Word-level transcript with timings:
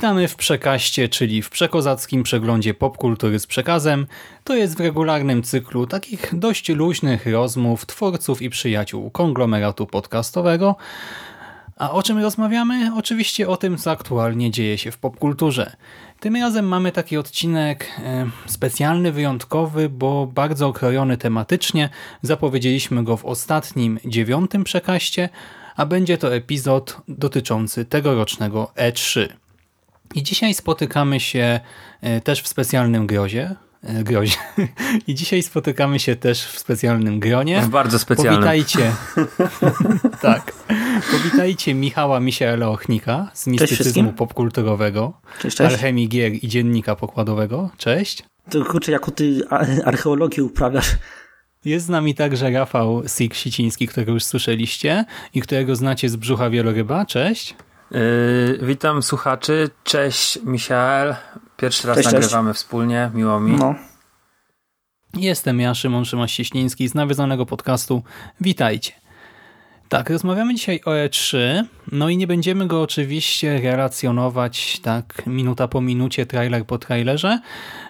Witamy 0.00 0.28
w 0.28 0.36
Przekaście, 0.36 1.08
czyli 1.08 1.42
w 1.42 1.50
przekozackim 1.50 2.22
przeglądzie 2.22 2.74
popkultury 2.74 3.38
z 3.38 3.46
przekazem. 3.46 4.06
To 4.44 4.54
jest 4.54 4.76
w 4.76 4.80
regularnym 4.80 5.42
cyklu 5.42 5.86
takich 5.86 6.38
dość 6.38 6.68
luźnych 6.68 7.26
rozmów 7.26 7.86
twórców 7.86 8.42
i 8.42 8.50
przyjaciół 8.50 9.10
konglomeratu 9.10 9.86
podcastowego. 9.86 10.76
A 11.76 11.90
o 11.90 12.02
czym 12.02 12.18
rozmawiamy? 12.18 12.92
Oczywiście 12.96 13.48
o 13.48 13.56
tym, 13.56 13.78
co 13.78 13.90
aktualnie 13.90 14.50
dzieje 14.50 14.78
się 14.78 14.90
w 14.90 14.98
popkulturze. 14.98 15.76
Tym 16.20 16.36
razem 16.36 16.68
mamy 16.68 16.92
taki 16.92 17.16
odcinek 17.16 17.86
e, 17.98 18.26
specjalny, 18.46 19.12
wyjątkowy, 19.12 19.88
bo 19.88 20.26
bardzo 20.26 20.68
okrojony 20.68 21.16
tematycznie. 21.16 21.88
Zapowiedzieliśmy 22.22 23.04
go 23.04 23.16
w 23.16 23.24
ostatnim, 23.24 23.98
dziewiątym 24.04 24.64
przekaście, 24.64 25.28
a 25.76 25.86
będzie 25.86 26.18
to 26.18 26.34
epizod 26.34 26.96
dotyczący 27.08 27.84
tegorocznego 27.84 28.70
E3. 28.76 29.28
I 30.14 30.22
dzisiaj 30.22 30.54
spotykamy 30.54 31.20
się 31.20 31.60
e, 32.00 32.20
też 32.20 32.42
w 32.42 32.48
specjalnym 32.48 33.06
grozie. 33.06 33.56
e, 33.82 34.04
grozie. 34.04 34.36
I 35.06 35.14
dzisiaj 35.14 35.42
spotykamy 35.42 35.98
się 35.98 36.16
też 36.16 36.44
w 36.46 36.58
specjalnym 36.58 37.20
gronie. 37.20 37.60
W 37.62 37.68
bardzo 37.68 37.98
specjalnym. 37.98 38.34
Powitajcie. 38.34 38.92
tak. 40.22 40.52
Powitajcie 41.10 41.74
Michała 41.74 42.20
Misiela 42.20 42.68
Ochnika 42.68 43.30
z 43.34 43.46
mistycyzmu 43.46 44.12
popkulturowego, 44.12 45.20
Cześć, 45.40 45.56
cześć. 45.56 45.72
alchemii 45.72 46.08
gier 46.08 46.32
i 46.44 46.48
dziennika 46.48 46.96
pokładowego. 46.96 47.70
Cześć. 47.76 48.22
To 48.50 48.64
kurczę, 48.64 48.92
jako 48.92 49.10
ty 49.10 49.40
a- 49.50 49.66
archeologii 49.84 50.42
uprawiasz. 50.42 50.90
Jest 51.64 51.86
z 51.86 51.88
nami 51.88 52.14
także 52.14 52.50
Rafał 52.50 53.00
Sik-Siciński, 53.02 53.88
którego 53.88 54.12
już 54.12 54.24
słyszeliście 54.24 55.04
i 55.34 55.40
którego 55.40 55.76
znacie 55.76 56.08
z 56.08 56.16
brzucha 56.16 56.50
wieloryba. 56.50 57.06
Cześć. 57.06 57.54
Yy, 57.90 58.58
witam 58.62 59.02
słuchaczy. 59.02 59.70
Cześć, 59.84 60.38
Michael. 60.44 61.14
Pierwszy 61.56 61.88
raz 61.88 61.96
Cześć, 61.96 62.08
cześć. 62.08 62.14
nagrywamy 62.14 62.54
wspólnie. 62.54 63.10
Miło 63.14 63.40
mi. 63.40 63.56
No. 63.56 63.74
Jestem 65.14 65.60
ja, 65.60 65.74
Szymon 65.74 66.04
Szymaś-Cieśliński 66.04 66.88
z 66.88 66.94
nawiązanego 66.94 67.46
podcastu. 67.46 68.02
Witajcie. 68.40 68.92
Tak, 69.88 70.10
rozmawiamy 70.10 70.54
dzisiaj 70.54 70.80
o 70.84 70.90
E3, 70.90 71.38
no 71.92 72.08
i 72.08 72.16
nie 72.16 72.26
będziemy 72.26 72.66
go 72.66 72.82
oczywiście 72.82 73.60
relacjonować 73.60 74.80
tak 74.80 75.22
minuta 75.26 75.68
po 75.68 75.80
minucie, 75.80 76.26
trailer 76.26 76.66
po 76.66 76.78
trailerze, 76.78 77.40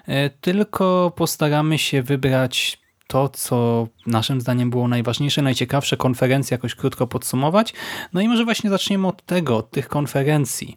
e, 0.06 0.30
tylko 0.30 1.12
postaramy 1.16 1.78
się 1.78 2.02
wybrać 2.02 2.79
to, 3.10 3.28
co 3.28 3.86
naszym 4.06 4.40
zdaniem 4.40 4.70
było 4.70 4.88
najważniejsze, 4.88 5.42
najciekawsze, 5.42 5.96
konferencje 5.96 6.54
jakoś 6.54 6.74
krótko 6.74 7.06
podsumować. 7.06 7.74
No 8.12 8.20
i 8.20 8.28
może 8.28 8.44
właśnie 8.44 8.70
zaczniemy 8.70 9.06
od 9.08 9.26
tego, 9.26 9.56
od 9.56 9.70
tych 9.70 9.88
konferencji. 9.88 10.76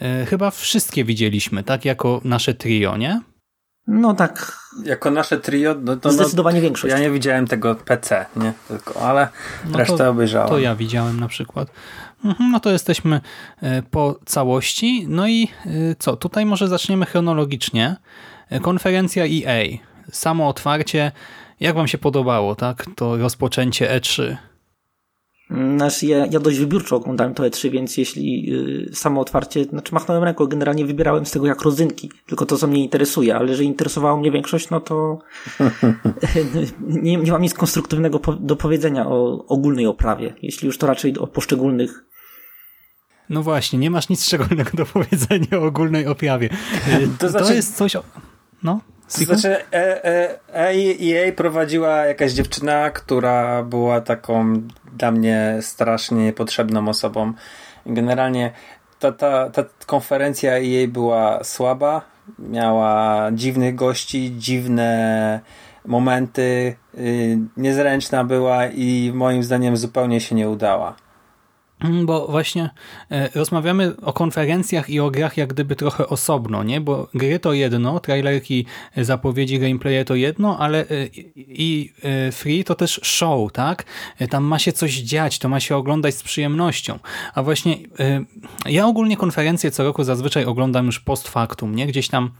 E, 0.00 0.26
Chyba 0.26 0.50
wszystkie 0.50 1.04
widzieliśmy, 1.04 1.62
tak, 1.62 1.84
jako 1.84 2.20
nasze 2.24 2.54
trio, 2.54 2.96
nie? 2.96 3.20
no 3.86 4.14
tak, 4.14 4.58
Jako 4.84 5.10
nasze 5.10 5.40
trio, 5.40 5.74
no 5.82 5.96
to 5.96 6.12
zdecydowanie 6.12 6.56
no, 6.58 6.62
większość. 6.62 6.92
ja 6.92 6.98
nie 6.98 7.10
widziałem 7.10 7.46
tego 7.46 7.74
PC, 7.74 8.26
nie? 8.36 8.52
Tylko, 8.68 9.00
ale 9.08 9.28
No 9.70 9.78
resztę 9.78 9.96
to- 9.98 10.10
obejrzałem. 10.10 10.48
To 10.48 10.58
ja 10.58 10.74
widziałem 10.76 11.20
na 11.20 11.28
przykład. 11.28 11.68
Mhm, 12.24 12.50
No 12.50 12.60
to 12.60 12.70
jesteśmy 12.70 13.20
e, 13.62 13.82
po 13.82 14.18
całości. 14.24 15.06
No 15.08 15.28
i 15.28 15.48
e, 15.66 15.70
co? 15.98 16.16
Tutaj 16.16 16.46
może 16.46 16.68
zaczniemy 16.68 17.06
chronologicznie. 17.06 17.96
Konferencja 18.62 19.24
EA. 19.24 19.78
Samo 20.12 20.48
otwarcie. 20.48 21.12
Jak 21.64 21.74
wam 21.76 21.88
się 21.88 21.98
podobało, 21.98 22.54
tak? 22.54 22.86
To 22.96 23.16
rozpoczęcie 23.16 23.90
E 23.90 24.00
E3. 24.00 24.36
Znaczy, 25.76 26.06
ja, 26.06 26.26
ja 26.26 26.40
dość 26.40 26.58
wybiórczo 26.58 26.96
oglądałem 26.96 27.34
to 27.34 27.42
E3, 27.42 27.70
więc 27.70 27.96
jeśli 27.96 28.54
y, 28.90 28.94
samo 28.94 29.20
otwarcie, 29.20 29.64
znaczy 29.64 29.94
machnąłem 29.94 30.24
ręką, 30.24 30.46
generalnie 30.46 30.86
wybierałem 30.86 31.26
z 31.26 31.30
tego 31.30 31.46
jak 31.46 31.62
rodzynki, 31.62 32.10
tylko 32.26 32.46
to, 32.46 32.56
co 32.56 32.66
mnie 32.66 32.82
interesuje, 32.82 33.36
ale 33.36 33.48
jeżeli 33.48 33.68
interesowała 33.68 34.16
mnie 34.16 34.30
większość, 34.30 34.70
no 34.70 34.80
to 34.80 35.18
nie, 36.80 37.16
nie 37.16 37.32
mam 37.32 37.42
nic 37.42 37.54
konstruktywnego 37.54 38.18
po, 38.18 38.32
do 38.32 38.56
powiedzenia 38.56 39.06
o 39.06 39.46
ogólnej 39.46 39.86
oprawie. 39.86 40.34
Jeśli 40.42 40.66
już 40.66 40.78
to 40.78 40.86
raczej 40.86 41.18
o 41.18 41.26
poszczególnych 41.26 42.04
No 43.30 43.42
właśnie, 43.42 43.78
nie 43.78 43.90
masz 43.90 44.08
nic 44.08 44.24
szczególnego 44.24 44.70
do 44.74 44.86
powiedzenia 44.86 45.58
o 45.58 45.62
ogólnej 45.62 46.06
oprawie. 46.06 46.48
To, 47.18 47.28
znaczy- 47.28 47.54
jest 47.54 47.76
coś... 47.76 47.96
O... 47.96 48.02
No? 48.62 48.80
Siku? 49.08 49.34
znaczy, 49.34 49.56
e, 49.72 50.04
e, 50.54 50.70
EA 51.02 51.32
prowadziła 51.32 51.96
jakaś 51.96 52.32
dziewczyna, 52.32 52.90
która 52.90 53.62
była 53.62 54.00
taką 54.00 54.62
dla 54.96 55.10
mnie 55.10 55.58
strasznie 55.60 56.24
niepotrzebną 56.24 56.88
osobą. 56.88 57.32
Generalnie 57.86 58.52
ta, 58.98 59.12
ta, 59.12 59.50
ta 59.50 59.64
konferencja 59.86 60.52
EA 60.52 60.88
była 60.88 61.44
słaba, 61.44 62.02
miała 62.38 63.30
dziwnych 63.32 63.74
gości, 63.74 64.34
dziwne 64.38 65.40
momenty, 65.86 66.76
y, 66.98 67.38
niezręczna 67.56 68.24
była 68.24 68.66
i 68.66 69.12
moim 69.14 69.42
zdaniem 69.42 69.76
zupełnie 69.76 70.20
się 70.20 70.34
nie 70.34 70.48
udała. 70.48 70.94
Mm, 71.84 72.06
Bo 72.06 72.26
właśnie 72.26 72.70
e, 73.10 73.28
rozmawiamy 73.34 73.96
o 74.02 74.12
konferencjach 74.12 74.90
i 74.90 75.00
o 75.00 75.10
grach 75.10 75.36
jak 75.36 75.52
gdyby 75.52 75.76
trochę 75.76 76.06
osobno, 76.08 76.62
nie? 76.62 76.80
Bo 76.80 77.08
gry 77.14 77.38
to 77.38 77.52
jedno, 77.52 78.00
trailerki, 78.00 78.66
e, 78.96 79.04
zapowiedzi, 79.04 79.58
gameplaye 79.58 80.04
to 80.04 80.14
jedno, 80.14 80.58
ale 80.58 80.80
e, 80.80 80.86
i 81.36 81.92
free 82.32 82.64
to 82.64 82.74
też 82.74 83.00
show, 83.02 83.52
tak? 83.52 83.84
Tam 84.30 84.44
ma 84.44 84.58
się 84.58 84.72
coś 84.72 84.92
dziać, 84.92 85.38
to 85.38 85.48
ma 85.48 85.60
się 85.60 85.76
oglądać 85.76 86.14
z 86.14 86.22
przyjemnością. 86.22 86.98
A 87.34 87.42
właśnie 87.42 87.78
ja 88.66 88.86
ogólnie 88.86 89.16
konferencje 89.16 89.70
co 89.70 89.84
roku 89.84 90.04
zazwyczaj 90.04 90.44
oglądam 90.44 90.86
już 90.86 91.00
post 91.00 91.28
factum, 91.28 91.74
nie? 91.74 91.86
Gdzieś 91.86 92.08
tam 92.08 92.30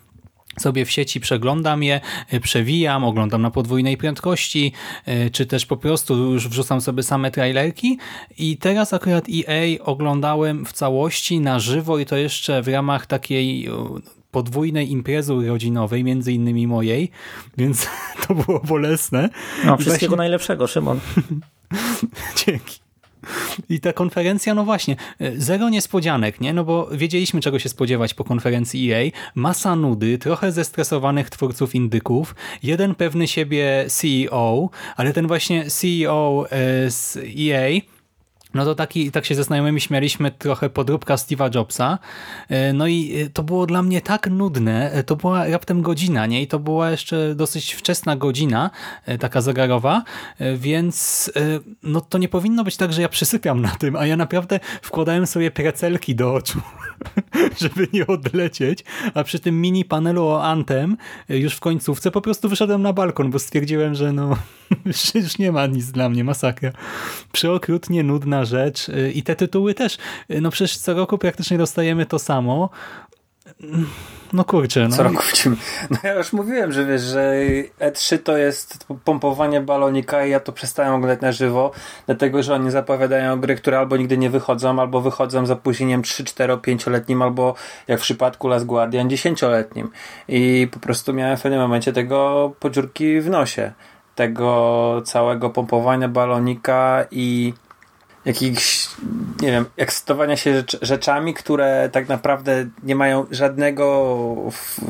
sobie 0.59 0.85
w 0.85 0.91
sieci 0.91 1.21
przeglądam 1.21 1.83
je, 1.83 2.01
y, 2.33 2.41
przewijam, 2.41 3.05
oglądam 3.05 3.43
na 3.43 3.51
podwójnej 3.51 3.97
prędkości, 3.97 4.73
y, 5.09 5.31
czy 5.31 5.47
też 5.47 5.67
po 5.67 5.77
prostu 5.77 6.33
już 6.33 6.49
wrzucam 6.49 6.81
sobie 6.81 7.03
same 7.03 7.31
trailerki 7.31 7.99
i 8.39 8.57
teraz 8.57 8.93
akurat 8.93 9.25
EA 9.29 9.85
oglądałem 9.85 10.67
w 10.67 10.73
całości 10.73 11.41
na 11.41 11.59
żywo 11.59 11.99
i 11.99 12.07
to 12.07 12.17
jeszcze 12.17 12.63
w 12.63 12.69
ramach 12.69 13.07
takiej 13.07 13.71
o, 13.71 13.99
podwójnej 14.31 14.91
imprezy 14.91 15.35
urodzinowej, 15.35 16.05
między 16.05 16.33
innymi 16.33 16.67
mojej, 16.67 17.11
więc 17.59 17.89
to 18.27 18.35
było 18.35 18.61
bolesne. 18.61 19.29
No, 19.65 19.77
wszystkiego 19.77 20.11
właśnie- 20.11 20.17
najlepszego, 20.17 20.67
Szymon. 20.67 21.01
Dzięki. 22.47 22.84
I 23.69 23.81
ta 23.81 23.93
konferencja, 23.93 24.55
no 24.55 24.65
właśnie, 24.65 24.97
zero 25.37 25.69
niespodzianek, 25.69 26.41
nie? 26.41 26.53
No 26.53 26.65
bo 26.65 26.89
wiedzieliśmy, 26.93 27.41
czego 27.41 27.59
się 27.59 27.69
spodziewać 27.69 28.15
po 28.15 28.25
konferencji 28.25 28.93
EA. 28.93 29.11
Masa 29.35 29.77
nudy, 29.77 30.19
trochę 30.19 30.53
zestresowanych 30.53 31.31
twórców 31.31 31.75
indyków, 31.75 32.35
jeden 32.63 32.95
pewny 32.95 33.29
siebie 33.29 33.87
CEO, 33.89 34.71
ale 34.97 35.13
ten 35.13 35.27
właśnie 35.27 35.71
CEO 35.71 36.47
e, 36.51 36.91
z 36.91 37.17
EA 37.17 37.94
no 38.55 38.65
to 38.65 38.75
taki, 38.75 39.11
tak 39.11 39.25
się 39.27 39.35
ze 39.35 39.45
znajomymi 39.45 39.81
śmialiśmy 39.81 40.31
trochę 40.31 40.71
podróbka 40.71 41.15
Steve'a 41.15 41.55
Jobsa. 41.55 41.99
E, 42.49 42.73
No 42.73 42.87
i 42.87 43.17
e, 43.21 43.31
to 43.31 43.43
było 43.43 43.67
dla 43.67 43.83
mnie 43.83 44.01
tak 44.01 44.31
nudne. 44.31 44.93
E, 44.93 45.03
To 45.05 45.17
była 45.17 45.47
raptem 45.49 45.83
godzina, 45.83 46.27
nie? 46.27 46.43
I 46.43 46.47
to 46.47 46.59
była 46.59 46.91
jeszcze 46.91 47.35
dosyć 47.35 47.73
wczesna 47.73 48.17
godzina, 48.17 48.71
taka 49.21 49.41
zegarowa, 49.41 50.03
więc 50.57 51.31
no 51.83 52.01
to 52.01 52.19
nie 52.19 52.29
powinno 52.29 52.65
być 52.65 52.77
tak, 52.77 52.93
że 52.93 53.03
ja 53.03 53.09
przysypiam 53.09 53.61
na 53.61 53.69
tym, 53.69 53.97
a 53.97 54.07
ja 54.07 54.17
naprawdę 54.17 54.61
wkładałem 54.83 55.27
sobie 55.27 55.51
precelki 55.51 56.15
do 56.15 56.35
oczu, 56.35 56.61
żeby 57.61 57.89
nie 57.93 58.07
odlecieć, 58.07 58.85
a 59.15 59.25
przy 59.25 59.39
tym 59.39 59.61
mini 59.61 59.85
panelu 59.85 60.25
o 60.27 60.45
Antem 60.45 60.97
e, 61.31 61.39
już 61.39 61.55
w 61.55 61.61
końcówce 61.61 62.11
po 62.11 62.21
prostu 62.21 62.49
wyszedłem 62.49 62.83
na 62.83 62.93
balkon, 62.93 63.31
bo 63.31 63.39
stwierdziłem, 63.39 63.95
że 63.95 64.13
no 64.13 64.37
już- 65.15 65.39
nie 65.39 65.53
ma 65.53 65.67
nic 65.67 65.87
dla 65.93 66.09
mnie, 66.09 66.25
masakra. 66.25 66.73
Przeokrutnie 67.33 68.03
nudna 68.03 68.45
rzecz 68.45 68.89
y, 68.89 69.13
i 69.15 69.23
te 69.23 69.37
tytuły 69.37 69.75
też. 69.75 69.99
Y, 70.31 70.41
No 70.41 70.51
przecież 70.51 70.77
co 70.77 70.95
roku 70.95 71.19
praktycznie 71.19 71.59
dostajemy 71.59 72.07
to 72.07 72.19
samo. 72.19 72.71
No 74.33 74.45
kurczę, 74.45 74.89
no. 74.89 74.97
Co 74.97 75.03
roku. 75.03 75.23
No 75.91 75.97
ja 76.03 76.15
już 76.15 76.33
mówiłem, 76.33 76.73
że 76.73 76.87
wiesz, 76.87 77.03
że 77.03 77.35
E3 77.81 78.19
to 78.19 78.37
jest 78.37 78.87
pompowanie 79.05 79.61
balonika 79.61 80.27
i 80.27 80.31
ja 80.31 80.41
to 80.41 80.53
przestałem 80.53 80.95
oglądać 80.95 81.21
na 81.21 81.33
żywo, 81.33 81.71
dlatego, 82.07 82.43
że 82.43 82.55
oni 82.55 82.71
zapowiadają 82.71 83.41
gry, 83.41 83.57
które 83.57 83.79
albo 83.79 83.97
nigdy 83.97 84.19
nie 84.19 84.31
wychodzą, 84.31 84.81
albo 84.81 85.01
wychodzą 85.01 85.47
z 85.47 85.51
opóźnieniem 85.51 86.03
3, 86.03 86.25
4, 86.25 86.55
5-letnim, 86.55 87.23
albo 87.23 87.55
jak 87.89 88.01
w 88.01 88.03
przypadku 88.03 88.49
Last 88.49 88.67
Guardian 88.67 89.09
10-letnim. 89.09 89.89
I 90.29 90.69
po 90.73 90.79
prostu 90.79 91.13
miałem 91.13 91.37
w 91.37 91.43
pewnym 91.43 91.61
momencie 91.61 91.93
tego 91.93 92.53
podziurki 92.61 93.21
w 93.21 93.31
nosie. 93.31 93.73
Tego 94.15 95.03
całego 95.05 95.51
pompowania 95.51 96.09
balonika 96.09 97.07
i 97.11 97.55
jakichś, 98.25 98.89
nie 99.41 99.51
wiem, 99.51 99.67
ekscytowania 99.77 100.37
się 100.37 100.55
rzecz, 100.55 100.79
rzeczami, 100.83 101.35
które 101.35 101.89
tak 101.93 102.09
naprawdę 102.09 102.67
nie 102.83 102.97
mają 102.97 103.27
żadnego, 103.31 104.15
w, 104.51 104.81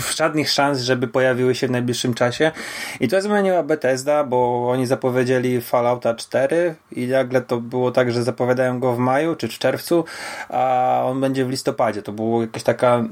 w, 0.00 0.16
żadnych 0.16 0.50
szans, 0.50 0.80
żeby 0.80 1.08
pojawiły 1.08 1.54
się 1.54 1.66
w 1.66 1.70
najbliższym 1.70 2.14
czasie. 2.14 2.52
I 3.00 3.08
to 3.08 3.22
zmieniła 3.22 3.62
Bethesda, 3.62 4.24
bo 4.24 4.70
oni 4.70 4.86
zapowiedzieli 4.86 5.60
Fallouta 5.60 6.14
4 6.14 6.74
i 6.92 7.06
nagle 7.06 7.42
to 7.42 7.60
było 7.60 7.90
tak, 7.90 8.12
że 8.12 8.22
zapowiadają 8.22 8.80
go 8.80 8.92
w 8.92 8.98
maju 8.98 9.36
czy 9.36 9.48
w 9.48 9.58
czerwcu, 9.58 10.04
a 10.48 11.02
on 11.04 11.20
będzie 11.20 11.44
w 11.44 11.50
listopadzie. 11.50 12.02
To 12.02 12.12
była 12.12 12.40
jakaś 12.40 12.62
taka 12.62 13.04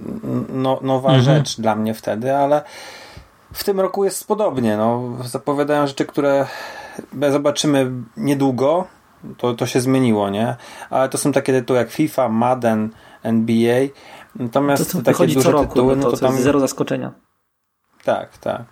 no, 0.48 0.78
nowa 0.82 1.08
mhm. 1.08 1.24
rzecz 1.24 1.60
dla 1.60 1.74
mnie 1.74 1.94
wtedy, 1.94 2.36
ale 2.36 2.62
w 3.52 3.64
tym 3.64 3.80
roku 3.80 4.04
jest 4.04 4.26
podobnie. 4.26 4.76
No, 4.76 5.16
zapowiadają 5.24 5.86
rzeczy, 5.86 6.04
które 6.04 6.46
zobaczymy 7.30 7.90
niedługo, 8.16 8.86
to, 9.36 9.54
to 9.54 9.66
się 9.66 9.80
zmieniło, 9.80 10.30
nie? 10.30 10.56
Ale 10.90 11.08
to 11.08 11.18
są 11.18 11.32
takie 11.32 11.52
tytuły 11.52 11.78
jak 11.78 11.90
FIFA, 11.90 12.28
Madden, 12.28 12.90
NBA. 13.22 13.80
Natomiast 14.36 14.92
to, 14.92 14.98
to 14.98 15.04
takie 15.04 15.26
duże 15.26 15.52
roku, 15.52 15.68
tytuły, 15.68 15.96
no 15.96 16.02
to, 16.02 16.10
to 16.10 16.16
tam... 16.16 16.36
zero 16.36 16.60
zaskoczenia. 16.60 17.12
Tak, 18.04 18.38
tak. 18.38 18.64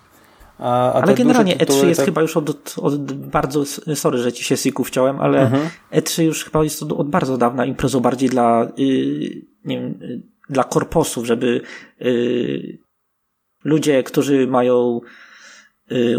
A, 0.59 0.91
a 0.93 1.01
ale 1.01 1.13
generalnie 1.13 1.55
tytuły, 1.55 1.81
E3 1.81 1.87
jest 1.87 2.01
chyba 2.01 2.21
już 2.21 2.37
od, 2.37 2.75
od, 2.77 3.13
bardzo, 3.13 3.65
sorry, 3.95 4.17
że 4.17 4.33
ci 4.33 4.43
się 4.43 4.57
siku 4.57 4.83
wciąłem, 4.83 5.19
ale 5.19 5.41
mhm. 5.41 5.69
E3 5.91 6.21
już 6.21 6.43
chyba 6.43 6.63
jest 6.63 6.83
od, 6.83 6.91
od 6.91 7.09
bardzo 7.09 7.37
dawna 7.37 7.65
imprezą 7.65 7.99
bardziej 7.99 8.29
dla, 8.29 8.67
yy, 8.77 9.41
nie 9.65 9.79
wiem, 9.79 9.99
yy, 10.01 10.21
dla 10.49 10.63
korposów, 10.63 11.25
żeby 11.25 11.61
yy, 11.99 12.77
ludzie, 13.63 14.03
którzy 14.03 14.47
mają 14.47 15.01
Y, 15.01 15.26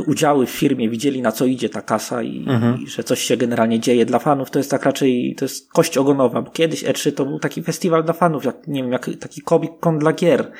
udziały 0.06 0.46
w 0.46 0.50
firmie, 0.50 0.88
widzieli 0.88 1.22
na 1.22 1.32
co 1.32 1.44
idzie 1.44 1.68
ta 1.68 1.82
kasa 1.82 2.22
i, 2.22 2.44
mhm. 2.48 2.82
i, 2.82 2.86
że 2.86 3.04
coś 3.04 3.20
się 3.20 3.36
generalnie 3.36 3.80
dzieje 3.80 4.06
dla 4.06 4.18
fanów, 4.18 4.50
to 4.50 4.58
jest 4.58 4.70
tak 4.70 4.84
raczej, 4.84 5.34
to 5.38 5.44
jest 5.44 5.72
kość 5.72 5.98
ogonowa, 5.98 6.42
bo 6.42 6.50
kiedyś 6.50 6.84
E3 6.84 7.12
to 7.12 7.24
był 7.24 7.38
taki 7.38 7.62
festiwal 7.62 8.04
dla 8.04 8.12
fanów, 8.12 8.44
jak, 8.44 8.66
nie 8.66 8.82
wiem, 8.82 8.92
jak 8.92 9.10
taki 9.20 9.42
Comic 9.42 9.70
Con 9.80 9.98
dla 9.98 10.12
gier, 10.12 10.52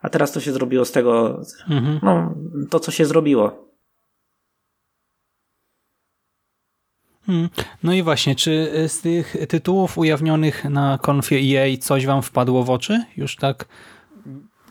a 0.00 0.08
teraz 0.08 0.32
to 0.32 0.40
się 0.40 0.52
zrobiło 0.52 0.84
z 0.84 0.92
tego, 0.92 1.42
mhm. 1.70 2.00
no, 2.02 2.34
to 2.70 2.80
co 2.80 2.90
się 2.90 3.06
zrobiło. 3.06 3.66
Hmm. 7.26 7.48
No 7.82 7.92
i 7.92 8.02
właśnie, 8.02 8.34
czy 8.34 8.84
z 8.88 9.00
tych 9.00 9.36
tytułów 9.48 9.98
ujawnionych 9.98 10.64
na 10.64 10.98
konfie 11.02 11.36
EA 11.36 11.76
coś 11.76 12.06
wam 12.06 12.22
wpadło 12.22 12.64
w 12.64 12.70
oczy? 12.70 13.04
Już 13.16 13.36
tak 13.36 13.68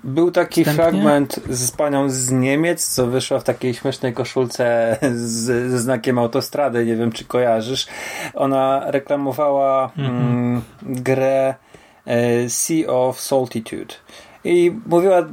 był 0.06 0.31
taki 0.31 0.63
Wstępnie? 0.63 0.84
fragment 0.84 1.40
z 1.50 1.72
panią 1.72 2.10
z 2.10 2.31
Niemiec, 2.31 2.88
co 2.88 3.07
wyszła 3.07 3.40
w 3.40 3.44
takiej 3.44 3.74
śmiesznej 3.74 4.13
koszulce 4.13 4.98
z, 5.16 5.72
ze 5.72 5.80
znakiem 5.80 6.19
autostrady, 6.19 6.86
nie 6.86 6.96
wiem 6.96 7.12
czy 7.12 7.25
kojarzysz. 7.25 7.88
Ona 8.34 8.92
reklamowała 8.92 9.92
mm 9.98 10.12
-hmm. 10.12 10.19
mm, 10.19 10.62
grę 10.81 11.56
e, 12.06 12.50
Sea 12.50 12.88
of 12.88 13.19
Solitude. 13.22 13.96
I 14.44 14.72
mówiła 14.86 15.25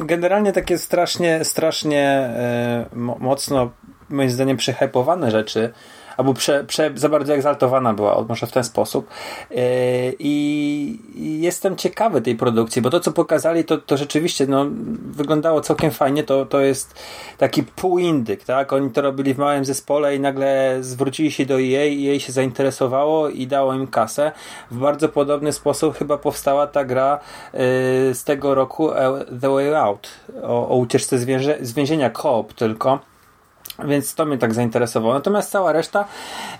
generalnie 0.00 0.52
takie 0.52 0.78
strasznie, 0.78 1.44
strasznie 1.44 2.08
e, 2.08 2.86
mocno, 3.20 3.70
moim 4.10 4.30
zdaniem, 4.30 4.56
przehypowane 4.56 5.30
rzeczy 5.30 5.72
albo 6.16 6.34
prze, 6.34 6.64
prze, 6.64 6.90
za 6.94 7.08
bardzo 7.08 7.34
egzaltowana 7.34 7.94
była, 7.94 8.24
może 8.28 8.46
w 8.46 8.52
ten 8.52 8.64
sposób. 8.64 9.08
Yy, 9.50 9.56
I 10.18 10.98
jestem 11.40 11.76
ciekawy 11.76 12.22
tej 12.22 12.36
produkcji, 12.36 12.82
bo 12.82 12.90
to, 12.90 13.00
co 13.00 13.12
pokazali, 13.12 13.64
to, 13.64 13.78
to 13.78 13.96
rzeczywiście 13.96 14.46
no, 14.46 14.66
wyglądało 15.10 15.60
całkiem 15.60 15.90
fajnie. 15.90 16.24
To, 16.24 16.46
to 16.46 16.60
jest 16.60 16.94
taki 17.38 17.62
półindyk, 17.62 18.44
tak? 18.44 18.72
Oni 18.72 18.90
to 18.90 19.02
robili 19.02 19.34
w 19.34 19.38
małym 19.38 19.64
zespole 19.64 20.16
i 20.16 20.20
nagle 20.20 20.78
zwrócili 20.80 21.30
się 21.30 21.46
do 21.46 21.54
EA 21.54 21.84
i 21.84 22.02
jej 22.02 22.20
się 22.20 22.32
zainteresowało 22.32 23.28
i 23.28 23.46
dało 23.46 23.74
im 23.74 23.86
kasę. 23.86 24.32
W 24.70 24.78
bardzo 24.78 25.08
podobny 25.08 25.52
sposób 25.52 25.98
chyba 25.98 26.18
powstała 26.18 26.66
ta 26.66 26.84
gra 26.84 27.18
yy, 27.52 27.60
z 28.14 28.24
tego 28.24 28.54
roku 28.54 28.92
e, 28.92 29.24
The 29.40 29.50
Way 29.54 29.74
Out 29.74 30.08
o, 30.42 30.68
o 30.68 30.76
ucieczce 30.76 31.18
z 31.60 31.72
więzienia 31.72 32.10
Coop 32.10 32.52
tylko 32.52 33.13
więc 33.84 34.14
to 34.14 34.26
mnie 34.26 34.38
tak 34.38 34.54
zainteresowało. 34.54 35.14
Natomiast 35.14 35.50
cała 35.50 35.72
reszta, 35.72 36.04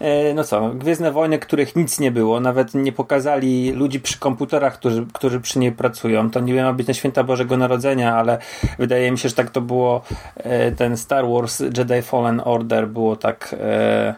e, 0.00 0.34
no 0.34 0.44
co, 0.44 0.68
Gwiezdne 0.68 1.12
Wojny, 1.12 1.38
których 1.38 1.76
nic 1.76 2.00
nie 2.00 2.10
było, 2.10 2.40
nawet 2.40 2.74
nie 2.74 2.92
pokazali 2.92 3.72
ludzi 3.72 4.00
przy 4.00 4.18
komputerach, 4.18 4.74
którzy, 4.74 5.06
którzy 5.12 5.40
przy 5.40 5.58
niej 5.58 5.72
pracują. 5.72 6.30
To 6.30 6.40
nie 6.40 6.62
ma 6.62 6.72
być 6.72 6.86
na 6.86 6.94
święta 6.94 7.24
Bożego 7.24 7.56
Narodzenia, 7.56 8.16
ale 8.16 8.38
wydaje 8.78 9.10
mi 9.10 9.18
się, 9.18 9.28
że 9.28 9.34
tak 9.34 9.50
to 9.50 9.60
było. 9.60 10.02
E, 10.36 10.72
ten 10.72 10.96
Star 10.96 11.28
Wars 11.28 11.60
Jedi 11.60 12.02
Fallen 12.02 12.42
Order 12.44 12.88
było 12.88 13.16
tak 13.16 13.56
e, 13.60 14.14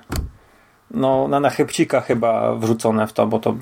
no 0.90 1.28
na 1.28 1.40
nachybcika 1.40 2.00
chyba 2.00 2.54
wrzucone 2.54 3.06
w 3.06 3.12
to, 3.12 3.26
bo 3.26 3.38
to 3.38 3.54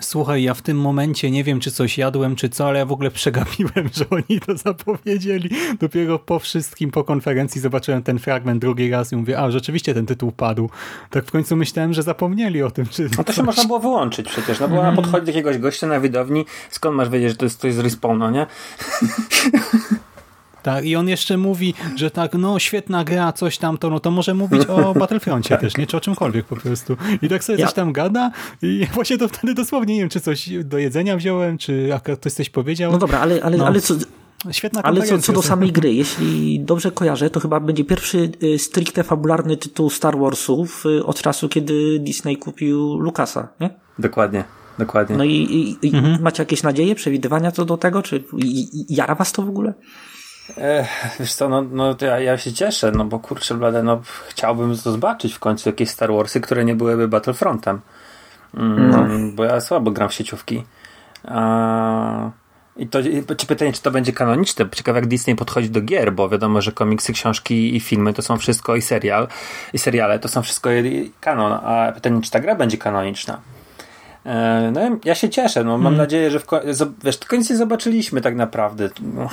Słuchaj, 0.00 0.42
ja 0.42 0.54
w 0.54 0.62
tym 0.62 0.80
momencie 0.80 1.30
nie 1.30 1.44
wiem, 1.44 1.60
czy 1.60 1.70
coś 1.70 1.98
jadłem, 1.98 2.36
czy 2.36 2.48
co, 2.48 2.68
ale 2.68 2.78
ja 2.78 2.86
w 2.86 2.92
ogóle 2.92 3.10
przegapiłem, 3.10 3.88
że 3.96 4.04
oni 4.10 4.40
to 4.40 4.56
zapowiedzieli. 4.56 5.50
Dopiero 5.80 6.18
po 6.18 6.38
wszystkim, 6.38 6.90
po 6.90 7.04
konferencji 7.04 7.60
zobaczyłem 7.60 8.02
ten 8.02 8.18
fragment 8.18 8.60
drugi 8.60 8.90
raz 8.90 9.12
i 9.12 9.16
mówię, 9.16 9.38
a 9.38 9.50
rzeczywiście 9.50 9.94
ten 9.94 10.06
tytuł 10.06 10.32
padł. 10.32 10.70
Tak 11.10 11.24
w 11.24 11.30
końcu 11.30 11.56
myślałem, 11.56 11.92
że 11.92 12.02
zapomnieli 12.02 12.62
o 12.62 12.70
tym. 12.70 12.86
Czy 12.86 13.08
no 13.18 13.24
to 13.24 13.32
się 13.32 13.42
można 13.42 13.64
było 13.64 13.80
wyłączyć 13.80 14.28
przecież, 14.28 14.60
no 14.60 14.68
bo 14.68 14.80
mm. 14.80 14.96
podchodzi 14.96 15.26
do 15.26 15.32
jakiegoś 15.32 15.58
gościa 15.58 15.86
na 15.86 16.00
widowni, 16.00 16.44
skąd 16.70 16.96
masz 16.96 17.08
wiedzieć, 17.08 17.30
że 17.30 17.36
to 17.36 17.44
jest 17.44 17.58
ktoś 17.58 17.74
z 17.74 17.78
respawna, 17.78 18.30
nie? 18.30 18.46
Tak, 20.62 20.84
i 20.84 20.96
on 20.96 21.08
jeszcze 21.08 21.36
mówi, 21.36 21.74
że 21.96 22.10
tak, 22.10 22.34
no 22.34 22.58
świetna 22.58 23.04
gra, 23.04 23.32
coś 23.32 23.58
tam, 23.58 23.78
to, 23.78 23.90
no 23.90 24.00
to 24.00 24.10
może 24.10 24.34
mówić 24.34 24.66
o 24.66 24.94
Battlefroncie 25.00 25.48
tak. 25.48 25.60
też, 25.60 25.76
nie? 25.76 25.86
Czy 25.86 25.96
o 25.96 26.00
czymkolwiek 26.00 26.46
po 26.46 26.56
prostu. 26.56 26.96
I 27.22 27.28
tak 27.28 27.44
sobie 27.44 27.58
ja. 27.58 27.66
coś 27.66 27.74
tam 27.74 27.92
gada 27.92 28.30
i 28.62 28.86
właśnie 28.94 29.18
to 29.18 29.28
wtedy 29.28 29.54
dosłownie 29.54 29.94
nie 29.94 30.00
wiem, 30.00 30.08
czy 30.08 30.20
coś 30.20 30.50
do 30.64 30.78
jedzenia 30.78 31.16
wziąłem, 31.16 31.58
czy 31.58 31.90
ktoś 32.18 32.32
coś 32.32 32.50
powiedział. 32.50 32.92
No 32.92 32.98
dobra, 32.98 33.18
ale, 33.18 33.42
ale, 33.42 33.56
no. 33.56 33.66
ale 33.66 33.80
co... 33.80 33.94
Świetna 34.50 34.82
Ale 34.82 35.02
co, 35.02 35.18
co 35.18 35.32
do 35.32 35.42
samej 35.42 35.72
gry, 35.72 35.94
jeśli 36.02 36.60
dobrze 36.60 36.90
kojarzę, 36.90 37.30
to 37.30 37.40
chyba 37.40 37.60
będzie 37.60 37.84
pierwszy 37.84 38.32
y, 38.42 38.58
stricte 38.58 39.04
fabularny 39.04 39.56
tytuł 39.56 39.90
Star 39.90 40.18
Warsów 40.18 40.86
y, 40.86 41.04
od 41.04 41.22
czasu, 41.22 41.48
kiedy 41.48 41.98
Disney 41.98 42.36
kupił 42.36 42.98
Lucasa, 42.98 43.48
nie? 43.60 43.70
Dokładnie. 43.98 44.44
Dokładnie. 44.78 45.16
No 45.16 45.24
i, 45.24 45.30
i, 45.30 45.86
i 45.86 45.96
mhm. 45.96 46.22
macie 46.22 46.42
jakieś 46.42 46.62
nadzieje, 46.62 46.94
przewidywania 46.94 47.52
co 47.52 47.64
do 47.64 47.76
tego? 47.76 48.02
Czy 48.02 48.24
jara 48.88 49.14
was 49.14 49.32
to 49.32 49.42
w 49.42 49.48
ogóle? 49.48 49.74
Wiesz 51.20 51.34
co, 51.34 51.48
no, 51.48 51.62
no 51.62 51.94
to 51.94 52.06
ja, 52.06 52.20
ja 52.20 52.38
się 52.38 52.52
cieszę, 52.52 52.92
no 52.92 53.04
bo 53.04 53.18
kurczę 53.18 53.54
blade, 53.54 53.82
no 53.82 54.00
chciałbym 54.28 54.74
zobaczyć 54.74 55.34
w 55.34 55.38
końcu 55.38 55.68
jakieś 55.68 55.90
Star 55.90 56.12
Warsy, 56.12 56.40
które 56.40 56.64
nie 56.64 56.74
byłyby 56.74 57.08
Battlefrontem. 57.08 57.80
Mm, 58.54 58.90
no. 58.90 59.06
Bo 59.34 59.44
ja 59.44 59.60
słabo 59.60 59.90
gram 59.90 60.08
w 60.08 60.14
sieciówki. 60.14 60.64
A... 61.24 62.30
I 62.76 62.86
to, 62.86 62.98
czy 63.36 63.46
pytanie, 63.46 63.72
czy 63.72 63.82
to 63.82 63.90
będzie 63.90 64.12
kanoniczne? 64.12 64.66
Ciekawe, 64.70 64.98
jak 64.98 65.08
Disney 65.08 65.36
podchodzi 65.36 65.70
do 65.70 65.80
gier, 65.80 66.12
bo 66.12 66.28
wiadomo, 66.28 66.60
że 66.60 66.72
komiksy, 66.72 67.12
książki 67.12 67.76
i 67.76 67.80
filmy 67.80 68.12
to 68.14 68.22
są 68.22 68.36
wszystko 68.36 68.76
i 68.76 68.82
serial, 68.82 69.28
i 69.72 69.78
seriale 69.78 70.18
to 70.18 70.28
są 70.28 70.42
wszystko 70.42 70.70
kanon, 71.20 71.52
a 71.52 71.92
pytanie, 71.94 72.22
czy 72.22 72.30
ta 72.30 72.40
gra 72.40 72.54
będzie 72.54 72.78
kanoniczna? 72.78 73.40
E, 74.26 74.70
no 74.72 74.80
ja 75.04 75.14
się 75.14 75.28
cieszę, 75.28 75.64
no 75.64 75.70
mam 75.70 75.82
hmm. 75.82 75.98
nadzieję, 75.98 76.30
że 76.30 76.40
w, 76.40 76.46
wiesz, 77.04 77.18
tylko 77.18 77.36
nic 77.36 77.50
nie 77.50 77.56
zobaczyliśmy 77.56 78.20
tak 78.20 78.36
naprawdę. 78.36 78.88
No 79.00 79.28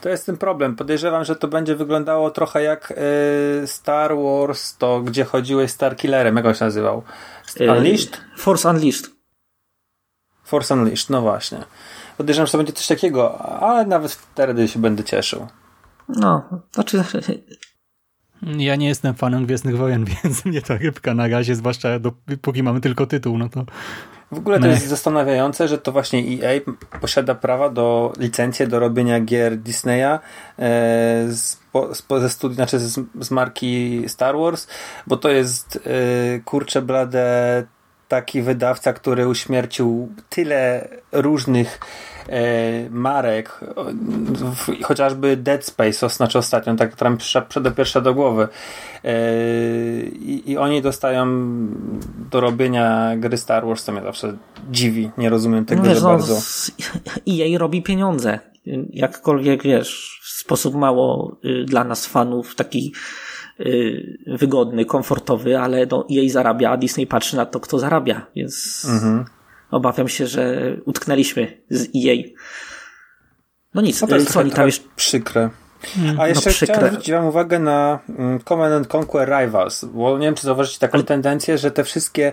to 0.00 0.08
jest 0.08 0.26
ten 0.26 0.36
problem. 0.36 0.76
Podejrzewam, 0.76 1.24
że 1.24 1.36
to 1.36 1.48
będzie 1.48 1.76
wyglądało 1.76 2.30
trochę 2.30 2.62
jak 2.62 2.90
y, 2.90 3.66
Star 3.66 4.16
Wars, 4.16 4.76
to 4.76 5.00
gdzie 5.00 5.24
chodziłeś 5.24 5.70
Star 5.70 5.96
Killerem, 5.96 6.36
jak 6.36 6.46
on 6.46 6.54
się 6.54 6.64
nazywał? 6.64 7.02
Y, 7.60 7.70
Unleashed? 7.70 8.20
Force 8.38 8.70
Unleashed. 8.70 9.10
Force 10.44 10.74
Unleashed, 10.74 11.10
no 11.10 11.22
właśnie. 11.22 11.58
Podejrzewam, 12.16 12.46
że 12.46 12.52
to 12.52 12.58
będzie 12.58 12.72
coś 12.72 12.86
takiego, 12.86 13.38
ale 13.38 13.86
nawet 13.86 14.12
wtedy 14.12 14.68
się 14.68 14.78
będę 14.78 15.04
cieszył. 15.04 15.46
No, 16.08 16.42
znaczy... 16.72 17.04
Ja 18.42 18.76
nie 18.76 18.88
jestem 18.88 19.14
fanem 19.14 19.46
Gwiezdnych 19.46 19.76
Wojen, 19.76 20.04
więc 20.24 20.44
mnie 20.44 20.62
ta 20.62 20.76
rybka 20.76 21.14
na 21.14 21.28
razie, 21.28 21.54
zwłaszcza 21.54 21.88
dopóki 21.98 22.62
mamy 22.62 22.80
tylko 22.80 23.06
tytuł, 23.06 23.38
no 23.38 23.48
to 23.48 23.64
w 24.32 24.38
ogóle 24.38 24.60
to 24.60 24.66
jest 24.66 24.86
zastanawiające, 24.86 25.68
że 25.68 25.78
to 25.78 25.92
właśnie 25.92 26.18
EA 26.18 26.60
posiada 27.00 27.34
prawa 27.34 27.70
do 27.70 28.12
licencję 28.18 28.66
do 28.66 28.78
robienia 28.78 29.20
gier 29.20 29.58
Disneya 29.58 30.04
e, 30.04 30.18
z, 31.28 31.58
z, 31.92 32.04
ze 32.20 32.30
studii, 32.30 32.56
znaczy 32.56 32.78
z, 32.78 33.00
z, 33.20 33.30
marki 33.30 34.04
Star 34.08 34.36
Wars, 34.36 34.66
bo 35.06 35.16
to 35.16 35.28
jest 35.28 35.78
e, 35.86 36.40
kurcze 36.40 36.82
blade 36.82 37.66
taki 38.08 38.42
wydawca, 38.42 38.92
który 38.92 39.28
uśmiercił 39.28 40.08
tyle 40.28 40.88
różnych 41.12 41.78
marek, 42.90 43.60
o, 43.76 43.84
w, 44.54 44.82
chociażby 44.82 45.36
Dead 45.36 45.64
Space, 45.64 46.08
znaczy 46.08 46.38
ostatnio, 46.38 46.74
tak, 46.76 46.92
która 46.92 47.10
mi 47.10 47.16
przyszła 47.16 47.42
pierwsza 47.76 48.00
do 48.00 48.14
głowy. 48.14 48.48
E, 49.04 49.10
i, 50.02 50.50
I 50.50 50.56
oni 50.58 50.82
dostają 50.82 51.26
do 52.30 52.40
robienia 52.40 53.16
gry 53.16 53.36
Star 53.36 53.66
Wars, 53.66 53.84
co 53.84 53.92
mnie 53.92 54.02
zawsze 54.02 54.36
dziwi, 54.70 55.10
nie 55.18 55.30
rozumiem 55.30 55.64
tego 55.64 55.82
No 55.82 55.88
wiesz, 55.88 56.02
no, 56.02 56.08
bardzo. 56.08 56.34
z- 56.40 56.70
EA 57.28 57.58
robi 57.58 57.82
pieniądze. 57.82 58.38
Jakkolwiek, 58.90 59.62
wiesz, 59.62 60.20
w 60.24 60.28
sposób 60.40 60.74
mało 60.74 61.36
y, 61.44 61.64
dla 61.64 61.84
nas 61.84 62.06
fanów 62.06 62.54
taki 62.54 62.94
y, 63.60 64.18
wygodny, 64.26 64.84
komfortowy, 64.84 65.58
ale 65.58 65.86
no, 65.90 66.06
EA 66.12 66.28
zarabia, 66.30 66.70
a 66.70 66.76
Disney 66.76 67.06
patrzy 67.06 67.36
na 67.36 67.46
to, 67.46 67.60
kto 67.60 67.78
zarabia, 67.78 68.26
więc 68.36 68.86
Mhm. 68.90 69.24
Obawiam 69.70 70.08
się, 70.08 70.26
że 70.26 70.76
utknęliśmy 70.84 71.62
z 71.70 71.84
EA. 71.84 72.14
No 73.74 73.82
nic, 73.82 74.00
No 74.00 74.08
to 74.08 74.16
y, 74.16 74.18
jest 74.18 74.32
co 74.32 74.40
oni 74.40 74.50
trochę 74.50 74.56
tam 74.56 74.66
jeszcze... 74.66 74.88
przykre. 74.96 75.50
A 76.18 76.28
jeszcze 76.28 76.50
no 76.50 76.54
przykre. 76.54 76.74
chciałem 76.74 76.90
zwrócić 76.90 77.12
wam 77.12 77.26
uwagę 77.26 77.58
na 77.58 77.98
mm, 78.08 78.40
Command 78.40 78.74
and 78.74 78.94
Conquer 78.94 79.28
Rivals, 79.28 79.84
bo 79.84 80.18
nie 80.18 80.26
wiem, 80.26 80.34
czy 80.34 80.42
zauważycie 80.42 80.78
taką 80.78 81.02
tendencję, 81.02 81.58
że 81.58 81.70
te 81.70 81.84
wszystkie 81.84 82.32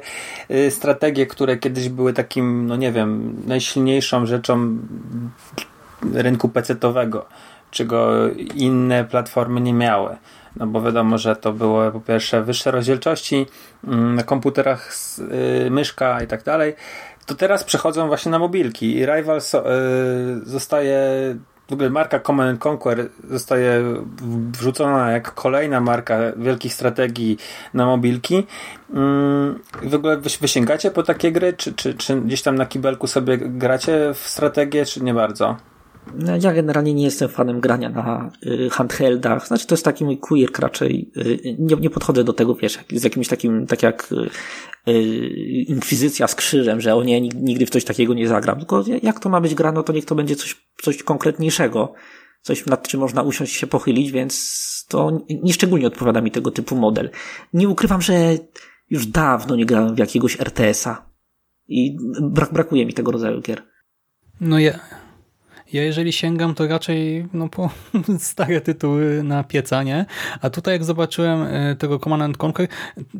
y, 0.51 0.71
strategie, 0.71 1.25
które 1.25 1.57
kiedyś 1.57 1.89
były 1.89 2.13
takim, 2.13 2.67
no 2.67 2.75
nie 2.75 2.91
wiem, 2.91 3.41
najsilniejszą 3.47 4.25
rzeczą 4.25 4.77
rynku 6.13 6.49
PC-owego, 6.49 7.25
czego 7.71 8.29
inne 8.55 9.05
platformy 9.05 9.61
nie 9.61 9.73
miały. 9.73 10.15
No 10.55 10.67
bo 10.67 10.81
wiadomo, 10.81 11.17
że 11.17 11.35
to 11.35 11.53
było 11.53 11.91
po 11.91 11.99
pierwsze 11.99 12.43
wyższe 12.43 12.71
rozdzielczości 12.71 13.45
mm, 13.87 14.15
na 14.15 14.23
komputerach, 14.23 14.93
y, 15.65 15.71
myszka 15.71 16.23
i 16.23 16.27
tak 16.27 16.43
dalej. 16.43 16.75
To 17.25 17.35
teraz 17.35 17.63
przechodzą 17.63 18.07
właśnie 18.07 18.31
na 18.31 18.39
mobilki 18.39 18.97
i 18.97 19.05
Rivals 19.05 19.53
y, 19.53 19.59
zostaje 20.43 20.99
w 21.69 21.73
ogóle 21.73 21.89
marka 21.89 22.19
Command 22.19 22.49
and 22.49 22.65
Conquer 22.65 23.09
zostaje 23.29 23.83
wrzucona 24.51 25.11
jak 25.11 25.33
kolejna 25.33 25.81
marka 25.81 26.17
wielkich 26.37 26.73
strategii 26.73 27.37
na 27.73 27.85
mobilki. 27.85 28.43
Mm, 28.93 29.59
W 29.83 29.95
ogóle 29.95 30.17
wy, 30.17 30.29
wy 30.41 30.47
sięgacie 30.47 30.91
po 30.91 31.03
takie 31.03 31.31
gry, 31.31 31.53
czy, 31.53 31.73
czy, 31.73 31.93
czy 31.93 32.21
gdzieś 32.21 32.41
tam 32.41 32.55
na 32.55 32.65
kibelku 32.65 33.07
sobie 33.07 33.37
gracie 33.37 34.13
w 34.13 34.27
strategię, 34.27 34.85
czy 34.85 35.03
nie 35.03 35.13
bardzo? 35.13 35.57
No, 36.13 36.31
ja 36.41 36.53
generalnie 36.53 36.93
nie 36.93 37.03
jestem 37.03 37.29
fanem 37.29 37.59
grania 37.59 37.89
na 37.89 38.31
y, 38.45 38.69
handheldach. 38.69 39.47
Znaczy, 39.47 39.67
to 39.67 39.75
jest 39.75 39.85
taki 39.85 40.05
mój 40.05 40.17
quirk 40.17 40.59
raczej. 40.59 41.11
Y, 41.17 41.55
nie, 41.59 41.75
nie 41.75 41.89
podchodzę 41.89 42.23
do 42.23 42.33
tego, 42.33 42.55
wiesz, 42.55 42.79
z 42.91 43.03
jakimś 43.03 43.27
takim, 43.27 43.67
tak 43.67 43.83
jak 43.83 44.11
y, 44.11 44.91
y, 44.91 45.63
Inkwizycja 45.67 46.27
z 46.27 46.35
krzyżem, 46.35 46.81
że 46.81 46.95
o 46.95 47.03
nie, 47.03 47.21
nig- 47.21 47.35
nigdy 47.35 47.65
w 47.65 47.69
coś 47.69 47.83
takiego 47.83 48.13
nie 48.13 48.27
zagram. 48.27 48.59
Tylko 48.59 48.83
jak 49.03 49.19
to 49.19 49.29
ma 49.29 49.41
być 49.41 49.55
grano, 49.55 49.83
to 49.83 49.93
niech 49.93 50.05
to 50.05 50.15
będzie 50.15 50.35
coś, 50.35 50.65
coś 50.81 51.03
konkretniejszego. 51.03 51.93
Coś, 52.41 52.65
nad 52.65 52.87
czym 52.87 52.99
można 52.99 53.21
usiąść 53.21 53.53
się 53.53 53.67
pochylić, 53.67 54.11
więc 54.11 54.85
to 54.89 55.19
nieszczególnie 55.43 55.87
odpowiada 55.87 56.21
mi 56.21 56.31
tego 56.31 56.51
typu 56.51 56.75
model. 56.75 57.09
Nie 57.53 57.69
ukrywam, 57.69 58.01
że 58.01 58.13
już 58.89 59.07
dawno 59.07 59.55
nie 59.55 59.65
grałem 59.65 59.95
w 59.95 59.99
jakiegoś 59.99 60.39
RTS-a. 60.39 61.09
I 61.67 61.97
brak, 62.21 62.53
brakuje 62.53 62.85
mi 62.85 62.93
tego 62.93 63.11
rodzaju 63.11 63.41
gier. 63.41 63.63
No 64.41 64.59
ja, 64.59 64.79
ja 65.75 65.83
jeżeli 65.83 66.13
sięgam, 66.13 66.55
to 66.55 66.67
raczej 66.67 67.27
no, 67.33 67.49
po 67.49 67.69
stare 68.19 68.61
tytuły 68.61 69.23
na 69.23 69.43
pieca, 69.43 69.83
nie? 69.83 70.05
A 70.41 70.49
tutaj 70.49 70.73
jak 70.73 70.83
zobaczyłem 70.83 71.41
e, 71.41 71.75
tego 71.75 71.99
Command 71.99 72.23
and 72.23 72.43
Conquer, 72.43 72.67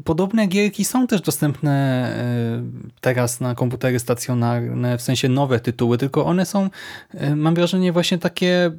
podobne 0.03 0.47
gierki 0.47 0.85
są 0.85 1.07
też 1.07 1.21
dostępne 1.21 1.71
e, 1.71 2.63
teraz 3.01 3.39
na 3.39 3.55
komputery 3.55 4.00
stacjonarne, 4.00 4.97
w 4.97 5.01
sensie 5.01 5.29
nowe 5.29 5.59
tytuły, 5.59 5.97
tylko 5.97 6.25
one 6.25 6.45
są, 6.45 6.69
e, 7.13 7.35
mam 7.35 7.55
wrażenie, 7.55 7.91
właśnie 7.91 8.17
takie 8.17 8.71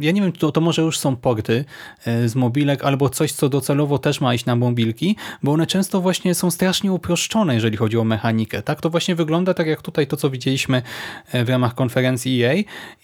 ja 0.00 0.12
nie 0.12 0.22
wiem, 0.22 0.32
to, 0.32 0.52
to 0.52 0.60
może 0.60 0.82
już 0.82 0.98
są 0.98 1.16
porty 1.16 1.64
e, 2.04 2.28
z 2.28 2.34
mobilek 2.36 2.84
albo 2.84 3.08
coś, 3.08 3.32
co 3.32 3.48
docelowo 3.48 3.98
też 3.98 4.20
ma 4.20 4.34
iść 4.34 4.44
na 4.44 4.56
mobilki, 4.56 5.16
bo 5.42 5.52
one 5.52 5.66
często 5.66 6.00
właśnie 6.00 6.34
są 6.34 6.50
strasznie 6.50 6.92
uproszczone, 6.92 7.54
jeżeli 7.54 7.76
chodzi 7.76 7.98
o 7.98 8.04
mechanikę. 8.04 8.62
Tak, 8.62 8.80
to 8.80 8.90
właśnie 8.90 9.14
wygląda 9.14 9.54
tak 9.54 9.66
jak 9.66 9.82
tutaj 9.82 10.06
to, 10.06 10.16
co 10.16 10.30
widzieliśmy 10.30 10.82
e, 11.32 11.44
w 11.44 11.48
ramach 11.48 11.74
konferencji 11.74 12.44
EA 12.44 12.54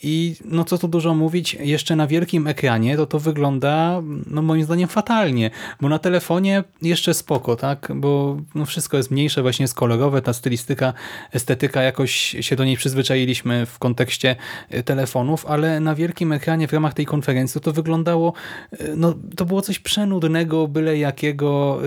i 0.03 0.37
no 0.45 0.65
co 0.65 0.79
tu 0.79 0.89
dużo 0.89 1.15
mówić, 1.15 1.55
jeszcze 1.55 1.97
na 1.97 2.07
wielkim 2.07 2.47
ekranie 2.47 2.97
to 2.97 3.07
to 3.07 3.19
wygląda 3.19 4.03
no 4.27 4.43
moim 4.43 4.65
zdaniem 4.65 4.89
fatalnie, 4.89 5.51
bo 5.81 5.89
na 5.89 5.99
telefonie 5.99 6.65
jeszcze 6.83 7.15
spoko, 7.15 7.57
tak, 7.57 7.93
bo 7.95 8.37
no 8.55 8.67
wszystko 8.67 8.97
jest 8.97 9.11
mniejsze, 9.11 9.43
właśnie 9.43 9.63
jest 9.63 9.75
kolorowe, 9.75 10.23
ta 10.23 10.33
stylistyka, 10.33 10.93
estetyka, 11.33 11.83
jakoś 11.83 12.37
się 12.41 12.57
do 12.57 12.65
niej 12.65 12.77
przyzwyczailiśmy 12.77 13.67
w 13.67 13.79
kontekście 13.79 14.37
e, 14.71 14.83
telefonów, 14.83 15.47
ale 15.47 15.81
na 15.81 15.95
wielkim 15.95 16.32
ekranie 16.33 16.69
w 16.69 16.73
ramach 16.73 16.95
tej 16.95 17.07
konferencji 17.07 17.61
to 17.61 17.73
wyglądało, 17.73 18.33
e, 18.73 18.97
no 18.97 19.15
to 19.37 19.45
było 19.45 19.63
coś 19.63 19.79
przenudnego, 19.79 20.69
byle 20.69 20.99
jakiego, 20.99 21.81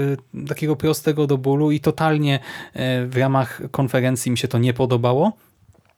e, 0.43 0.47
takiego 0.47 0.75
prostego 0.75 1.27
do 1.27 1.37
bólu 1.37 1.71
i 1.71 1.79
totalnie 1.79 2.39
e, 2.73 3.05
w 3.05 3.17
ramach 3.17 3.61
konferencji 3.71 4.31
mi 4.31 4.37
się 4.37 4.47
to 4.47 4.57
nie 4.57 4.73
podobało. 4.73 5.31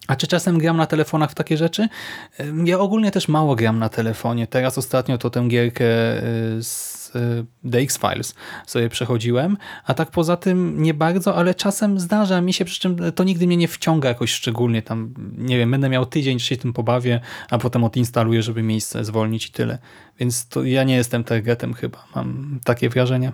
A 0.08 0.16
czy 0.16 0.28
czasem 0.28 0.58
gram 0.58 0.78
na 0.78 0.86
telefonach 0.86 1.32
w 1.32 1.36
takie 1.36 1.58
rzeczy? 1.58 1.88
Ja 2.66 2.80
ogólnie 2.80 3.12
też 3.12 3.28
mało 3.28 3.56
gram 3.56 3.80
na 3.80 3.90
telefonie. 3.90 4.48
Teraz 4.48 4.78
ostatnio 4.78 5.18
to 5.18 5.30
tę 5.30 5.48
gierkę 5.48 5.86
z 6.62 6.97
y, 7.16 7.46
The 7.72 7.78
X-Files 7.78 8.36
sobie 8.66 8.90
przechodziłem, 8.90 9.58
a 9.86 9.94
tak 9.94 10.12
poza 10.12 10.38
tym 10.38 10.84
nie 10.84 10.94
bardzo, 10.94 11.36
ale 11.36 11.56
czasem 11.56 12.00
zdarza 12.00 12.42
mi 12.42 12.54
się, 12.54 12.66
przy 12.66 12.80
czym 12.80 13.12
to 13.16 13.24
nigdy 13.24 13.48
mnie 13.48 13.58
nie 13.58 13.68
wciąga 13.68 14.10
jakoś 14.10 14.32
szczególnie. 14.32 14.82
Tam, 14.82 15.14
nie 15.38 15.58
wiem, 15.58 15.72
będę 15.72 15.90
miał 15.90 16.06
tydzień, 16.06 16.40
czy 16.40 16.46
się 16.46 16.58
tym 16.58 16.74
pobawię, 16.74 17.20
a 17.50 17.58
potem 17.58 17.84
odinstaluję, 17.84 18.44
żeby 18.44 18.64
miejsce 18.64 19.06
zwolnić 19.06 19.48
i 19.48 19.52
tyle. 19.52 19.78
Więc 20.20 20.48
to 20.48 20.64
ja 20.64 20.84
nie 20.84 20.96
jestem 20.96 21.24
targetem 21.24 21.74
chyba. 21.74 22.06
Mam 22.16 22.60
takie 22.64 22.90
wrażenie. 22.90 23.32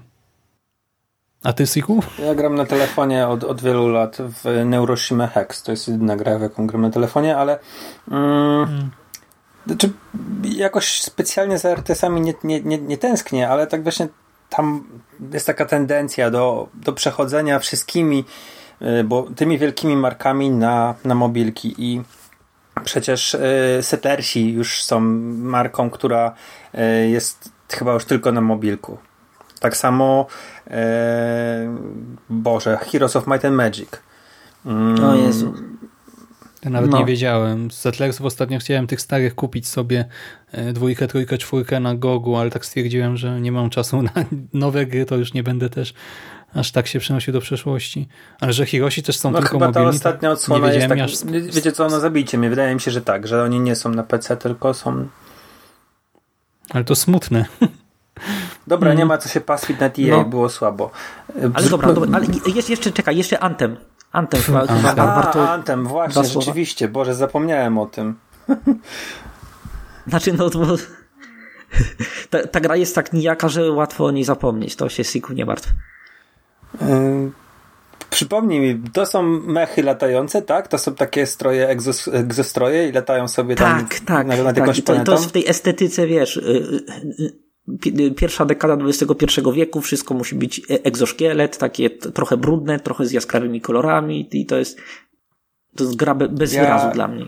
A 1.44 1.54
ty, 1.54 1.68
Siku? 1.68 2.04
Ja 2.20 2.36
gram 2.36 2.56
na 2.56 2.66
telefonie 2.66 3.28
od, 3.28 3.44
od 3.44 3.62
wielu 3.62 3.88
lat 3.88 4.18
w 4.18 4.66
Neuroshima 4.66 5.28
Hex. 5.28 5.64
To 5.64 5.72
jest 5.72 5.88
jedyna 5.88 6.16
gra, 6.16 6.40
w 6.40 6.42
jaką 6.42 6.68
gram 6.68 6.82
na 6.82 6.90
telefonie, 6.90 7.38
ale 7.38 7.60
mm, 8.12 8.92
znaczy, 9.68 9.92
jakoś 10.44 11.02
specjalnie 11.02 11.58
za 11.58 11.70
RTS-ami 11.70 12.22
nie, 12.22 12.34
nie, 12.44 12.62
nie, 12.62 12.78
nie 12.78 12.98
tęsknię, 12.98 13.50
ale 13.50 13.68
tak 13.68 13.84
właśnie 13.84 14.08
tam 14.50 14.84
jest 15.34 15.48
taka 15.48 15.66
tendencja 15.66 16.32
do, 16.32 16.68
do 16.74 16.94
przechodzenia 16.94 17.60
wszystkimi, 17.60 18.26
y, 18.82 19.04
bo 19.04 19.24
tymi 19.36 19.58
wielkimi 19.58 19.96
markami 19.96 20.50
na, 20.52 20.96
na 21.06 21.16
mobilki 21.16 21.76
i 21.78 22.02
przecież 22.84 23.34
y, 23.34 23.40
Settlersi 23.82 24.54
już 24.54 24.84
są 24.84 25.00
marką, 25.40 25.90
która 25.90 26.34
y, 26.76 27.10
jest 27.10 27.52
chyba 27.70 27.94
już 27.94 28.06
tylko 28.06 28.32
na 28.32 28.42
mobilku. 28.42 28.98
Tak 29.60 29.78
samo 29.78 30.28
Boże, 32.30 32.78
Heroes 32.78 33.16
of 33.16 33.28
Might 33.28 33.46
and 33.46 33.56
Magic. 33.56 33.90
Mm, 34.66 35.06
O 35.06 35.16
Jezu. 35.16 35.54
Ja 36.64 36.70
nawet 36.70 36.92
No. 36.92 37.00
nie 37.00 37.06
wiedziałem. 37.06 37.72
Z 37.72 37.78
Settlersów 37.78 38.26
ostatnio 38.26 38.60
chciałem 38.60 38.88
tych 38.88 39.02
starych 39.02 39.36
kupić 39.36 39.68
sobie 39.68 40.06
e, 40.52 40.74
dwójkę, 40.74 41.08
trójkę, 41.08 41.38
czwórkę 41.38 41.80
na 41.80 41.96
Gogu, 41.96 42.36
ale 42.36 42.50
tak 42.50 42.66
stwierdziłem, 42.66 43.18
że 43.18 43.42
nie 43.42 43.52
mam 43.52 43.70
czasu 43.70 44.02
na 44.02 44.12
nowe 44.54 44.86
gry, 44.86 45.06
to 45.06 45.16
już 45.16 45.34
nie 45.34 45.44
będę 45.44 45.70
też 45.70 45.94
aż 46.56 46.72
tak 46.72 46.88
się 46.88 47.00
przenosił 47.00 47.34
do 47.34 47.42
przeszłości. 47.42 48.08
Ale 48.40 48.54
że 48.54 48.66
Hiroshi 48.66 49.04
też 49.04 49.18
są 49.18 49.32
No 49.32 49.40
tylko 49.40 49.52
chyba 49.52 49.72
ta 49.72 49.80
mobilni, 49.80 49.98
ostatnia 49.98 50.30
to 50.30 50.34
odsłona 50.34 50.74
jest 50.74 50.88
tak... 50.88 51.00
aż... 51.00 51.26
Wiecie 51.26 51.72
co, 51.72 51.90
no 51.90 52.00
zabijcie 52.00 52.38
mnie. 52.38 52.50
Wydaje 52.50 52.74
mi 52.74 52.82
się, 52.82 52.92
że 52.92 53.02
tak, 53.02 53.28
że 53.28 53.44
oni 53.44 53.60
nie 53.60 53.76
są 53.76 53.90
na 53.90 54.04
PC, 54.04 54.38
tylko 54.38 54.74
są... 54.74 55.08
Ale 56.70 56.84
to 56.84 56.96
smutne. 56.96 57.46
Dobra, 58.68 58.94
nie 58.94 59.06
ma 59.06 59.18
co 59.18 59.30
się 59.30 59.42
pastwić 59.42 59.80
na 59.80 59.86
EA, 59.86 59.92
No. 60.10 60.26
było 60.26 60.50
słabo. 60.50 60.92
Ale 61.54 61.70
dobra, 61.70 61.94
dobra, 61.94 62.10
ale 62.18 62.26
jeszcze, 62.56 62.72
jeszcze 62.72 62.92
czekaj, 62.92 63.18
jeszcze 63.18 63.40
Anthem. 63.40 63.78
Anthem 64.12 64.42
chyba, 64.42 64.68
chyba 64.68 64.94
warto... 64.96 65.50
Anthem, 65.50 65.88
właśnie, 65.88 66.24
rzeczywiście. 66.24 66.88
Boże, 66.88 67.16
zapomniałem 67.16 67.78
o 67.78 67.86
tym. 67.86 68.16
Znaczy, 70.08 70.34
no 70.34 70.50
bo... 70.50 70.66
Ta, 72.30 72.48
ta 72.48 72.60
gra 72.60 72.76
jest 72.76 72.96
tak 72.96 73.14
nijaka, 73.14 73.50
że 73.50 73.72
łatwo 73.72 74.06
o 74.06 74.12
niej 74.12 74.24
zapomnieć. 74.24 74.76
To 74.76 74.90
się 74.90 75.04
Siku 75.04 75.34
nie 75.34 75.46
martw. 75.46 75.70
Ym, 76.82 77.32
Przypomnij 78.10 78.60
mi, 78.60 78.90
to 78.94 79.06
są 79.06 79.24
mechy 79.24 79.84
latające, 79.84 80.42
tak? 80.42 80.68
To 80.68 80.78
są 80.78 80.96
takie 80.96 81.26
stroje, 81.26 81.70
egzos, 81.70 82.08
egzostroje 82.08 82.90
i 82.90 82.92
latają 82.92 83.28
sobie 83.28 83.56
tam 83.56 83.80
Tak, 83.88 84.00
tak. 84.00 84.28
na, 84.28 84.36
nad 84.38 84.46
tak. 84.46 84.58
jakąś 84.58 84.84
to, 84.84 85.04
to 85.04 85.12
jest 85.12 85.26
w 85.26 85.32
tej 85.32 85.48
estetyce, 85.48 86.08
wiesz... 86.08 86.38
y, 86.38 86.42
y, 86.42 87.24
y, 87.24 87.32
pi- 87.32 87.43
Pierwsza 88.16 88.46
dekada 88.46 88.78
XXI 88.86 89.42
wieku, 89.54 89.82
wszystko 89.82 90.14
musi 90.14 90.36
być 90.36 90.60
e- 90.60 90.84
egzoszkielet, 90.84 91.58
takie 91.58 91.90
trochę 91.90 92.38
brudne, 92.38 92.80
trochę 92.80 93.06
z 93.06 93.12
jaskrawymi 93.12 93.62
kolorami 93.62 94.30
i 94.32 94.46
to 94.46 94.58
jest, 94.58 94.78
to 95.76 95.84
jest 95.84 95.96
gra 95.96 96.16
be, 96.16 96.30
bez 96.30 96.54
Ja- 96.54 96.62
wyrazu 96.62 96.88
dla 96.94 97.08
mnie. 97.08 97.28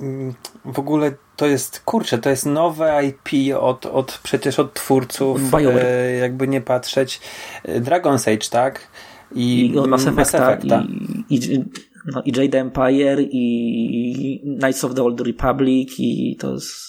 Mm, 0.00 0.34
w 0.64 0.78
ogóle 0.78 1.12
to 1.36 1.46
jest, 1.46 1.80
kurczę, 1.80 2.18
to 2.18 2.30
jest 2.30 2.46
nowe 2.46 3.02
IP 3.06 3.56
od, 3.56 3.86
od 3.86 4.20
przecież 4.22 4.58
od 4.58 4.74
twórców, 4.74 5.54
e, 5.54 6.12
jakby 6.12 6.48
nie 6.48 6.60
patrzeć. 6.60 7.20
E, 7.64 7.80
Dragon's 7.80 8.32
Age, 8.34 8.48
tak? 8.50 8.88
i, 9.34 9.66
I 9.66 9.88
Mass 9.88 10.06
Effecta, 10.06 10.52
Effecta. 10.52 10.84
i, 11.30 11.34
i, 11.34 11.64
no, 12.06 12.22
i 12.24 12.32
Jade 12.40 12.60
Empire, 12.60 13.20
i 13.20 14.56
Knights 14.60 14.84
of 14.84 14.94
the 14.94 15.02
Old 15.02 15.20
Republic, 15.20 15.94
i 15.98 16.36
to 16.40 16.52
jest... 16.54 16.87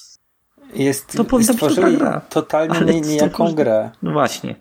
Jest, 0.73 1.17
To 1.17 1.23
powinna 1.23 1.53
być 1.53 1.61
dobra 1.61 1.71
stworzyli 1.75 1.97
gra. 1.97 2.21
totalnie 2.29 2.75
Ale 2.75 2.93
nie- 2.93 3.01
to 3.01 3.07
nijaką 3.07 3.43
różne. 3.43 3.55
grę, 3.63 3.89
No 4.03 4.11
właśnie. 4.11 4.55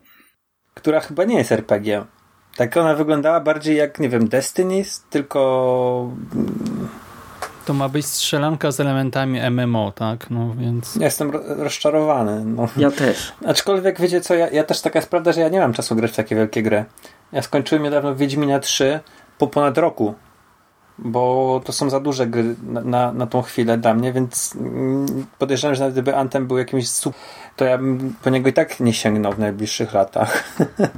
która 0.74 1.00
chyba 1.00 1.24
nie 1.24 1.38
jest 1.38 1.52
RPG. 1.52 2.04
Tak 2.56 2.76
ona 2.76 2.94
wyglądała 2.94 3.40
bardziej 3.40 3.76
jak, 3.76 4.00
nie 4.00 4.08
wiem, 4.08 4.28
Destiny, 4.28 4.82
tylko 5.10 6.10
To 7.64 7.74
ma 7.74 7.88
być 7.88 8.06
strzelanka 8.06 8.70
z 8.70 8.80
elementami 8.80 9.40
MMO, 9.50 9.92
tak? 9.92 10.30
No 10.30 10.54
więc... 10.58 10.96
ja 10.96 11.04
jestem 11.04 11.30
ro- 11.30 11.42
rozczarowany. 11.46 12.44
No. 12.44 12.68
Ja 12.76 12.90
też. 12.90 13.32
Aczkolwiek 13.46 14.00
wiecie 14.00 14.20
co, 14.20 14.34
ja, 14.34 14.48
ja 14.50 14.64
też 14.64 14.80
taka 14.80 14.98
jest 14.98 15.10
prawda, 15.10 15.32
że 15.32 15.40
ja 15.40 15.48
nie 15.48 15.60
mam 15.60 15.72
czasu 15.72 15.96
grać 15.96 16.10
w 16.10 16.16
takie 16.16 16.36
wielkie 16.36 16.62
gry. 16.62 16.84
Ja 17.32 17.42
skończyłem 17.42 17.84
niedawno 17.84 18.14
Wiedźmina 18.14 18.58
3 18.60 19.00
po 19.38 19.46
ponad 19.46 19.78
roku, 19.78 20.14
bo 20.98 21.60
to 21.64 21.72
są 21.72 21.90
za 21.90 22.00
duże 22.00 22.26
gry 22.26 22.54
na, 22.62 22.80
na, 22.80 23.12
na 23.12 23.26
tą 23.26 23.42
chwilę 23.42 23.78
dla 23.78 23.94
mnie, 23.94 24.12
więc 24.12 24.56
podejrzewam, 25.38 25.74
że 25.74 25.80
nawet 25.80 25.94
gdyby 25.94 26.16
Anthem 26.16 26.46
był 26.46 26.58
jakimś 26.58 26.88
sup, 26.88 27.14
to 27.56 27.64
ja 27.64 27.78
bym 27.78 28.14
po 28.22 28.30
niego 28.30 28.48
i 28.48 28.52
tak 28.52 28.80
nie 28.80 28.92
sięgnął 28.92 29.32
w 29.32 29.38
najbliższych 29.38 29.92
latach. 29.92 30.44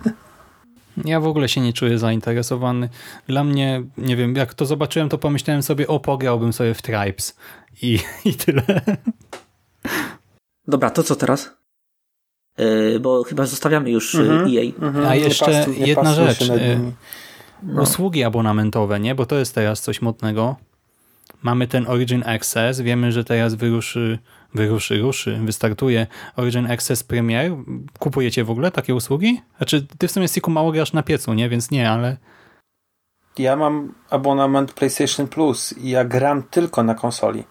Ja 1.05 1.21
w 1.21 1.27
ogóle 1.27 1.49
się 1.49 1.61
nie 1.61 1.73
czuję 1.73 1.99
zainteresowany. 1.99 2.89
Dla 3.27 3.45
mnie, 3.45 3.83
nie 3.99 4.17
wiem, 4.17 4.37
jak 4.37 4.55
to 4.55 4.67
zobaczyłem, 4.67 5.09
to 5.09 5.19
pomyślałem 5.19 5.63
sobie, 5.63 5.89
o, 5.89 6.01
pograłbym 6.01 6.53
sobie 6.53 6.75
w 6.75 6.83
Tribes. 6.83 7.37
I, 7.83 7.99
i 8.25 8.35
tyle. 8.35 8.63
Dobra, 10.67 10.91
to 10.91 11.03
co 11.03 11.17
teraz? 11.17 11.51
Yy, 12.59 13.01
bo 13.01 13.23
chyba 13.25 13.47
zostawiamy 13.47 13.91
już 13.91 14.15
Mhm. 14.15 14.39
mhm. 14.41 14.57
EA. 14.59 14.87
Mhm, 14.87 15.07
A 15.07 15.15
nie 15.15 15.21
jeszcze 15.21 15.45
pastuj- 15.47 15.79
nie 15.81 15.87
jedna 15.87 16.15
rzecz, 16.15 16.49
No. 17.63 17.83
Usługi 17.83 18.25
abonamentowe, 18.25 19.01
nie? 19.01 19.15
Bo 19.15 19.27
to 19.27 19.37
jest 19.37 19.55
teraz 19.55 19.81
coś 19.81 20.03
modnego. 20.03 20.57
Mamy 21.43 21.67
ten 21.67 21.89
Origin 21.89 22.23
Access. 22.27 22.81
Wiemy, 22.81 23.13
że 23.13 23.25
teraz 23.25 23.55
wyruszy, 23.55 24.19
wyruszy, 24.55 24.99
ruszy, 24.99 25.41
wystartuje 25.45 26.07
Origin 26.37 26.71
Access 26.71 27.03
Premier. 27.03 27.53
Kupujecie 27.99 28.45
w 28.45 28.51
ogóle 28.51 28.71
takie 28.71 28.95
usługi? 28.95 29.43
Znaczy, 29.57 29.87
ty 29.99 30.09
w 30.09 30.13
sumie 30.13 30.29
Siku 30.29 30.51
mało 30.51 30.73
grasz 30.73 30.93
na 30.93 31.03
piecu, 31.03 31.35
nie? 31.35 31.49
Więc 31.49 31.71
nie, 31.71 31.91
ale 31.91 32.17
Ja 33.39 33.57
mam 33.57 33.95
abonament 34.11 34.73
PlayStation 34.73 35.29
Plus 35.29 35.79
i 35.79 35.91
ja 35.91 36.05
gram 36.05 36.43
tylko 36.43 36.83
na 36.83 36.95
konsoli 36.95 37.45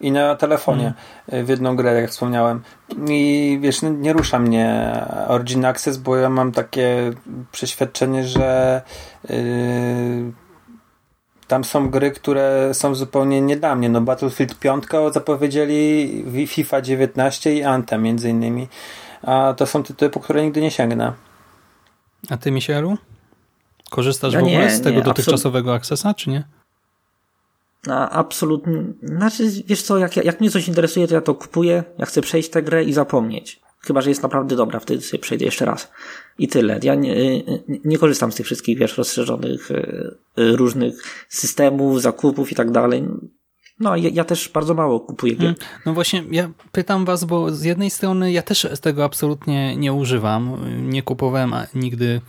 i 0.00 0.12
na 0.12 0.36
telefonie 0.36 0.92
y, 1.32 1.44
w 1.44 1.48
jedną 1.48 1.76
grę, 1.76 2.00
jak 2.00 2.10
wspomniałem. 2.10 2.62
I 3.08 3.58
wiesz, 3.62 3.82
no, 3.82 3.90
nie 3.90 4.12
rusza 4.12 4.38
mnie 4.38 4.92
Origin 5.28 5.64
Access, 5.64 5.96
bo 5.96 6.16
ja 6.16 6.28
mam 6.30 6.52
takie 6.52 7.10
przeświadczenie, 7.52 8.26
że 8.26 8.82
yy, 9.28 9.36
tam 11.46 11.64
są 11.64 11.90
gry, 11.90 12.10
które 12.10 12.70
są 12.74 12.94
zupełnie 12.94 13.40
nie 13.40 13.56
dla 13.56 13.74
mnie. 13.76 13.88
No 13.88 14.00
Battlefield 14.00 14.58
5 14.58 14.84
zapowiedzieli, 15.12 16.24
Wi- 16.26 16.46
FIFA 16.46 16.80
19 16.80 17.54
i 17.54 17.62
Anthem 17.62 18.02
między 18.02 18.30
innymi. 18.30 18.68
A 19.22 19.54
to 19.56 19.66
są 19.66 19.82
tytuły, 19.82 20.10
po 20.10 20.20
które 20.20 20.42
nigdy 20.44 20.60
nie 20.60 20.70
sięgnę. 20.70 21.12
a 22.30 22.36
ty, 22.36 22.50
Michelu? 22.50 22.96
Korzystasz 23.90 24.32
Ja 24.32 24.40
w 24.40 24.42
ogóle 24.42 24.58
nie, 24.58 24.70
z 24.70 24.82
tego 24.82 24.96
nie, 24.96 25.02
dotychczasowego 25.02 25.74
Accessa, 25.74 26.14
czy 26.14 26.30
nie? 26.30 26.44
Absolutnie. 28.10 28.84
Znaczy, 29.02 29.50
wiesz 29.66 29.82
co, 29.82 29.98
jak, 29.98 30.16
jak 30.16 30.40
mnie 30.40 30.50
coś 30.50 30.68
interesuje, 30.68 31.08
to 31.08 31.14
ja 31.14 31.20
to 31.20 31.34
kupuję, 31.34 31.84
ja 31.98 32.06
chcę 32.06 32.20
przejść 32.20 32.50
tę 32.50 32.62
grę 32.62 32.84
i 32.84 32.92
zapomnieć. 32.92 33.60
Chyba, 33.80 34.00
że 34.00 34.08
jest 34.10 34.22
naprawdę 34.22 34.56
dobra, 34.56 34.80
wtedy 34.80 35.02
sobie 35.02 35.20
przejdę 35.22 35.44
jeszcze 35.44 35.64
raz. 35.64 35.92
I 36.38 36.48
tyle. 36.48 36.80
Ja 36.82 36.94
nie, 36.94 37.14
nie- 37.14 37.44
nie 37.84 37.98
korzystam 37.98 38.32
z 38.32 38.34
tych 38.34 38.46
wszystkich, 38.46 38.78
wiesz, 38.78 38.98
rozszerzonych 38.98 39.70
y, 39.70 40.14
y, 40.38 40.56
różnych 40.56 40.94
systemów, 41.28 42.02
zakupów 42.02 42.52
i 42.52 42.54
tak 42.54 42.70
dalej. 42.70 43.04
No, 43.80 43.96
ja, 43.96 44.10
ja 44.12 44.24
też 44.24 44.48
bardzo 44.48 44.74
mało 44.74 45.00
kupuję 45.00 45.34
gier. 45.34 45.54
No 45.86 45.94
właśnie, 45.94 46.24
ja 46.30 46.50
pytam 46.72 47.04
was, 47.04 47.24
bo 47.24 47.50
z 47.50 47.62
jednej 47.62 47.90
strony 47.90 48.32
ja 48.32 48.42
też 48.42 48.66
tego 48.80 49.04
absolutnie 49.04 49.76
nie 49.76 49.92
używam. 49.92 50.56
Nie 50.90 51.02
kupowałem 51.02 51.54
nigdy 51.74 52.04
y, 52.04 52.20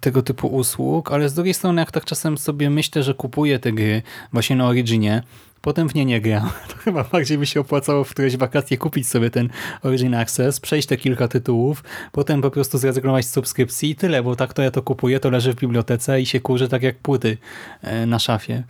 tego 0.00 0.22
typu 0.22 0.46
usług, 0.46 1.12
ale 1.12 1.28
z 1.28 1.34
drugiej 1.34 1.54
strony 1.54 1.80
jak 1.80 1.92
tak 1.92 2.04
czasem 2.04 2.38
sobie 2.38 2.70
myślę, 2.70 3.02
że 3.02 3.14
kupuję 3.14 3.58
te 3.58 3.72
gry 3.72 4.02
właśnie 4.32 4.56
na 4.56 4.66
Originie, 4.66 5.22
potem 5.60 5.88
w 5.88 5.94
nie 5.94 6.04
nie 6.04 6.20
gram, 6.20 6.50
to 6.70 6.76
chyba 6.76 7.04
bardziej 7.04 7.38
by 7.38 7.46
się 7.46 7.60
opłacało 7.60 8.04
w 8.04 8.10
któreś 8.10 8.36
wakacje 8.36 8.78
kupić 8.78 9.08
sobie 9.08 9.30
ten 9.30 9.48
Origin 9.82 10.14
Access, 10.14 10.60
przejść 10.60 10.88
te 10.88 10.96
kilka 10.96 11.28
tytułów, 11.28 11.84
potem 12.12 12.42
po 12.42 12.50
prostu 12.50 12.78
zrezygnować 12.78 13.26
z 13.26 13.32
subskrypcji 13.32 13.90
i 13.90 13.96
tyle, 13.96 14.22
bo 14.22 14.36
tak 14.36 14.52
to 14.52 14.62
ja 14.62 14.70
to 14.70 14.82
kupuję, 14.82 15.20
to 15.20 15.30
leży 15.30 15.52
w 15.52 15.56
bibliotece 15.56 16.20
i 16.20 16.26
się 16.26 16.40
kurzy 16.40 16.68
tak 16.68 16.82
jak 16.82 16.98
płyty 16.98 17.38
e, 17.82 18.06
na 18.06 18.18
szafie. 18.18 18.62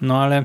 No 0.00 0.22
ale 0.22 0.44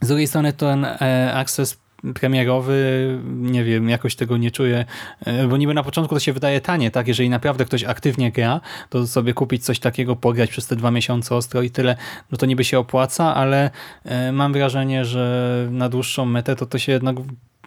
z 0.00 0.08
drugiej 0.08 0.26
strony 0.26 0.52
ten 0.52 0.84
e, 0.84 1.32
Access 1.34 1.83
premierowy, 2.14 3.18
nie 3.26 3.64
wiem, 3.64 3.88
jakoś 3.88 4.16
tego 4.16 4.36
nie 4.36 4.50
czuję, 4.50 4.84
e, 5.20 5.48
bo 5.48 5.56
niby 5.56 5.74
na 5.74 5.82
początku 5.82 6.14
to 6.14 6.20
się 6.20 6.32
wydaje 6.32 6.60
tanie, 6.60 6.90
tak? 6.90 7.08
Jeżeli 7.08 7.30
naprawdę 7.30 7.64
ktoś 7.64 7.84
aktywnie 7.84 8.32
gra, 8.32 8.60
to 8.90 9.06
sobie 9.06 9.34
kupić 9.34 9.64
coś 9.64 9.78
takiego, 9.78 10.16
pograć 10.16 10.50
przez 10.50 10.66
te 10.66 10.76
dwa 10.76 10.90
miesiące 10.90 11.36
ostro 11.36 11.62
i 11.62 11.70
tyle, 11.70 11.96
no 12.30 12.38
to 12.38 12.46
niby 12.46 12.64
się 12.64 12.78
opłaca, 12.78 13.34
ale 13.34 13.70
e, 14.04 14.32
mam 14.32 14.52
wrażenie, 14.52 15.04
że 15.04 15.68
na 15.70 15.88
dłuższą 15.88 16.24
metę 16.24 16.56
to 16.56 16.66
to 16.66 16.78
się 16.78 16.92
jednak 16.92 17.16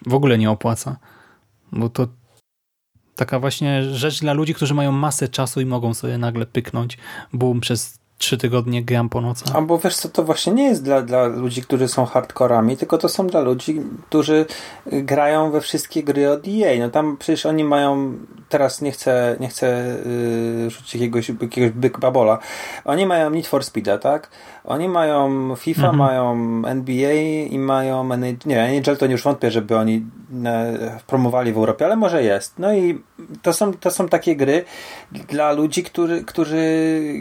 w 0.05 0.13
ogóle 0.13 0.37
nie 0.37 0.51
opłaca, 0.51 0.97
bo 1.71 1.89
to 1.89 2.07
taka 3.15 3.39
właśnie 3.39 3.83
rzecz 3.83 4.21
dla 4.21 4.33
ludzi, 4.33 4.53
którzy 4.53 4.73
mają 4.73 4.91
masę 4.91 5.27
czasu 5.27 5.61
i 5.61 5.65
mogą 5.65 5.93
sobie 5.93 6.17
nagle 6.17 6.45
pyknąć, 6.45 6.97
boom, 7.33 7.59
przez 7.59 7.96
trzy 8.17 8.37
tygodnie 8.37 8.83
gram 8.83 9.09
po 9.09 9.21
nocach. 9.21 9.55
A 9.55 9.61
bo 9.61 9.77
wiesz 9.79 9.95
co, 9.95 10.09
to 10.09 10.23
właśnie 10.23 10.53
nie 10.53 10.63
jest 10.63 10.83
dla, 10.83 11.01
dla 11.01 11.25
ludzi, 11.27 11.61
którzy 11.61 11.87
są 11.87 12.05
hardkorami, 12.05 12.77
tylko 12.77 12.97
to 12.97 13.09
są 13.09 13.27
dla 13.27 13.41
ludzi, 13.41 13.81
którzy 14.09 14.45
grają 14.85 15.51
we 15.51 15.61
wszystkie 15.61 16.03
gry 16.03 16.29
od 16.31 16.47
EA. 16.47 16.79
No 16.79 16.89
tam 16.89 17.17
przecież 17.17 17.45
oni 17.45 17.63
mają, 17.63 18.13
teraz 18.49 18.81
nie 18.81 18.91
chcę, 18.91 19.35
nie 19.39 19.47
chcę 19.47 19.97
yy, 20.63 20.69
rzucić 20.69 20.93
jakiegoś, 20.93 21.29
jakiegoś 21.41 21.71
byk 21.71 21.99
babola. 21.99 22.39
Oni 22.85 23.05
mają 23.05 23.29
Need 23.29 23.47
for 23.47 23.63
Speeda, 23.63 23.97
tak? 23.97 24.29
Oni 24.63 24.89
mają 24.89 25.55
FIFA, 25.55 25.81
Mhm. 25.81 25.97
mają 25.97 26.35
NBA 26.65 27.13
i 27.49 27.59
mają. 27.59 28.09
Nie, 28.45 28.61
NHL 28.61 28.97
to 28.97 29.05
nie 29.07 29.11
już 29.11 29.23
wątpię, 29.23 29.51
żeby 29.51 29.77
oni 29.77 30.05
promowali 31.07 31.53
w 31.53 31.57
Europie, 31.57 31.85
ale 31.85 31.95
może 31.95 32.23
jest. 32.23 32.59
No 32.59 32.73
i 32.73 33.01
to 33.41 33.53
są, 33.53 33.73
to 33.73 33.91
są 33.91 34.07
takie 34.09 34.35
gry 34.35 34.65
dla 35.11 35.51
ludzi, 35.51 35.83
którzy, 35.83 36.23
którzy 36.23 36.57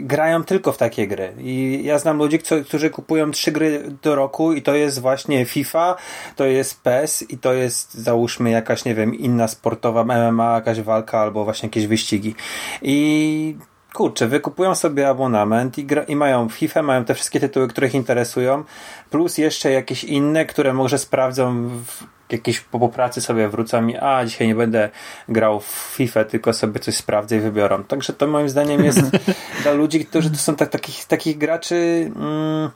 grają 0.01 0.43
tylko 0.43 0.71
w 0.71 0.77
takie 0.77 0.86
gry. 1.07 1.33
I 1.39 1.81
ja 1.83 1.99
znam 1.99 2.17
ludzi, 2.17 2.39
którzy 2.65 2.89
kupują 2.89 3.31
trzy 3.31 3.51
gry 3.51 3.83
do 4.01 4.15
roku 4.15 4.53
i 4.53 4.61
to 4.61 4.75
jest 4.75 4.99
właśnie 4.99 5.45
FIFA, 5.45 5.95
to 6.35 6.45
jest 6.45 6.81
PES 6.81 7.25
i 7.29 7.37
to 7.37 7.53
jest 7.53 7.93
załóżmy 7.93 8.49
jakaś, 8.49 8.85
nie 8.85 8.95
wiem, 8.95 9.15
inna 9.15 9.47
sportowa 9.47 10.03
MMA, 10.03 10.53
jakaś 10.53 10.81
walka 10.81 11.19
albo 11.19 11.43
właśnie 11.43 11.67
jakieś 11.67 11.87
wyścigi. 11.87 12.35
I 12.81 13.55
kurczę, 13.93 14.27
wykupują 14.27 14.75
sobie 14.75 15.09
abonament 15.09 15.77
i, 15.77 15.85
gra, 15.85 16.03
i 16.03 16.15
mają 16.15 16.49
FIFA, 16.49 16.83
mają 16.83 17.05
te 17.05 17.13
wszystkie 17.13 17.39
tytuły, 17.39 17.67
które 17.67 17.87
ich 17.87 17.95
interesują, 17.95 18.63
plus 19.09 19.37
jeszcze 19.37 19.71
jakieś 19.71 20.03
inne, 20.03 20.45
które 20.45 20.73
może 20.73 20.97
sprawdzą 20.97 21.69
w 21.69 22.16
jakieś 22.31 22.59
po, 22.59 22.79
po 22.79 22.89
pracy 22.89 23.21
sobie 23.21 23.49
wrócą 23.49 23.87
i 23.87 23.97
a, 23.97 24.25
dzisiaj 24.25 24.47
nie 24.47 24.55
będę 24.55 24.89
grał 25.29 25.59
w 25.59 25.91
FIFA, 25.95 26.23
tylko 26.23 26.53
sobie 26.53 26.79
coś 26.79 26.95
sprawdzę 26.95 27.37
i 27.37 27.39
wybiorą. 27.39 27.83
Także 27.83 28.13
to 28.13 28.27
moim 28.27 28.49
zdaniem 28.49 28.83
jest 28.83 29.01
dla 29.63 29.71
ludzi, 29.71 30.05
którzy 30.05 30.29
to 30.29 30.37
są 30.37 30.55
tak, 30.55 30.69
takich, 30.69 31.05
takich 31.05 31.37
graczy, 31.37 32.11
mm, 32.15 32.69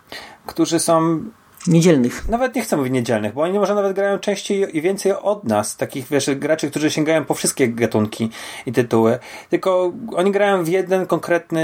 którzy 0.46 0.80
są 0.80 1.24
Niedzielnych. 1.68 2.30
nawet 2.30 2.56
nie 2.56 2.62
chcę 2.62 2.78
mówić 2.78 2.94
niedzielnych, 2.94 3.34
bo 3.34 3.42
oni 3.42 3.60
może 3.60 3.76
nawet 3.76 3.94
grają 3.96 4.20
częściej 4.20 4.78
i 4.78 4.82
więcej 4.82 5.14
od 5.14 5.44
nas, 5.44 5.78
takich 5.78 6.08
wiesz, 6.08 6.30
graczy, 6.36 6.70
którzy 6.70 6.92
sięgają 6.92 7.26
po 7.26 7.34
wszystkie 7.34 7.68
gatunki 7.68 8.30
i 8.66 8.72
tytuły, 8.72 9.20
tylko 9.50 9.94
oni 10.16 10.32
grają 10.32 10.64
w 10.64 10.68
jeden 10.68 11.06
konkretny, 11.06 11.62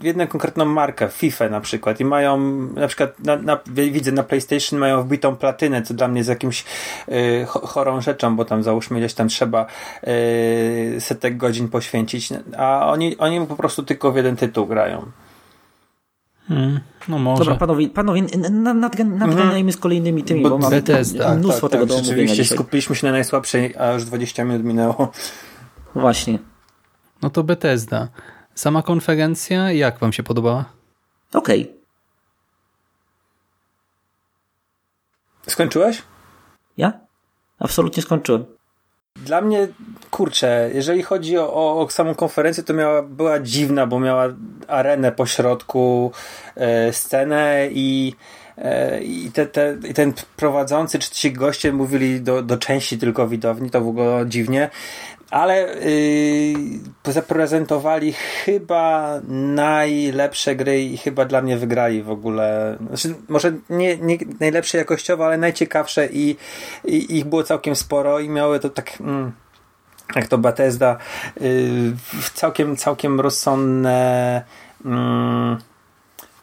w 0.00 0.04
jedną 0.04 0.26
konkretną 0.26 0.64
markę, 0.64 1.08
FIFA 1.08 1.48
na 1.48 1.60
przykład 1.60 2.00
i 2.00 2.04
mają, 2.04 2.38
na 2.74 2.88
przykład 2.88 3.20
na, 3.20 3.36
na, 3.36 3.58
widzę 3.66 4.12
na 4.12 4.22
PlayStation 4.22 4.78
mają 4.78 5.02
wbitą 5.02 5.36
platynę, 5.36 5.82
co 5.82 5.94
dla 5.94 6.08
mnie 6.08 6.18
jest 6.18 6.30
jakimś 6.30 6.64
y, 7.08 7.12
cho- 7.46 7.66
chorą 7.66 8.00
rzeczą, 8.00 8.36
bo 8.36 8.44
tam 8.44 8.62
załóżmy 8.62 8.98
gdzieś 8.98 9.14
tam 9.14 9.28
trzeba 9.28 9.66
y, 10.08 10.96
setek 11.00 11.36
godzin 11.36 11.68
poświęcić, 11.68 12.28
a 12.58 12.90
oni, 12.90 13.16
oni 13.18 13.46
po 13.46 13.56
prostu 13.56 13.82
tylko 13.82 14.12
w 14.12 14.16
jeden 14.16 14.36
tytuł 14.36 14.66
grają. 14.66 15.06
Hmm, 16.48 16.80
no 17.08 17.18
może. 17.18 17.44
Dobra, 17.44 17.58
panowie, 17.58 17.88
panowie 17.88 18.22
nadganiajmy 19.04 19.72
z 19.72 19.76
kolejnymi 19.76 20.24
tymi, 20.24 20.42
Bo 20.42 20.50
bo, 20.50 20.58
mam 20.58 20.70
Bethesda, 20.70 21.34
mnóstwo 21.34 21.68
tego 21.68 21.86
do 21.86 21.94
omówienia 21.94 22.10
tak, 22.10 22.18
Rzeczywiście 22.18 22.42
dzisiaj. 22.44 22.58
skupiliśmy 22.58 22.96
się 22.96 23.06
na 23.06 23.12
najsłabszej, 23.12 23.76
a 23.76 23.92
już 23.92 24.04
20 24.04 24.44
minut 24.44 24.64
minęło. 24.64 25.12
Właśnie. 25.94 26.38
No 27.22 27.30
to 27.30 27.44
Bethesda. 27.44 28.08
Sama 28.54 28.82
konferencja, 28.82 29.72
jak 29.72 29.98
wam 29.98 30.12
się 30.12 30.22
podobała? 30.22 30.64
Okej. 31.34 31.72
Skończyłeś? 35.48 36.02
Ja? 36.76 36.92
Absolutnie 37.58 38.02
skończyłem. 38.02 38.44
Dla 39.24 39.40
mnie 39.40 39.68
kurczę, 40.10 40.70
jeżeli 40.74 41.02
chodzi 41.02 41.38
o, 41.38 41.80
o, 41.80 41.90
samą 41.90 42.14
konferencję, 42.14 42.62
to 42.62 42.74
miała, 42.74 43.02
była 43.02 43.40
dziwna, 43.40 43.86
bo 43.86 44.00
miała 44.00 44.28
arenę 44.68 45.12
po 45.12 45.26
środku, 45.26 46.12
e, 46.56 46.92
scenę 46.92 47.68
i 47.70 48.14
e, 48.58 49.00
i, 49.02 49.30
te, 49.32 49.46
te, 49.46 49.76
I 49.88 49.94
ten 49.94 50.12
prowadzący, 50.36 50.98
czy 50.98 51.10
ci 51.10 51.32
goście 51.32 51.72
mówili 51.72 52.20
do, 52.20 52.42
do 52.42 52.58
części 52.58 52.98
tylko 52.98 53.28
widowni, 53.28 53.70
to 53.70 53.80
w 53.80 53.88
ogóle 53.88 54.24
dziwnie, 54.26 54.70
ale 55.34 55.66
yy, 57.04 57.12
zaprezentowali 57.12 58.12
chyba 58.12 59.20
najlepsze 59.28 60.56
gry 60.56 60.82
i 60.82 60.96
chyba 60.96 61.24
dla 61.24 61.42
mnie 61.42 61.56
wygrali 61.56 62.02
w 62.02 62.10
ogóle. 62.10 62.76
Znaczy, 62.88 63.14
może 63.28 63.52
nie, 63.70 63.96
nie 63.96 64.18
najlepsze 64.40 64.78
jakościowo, 64.78 65.26
ale 65.26 65.38
najciekawsze 65.38 66.08
i, 66.12 66.36
i 66.84 67.16
ich 67.18 67.24
było 67.24 67.42
całkiem 67.42 67.76
sporo 67.76 68.20
i 68.20 68.28
miały 68.28 68.60
to 68.60 68.70
tak. 68.70 69.00
Mm, 69.00 69.32
jak 70.16 70.28
to 70.28 70.38
Bethesda, 70.38 70.98
yy, 71.40 71.50
całkiem, 72.34 72.76
całkiem 72.76 73.20
rozsądne. 73.20 74.42
Mm, 74.84 75.56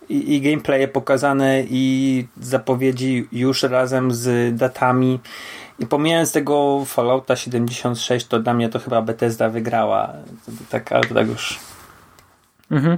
i, 0.09 0.35
i 0.35 0.41
gameplaye 0.41 0.87
pokazane 0.87 1.63
i 1.69 2.27
zapowiedzi 2.41 3.27
już 3.31 3.63
razem 3.63 4.11
z 4.11 4.55
datami. 4.55 5.19
I 5.81 5.85
pomijając 5.85 6.31
tego 6.31 6.85
Fallouta 6.85 7.35
76, 7.35 8.27
to 8.27 8.39
dla 8.39 8.53
mnie 8.53 8.69
to 8.69 8.79
chyba 8.79 9.01
Bethesda 9.01 9.49
wygrała. 9.49 10.13
Tak, 10.69 10.91
ale 10.91 11.03
to 11.03 11.13
tak 11.15 11.27
już. 11.27 11.59
Mhm. 12.71 12.97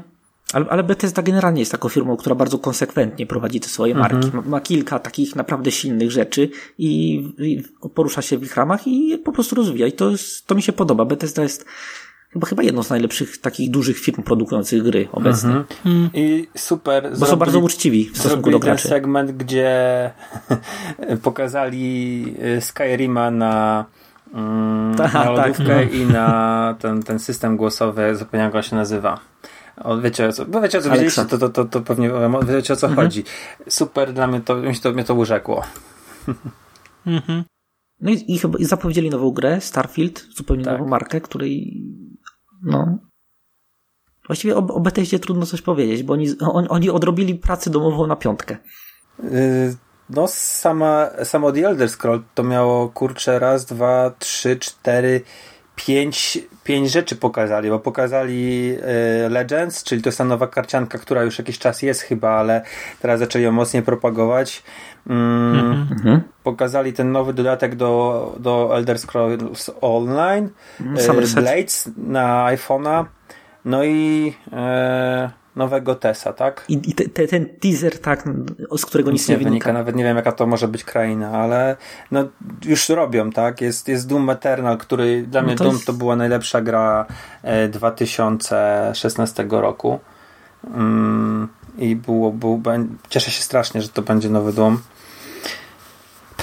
Ale, 0.54 0.66
ale 0.70 0.84
Bethesda 0.84 1.22
generalnie 1.22 1.60
jest 1.60 1.72
taką 1.72 1.90
firmą, 1.90 2.18
która 2.18 2.36
bardzo 2.36 2.60
konsekwentnie 2.60 3.26
prowadzi 3.26 3.60
te 3.60 3.68
swoje 3.68 3.96
marki. 3.96 4.16
Mhm. 4.16 4.44
Ma, 4.44 4.50
ma 4.50 4.62
kilka 4.62 5.00
takich 5.00 5.36
naprawdę 5.36 5.72
silnych 5.72 6.12
rzeczy 6.12 6.50
i, 6.78 7.16
i 7.38 7.64
porusza 7.94 8.22
się 8.22 8.38
w 8.38 8.44
ich 8.44 8.56
ramach 8.56 8.88
i 8.88 9.18
po 9.18 9.32
prostu 9.32 9.56
rozwija. 9.56 9.88
I 9.88 9.92
to, 9.92 10.10
jest, 10.10 10.48
to 10.48 10.56
mi 10.56 10.62
się 10.62 10.74
podoba. 10.74 11.06
Bethesda 11.06 11.44
jest 11.44 11.66
chyba, 12.34 12.48
chyba 12.48 12.64
jedną 12.64 12.84
z 12.84 12.90
najlepszych 12.90 13.38
takich 13.38 13.72
dużych 13.72 14.00
firm 14.00 14.24
produkujących 14.24 14.84
gry 14.84 15.08
obecnie. 15.12 15.50
Mhm. 15.50 16.10
I 16.14 16.48
super. 16.58 17.12
Bo 17.20 17.26
są 17.26 17.36
bardzo 17.36 17.60
uczciwi 17.60 18.10
w 18.10 18.18
stosunku 18.18 18.52
do 18.52 18.60
ten 18.60 18.66
graczy. 18.70 18.88
segment, 18.88 19.32
gdzie 19.32 20.12
pokazali 21.24 22.26
y, 22.58 22.62
Skyrima 22.62 23.32
na, 23.32 23.86
mm, 24.34 24.96
Tak, 24.96 25.14
na 25.14 25.24
tak, 25.24 25.38
lodówkę 25.38 25.76
no. 25.86 25.92
i 25.92 26.06
na 26.06 26.76
ten, 26.80 27.04
ten 27.04 27.20
system 27.20 27.58
głosowy, 27.58 28.16
zapomniałem 28.16 28.50
jak 28.50 28.56
on 28.56 28.64
się 28.70 28.76
nazywa. 28.76 29.20
O, 29.78 29.98
wiecie, 29.98 30.28
o 30.28 30.34
co, 30.34 30.46
bo 30.46 30.62
wiecie 30.62 30.78
o 30.78 30.82
co 30.82 30.90
wiedzieliście, 30.90 31.26
to, 31.26 31.38
to, 31.38 31.50
to, 31.50 31.66
to 31.66 31.82
pewnie 31.82 32.12
wiecie 32.48 32.74
o 32.74 32.76
co 32.76 32.88
Mhm. 32.88 33.08
chodzi. 33.08 33.24
Super, 33.70 34.14
dla 34.14 34.28
mnie 34.28 34.42
to, 34.42 34.56
mi 34.56 34.76
się 34.76 34.82
to, 34.82 34.92
mnie 34.92 35.04
to 35.04 35.16
urzekło. 35.16 35.64
Mhm. 37.08 37.44
No 38.02 38.12
i, 38.12 38.24
i 38.28 38.40
chyba 38.40 38.60
i 38.60 38.66
zapowiedzieli 38.66 39.10
nową 39.10 39.32
grę, 39.32 39.62
Starfield, 39.62 40.26
zupełnie 40.36 40.64
Tak. 40.64 40.74
nową 40.74 40.90
markę, 40.90 41.22
której 41.22 41.84
no 42.64 42.98
właściwie 44.28 44.56
o, 44.56 44.60
o 44.60 44.80
Bethesdzie 44.80 45.20
trudno 45.20 45.46
coś 45.46 45.62
powiedzieć, 45.62 46.04
bo 46.04 46.14
oni, 46.14 46.28
on, 46.40 46.68
oni 46.70 46.90
odrobili 46.90 47.36
pracę 47.36 47.70
domową 47.70 48.08
na 48.08 48.16
piątkę. 48.16 48.58
Y, 49.24 49.76
No, 50.10 50.28
sama, 50.28 51.10
samo 51.24 51.52
The 51.52 51.68
Elder 51.68 51.90
Scroll 51.90 52.24
to 52.34 52.44
miało 52.44 52.90
kurczę 52.90 53.40
raz, 53.40 53.66
dwa, 53.66 54.12
trzy, 54.20 54.58
cztery, 54.58 55.22
pięć, 55.76 56.40
pięć 56.64 56.92
rzeczy 56.92 57.16
pokazali, 57.16 57.70
bo 57.70 57.80
pokazali 57.80 58.72
y, 59.26 59.30
Legends, 59.30 59.84
czyli 59.84 60.02
to 60.02 60.10
jest 60.10 60.18
ta 60.18 60.24
nowa 60.24 60.48
karcianka, 60.48 60.98
która 60.98 61.24
już 61.24 61.40
jakiś 61.40 61.60
czas 61.60 61.82
jest 61.82 62.02
chyba, 62.02 62.30
ale 62.30 62.62
teraz 63.02 63.20
zaczęli 63.20 63.44
ją 63.46 63.52
mocniej 63.52 63.84
propagować. 63.84 64.64
Mm, 65.10 65.88
Mhm. 65.92 66.22
Pokazali 66.44 66.94
ten 66.94 67.12
nowy 67.12 67.34
dodatek 67.34 67.76
do, 67.76 68.36
do 68.40 68.70
Elder 68.78 69.00
Scrolls 69.00 69.72
Online, 69.82 70.50
y, 70.98 71.02
Somerset. 71.02 71.40
Blades 71.44 71.90
na 71.98 72.46
iPhone'a, 72.46 73.06
no 73.66 73.84
i 73.84 74.34
e, 74.54 75.30
nowego 75.56 75.96
Tesa, 75.96 76.34
tak? 76.34 76.66
I, 76.70 76.74
i 76.90 76.94
te, 76.94 77.10
te, 77.10 77.28
ten 77.28 77.46
teaser, 77.62 78.00
tak, 78.00 78.24
z 78.78 78.86
którego 78.86 79.12
nic, 79.12 79.30
nie 79.30 79.38
wynika. 79.38 79.74
Nawet 79.74 79.96
nie 79.96 80.04
wiem, 80.04 80.18
jaka 80.18 80.32
to 80.32 80.48
może 80.48 80.68
być 80.68 80.84
kraina, 80.84 81.30
ale 81.32 81.78
no, 82.12 82.24
już 82.66 82.90
robią, 82.90 83.30
tak? 83.32 83.62
Jest, 83.62 83.88
jest 83.88 84.08
Doom 84.08 84.30
Eternal, 84.30 84.78
który 84.78 85.22
dla 85.28 85.42
No 85.42 85.48
mnie 85.48 85.56
to 85.56 85.64
Doom 85.64 85.76
jest- 85.76 85.88
to 85.88 85.94
była 85.94 86.16
najlepsza 86.16 86.62
gra 86.62 87.06
e, 87.44 87.68
2016 87.68 89.46
roku. 89.50 90.00
Mm, 90.76 91.48
I 91.78 91.96
było, 91.96 92.32
bę- 92.32 92.88
cieszę 93.10 93.32
się 93.32 93.44
strasznie, 93.44 93.82
że 93.82 93.90
to 93.90 94.02
będzie 94.02 94.30
nowy 94.30 94.54
Doom. 94.54 94.80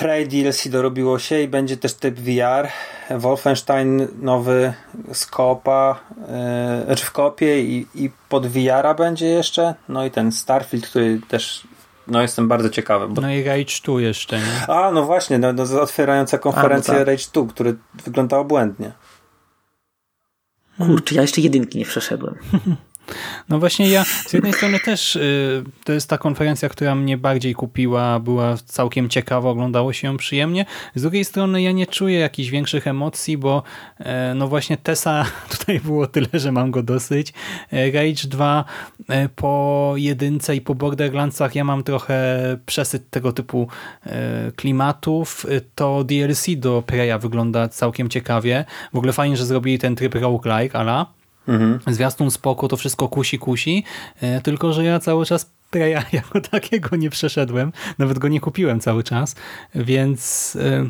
Prey 0.00 0.28
DLC 0.28 0.68
dorobiło 0.68 1.18
się 1.18 1.40
i 1.42 1.48
będzie 1.48 1.76
też 1.76 1.94
typ 1.94 2.20
VR. 2.20 2.68
Wolfenstein 3.10 4.08
nowy 4.22 4.72
z 5.12 5.26
koopa, 5.26 6.00
yy, 6.78 6.84
znaczy 6.84 7.04
w 7.04 7.10
kopie 7.12 7.60
i, 7.62 7.86
i 7.94 8.10
pod 8.28 8.46
VR-a 8.46 8.94
będzie 8.94 9.26
jeszcze. 9.26 9.74
No 9.88 10.04
i 10.04 10.10
ten 10.10 10.32
Starfield, 10.32 10.86
który 10.86 11.20
też 11.28 11.66
no 12.06 12.22
jestem 12.22 12.48
bardzo 12.48 12.70
ciekawy. 12.70 13.08
Bo... 13.08 13.22
No 13.22 13.30
i 13.30 13.42
Rage 13.42 13.74
2 13.84 14.00
jeszcze, 14.00 14.38
nie? 14.38 14.66
A, 14.68 14.90
no 14.90 15.04
właśnie, 15.04 15.38
no, 15.38 15.52
no, 15.52 15.80
otwierająca 15.80 16.38
konferencję 16.38 16.94
A, 16.94 16.98
no 16.98 17.04
tak. 17.04 17.08
Rage 17.08 17.24
2, 17.32 17.46
który 17.46 17.76
wyglądał 18.04 18.44
błędnie. 18.44 18.92
Kurczę, 20.78 21.14
ja 21.14 21.22
jeszcze 21.22 21.40
jedynki 21.40 21.78
nie 21.78 21.84
przeszedłem. 21.84 22.34
No 23.49 23.59
właśnie 23.59 23.90
ja 23.90 24.05
z 24.05 24.33
jednej 24.33 24.53
strony 24.53 24.81
też 24.81 25.16
y, 25.16 25.64
to 25.85 25.92
jest 25.92 26.09
ta 26.09 26.18
konferencja, 26.18 26.68
która 26.68 26.94
mnie 26.94 27.18
bardziej 27.18 27.55
kupiła, 27.55 28.20
była 28.20 28.57
całkiem 28.57 29.09
ciekawa, 29.09 29.51
oglądało 29.51 29.92
się 29.92 30.09
ją 30.09 30.16
przyjemnie. 30.16 30.66
Z 30.94 31.03
drugiej 31.03 31.25
strony 31.25 31.62
ja 31.62 31.73
nie 31.73 31.87
czuję 31.87 32.18
jakichś 32.18 32.51
większych 32.51 32.87
emocji, 32.87 33.38
bo 33.38 33.62
e, 33.99 34.35
no 34.35 34.49
właśnie 34.49 34.77
Tesa 34.77 35.25
tutaj 35.59 35.81
było 35.81 36.07
tyle, 36.07 36.29
że 36.33 36.53
mam 36.53 36.70
go 36.70 36.83
dosyć. 36.83 37.33
E, 37.73 37.90
Rage 37.90 38.29
2 38.29 38.64
e, 39.09 39.29
po 39.29 39.92
jedynce 39.96 40.57
i 40.57 40.61
po 40.61 40.75
Borderlandsach 40.75 41.55
ja 41.55 41.64
mam 41.64 41.83
trochę 41.83 42.40
przesyt 42.66 43.11
tego 43.11 43.33
typu 43.33 43.68
klimatów. 44.57 45.46
To 45.75 46.05
DLC 46.05 46.46
do 46.57 46.83
Preya 46.87 47.18
wygląda 47.18 47.68
całkiem 47.68 48.09
ciekawie. 48.09 48.64
W 48.92 48.96
ogóle 48.96 49.12
fajnie, 49.12 49.37
że 49.37 49.46
zrobili 49.46 49.79
ten 49.79 49.96
tryb 49.96 50.14
roguelike, 50.14 50.79
ala 50.79 51.19
Mhm. 51.50 51.78
zwiastun 51.94 52.30
spoko, 52.30 52.68
to 52.68 52.76
wszystko 52.76 53.08
kusi, 53.08 53.38
kusi, 53.38 53.84
e, 54.20 54.40
tylko 54.40 54.72
że 54.72 54.84
ja 54.84 55.00
cały 55.00 55.26
czas 55.26 55.50
Preya 55.70 56.02
jako 56.12 56.40
takiego 56.40 56.96
nie 56.96 57.10
przeszedłem, 57.10 57.72
nawet 57.98 58.18
go 58.18 58.28
nie 58.28 58.40
kupiłem 58.40 58.80
cały 58.80 59.02
czas, 59.04 59.36
więc 59.74 60.56
e, 60.60 60.86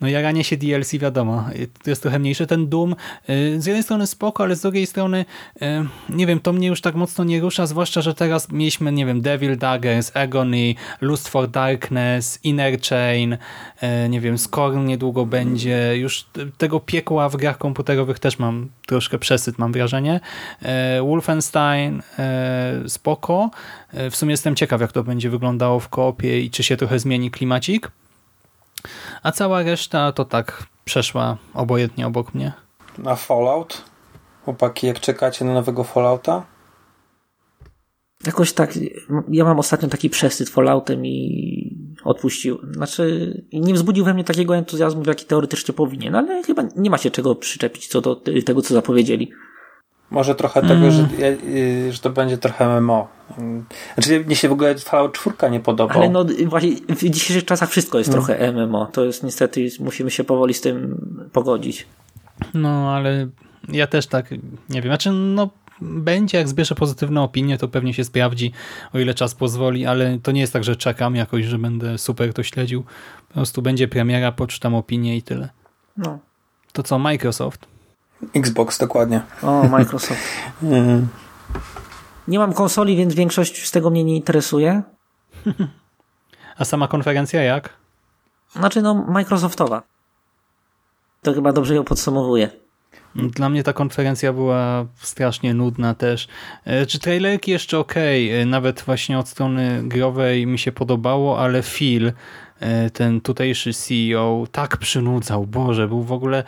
no 0.00 0.08
jaranie 0.08 0.44
się 0.44 0.56
DLC 0.56 0.92
wiadomo, 0.92 1.44
to 1.82 1.90
jest 1.90 2.02
trochę 2.02 2.18
mniejsze. 2.18 2.46
Ten 2.46 2.68
Doom 2.68 2.92
e, 2.92 3.60
z 3.60 3.66
jednej 3.66 3.82
strony 3.82 4.06
spoko, 4.06 4.42
ale 4.42 4.56
z 4.56 4.60
drugiej 4.60 4.86
strony 4.86 5.24
e, 5.62 5.84
nie 6.08 6.26
wiem, 6.26 6.40
to 6.40 6.52
mnie 6.52 6.68
już 6.68 6.80
tak 6.80 6.94
mocno 6.94 7.24
nie 7.24 7.40
rusza, 7.40 7.66
zwłaszcza, 7.66 8.02
że 8.02 8.14
teraz 8.14 8.52
mieliśmy, 8.52 8.92
nie 8.92 9.06
wiem, 9.06 9.20
Devil 9.20 9.58
Daggers, 9.58 10.16
Agony, 10.16 10.74
Lust 11.00 11.28
for 11.28 11.48
Darkness, 11.48 12.40
Inner 12.44 12.80
Chain, 12.80 13.36
e, 13.80 14.08
nie 14.08 14.20
wiem, 14.20 14.38
Scorn 14.38 14.86
niedługo 14.86 15.26
będzie, 15.26 15.96
już 15.96 16.26
tego 16.58 16.80
piekła 16.80 17.28
w 17.28 17.36
grach 17.36 17.58
komputerowych 17.58 18.18
też 18.18 18.38
mam 18.38 18.68
troszkę 18.86 19.18
przesyt, 19.18 19.58
mam 19.58 19.72
wrażenie. 19.72 20.20
Wolfenstein 21.00 22.02
spoko, 22.88 23.50
w 24.10 24.16
sumie 24.16 24.30
jestem 24.30 24.56
ciekaw, 24.56 24.80
jak 24.80 24.92
to 24.92 25.04
będzie 25.04 25.30
wyglądało 25.30 25.80
w 25.80 25.88
koopie 25.88 26.40
i 26.40 26.50
czy 26.50 26.62
się 26.62 26.76
trochę 26.76 26.98
zmieni 26.98 27.30
klimacik. 27.30 27.90
A 29.22 29.32
cała 29.32 29.62
reszta 29.62 30.12
to 30.12 30.24
tak 30.24 30.66
przeszła 30.84 31.36
obojętnie 31.54 32.06
obok 32.06 32.34
mnie. 32.34 32.52
Na 32.98 33.16
Fallout? 33.16 33.84
Chłopaki, 34.44 34.86
jak 34.86 35.00
czekacie 35.00 35.44
na 35.44 35.54
nowego 35.54 35.84
Fallouta? 35.84 36.46
Jakoś 38.26 38.52
tak, 38.52 38.78
ja 39.28 39.44
mam 39.44 39.58
ostatnio 39.58 39.88
taki 39.88 40.10
przesyt 40.10 40.48
Falloutem 40.48 41.06
i 41.06 41.76
odpuścił. 42.04 42.58
Znaczy, 42.70 43.34
nie 43.52 43.74
wzbudził 43.74 44.04
we 44.04 44.14
mnie 44.14 44.24
takiego 44.24 44.56
entuzjazmu, 44.56 45.02
jaki 45.06 45.24
teoretycznie 45.24 45.74
powinien, 45.74 46.14
ale 46.14 46.42
chyba 46.42 46.62
nie 46.76 46.90
ma 46.90 46.98
się 46.98 47.10
czego 47.10 47.34
przyczepić 47.34 47.86
co 47.88 48.00
do 48.00 48.16
tego, 48.46 48.62
co 48.62 48.74
zapowiedzieli. 48.74 49.32
Może 50.10 50.34
trochę 50.34 50.62
tego, 50.62 50.90
że, 50.90 51.08
y, 51.44 51.92
że 51.92 51.98
to 51.98 52.10
będzie 52.10 52.38
trochę 52.38 52.80
MMO. 52.80 53.08
Mm. 53.38 53.64
Znaczy, 53.94 54.24
mnie 54.24 54.36
się 54.36 54.48
w 54.48 54.52
ogóle 54.52 54.78
Fallout 54.78 55.12
4 55.12 55.50
nie 55.50 55.60
podobał. 55.60 55.98
Ale 55.98 56.08
no 56.10 56.24
właśnie 56.46 56.70
w 56.88 57.10
dzisiejszych 57.10 57.44
czasach 57.44 57.70
wszystko 57.70 57.98
jest 57.98 58.10
No. 58.10 58.16
trochę 58.16 58.52
MMO. 58.52 58.86
To 58.86 59.04
jest 59.04 59.22
niestety, 59.22 59.68
musimy 59.80 60.10
się 60.10 60.24
powoli 60.24 60.54
z 60.54 60.60
tym 60.60 61.00
pogodzić. 61.32 61.86
No, 62.54 62.94
ale 62.94 63.28
ja 63.68 63.86
też 63.86 64.06
tak, 64.06 64.30
nie 64.70 64.82
wiem, 64.82 64.90
znaczy 64.90 65.10
no 65.12 65.50
będzie, 65.80 66.38
jak 66.38 66.48
zbierze 66.48 66.74
pozytywne 66.74 67.22
opinie, 67.22 67.58
to 67.58 67.68
pewnie 67.68 67.94
się 67.94 68.04
sprawdzi, 68.04 68.52
o 68.94 68.98
ile 68.98 69.14
czas 69.14 69.34
pozwoli, 69.34 69.86
ale 69.86 70.18
to 70.22 70.32
nie 70.32 70.40
jest 70.40 70.52
tak, 70.52 70.64
że 70.64 70.76
czekam 70.76 71.16
jakoś, 71.16 71.44
że 71.44 71.58
będę 71.58 71.98
super 71.98 72.34
to 72.34 72.42
śledził. 72.42 72.84
Po 73.28 73.34
prostu 73.34 73.62
będzie 73.62 73.88
premiera, 73.88 74.32
poczytam 74.32 74.74
opinię 74.74 75.16
i 75.16 75.22
tyle. 75.22 75.48
No. 75.96 76.18
To 76.72 76.82
co, 76.82 76.98
Microsoft? 76.98 77.66
Xbox, 78.34 78.78
dokładnie. 78.78 79.20
O, 79.42 79.62
Microsoft. 79.68 80.20
Mhm. 80.62 81.08
Nie 82.28 82.38
mam 82.38 82.52
konsoli, 82.52 82.96
więc 82.96 83.14
większość 83.14 83.66
z 83.66 83.70
tego 83.70 83.90
mnie 83.90 84.04
nie 84.04 84.16
interesuje. 84.16 84.82
A 86.56 86.64
sama 86.64 86.88
konferencja 86.88 87.42
jak? 87.42 87.70
Znaczy, 88.52 88.82
no, 88.82 88.94
Microsoftowa. 88.94 89.82
To 91.22 91.34
chyba 91.34 91.52
dobrze 91.52 91.74
ją 91.74 91.84
podsumowuje. 91.84 92.50
Dla 93.14 93.48
mnie 93.48 93.62
ta 93.62 93.72
konferencja 93.72 94.32
była 94.32 94.86
strasznie 94.96 95.54
nudna 95.54 95.94
też. 95.94 96.28
E, 96.64 96.86
Czy 96.86 96.98
trailerki 96.98 97.50
jeszcze 97.50 97.78
ok, 97.78 97.94
nawet 98.46 98.82
właśnie 98.82 99.18
od 99.18 99.28
strony 99.28 99.80
growej 99.84 100.46
mi 100.46 100.58
się 100.58 100.72
podobało, 100.72 101.40
ale 101.40 101.62
Phil, 101.62 102.08
e, 102.08 102.12
ten 102.92 103.20
tutejszy 103.20 103.72
CEO, 103.72 104.46
tak 104.52 104.76
przynudzał, 104.76 105.46
Boże, 105.46 105.88
był 105.88 106.02
w 106.02 106.12
ogóle 106.12 106.44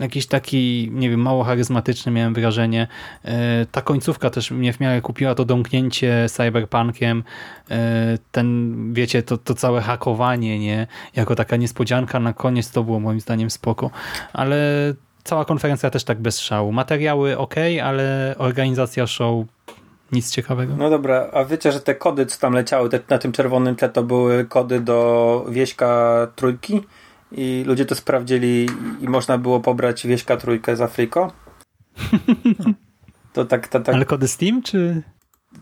jakiś 0.00 0.26
taki, 0.26 0.90
nie 0.92 1.10
wiem, 1.10 1.20
mało 1.20 1.44
charyzmatyczny, 1.44 2.12
miałem 2.12 2.34
wrażenie. 2.34 2.86
E, 3.24 3.66
Ta 3.72 3.82
końcówka 3.82 4.30
też 4.30 4.50
mnie 4.50 4.72
w 4.72 4.80
miarę 4.80 5.00
kupiła, 5.00 5.34
to 5.34 5.44
domknięcie 5.44 6.26
cyberpunkiem, 6.28 7.24
e, 7.70 8.18
ten, 8.32 8.74
wiecie, 8.94 9.22
to, 9.22 9.38
to 9.38 9.54
całe 9.54 9.80
hakowanie, 9.80 10.58
nie? 10.58 10.86
Jako 11.16 11.34
taka 11.34 11.56
niespodzianka 11.56 12.20
na 12.20 12.32
koniec 12.32 12.70
to 12.70 12.84
było 12.84 13.00
moim 13.00 13.20
zdaniem 13.20 13.50
spoko, 13.50 13.90
ale 14.32 14.56
cała 15.24 15.44
konferencja 15.44 15.90
też 15.90 16.04
tak 16.04 16.20
bez 16.20 16.40
szału. 16.40 16.72
Materiały 16.72 17.38
ok, 17.38 17.54
ale 17.84 18.34
organizacja 18.38 19.06
show 19.06 19.46
nic 20.12 20.30
ciekawego. 20.30 20.76
No 20.76 20.90
dobra, 20.90 21.30
a 21.32 21.44
wiecie, 21.44 21.72
że 21.72 21.80
te 21.80 21.94
kody, 21.94 22.26
co 22.26 22.40
tam 22.40 22.52
leciały 22.52 22.88
te, 22.88 23.00
na 23.10 23.18
tym 23.18 23.32
czerwonym 23.32 23.76
tle, 23.76 23.88
to 23.88 24.02
były 24.02 24.44
kody 24.44 24.80
do 24.80 25.46
wieśka 25.48 26.16
trójki 26.36 26.80
i 27.32 27.64
ludzie 27.66 27.86
to 27.86 27.94
sprawdzili 27.94 28.68
i 29.00 29.08
można 29.08 29.38
było 29.38 29.60
pobrać 29.60 30.06
wieśka 30.06 30.36
trójkę 30.36 30.76
z 30.76 30.80
Afriko? 30.80 31.32
To 33.32 33.44
tak, 33.44 33.68
to, 33.68 33.80
tak. 33.80 33.94
Ale 33.94 34.04
kody 34.04 34.28
Steam, 34.28 34.62
czy... 34.62 35.02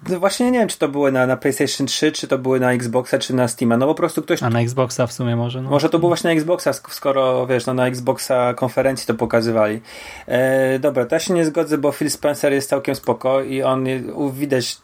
No 0.09 0.21
właśnie 0.21 0.51
nie 0.51 0.59
wiem, 0.59 0.69
czy 0.69 0.79
to 0.79 0.89
były 0.89 1.13
na, 1.13 1.27
na 1.27 1.37
PlayStation 1.37 1.87
3, 1.87 2.13
czy 2.13 2.29
to 2.29 2.39
były 2.39 2.61
na 2.61 2.73
Xboxa, 2.73 3.19
czy 3.19 3.35
na 3.35 3.49
Steama. 3.49 3.77
No 3.77 3.87
po 3.87 3.95
prostu 3.95 4.23
ktoś 4.23 4.43
A 4.43 4.51
na 4.51 4.61
Xboxa 4.61 5.07
w 5.07 5.13
sumie 5.13 5.37
może? 5.37 5.63
No. 5.63 5.71
Może 5.71 5.89
to 5.89 5.99
było 5.99 6.11
właśnie 6.11 6.29
na 6.31 6.35
Xboxa, 6.35 6.71
sk- 6.71 6.91
skoro 6.91 7.47
wiesz, 7.47 7.67
no 7.67 7.75
na 7.75 7.87
Xboxa 7.87 8.55
konferencji 8.55 9.07
to 9.07 9.15
pokazywali. 9.15 9.81
E, 10.27 10.79
dobra, 10.79 11.05
to 11.07 11.15
ja 11.15 11.21
się 11.21 11.35
nie 11.35 11.45
zgodzę, 11.45 11.79
bo 11.79 11.93
Phil 11.93 12.11
Spencer 12.11 12.53
jest 12.53 12.69
całkiem 12.69 12.95
spoko 12.95 13.43
i 13.43 13.63
on 13.63 13.85
widać 14.33 14.79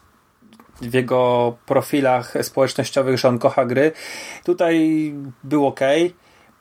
w 0.83 0.95
jego 0.95 1.55
profilach 1.67 2.35
społecznościowych, 2.43 3.19
że 3.19 3.29
on 3.29 3.39
kocha 3.39 3.65
gry. 3.65 3.93
Tutaj 4.45 5.15
był 5.45 5.67
ok. 5.67 5.81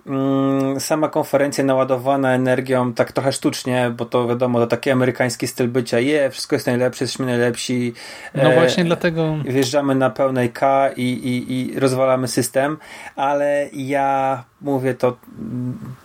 Mm, 0.10 0.80
Sama 0.80 1.10
konferencja 1.10 1.64
naładowana 1.64 2.34
energią 2.34 2.94
tak 2.94 3.12
trochę 3.12 3.32
sztucznie, 3.32 3.94
bo 3.98 4.06
to 4.06 4.28
wiadomo, 4.28 4.60
to 4.60 4.68
taki 4.68 4.92
amerykański 4.92 5.48
styl 5.48 5.68
bycia. 5.68 6.00
Je, 6.00 6.30
wszystko 6.30 6.56
jest 6.56 6.68
najlepsze, 6.68 7.04
jesteśmy 7.04 7.26
najlepsi. 7.26 7.94
No 8.36 8.52
E, 8.52 8.56
właśnie 8.56 8.86
dlatego... 8.86 9.36
wjeżdżamy 9.46 9.96
na 9.96 10.10
pełnej 10.10 10.50
K 10.50 10.90
i, 10.96 11.02
i, 11.04 11.54
i 11.54 11.80
rozwalamy 11.80 12.28
system, 12.28 12.78
ale 13.16 13.70
ja 13.74 14.44
mówię 14.62 14.94
to 14.94 15.18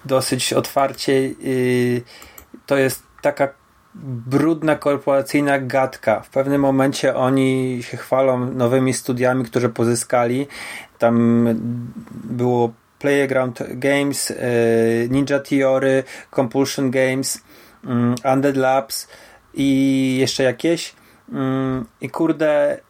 dosyć 0.04 0.52
otwarcie. 0.52 1.12
Yy, 1.22 2.02
to 2.66 2.76
jest 2.76 3.02
taka 3.22 3.48
brudna 4.26 4.76
korporacyjna 4.76 5.58
gadka. 5.58 6.20
W 6.20 6.28
pewnym 6.30 6.60
momencie 6.60 7.14
oni 7.16 7.78
się 7.82 7.96
chwalą 7.96 8.50
nowymi 8.50 8.92
studiami, 8.92 9.44
które 9.44 9.68
pozyskali. 9.68 10.46
Tam 10.98 11.46
było 12.24 12.72
Playground 13.04 13.62
Games, 13.74 14.30
yy, 14.30 14.36
Ninja 15.10 15.40
Theory, 15.40 16.04
Compulsion 16.36 16.90
Games, 16.90 17.42
mm, 17.84 18.14
Undead 18.32 18.56
Labs 18.56 19.08
i 19.54 20.16
jeszcze 20.20 20.42
jakieś. 20.42 20.94
Mm, 21.32 21.84
I 22.00 22.10
kurde, 22.10 22.80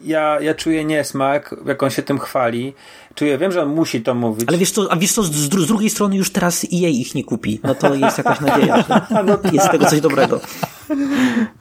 ja, 0.00 0.40
ja 0.40 0.54
czuję 0.54 0.84
niesmak, 0.84 1.54
jak 1.66 1.82
on 1.82 1.90
się 1.90 2.02
tym 2.02 2.18
chwali. 2.18 2.74
Czuję, 3.14 3.38
wiem, 3.38 3.52
że 3.52 3.62
on 3.62 3.68
musi 3.68 4.02
to 4.02 4.14
mówić. 4.14 4.48
Ale 4.48 4.58
wiesz 4.58 4.70
co, 4.70 4.92
a 4.92 4.96
wiesz 4.96 5.12
co, 5.12 5.22
z, 5.22 5.48
dru- 5.48 5.62
z 5.62 5.66
drugiej 5.66 5.90
strony 5.90 6.16
już 6.16 6.32
teraz 6.32 6.64
EA 6.64 6.88
ich 6.88 7.14
nie 7.14 7.24
kupi. 7.24 7.60
No 7.62 7.74
to 7.74 7.94
jest 7.94 8.18
jakaś 8.18 8.40
nadzieja, 8.40 8.84
że 8.88 9.38
jest 9.52 9.66
z 9.66 9.70
tego 9.70 9.86
coś 9.86 10.00
dobrego. 10.00 10.40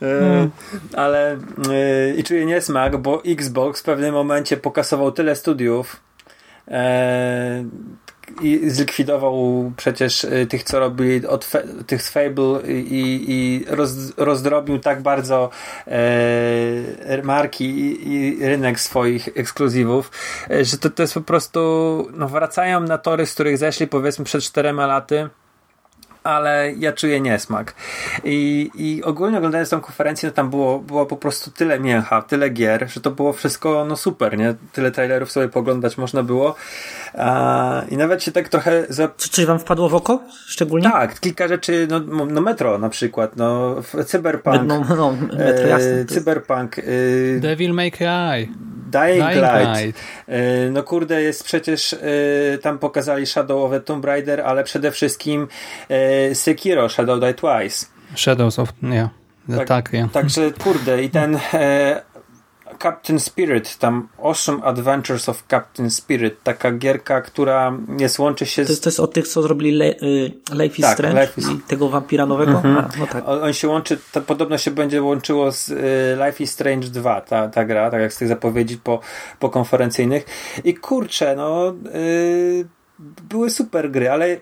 E, 0.02 0.49
ale 0.97 1.32
e, 1.32 2.15
i 2.17 2.23
czuję 2.23 2.45
niesmak, 2.45 2.97
bo 2.97 3.23
Xbox 3.26 3.82
w 3.82 3.84
pewnym 3.84 4.13
momencie 4.13 4.58
pokasował 4.58 5.12
tyle 5.12 5.36
studiów 5.36 5.95
e, 5.95 6.12
i 8.41 8.69
zlikwidował 8.69 9.71
przecież 9.78 10.26
e, 10.26 10.45
tych, 10.45 10.63
co 10.63 10.80
robili 10.80 11.28
od 11.28 11.45
fe, 11.45 11.63
tych 11.88 12.02
z 12.02 12.10
Fable 12.10 12.62
i, 12.73 13.26
i 13.28 13.65
roz, 13.67 13.91
rozdrobił 14.17 14.80
tak 14.80 15.02
bardzo 15.02 15.49
e, 15.88 17.21
marki 17.23 17.65
i, 17.65 18.13
i 18.13 18.45
rynek 18.45 18.80
swoich 18.80 19.30
ekskluzywów, 19.36 20.12
e, 20.49 20.65
że 20.65 20.78
to, 20.78 20.89
to 20.89 21.04
jest 21.04 21.13
po 21.13 21.21
prostu 21.21 21.60
no, 22.13 22.28
wracają 22.28 22.80
na 22.80 22.97
tory, 22.97 23.26
z 23.26 23.34
których 23.34 23.58
zeszli 23.58 23.88
powiedzmy 23.88 24.26
przed 24.26 24.43
czterema 24.43 24.88
laty 24.88 25.30
ale 26.24 26.74
ja 26.78 26.94
czuję 26.94 27.22
niesmak. 27.22 27.74
I, 28.24 28.70
i 28.76 29.04
ogólnie 29.04 29.38
oglądając 29.38 29.70
tą 29.70 29.82
konferencję, 29.82 30.30
no 30.30 30.34
tam 30.34 30.50
było, 30.50 30.80
było 30.80 31.06
po 31.06 31.18
prostu 31.18 31.52
tyle 31.52 31.80
mięcha, 31.80 32.22
tyle 32.22 32.50
gier, 32.50 32.90
że 32.90 33.02
to 33.02 33.12
było 33.12 33.34
wszystko 33.34 33.86
no 33.86 33.96
super, 33.96 34.38
nie? 34.38 34.56
Tyle 34.74 34.92
trailerów 34.92 35.32
sobie 35.32 35.50
poglądać 35.50 35.98
można 35.98 36.24
było. 36.24 36.56
A, 37.17 37.82
I 37.89 37.97
nawet 37.97 38.23
się 38.23 38.32
tak 38.32 38.49
trochę... 38.49 38.86
Za... 38.89 39.08
Co, 39.17 39.30
coś 39.30 39.45
wam 39.45 39.60
wpadło 39.60 39.89
w 39.89 39.95
oko 39.95 40.19
szczególnie? 40.47 40.89
Tak, 40.91 41.19
kilka 41.19 41.47
rzeczy, 41.47 41.88
no, 41.89 41.99
no 42.26 42.41
Metro 42.41 42.78
na 42.78 42.89
przykład, 42.89 43.36
no 43.36 43.76
Cyberpunk, 44.06 44.62
No, 44.65 44.80
no, 44.97 45.13
metro 45.38 45.67
jasne. 45.67 45.91
e, 45.91 46.06
To- 46.06 46.13
Cyberpunk, 46.13 46.80
e, 46.80 46.84
Devil 47.39 47.73
May 47.73 47.91
Cry. 47.91 48.49
Dying, 48.91 49.23
Dying 49.23 49.36
Light. 49.41 49.78
Light. 49.84 49.99
E, 50.28 50.69
No 50.71 50.84
kurde, 50.84 51.21
jest 51.21 51.43
przecież 51.43 51.93
e, 51.93 51.97
tam 52.58 52.80
pokazali 52.80 53.26
Shadow 53.26 53.65
of 53.65 53.71
the 53.71 53.80
Tomb 53.82 54.06
Raider, 54.06 54.41
ale 54.41 54.63
przede 54.63 54.91
wszystkim 54.91 55.47
e, 55.89 56.36
Sekiro 56.36 56.89
Shadow 56.89 57.19
Die 57.19 57.34
Twice. 57.34 57.86
Shadows 58.15 58.60
of... 58.60 58.69
Nie. 58.82 59.10
Tak. 59.58 59.67
Tak, 59.67 59.93
ja. 59.93 60.08
Także 60.13 60.52
kurde, 60.63 61.04
i 61.04 61.10
ten 61.10 61.39
e, 61.54 62.02
Captain 62.82 63.20
Spirit, 63.20 63.78
tam 63.78 64.08
Awesome 64.24 64.64
Adventures 64.64 65.30
of 65.30 65.44
Captain 65.52 65.90
Spirit, 65.90 66.44
taka 66.44 66.72
gierka, 66.72 67.22
która 67.22 67.78
jest 68.00 68.20
łączy 68.20 68.46
się 68.46 68.62
To 68.62 68.68
z 68.68 68.70
jest, 68.70 68.84
to 68.84 68.90
jest 68.90 69.00
od 69.00 69.14
tych, 69.14 69.28
co 69.28 69.42
zrobili 69.42 69.72
Le, 69.72 69.86
y, 69.86 70.32
Life 70.52 70.76
is 70.78 70.82
Tak, 70.82 70.94
Strange 70.94 71.22
Life 71.22 71.42
is- 71.42 71.50
i 71.50 71.58
tego 71.68 71.90
wampira 71.90 72.26
nowego? 72.26 72.62
A, 72.66 72.90
no 73.00 73.08
tak. 73.08 73.24
On 73.28 73.44
on 73.44 73.54
się 73.54 73.68
łączy, 73.68 73.98
to 74.12 74.22
podobno 74.22 74.58
się 74.58 74.72
będzie 74.72 75.02
łączyło 75.02 75.52
z 75.52 75.70
y, 75.70 76.26
Life 76.26 76.44
is 76.44 76.52
Strange 76.52 76.88
2, 76.88 77.22
ta, 77.22 77.48
ta 77.48 77.66
gra, 77.66 77.92
tak 77.92 78.02
jak 78.02 78.14
z 78.14 78.18
tych 78.18 78.28
zapowiedzi 78.28 78.78
po, 78.78 79.00
po 79.40 79.50
konferencyjnych. 79.50 80.26
I 80.64 80.74
kurczę, 80.74 81.36
no 81.36 81.74
y, 81.96 82.66
były 83.30 83.50
super 83.50 83.92
gry, 83.92 84.10
ale 84.12 84.38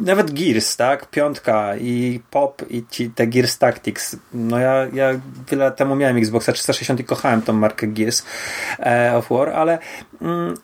nawet 0.00 0.30
Gears, 0.30 0.76
tak? 0.76 1.10
Piątka 1.10 1.76
i 1.76 2.20
Pop 2.30 2.62
i 2.70 2.84
ci, 2.90 3.10
te 3.10 3.26
Gears 3.26 3.58
Tactics. 3.58 4.16
No 4.34 4.58
ja, 4.58 4.86
ja 4.92 5.20
wiele 5.50 5.64
lat 5.64 5.76
temu 5.76 5.96
miałem 5.96 6.16
Xboxa 6.16 6.52
360 6.52 7.00
i 7.00 7.04
kochałem 7.04 7.42
tą 7.42 7.52
markę 7.52 7.86
Gears 7.86 8.24
e, 8.78 9.16
of 9.16 9.28
War, 9.30 9.48
ale 9.48 9.78
mm, 10.22 10.54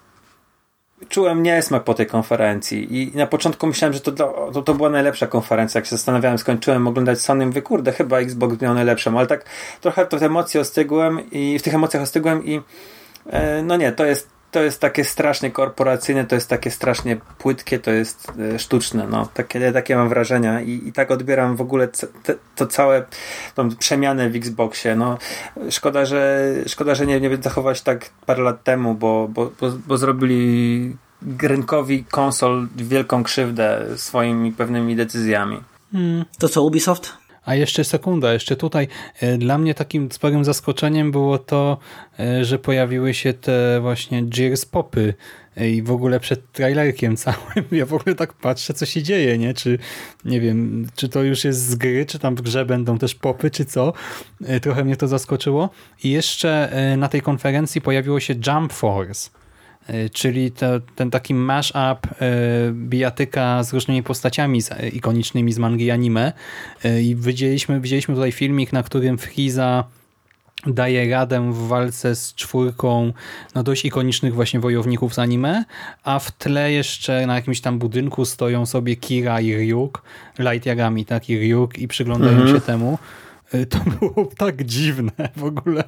czułem 1.08 1.42
niesmak 1.42 1.84
po 1.84 1.94
tej 1.94 2.06
konferencji 2.06 3.02
i 3.02 3.16
na 3.16 3.26
początku 3.26 3.66
myślałem, 3.66 3.92
że 3.92 4.00
to, 4.00 4.12
to, 4.52 4.62
to 4.62 4.74
była 4.74 4.90
najlepsza 4.90 5.26
konferencja. 5.26 5.78
Jak 5.78 5.86
się 5.86 5.96
zastanawiałem, 5.96 6.38
skończyłem 6.38 6.88
oglądać 6.88 7.20
Sony, 7.20 7.46
mówię, 7.46 7.62
kurde, 7.62 7.92
chyba 7.92 8.18
Xbox 8.18 8.60
miał 8.60 8.74
najlepszą, 8.74 9.18
ale 9.18 9.26
tak 9.26 9.44
trochę 9.80 10.06
to 10.06 10.18
te 10.18 10.26
emocje 10.26 10.60
ostygłem 10.60 11.30
i 11.30 11.58
w 11.58 11.62
tych 11.62 11.74
emocjach 11.74 12.02
ostygłem 12.02 12.44
i 12.44 12.60
e, 13.26 13.62
no 13.62 13.76
nie, 13.76 13.92
to 13.92 14.04
jest 14.04 14.33
to 14.54 14.62
jest 14.62 14.80
takie 14.80 15.04
strasznie 15.04 15.50
korporacyjne, 15.50 16.24
to 16.24 16.34
jest 16.34 16.48
takie 16.48 16.70
strasznie 16.70 17.16
płytkie, 17.38 17.78
to 17.78 17.90
jest 17.90 18.32
e, 18.54 18.58
sztuczne, 18.58 19.06
no. 19.10 19.28
Takie, 19.34 19.72
takie 19.72 19.96
mam 19.96 20.08
wrażenia 20.08 20.60
i, 20.60 20.88
i 20.88 20.92
tak 20.92 21.10
odbieram 21.10 21.56
w 21.56 21.60
ogóle 21.60 21.88
te, 22.22 22.34
to 22.56 22.66
całe 22.66 23.04
tą 23.54 23.76
przemianę 23.76 24.30
w 24.30 24.36
Xboxie, 24.36 24.96
no. 24.96 25.18
Szkoda, 25.70 26.04
że 26.04 26.52
szkoda, 26.66 26.94
że 26.94 27.06
nie, 27.06 27.20
nie 27.20 27.36
zachować 27.36 27.82
tak 27.82 28.10
parę 28.26 28.42
lat 28.42 28.64
temu, 28.64 28.94
bo, 28.94 29.28
bo, 29.28 29.50
bo, 29.60 29.70
bo 29.86 29.96
zrobili 29.98 30.96
rynkowi 31.42 32.04
konsol 32.04 32.68
wielką 32.76 33.22
krzywdę 33.22 33.86
swoimi 33.96 34.52
pewnymi 34.52 34.96
decyzjami. 34.96 35.60
Hmm. 35.92 36.24
To 36.38 36.48
co, 36.48 36.62
Ubisoft? 36.62 37.23
A 37.44 37.54
jeszcze 37.54 37.84
sekunda, 37.84 38.32
jeszcze 38.32 38.56
tutaj. 38.56 38.88
e, 39.20 39.38
Dla 39.38 39.58
mnie 39.58 39.74
takim 39.74 40.12
sporym 40.12 40.44
zaskoczeniem 40.44 41.12
było 41.12 41.38
to, 41.38 41.78
e, 42.20 42.44
że 42.44 42.58
pojawiły 42.58 43.14
się 43.14 43.32
te 43.32 43.80
właśnie 43.80 44.22
Gears 44.22 44.64
Popy 44.64 45.14
e, 45.56 45.70
i 45.70 45.82
w 45.82 45.90
ogóle 45.90 46.20
przed 46.20 46.52
trailerkiem 46.52 47.16
całym. 47.24 47.64
Ja 47.72 47.86
w 47.86 47.94
ogóle 47.94 48.14
tak 48.14 48.32
patrzę, 48.32 48.74
co 48.74 48.86
się 48.86 49.02
dzieje, 49.02 49.38
nie? 49.38 49.54
Czy, 49.54 49.78
nie 50.24 50.40
wiem, 50.40 50.86
czy 50.96 51.08
to 51.08 51.22
już 51.22 51.44
jest 51.44 51.66
z 51.66 51.74
gry, 51.74 52.06
czy 52.06 52.18
tam 52.18 52.34
w 52.36 52.42
grze 52.42 52.64
będą 52.64 52.98
też 52.98 53.14
popy, 53.14 53.50
czy 53.50 53.64
co. 53.64 53.92
Trochę 54.62 54.84
mnie 54.84 54.96
to 54.96 55.08
zaskoczyło. 55.08 55.70
I 56.04 56.10
jeszcze 56.10 56.72
na 56.96 57.08
tej 57.08 57.22
konferencji 57.22 57.80
pojawiło 57.80 58.20
się 58.20 58.34
Jump 58.46 58.72
Force. 58.72 59.30
E, 59.86 60.10
czyli 60.10 60.50
to, 60.50 60.66
ten 60.96 61.10
taki 61.10 61.34
mash-up 61.34 62.08
e, 62.20 62.28
bijatyka 62.72 63.62
z 63.64 63.72
różnymi 63.72 64.02
postaciami 64.02 64.60
e, 64.70 64.88
ikonicznymi 64.88 65.52
z 65.52 65.58
mangi 65.58 65.84
i 65.84 65.90
anime. 65.90 66.32
I 67.02 67.16
widzieliśmy, 67.18 67.80
widzieliśmy 67.80 68.14
tutaj 68.14 68.32
filmik, 68.32 68.72
na 68.72 68.82
którym 68.82 69.18
Frieza 69.18 69.84
daje 70.66 71.10
radę 71.10 71.52
w 71.52 71.68
walce 71.68 72.16
z 72.16 72.34
czwórką 72.34 73.12
no 73.54 73.62
dość 73.62 73.84
ikonicznych 73.84 74.34
właśnie 74.34 74.60
wojowników 74.60 75.14
z 75.14 75.18
anime, 75.18 75.64
a 76.04 76.18
w 76.18 76.30
tle 76.32 76.72
jeszcze 76.72 77.26
na 77.26 77.34
jakimś 77.34 77.60
tam 77.60 77.78
budynku 77.78 78.24
stoją 78.24 78.66
sobie 78.66 78.96
Kira 78.96 79.40
i 79.40 79.54
Ryuk, 79.54 80.02
Light 80.38 80.66
Yagami, 80.66 81.04
tak, 81.04 81.30
i 81.30 81.38
Ryuk 81.38 81.78
i 81.78 81.88
przyglądają 81.88 82.32
Mhm. 82.32 82.54
się 82.54 82.60
temu. 82.60 82.98
To 83.70 83.78
było 83.78 84.28
tak 84.36 84.64
dziwne 84.64 85.12
w 85.36 85.44
ogóle. 85.44 85.84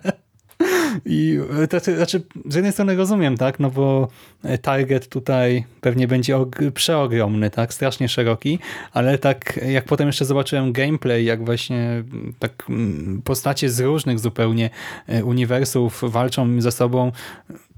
I 1.05 1.39
y, 1.63 1.69
to, 1.69 1.81
to, 1.81 1.97
znaczy, 1.97 2.23
z 2.49 2.55
jednej 2.55 2.73
strony 2.73 2.97
rozumiem, 2.97 3.37
tak, 3.37 3.61
no 3.61 3.71
bo 3.71 4.09
y, 4.45 4.59
target 4.59 5.09
tutaj 5.09 5.65
pewnie 5.81 6.09
będzie 6.09 6.37
og- 6.37 6.71
przeogromny, 6.71 7.51
tak, 7.51 7.75
strasznie 7.75 8.09
szeroki, 8.09 8.59
ale 8.93 9.19
tak 9.19 9.61
jak 9.69 9.85
potem 9.85 10.07
jeszcze 10.07 10.25
zobaczyłem 10.25 10.73
gameplay, 10.73 11.25
jak 11.25 11.45
właśnie 11.45 11.79
mm, 11.79 12.35
tak 12.39 12.65
mm, 12.69 13.23
postacie 13.25 13.71
z 13.71 13.81
różnych 13.81 14.19
zupełnie 14.19 14.71
y, 15.09 15.25
uniwersów 15.25 16.03
walczą 16.09 16.61
ze 16.61 16.73
sobą, 16.73 17.13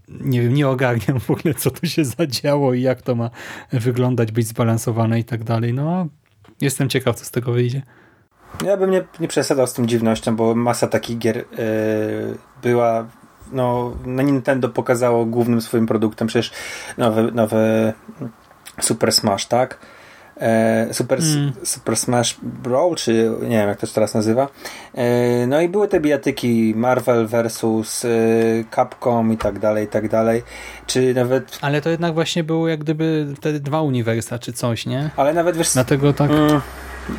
nie 0.09 0.43
wiem, 0.43 0.55
nie 0.55 0.69
ogarniam 0.69 1.21
w 1.21 1.31
ogóle, 1.31 1.55
co 1.55 1.71
tu 1.71 1.87
się 1.87 2.05
zadziało 2.05 2.75
i 2.75 2.83
jak 2.83 3.03
to 3.03 3.15
ma 3.15 3.31
wyglądać, 3.73 4.33
być 4.33 4.47
zbalansowane 4.47 5.21
i 5.21 5.25
tak 5.25 5.45
dalej. 5.45 5.75
No, 5.75 6.07
jestem 6.61 6.89
ciekaw, 6.89 7.17
co 7.17 7.25
z 7.25 7.31
tego 7.31 7.53
wyjdzie. 7.53 7.83
Ja 8.65 8.77
bym 8.77 8.91
nie, 8.91 9.05
nie 9.21 9.29
przesadzał 9.29 9.67
z 9.67 9.73
tą 9.75 9.87
dziwnością, 9.87 10.37
bo 10.37 10.55
masa 10.55 10.87
takich 10.87 11.19
gier 11.19 11.37
yy, 11.37 11.45
była. 12.63 13.07
No, 13.53 13.93
na 14.07 14.23
Nintendo 14.23 14.69
pokazało 14.69 15.25
głównym 15.25 15.61
swoim 15.61 15.87
produktem 15.87 16.29
przecież 16.29 16.53
nowy, 16.99 17.33
nowy 17.33 17.93
Super 18.81 19.13
Smash, 19.13 19.47
tak? 19.47 19.79
E, 20.41 20.89
Super, 20.95 21.19
Mm. 21.21 21.53
Super 21.65 21.97
Smash 21.97 22.37
Brawl, 22.43 22.95
czy 22.95 23.31
nie 23.43 23.59
wiem 23.59 23.69
jak 23.69 23.79
to 23.81 23.87
się 23.87 23.93
teraz 23.95 24.15
nazywa. 24.15 24.49
E, 24.95 25.47
no 25.47 25.61
i 25.61 25.69
były 25.69 25.89
te 25.89 26.01
bijatyki 26.01 26.75
Marvel 26.77 27.27
versus 27.27 28.05
e, 28.05 28.09
Capcom 28.75 29.33
i 29.33 29.37
tak 29.37 29.59
dalej, 29.59 29.85
i 29.85 29.89
tak 29.89 30.09
dalej. 30.09 30.43
Czy 30.87 31.15
nawet, 31.15 31.59
Ale 31.61 31.81
to 31.81 31.91
jednak 31.91 32.15
właśnie 32.15 32.45
było 32.45 32.69
jak 32.69 32.81
gdyby 32.81 33.27
te 33.41 33.53
dwa 33.53 33.83
uniwersa, 33.83 34.39
czy 34.39 34.53
coś, 34.53 34.87
nie? 34.87 35.11
ale 35.17 35.35
nawet 35.35 35.57
wiesz, 35.57 35.73
Dlatego 35.73 36.13
tak... 36.13 36.31
Mm, 36.31 36.61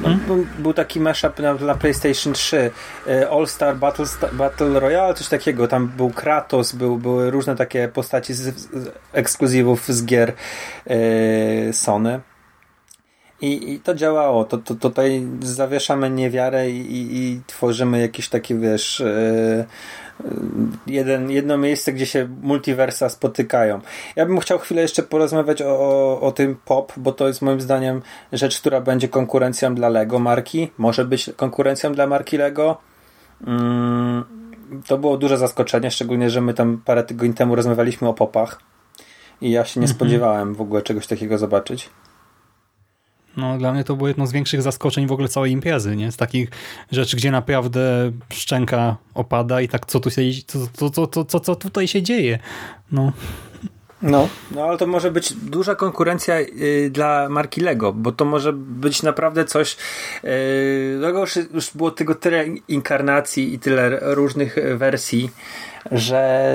no, 0.01 0.37
był, 0.59 0.73
taki 0.73 0.99
mashup 0.99 1.39
na, 1.39 1.53
na 1.53 1.75
PlayStation 1.75 2.33
3 2.33 2.71
e, 3.07 3.29
All 3.29 3.47
Star 3.47 3.77
Battle, 3.77 4.05
Battle 4.33 4.79
Royale, 4.79 5.13
coś 5.13 5.27
takiego. 5.27 5.67
Tam 5.67 5.87
był 5.87 6.09
Kratos, 6.09 6.71
był, 6.71 6.97
były 6.97 7.31
różne 7.31 7.55
takie 7.55 7.87
postaci 7.87 8.33
z, 8.33 8.39
z 8.57 8.91
ekskluzywów 9.13 9.87
z 9.87 10.05
gier 10.05 10.33
e, 10.87 11.73
Sony. 11.73 12.19
I, 13.41 13.73
I 13.73 13.79
to 13.79 13.95
działało. 13.95 14.45
To, 14.45 14.57
to, 14.57 14.75
tutaj 14.75 15.27
zawieszamy 15.41 16.09
niewiarę 16.09 16.69
i, 16.69 16.79
i, 16.79 17.17
i 17.17 17.41
tworzymy 17.47 18.01
jakieś 18.01 18.29
takie, 18.29 18.55
wiesz, 18.55 19.01
e, 19.01 19.65
jeden, 20.87 21.31
jedno 21.31 21.57
miejsce, 21.57 21.93
gdzie 21.93 22.05
się 22.05 22.29
multiversa 22.41 23.09
spotykają. 23.09 23.81
Ja 24.15 24.25
bym 24.25 24.39
chciał 24.39 24.59
chwilę 24.59 24.81
jeszcze 24.81 25.03
porozmawiać 25.03 25.61
o, 25.61 25.79
o, 25.79 26.21
o 26.21 26.31
tym 26.31 26.57
pop, 26.65 26.93
bo 26.97 27.11
to 27.11 27.27
jest 27.27 27.41
moim 27.41 27.61
zdaniem 27.61 28.01
rzecz, 28.33 28.59
która 28.59 28.81
będzie 28.81 29.07
konkurencją 29.07 29.75
dla 29.75 29.89
Lego 29.89 30.19
marki. 30.19 30.71
Może 30.77 31.05
być 31.05 31.29
konkurencją 31.35 31.93
dla 31.93 32.07
marki 32.07 32.37
Lego. 32.37 32.77
Mm, 33.47 34.23
to 34.87 34.97
było 34.97 35.17
duże 35.17 35.37
zaskoczenie, 35.37 35.91
szczególnie, 35.91 36.29
że 36.29 36.41
my 36.41 36.53
tam 36.53 36.81
parę 36.85 37.03
tygodni 37.03 37.33
temu 37.33 37.55
rozmawialiśmy 37.55 38.07
o 38.07 38.13
popach. 38.13 38.59
I 39.41 39.51
ja 39.51 39.65
się 39.65 39.79
nie 39.79 39.87
spodziewałem 39.87 40.55
w 40.55 40.61
ogóle 40.61 40.81
czegoś 40.81 41.07
takiego 41.07 41.37
zobaczyć. 41.37 41.89
No, 43.37 43.57
dla 43.57 43.73
mnie 43.73 43.83
to 43.83 43.95
było 43.95 44.07
jedno 44.07 44.27
z 44.27 44.31
większych 44.31 44.61
zaskoczeń 44.61 45.07
w 45.07 45.11
ogóle 45.11 45.27
całej 45.27 45.51
imprezy, 45.51 45.95
nie? 45.95 46.11
Z 46.11 46.17
takich 46.17 46.49
rzeczy, 46.91 47.17
gdzie 47.17 47.31
naprawdę 47.31 48.11
szczęka 48.33 48.97
opada 49.13 49.61
i 49.61 49.67
tak 49.67 49.85
co 49.85 49.99
tu 49.99 50.09
się, 50.11 50.21
co, 50.47 50.89
co, 50.89 51.07
co, 51.07 51.25
co, 51.25 51.39
co, 51.39 51.55
tutaj 51.55 51.87
się 51.87 52.01
dzieje? 52.01 52.39
No, 52.91 53.11
No, 54.01 54.29
no 54.51 54.63
ale 54.63 54.77
to 54.77 54.87
może 54.87 55.11
być 55.11 55.33
duża 55.33 55.75
konkurencja 55.75 56.39
y, 56.39 56.89
dla 56.93 57.29
marki 57.29 57.61
Lego, 57.61 57.93
bo 57.93 58.11
to 58.11 58.25
może 58.25 58.53
być 58.53 59.03
naprawdę 59.03 59.45
coś. 59.45 59.77
Y, 60.23 60.97
Lego 60.99 61.19
już, 61.19 61.35
już 61.53 61.71
było 61.75 61.91
tego 61.91 62.15
tyle 62.15 62.45
inkarnacji 62.67 63.53
i 63.53 63.59
tyle 63.59 63.99
różnych 64.01 64.57
y, 64.57 64.77
wersji, 64.77 65.29
że 65.91 66.53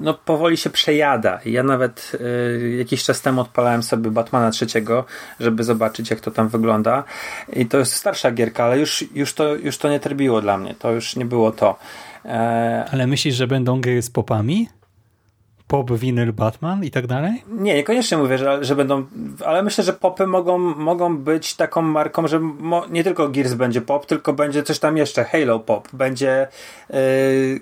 no, 0.00 0.14
powoli 0.14 0.56
się 0.56 0.70
przejada. 0.70 1.40
Ja 1.44 1.62
nawet 1.62 2.12
y, 2.14 2.76
jakiś 2.78 3.04
czas 3.04 3.20
temu 3.20 3.40
odpalałem 3.40 3.82
sobie 3.82 4.10
Batmana 4.10 4.50
trzeciego, 4.50 5.04
żeby 5.40 5.64
zobaczyć, 5.64 6.10
jak 6.10 6.20
to 6.20 6.30
tam 6.30 6.48
wygląda. 6.48 7.04
I 7.52 7.66
to 7.66 7.78
jest 7.78 7.92
starsza 7.92 8.30
gierka, 8.30 8.64
ale 8.64 8.78
już, 8.78 9.04
już, 9.14 9.34
to, 9.34 9.54
już 9.54 9.78
to 9.78 9.90
nie 9.90 10.00
trybiło 10.00 10.40
dla 10.40 10.58
mnie. 10.58 10.74
To 10.74 10.92
już 10.92 11.16
nie 11.16 11.24
było 11.24 11.52
to. 11.52 11.78
E, 12.24 12.84
ale 12.92 13.06
myślisz, 13.06 13.34
że 13.34 13.46
będą 13.46 13.80
gry 13.80 14.02
z 14.02 14.10
popami? 14.10 14.68
Pop, 15.68 15.92
vinyl, 15.92 16.32
Batman 16.32 16.84
i 16.84 16.90
tak 16.90 17.06
dalej? 17.06 17.42
Nie, 17.48 17.74
niekoniecznie 17.74 18.18
mówię, 18.18 18.38
że, 18.38 18.64
że 18.64 18.76
będą, 18.76 19.06
ale 19.46 19.62
myślę, 19.62 19.84
że 19.84 19.92
popy 19.92 20.26
mogą, 20.26 20.58
mogą 20.58 21.18
być 21.18 21.54
taką 21.54 21.82
marką, 21.82 22.28
że 22.28 22.38
mo, 22.40 22.86
nie 22.90 23.04
tylko 23.04 23.28
Gears 23.28 23.54
będzie 23.54 23.80
pop, 23.80 24.06
tylko 24.06 24.32
będzie 24.32 24.62
coś 24.62 24.78
tam 24.78 24.96
jeszcze, 24.96 25.24
Halo 25.24 25.60
pop, 25.60 25.88
będzie 25.92 26.48
yy, 26.90 26.96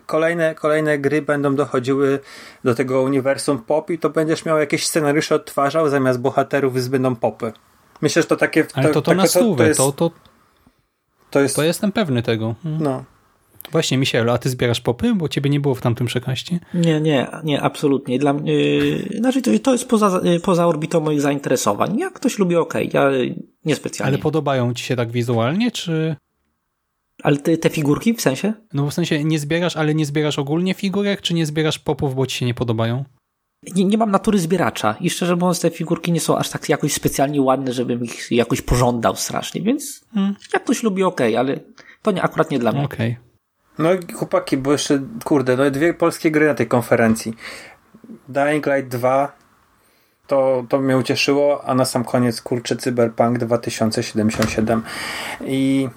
kolejne, 0.07 0.55
kolejne 0.55 0.99
gry 0.99 1.23
będą 1.23 1.55
dochodziły 1.55 2.19
do 2.64 2.75
tego 2.75 3.03
uniwersum 3.03 3.59
pop 3.59 3.90
i 3.90 3.99
to 3.99 4.11
będziesz 4.11 4.45
miał 4.45 4.59
jakieś 4.59 4.87
scenariusze 4.87 5.35
odtwarzał, 5.35 5.88
zamiast 5.88 6.21
bohaterów 6.21 6.88
będą 6.88 7.16
popy. 7.16 7.53
Myślę, 8.01 8.23
że 8.23 8.29
to 8.29 8.37
takie... 8.37 8.66
Ale 8.75 8.88
to 8.88 9.03
to, 9.03 9.11
takie- 9.11 9.16
na 9.16 9.27
stówę, 9.27 9.64
to, 9.64 9.69
jest, 9.69 9.79
to, 9.79 9.92
to, 9.92 10.11
to 11.31 11.40
jest, 11.40 11.57
to 11.57 11.62
jestem 11.62 11.92
pewny 11.92 12.23
tego. 12.23 12.55
Mm. 12.64 12.83
no. 12.83 13.05
Właśnie, 13.72 13.98
Michelu, 13.98 14.33
a 14.33 14.38
ty 14.38 14.48
zbierasz 14.50 14.81
popy? 14.81 15.14
Bo 15.14 15.29
ciebie 15.29 15.50
nie 15.50 15.61
było 15.61 15.74
w 15.74 15.81
tamtym 15.81 16.07
przekaście. 16.07 16.61
Nie, 16.74 17.00
nie, 17.00 17.26
nie, 17.44 17.62
absolutnie. 17.62 18.18
Dla 18.18 18.33
mnie, 18.33 18.52
yy, 18.52 19.18
znaczy 19.18 19.42
to, 19.42 19.59
to 19.59 19.72
jest 19.72 19.88
poza, 19.88 20.20
yy, 20.24 20.40
poza 20.40 20.66
orbitą 20.66 21.00
moich 21.00 21.20
zainteresowań. 21.20 21.98
Jak 21.98 22.12
ktoś 22.12 22.38
lubi, 22.38 22.57
okej, 22.57 22.90
ja 22.92 23.11
yy, 23.11 23.35
niespecjalnie. 23.64 24.14
Ale 24.14 24.22
podobają 24.22 24.74
ci 24.74 24.85
się 24.85 24.96
tak 24.96 25.11
wizualnie, 25.11 25.70
czy... 25.70 26.16
Ale 27.22 27.37
te, 27.37 27.57
te 27.59 27.70
figurki 27.70 28.14
w 28.14 28.20
sensie? 28.20 28.52
No 28.72 28.90
w 28.90 28.94
sensie 28.94 29.24
nie 29.24 29.38
zbierasz, 29.38 29.76
ale 29.76 29.94
nie 29.94 30.07
zbierasz 30.07 30.38
ogólnie 30.38 30.74
figurek, 30.74 31.20
czy 31.20 31.35
nie 31.35 31.46
zbierasz 31.46 31.79
popów, 31.79 32.14
bo 32.14 32.26
ci 32.26 32.38
się 32.38 32.46
nie 32.46 32.55
podobają? 32.55 33.05
Nie, 33.74 33.85
nie 33.85 33.98
mam 33.98 34.11
natury 34.11 34.38
zbieracza 34.38 34.96
i 35.00 35.11
szczerze 35.11 35.37
mówiąc 35.37 35.61
te 35.61 35.70
figurki 35.70 36.12
nie 36.12 36.20
są 36.20 36.38
aż 36.38 36.48
tak 36.48 36.68
jakoś 36.68 36.92
specjalnie 36.92 37.42
ładne, 37.42 37.72
żebym 37.72 38.05
ich 38.05 38.31
jakoś 38.31 38.62
pożądał 38.62 39.16
strasznie, 39.16 39.62
więc 39.62 40.05
Hmm. 40.14 40.35
jak 40.52 40.64
ktoś 40.64 40.83
lubi, 40.83 41.02
okej, 41.02 41.37
ale 41.37 41.61
to 42.02 42.11
nie, 42.11 42.22
akurat 42.22 42.50
nie 42.50 42.59
dla 42.59 42.72
mnie. 42.72 42.85
Okej. 42.85 43.16
No 43.79 43.93
i 43.95 44.12
chłopaki, 44.12 44.57
bo 44.57 44.73
jeszcze, 44.73 45.03
kurde, 45.25 45.57
no 45.57 45.71
dwie 45.71 45.95
polskie 45.95 46.31
gry 46.31 46.47
na 46.47 46.55
tej 46.55 46.67
konferencji. 46.67 47.37
Dying 48.29 48.67
Light 48.67 48.89
2 48.89 49.33
to, 50.27 50.65
to 50.69 50.79
mnie 50.79 50.97
ucieszyło, 50.97 51.65
a 51.65 51.75
na 51.75 51.85
sam 51.85 52.05
koniec, 52.05 52.41
kurczę, 52.41 52.77
Cyberpunk 52.77 53.39
2077 53.39 54.83
i 55.41 55.89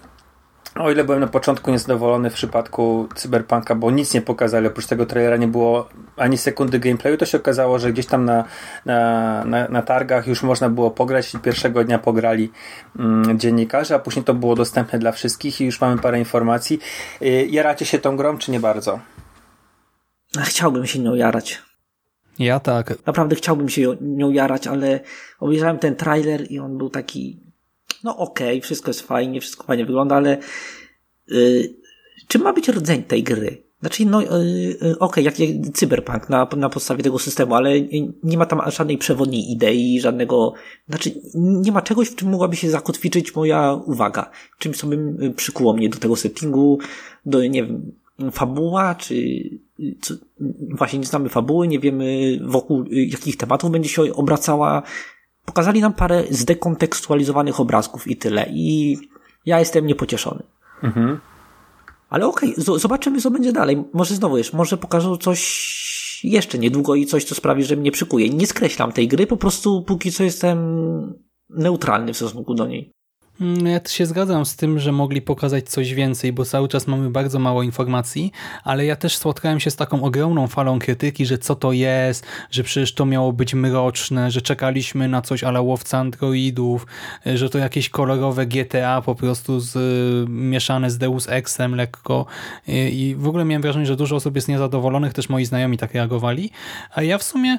o 0.79 0.91
ile 0.91 1.03
byłem 1.03 1.19
na 1.19 1.27
początku 1.27 1.71
niezadowolony 1.71 2.29
w 2.29 2.33
przypadku 2.33 3.07
Cyberpunka, 3.15 3.75
bo 3.75 3.91
nic 3.91 4.13
nie 4.13 4.21
pokazali, 4.21 4.67
oprócz 4.67 4.85
tego 4.85 5.05
trailera 5.05 5.37
nie 5.37 5.47
było 5.47 5.89
ani 6.17 6.37
sekundy 6.37 6.79
gameplayu, 6.79 7.17
to 7.17 7.25
się 7.25 7.37
okazało, 7.37 7.79
że 7.79 7.93
gdzieś 7.93 8.05
tam 8.05 8.25
na, 8.25 8.43
na, 8.85 9.45
na, 9.45 9.67
na 9.67 9.81
targach 9.81 10.27
już 10.27 10.43
można 10.43 10.69
było 10.69 10.91
pograć 10.91 11.33
i 11.33 11.39
pierwszego 11.39 11.83
dnia 11.83 11.99
pograli 11.99 12.51
mm, 12.99 13.39
dziennikarze, 13.39 13.95
a 13.95 13.99
później 13.99 14.25
to 14.25 14.33
było 14.33 14.55
dostępne 14.55 14.99
dla 14.99 15.11
wszystkich 15.11 15.61
i 15.61 15.65
już 15.65 15.81
mamy 15.81 16.01
parę 16.01 16.19
informacji. 16.19 16.79
Y, 17.21 17.47
Jaracie 17.49 17.85
się 17.85 17.99
tą 17.99 18.17
grą, 18.17 18.37
czy 18.37 18.51
nie 18.51 18.59
bardzo? 18.59 18.99
Chciałbym 20.37 20.85
się 20.85 20.99
nią 20.99 21.15
jarać. 21.15 21.61
Ja 22.39 22.59
tak. 22.59 22.93
Naprawdę 23.05 23.35
chciałbym 23.35 23.69
się 23.69 23.95
nią 24.01 24.31
jarać, 24.31 24.67
ale 24.67 24.99
obejrzałem 25.39 25.79
ten 25.79 25.95
trailer 25.95 26.51
i 26.51 26.59
on 26.59 26.77
był 26.77 26.89
taki, 26.89 27.48
no 28.03 28.17
okej, 28.17 28.61
wszystko 28.61 28.89
jest 28.89 29.01
fajnie, 29.01 29.41
wszystko 29.41 29.63
fajnie 29.63 29.85
wygląda, 29.85 30.15
ale 30.15 30.37
yy, 31.27 31.73
czym 32.27 32.41
ma 32.41 32.53
być 32.53 32.69
rdzeń 32.69 33.03
tej 33.03 33.23
gry? 33.23 33.69
Znaczy, 33.81 34.05
no 34.05 34.21
yy, 34.21 34.99
okej, 34.99 35.23
jak, 35.23 35.39
jak 35.39 35.49
cyberpunk 35.73 36.29
na, 36.29 36.47
na 36.57 36.69
podstawie 36.69 37.03
tego 37.03 37.19
systemu, 37.19 37.55
ale 37.55 37.71
nie 38.23 38.37
ma 38.37 38.45
tam 38.45 38.61
żadnej 38.71 38.97
przewodniej 38.97 39.51
idei, 39.51 40.01
żadnego, 40.01 40.53
znaczy 40.89 41.11
nie 41.35 41.71
ma 41.71 41.81
czegoś, 41.81 42.09
w 42.09 42.15
czym 42.15 42.29
mogłaby 42.29 42.55
się 42.55 42.69
zakotwiczyć 42.69 43.35
moja 43.35 43.73
uwaga. 43.85 44.31
Czymś, 44.57 44.77
co 44.77 44.87
by 44.87 44.95
y, 45.25 45.31
przykuło 45.31 45.73
mnie 45.73 45.89
do 45.89 45.97
tego 45.97 46.15
settingu, 46.15 46.79
do, 47.25 47.47
nie 47.47 47.63
wiem, 47.63 47.91
fabuła, 48.31 48.95
czy 48.95 49.15
y, 49.15 49.95
co, 50.01 50.13
właśnie 50.77 50.99
nie 50.99 51.05
znamy 51.05 51.29
fabuły, 51.29 51.67
nie 51.67 51.79
wiemy 51.79 52.39
wokół 52.45 52.85
jakich 52.91 53.37
tematów 53.37 53.71
będzie 53.71 53.89
się 53.89 54.15
obracała. 54.15 54.83
Pokazali 55.45 55.81
nam 55.81 55.93
parę 55.93 56.23
zdekontekstualizowanych 56.29 57.59
obrazków 57.59 58.07
i 58.07 58.17
tyle. 58.17 58.45
I 58.49 58.97
ja 59.45 59.59
jestem 59.59 59.85
niepocieszony. 59.87 60.43
Mhm. 60.83 61.19
Ale 62.09 62.27
okej, 62.27 62.53
z- 62.57 62.81
zobaczymy 62.81 63.21
co 63.21 63.31
będzie 63.31 63.51
dalej. 63.51 63.83
Może 63.93 64.15
znowu 64.15 64.35
wiesz, 64.35 64.53
może 64.53 64.77
pokażą 64.77 65.17
coś 65.17 66.21
jeszcze 66.23 66.57
niedługo 66.57 66.95
i 66.95 67.05
coś, 67.05 67.23
co 67.23 67.35
sprawi, 67.35 67.63
że 67.63 67.75
mnie 67.75 67.91
przykuje. 67.91 68.29
Nie 68.29 68.47
skreślam 68.47 68.91
tej 68.91 69.07
gry, 69.07 69.27
po 69.27 69.37
prostu 69.37 69.83
póki 69.83 70.11
co 70.11 70.23
jestem 70.23 70.59
neutralny 71.49 72.13
w 72.13 72.17
stosunku 72.17 72.53
do 72.53 72.67
niej. 72.67 72.91
Mm, 73.41 73.67
Ja 73.67 73.79
też 73.79 73.93
się 73.93 74.05
zgadzam 74.05 74.45
z 74.45 74.55
tym, 74.55 74.79
że 74.79 74.91
mogli 74.91 75.21
pokazać 75.21 75.69
coś 75.69 75.93
więcej, 75.93 76.33
bo 76.33 76.45
cały 76.45 76.67
czas 76.67 76.87
mamy 76.87 77.09
bardzo 77.09 77.39
mało 77.39 77.63
informacji, 77.63 78.31
ale 78.63 78.85
ja 78.85 78.95
też 78.95 79.17
spotkałem 79.17 79.59
się 79.59 79.71
z 79.71 79.75
taką 79.75 80.03
ogromną 80.03 80.47
falą 80.47 80.79
krytyki, 80.79 81.25
że 81.25 81.37
co 81.37 81.55
to 81.55 81.71
jest, 81.71 82.25
że 82.51 82.63
przecież 82.63 82.93
to 82.93 83.05
miało 83.05 83.33
być 83.33 83.53
mroczne, 83.53 84.31
że 84.31 84.41
czekaliśmy 84.41 85.07
na 85.07 85.21
coś 85.21 85.43
ala 85.43 85.61
łowca 85.61 85.97
androidów, 85.97 86.87
że 87.25 87.49
to 87.49 87.57
jakieś 87.57 87.89
kolorowe 87.89 88.45
GTA 88.45 89.01
po 89.01 89.15
prostu 89.15 89.59
z, 89.59 89.77
mieszane 90.29 90.91
z 90.91 90.97
Deus 90.97 91.29
Exem 91.29 91.75
lekko. 91.75 92.25
I 92.67 93.09
i 93.09 93.15
w 93.15 93.27
ogóle 93.27 93.45
miałem 93.45 93.61
wrażenie, 93.61 93.85
że 93.85 93.95
dużo 93.95 94.15
osób 94.15 94.35
jest 94.35 94.47
niezadowolonych, 94.47 95.13
też 95.13 95.29
moi 95.29 95.45
znajomi 95.45 95.77
tak 95.77 95.93
reagowali, 95.93 96.51
a 96.93 97.03
ja 97.03 97.17
w 97.17 97.23
sumie 97.23 97.57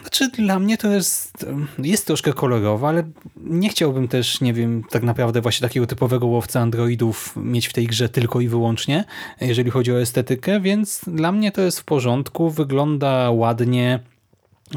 Znaczy 0.00 0.28
dla 0.28 0.58
mnie 0.58 0.78
to 0.78 0.88
jest, 0.90 1.46
jest 1.78 2.06
troszkę 2.06 2.32
kolorowo, 2.32 2.88
ale 2.88 3.02
nie 3.36 3.68
chciałbym 3.68 4.08
też, 4.08 4.40
nie 4.40 4.52
wiem, 4.52 4.84
tak 4.90 5.02
naprawdę 5.02 5.40
właśnie 5.40 5.68
takiego 5.68 5.86
typowego 5.86 6.26
łowca 6.26 6.60
androidów 6.60 7.34
mieć 7.36 7.66
w 7.66 7.72
tej 7.72 7.86
grze 7.86 8.08
tylko 8.08 8.40
i 8.40 8.48
wyłącznie, 8.48 9.04
jeżeli 9.40 9.70
chodzi 9.70 9.92
o 9.92 10.00
estetykę, 10.00 10.60
więc 10.60 11.00
dla 11.06 11.32
mnie 11.32 11.52
to 11.52 11.60
jest 11.60 11.80
w 11.80 11.84
porządku, 11.84 12.50
wygląda 12.50 13.30
ładnie, 13.30 14.00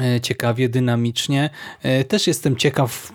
e, 0.00 0.20
ciekawie, 0.20 0.68
dynamicznie. 0.68 1.50
E, 1.82 2.04
Też 2.04 2.26
jestem 2.26 2.56
ciekaw, 2.56 3.12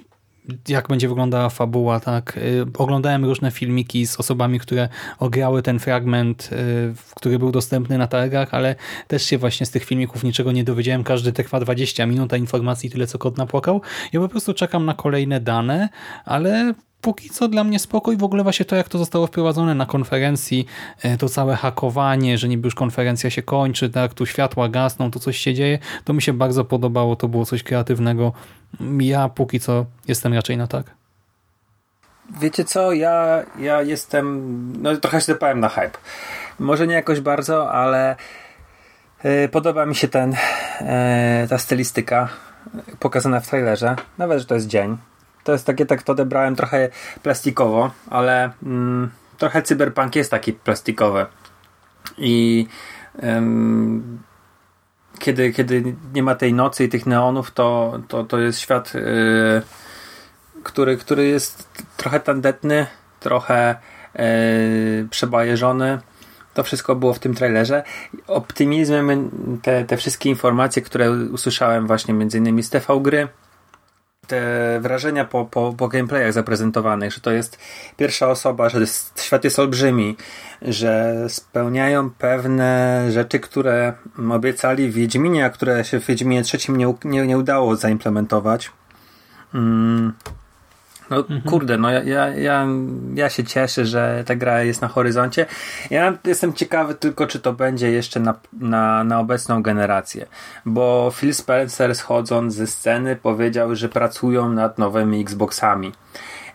jak 0.67 0.87
będzie 0.87 1.07
wyglądała 1.07 1.49
fabuła, 1.49 1.99
tak. 1.99 2.37
Y, 2.37 2.65
Oglądałem 2.77 3.25
różne 3.25 3.51
filmiki 3.51 4.07
z 4.07 4.19
osobami, 4.19 4.59
które 4.59 4.89
ograły 5.19 5.61
ten 5.61 5.79
fragment, 5.79 6.49
y, 6.51 7.15
który 7.15 7.39
był 7.39 7.51
dostępny 7.51 7.97
na 7.97 8.07
targach, 8.07 8.53
ale 8.53 8.75
też 9.07 9.23
się 9.23 9.37
właśnie 9.37 9.65
z 9.65 9.71
tych 9.71 9.83
filmików 9.83 10.23
niczego 10.23 10.51
nie 10.51 10.63
dowiedziałem. 10.63 11.03
Każdy 11.03 11.33
trwa 11.33 11.59
20 11.59 12.05
minut, 12.05 12.33
a 12.33 12.37
informacji 12.37 12.89
tyle, 12.89 13.07
co 13.07 13.17
kot 13.17 13.37
napłakał. 13.37 13.81
Ja 14.13 14.19
po 14.19 14.29
prostu 14.29 14.53
czekam 14.53 14.85
na 14.85 14.93
kolejne 14.93 15.39
dane, 15.39 15.89
ale 16.25 16.73
póki 17.05 17.29
co 17.29 17.47
dla 17.47 17.63
mnie 17.63 17.79
spokój. 17.79 18.17
W 18.17 18.23
ogóle 18.23 18.43
właśnie 18.43 18.65
to, 18.65 18.75
jak 18.75 18.89
to 18.89 18.97
zostało 18.97 19.27
wprowadzone 19.27 19.75
na 19.75 19.85
konferencji, 19.85 20.65
e, 21.01 21.17
to 21.17 21.29
całe 21.29 21.55
hakowanie, 21.55 22.37
że 22.37 22.47
niby 22.47 22.67
już 22.67 22.75
konferencja 22.75 23.29
się 23.29 23.41
kończy, 23.41 23.89
tak, 23.89 24.13
tu 24.13 24.25
światła 24.25 24.69
gasną, 24.69 25.11
tu 25.11 25.19
coś 25.19 25.37
się 25.37 25.53
dzieje, 25.53 25.79
to 26.03 26.13
mi 26.13 26.21
się 26.21 26.33
bardzo 26.33 26.65
podobało, 26.65 27.15
to 27.15 27.27
było 27.27 27.45
coś 27.45 27.63
kreatywnego. 27.63 28.33
Ja 28.99 29.29
póki 29.29 29.59
co 29.59 29.85
jestem 30.07 30.33
raczej 30.33 30.57
na 30.57 30.67
tak. 30.67 30.85
Wiecie 32.41 32.65
co, 32.65 32.93
ja, 32.93 33.43
ja 33.59 33.81
jestem, 33.81 34.73
no 34.81 34.97
trochę 34.97 35.21
się 35.21 35.33
dopałem 35.33 35.59
na 35.59 35.69
hype. 35.69 35.97
Może 36.59 36.87
nie 36.87 36.95
jakoś 36.95 37.19
bardzo, 37.19 37.71
ale 37.71 38.15
e, 39.23 39.47
podoba 39.49 39.85
mi 39.85 39.95
się 39.95 40.07
ten, 40.07 40.35
e, 40.81 41.47
ta 41.49 41.57
stylistyka 41.57 42.29
pokazana 42.99 43.39
w 43.39 43.47
trailerze. 43.47 43.95
Nawet, 44.17 44.39
że 44.39 44.45
to 44.45 44.55
jest 44.55 44.67
dzień. 44.67 44.97
To 45.45 45.51
jest 45.51 45.65
takie, 45.65 45.85
tak 45.85 46.03
to 46.03 46.11
odebrałem 46.11 46.55
trochę 46.55 46.89
plastikowo, 47.23 47.91
ale 48.09 48.51
mm, 48.63 49.11
trochę 49.37 49.61
cyberpunk 49.61 50.15
jest 50.15 50.31
taki 50.31 50.53
plastikowy. 50.53 51.25
I 52.17 52.67
em, 53.19 54.19
kiedy, 55.19 55.53
kiedy 55.53 55.95
nie 56.13 56.23
ma 56.23 56.35
tej 56.35 56.53
nocy 56.53 56.83
i 56.83 56.89
tych 56.89 57.05
neonów, 57.05 57.51
to, 57.51 57.99
to, 58.07 58.23
to 58.23 58.39
jest 58.39 58.59
świat 58.59 58.93
e, 58.95 59.61
który, 60.63 60.97
który 60.97 61.27
jest 61.27 61.69
trochę 61.97 62.19
tandetny, 62.19 62.87
trochę 63.19 63.75
e, 64.15 64.27
przebajeżony. 65.09 65.99
To 66.53 66.63
wszystko 66.63 66.95
było 66.95 67.13
w 67.13 67.19
tym 67.19 67.35
trailerze. 67.35 67.83
Optymizmem 68.27 69.29
te, 69.61 69.85
te 69.85 69.97
wszystkie 69.97 70.29
informacje, 70.29 70.81
które 70.81 71.11
usłyszałem 71.11 71.87
właśnie 71.87 72.13
między 72.13 72.37
innymi 72.37 72.63
z 72.63 72.69
TV 72.69 72.99
gry, 73.01 73.27
te 74.27 74.79
wrażenia 74.79 75.25
po, 75.25 75.45
po, 75.45 75.73
po 75.77 75.87
gameplayach 75.87 76.33
zaprezentowanych, 76.33 77.13
że 77.13 77.21
to 77.21 77.31
jest 77.31 77.59
pierwsza 77.97 78.27
osoba, 78.29 78.69
że 78.69 78.79
jest, 78.79 79.21
świat 79.21 79.43
jest 79.43 79.59
olbrzymi, 79.59 80.15
że 80.61 81.15
spełniają 81.27 82.09
pewne 82.09 83.01
rzeczy, 83.11 83.39
które 83.39 83.93
obiecali 84.31 84.89
w 84.89 84.93
Wiedźminie, 84.93 85.45
a 85.45 85.49
które 85.49 85.85
się 85.85 85.99
w 85.99 86.05
Wiedźminie 86.05 86.43
trzecim 86.43 86.77
nie, 86.77 86.93
nie, 87.03 87.27
nie 87.27 87.37
udało 87.37 87.75
zaimplementować. 87.75 88.71
Mm. 89.53 90.13
No 91.09 91.23
kurde, 91.45 91.77
no 91.77 91.91
ja, 91.91 92.03
ja, 92.03 92.27
ja, 92.27 92.67
ja 93.13 93.29
się 93.29 93.43
cieszę, 93.43 93.85
że 93.85 94.23
ta 94.25 94.35
gra 94.35 94.63
jest 94.63 94.81
na 94.81 94.87
horyzoncie. 94.87 95.45
Ja 95.89 96.17
jestem 96.23 96.53
ciekawy 96.53 96.95
tylko, 96.95 97.27
czy 97.27 97.39
to 97.39 97.53
będzie 97.53 97.91
jeszcze 97.91 98.19
na, 98.19 98.33
na, 98.53 99.03
na 99.03 99.19
obecną 99.19 99.63
generację, 99.63 100.25
bo 100.65 101.11
Phil 101.15 101.33
Spencer 101.33 101.95
schodząc 101.95 102.53
ze 102.53 102.67
sceny 102.67 103.15
powiedział, 103.15 103.75
że 103.75 103.89
pracują 103.89 104.49
nad 104.49 104.77
nowymi 104.77 105.21
Xboxami. 105.21 105.91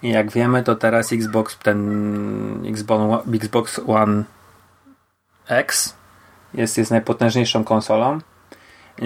I 0.03 0.09
jak 0.09 0.31
wiemy, 0.33 0.63
to 0.63 0.77
teraz 0.77 1.13
Xbox, 1.13 1.59
ten 1.59 2.67
Xbox 2.67 3.81
One 3.87 4.25
X 5.49 5.97
jest, 6.55 6.79
jest 6.79 6.91
najpotężniejszą 6.91 7.65
konsolą. 7.65 8.19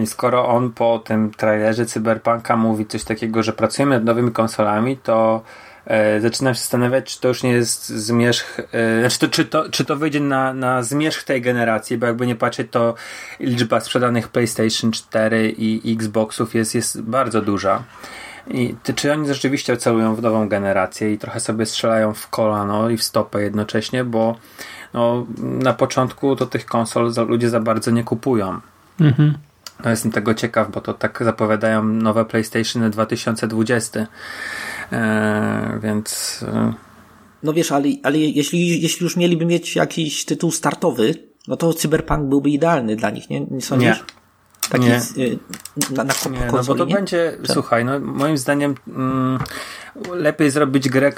Skoro 0.07 0.49
on 0.49 0.73
po 0.73 0.99
tym 0.99 1.31
trailerze 1.31 1.87
Cyberpunka 1.87 2.57
mówi 2.57 2.87
coś 2.87 3.05
takiego, 3.05 3.43
że 3.43 3.53
pracujemy 3.53 3.95
nad 3.95 4.05
nowymi 4.05 4.31
konsolami, 4.31 4.97
to 4.97 5.43
e, 5.87 6.21
zaczynam 6.21 6.55
się 6.55 6.61
zastanawiać, 6.61 7.15
czy 7.15 7.21
to 7.21 7.29
już 7.29 7.43
nie 7.43 7.53
jest 7.53 7.89
zmierzch, 7.89 8.61
e, 8.73 9.01
znaczy 9.01 9.19
to, 9.19 9.29
czy, 9.29 9.45
to, 9.45 9.71
czy 9.71 9.85
to 9.85 9.97
wyjdzie 9.97 10.21
na, 10.21 10.55
na 10.55 10.83
zmierzch 10.83 11.25
tej 11.25 11.43
generacji, 11.43 11.99
bo 11.99 12.07
jakby 12.07 12.27
nie 12.27 12.37
patrzeć, 12.37 12.69
to 12.71 12.95
liczba 13.41 13.81
sprzedanych 13.81 14.29
PlayStation 14.29 14.93
4 14.93 15.51
i 15.59 15.93
Xboxów 15.93 16.55
jest, 16.55 16.75
jest 16.75 17.03
bardzo 17.03 17.43
duża. 17.43 17.83
I 18.49 18.75
ty, 18.83 18.95
czy 18.95 19.13
oni 19.13 19.29
rzeczywiście 19.29 19.77
celują 19.77 20.15
w 20.15 20.23
nową 20.23 20.49
generację 20.49 21.13
i 21.13 21.19
trochę 21.19 21.41
sobie 21.41 21.67
strzelają 21.67 22.15
w 22.15 22.29
kolano 22.29 22.91
i 22.91 22.97
w 22.97 23.03
stopę 23.03 23.43
jednocześnie, 23.43 24.05
bo 24.05 24.37
no, 24.95 25.27
na 25.39 25.73
początku 25.73 26.37
to 26.37 26.47
tych 26.47 26.67
konsol 26.67 27.13
ludzie 27.29 27.51
za 27.51 27.61
bardzo 27.61 27.91
nie 27.91 28.05
kupują. 28.05 28.61
Mhm. 29.01 29.35
No 29.85 29.91
jestem 29.91 30.13
tego 30.13 30.35
ciekaw, 30.35 30.71
bo 30.71 30.81
to 30.81 30.95
tak 30.95 31.23
zapowiadają 31.25 31.85
nowe 31.85 32.25
PlayStation 32.25 32.91
2020. 32.91 34.07
Eee, 34.93 35.81
więc 35.81 36.41
e, 36.49 36.73
No 37.43 37.53
wiesz, 37.53 37.73
ale, 37.73 37.89
ale 38.03 38.19
jeśli, 38.19 38.83
jeśli 38.83 39.05
już 39.05 39.17
mieliby 39.17 39.47
mieć 39.47 39.77
jakiś 39.77 40.25
tytuł 40.25 40.51
startowy, 40.53 41.15
no 41.49 41.57
to 41.57 41.75
Cyberpunk 41.75 42.29
byłby 42.29 42.51
idealny 42.51 42.97
dla 42.97 43.11
nich, 43.11 43.31
nie? 43.31 43.41
Nie 43.41 43.61
sądzisz? 43.61 43.99
Nie. 43.99 44.05
Taki 44.71 44.85
Nie. 44.85 45.01
y, 45.19 45.39
na, 45.91 46.05
na 46.05 46.15
nie, 46.31 46.47
no 46.53 46.65
bo 46.65 46.75
to 46.75 46.85
nie? 46.85 46.95
będzie, 46.95 47.33
Tak. 47.43 47.53
słuchaj, 47.55 47.85
no 47.85 48.01
moim 48.01 48.39
zdaniem 48.39 48.75
mm, 48.89 49.39
lepiej 50.13 50.51
zrobić 50.51 50.89
grę, 50.89 51.13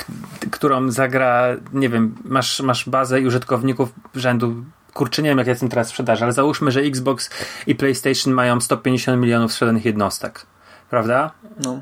którą 0.51 0.91
zagra, 0.91 1.57
nie 1.73 1.89
wiem, 1.89 2.15
masz, 2.25 2.61
masz 2.61 2.89
bazę 2.89 3.21
i 3.21 3.27
użytkowników 3.27 3.93
rzędu 4.15 4.65
kurczę, 4.97 5.23
nie 5.23 5.29
wiem 5.29 5.39
jak 5.39 5.47
jest 5.47 5.61
ten 5.61 5.69
teraz 5.69 5.89
sprzedaż, 5.89 6.23
ale 6.23 6.33
załóżmy, 6.33 6.71
że 6.71 6.81
Xbox 6.81 7.31
i 7.67 7.75
PlayStation 7.75 8.35
mają 8.35 8.61
150 8.61 9.21
milionów 9.21 9.53
sprzedanych 9.53 9.85
jednostek. 9.85 10.47
Prawda? 10.91 11.31
No. 11.65 11.81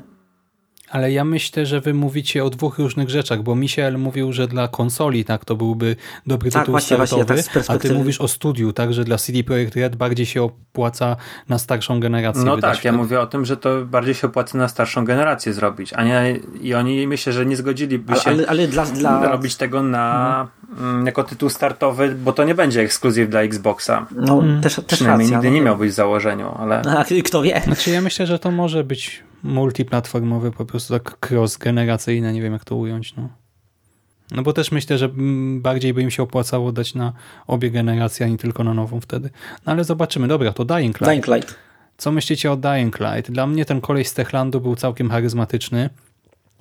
Ale 0.95 1.11
ja 1.11 1.25
myślę, 1.25 1.65
że 1.65 1.81
wy 1.81 1.93
mówicie 1.93 2.43
o 2.43 2.49
dwóch 2.49 2.79
różnych 2.79 3.09
rzeczach, 3.09 3.43
bo 3.43 3.55
Michel 3.55 3.97
mówił, 3.97 4.33
że 4.33 4.47
dla 4.47 4.67
konsoli 4.67 5.25
tak 5.25 5.45
to 5.45 5.55
byłby 5.55 5.95
dobry 6.27 6.51
Tak, 6.51 6.61
tytuł 6.61 6.71
właśnie, 6.73 6.97
właśnie, 6.97 7.17
startowy, 7.17 7.43
tak 7.43 7.45
z 7.45 7.47
a 7.47 7.51
ty 7.53 7.59
perspektywy- 7.59 7.95
mówisz 7.97 8.21
o 8.21 8.27
studiu, 8.27 8.73
tak, 8.73 8.93
że 8.93 9.03
dla 9.03 9.17
CD 9.17 9.43
Projekt 9.43 9.75
Red 9.75 9.95
bardziej 9.95 10.25
się 10.25 10.43
opłaca 10.43 11.15
na 11.49 11.57
starszą 11.57 11.99
generację 11.99 12.43
No 12.43 12.57
tak, 12.57 12.73
ja 12.75 12.79
wtedy. 12.79 12.97
mówię 12.97 13.19
o 13.21 13.27
tym, 13.27 13.45
że 13.45 13.57
to 13.57 13.85
bardziej 13.85 14.13
się 14.15 14.27
opłaca 14.27 14.57
na 14.57 14.67
starszą 14.67 15.05
generację 15.05 15.53
zrobić, 15.53 15.93
a 15.93 16.03
nie 16.03 16.39
i 16.61 16.73
oni 16.73 17.07
myślę, 17.07 17.33
że 17.33 17.45
nie 17.45 17.55
zgodziliby 17.55 18.13
Ale, 18.13 18.21
się 18.21 18.29
ale, 18.29 18.47
ale 18.47 18.67
dla, 18.67 18.85
dla 18.85 19.29
robić 19.31 19.55
tego 19.55 19.83
na 19.83 20.47
mm, 20.79 21.05
jako 21.05 21.23
tytuł 21.23 21.49
startowy, 21.49 22.15
bo 22.23 22.33
to 22.33 22.43
nie 22.43 22.55
będzie 22.55 22.81
ekskluzyw 22.81 23.29
dla 23.29 23.41
Xboxa. 23.41 24.05
no, 24.11 24.43
też, 24.61 24.75
też 24.75 24.85
Przynajmniej 24.87 25.27
racja. 25.27 25.37
nigdy 25.37 25.49
no, 25.49 25.55
nie 25.55 25.61
miał 25.61 25.77
być 25.77 25.91
w 25.91 25.93
założeniu, 25.95 26.55
ale 26.59 26.81
A, 26.99 27.05
kto 27.25 27.41
wie? 27.41 27.61
Znaczy 27.65 27.89
ja 27.91 28.01
myślę, 28.01 28.27
że 28.27 28.39
to 28.39 28.51
może 28.51 28.83
być 28.83 29.23
multiplatformowy, 29.45 30.51
po 30.51 30.65
prostu 30.65 30.93
tak 30.93 31.17
cross-generacyjne, 31.31 32.33
nie 32.33 32.41
wiem 32.41 32.53
jak 32.53 32.65
to 32.65 32.75
ująć, 32.75 33.15
no. 33.15 33.29
No 34.31 34.43
bo 34.43 34.53
też 34.53 34.71
myślę, 34.71 34.97
że 34.97 35.09
bardziej 35.59 35.93
by 35.93 36.01
im 36.01 36.11
się 36.11 36.23
opłacało 36.23 36.71
dać 36.71 36.95
na 36.95 37.13
obie 37.47 37.71
generacje, 37.71 38.25
a 38.25 38.29
nie 38.29 38.37
tylko 38.37 38.63
na 38.63 38.73
nową 38.73 38.99
wtedy. 38.99 39.29
No 39.65 39.71
ale 39.71 39.83
zobaczymy. 39.83 40.27
Dobra, 40.27 40.53
to 40.53 40.65
Dying 40.65 41.01
Light. 41.01 41.09
Dying 41.09 41.27
Light. 41.27 41.55
Co 41.97 42.11
myślicie 42.11 42.51
o 42.51 42.57
Dying 42.57 42.99
Light? 42.99 43.31
Dla 43.31 43.47
mnie 43.47 43.65
ten 43.65 43.81
koleś 43.81 44.07
z 44.07 44.13
Techlandu 44.13 44.61
był 44.61 44.75
całkiem 44.75 45.09
charyzmatyczny. 45.09 45.89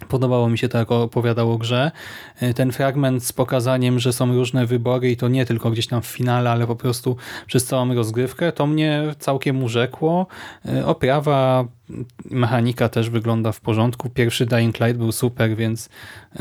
Podobało 0.08 0.48
mi 0.48 0.58
się 0.58 0.68
to, 0.68 0.78
jak 0.78 0.92
opowiadał 0.92 1.52
o 1.52 1.58
grze. 1.58 1.90
Y, 2.42 2.54
Ten 2.54 2.72
fragment 2.72 3.24
z 3.24 3.32
pokazaniem, 3.32 3.98
że 3.98 4.12
są 4.12 4.34
różne 4.34 4.66
wybory 4.66 5.10
i 5.10 5.16
to 5.16 5.28
nie 5.28 5.46
tylko 5.46 5.70
gdzieś 5.70 5.86
tam 5.86 6.02
w 6.02 6.06
finale, 6.06 6.50
ale 6.50 6.66
po 6.66 6.76
prostu 6.76 7.16
przez 7.46 7.64
całą 7.64 7.94
rozgrywkę, 7.94 8.52
to 8.52 8.66
mnie 8.66 9.02
całkiem 9.18 9.62
urzekło. 9.62 10.26
Y, 10.68 10.86
Oprawa, 10.86 11.64
mechanika 12.30 12.88
też 12.88 13.10
wygląda 13.10 13.52
w 13.52 13.60
porządku. 13.60 14.10
Pierwszy 14.10 14.46
Dying 14.46 14.80
Light 14.80 14.96
był 14.96 15.12
super, 15.12 15.56
więc 15.56 15.88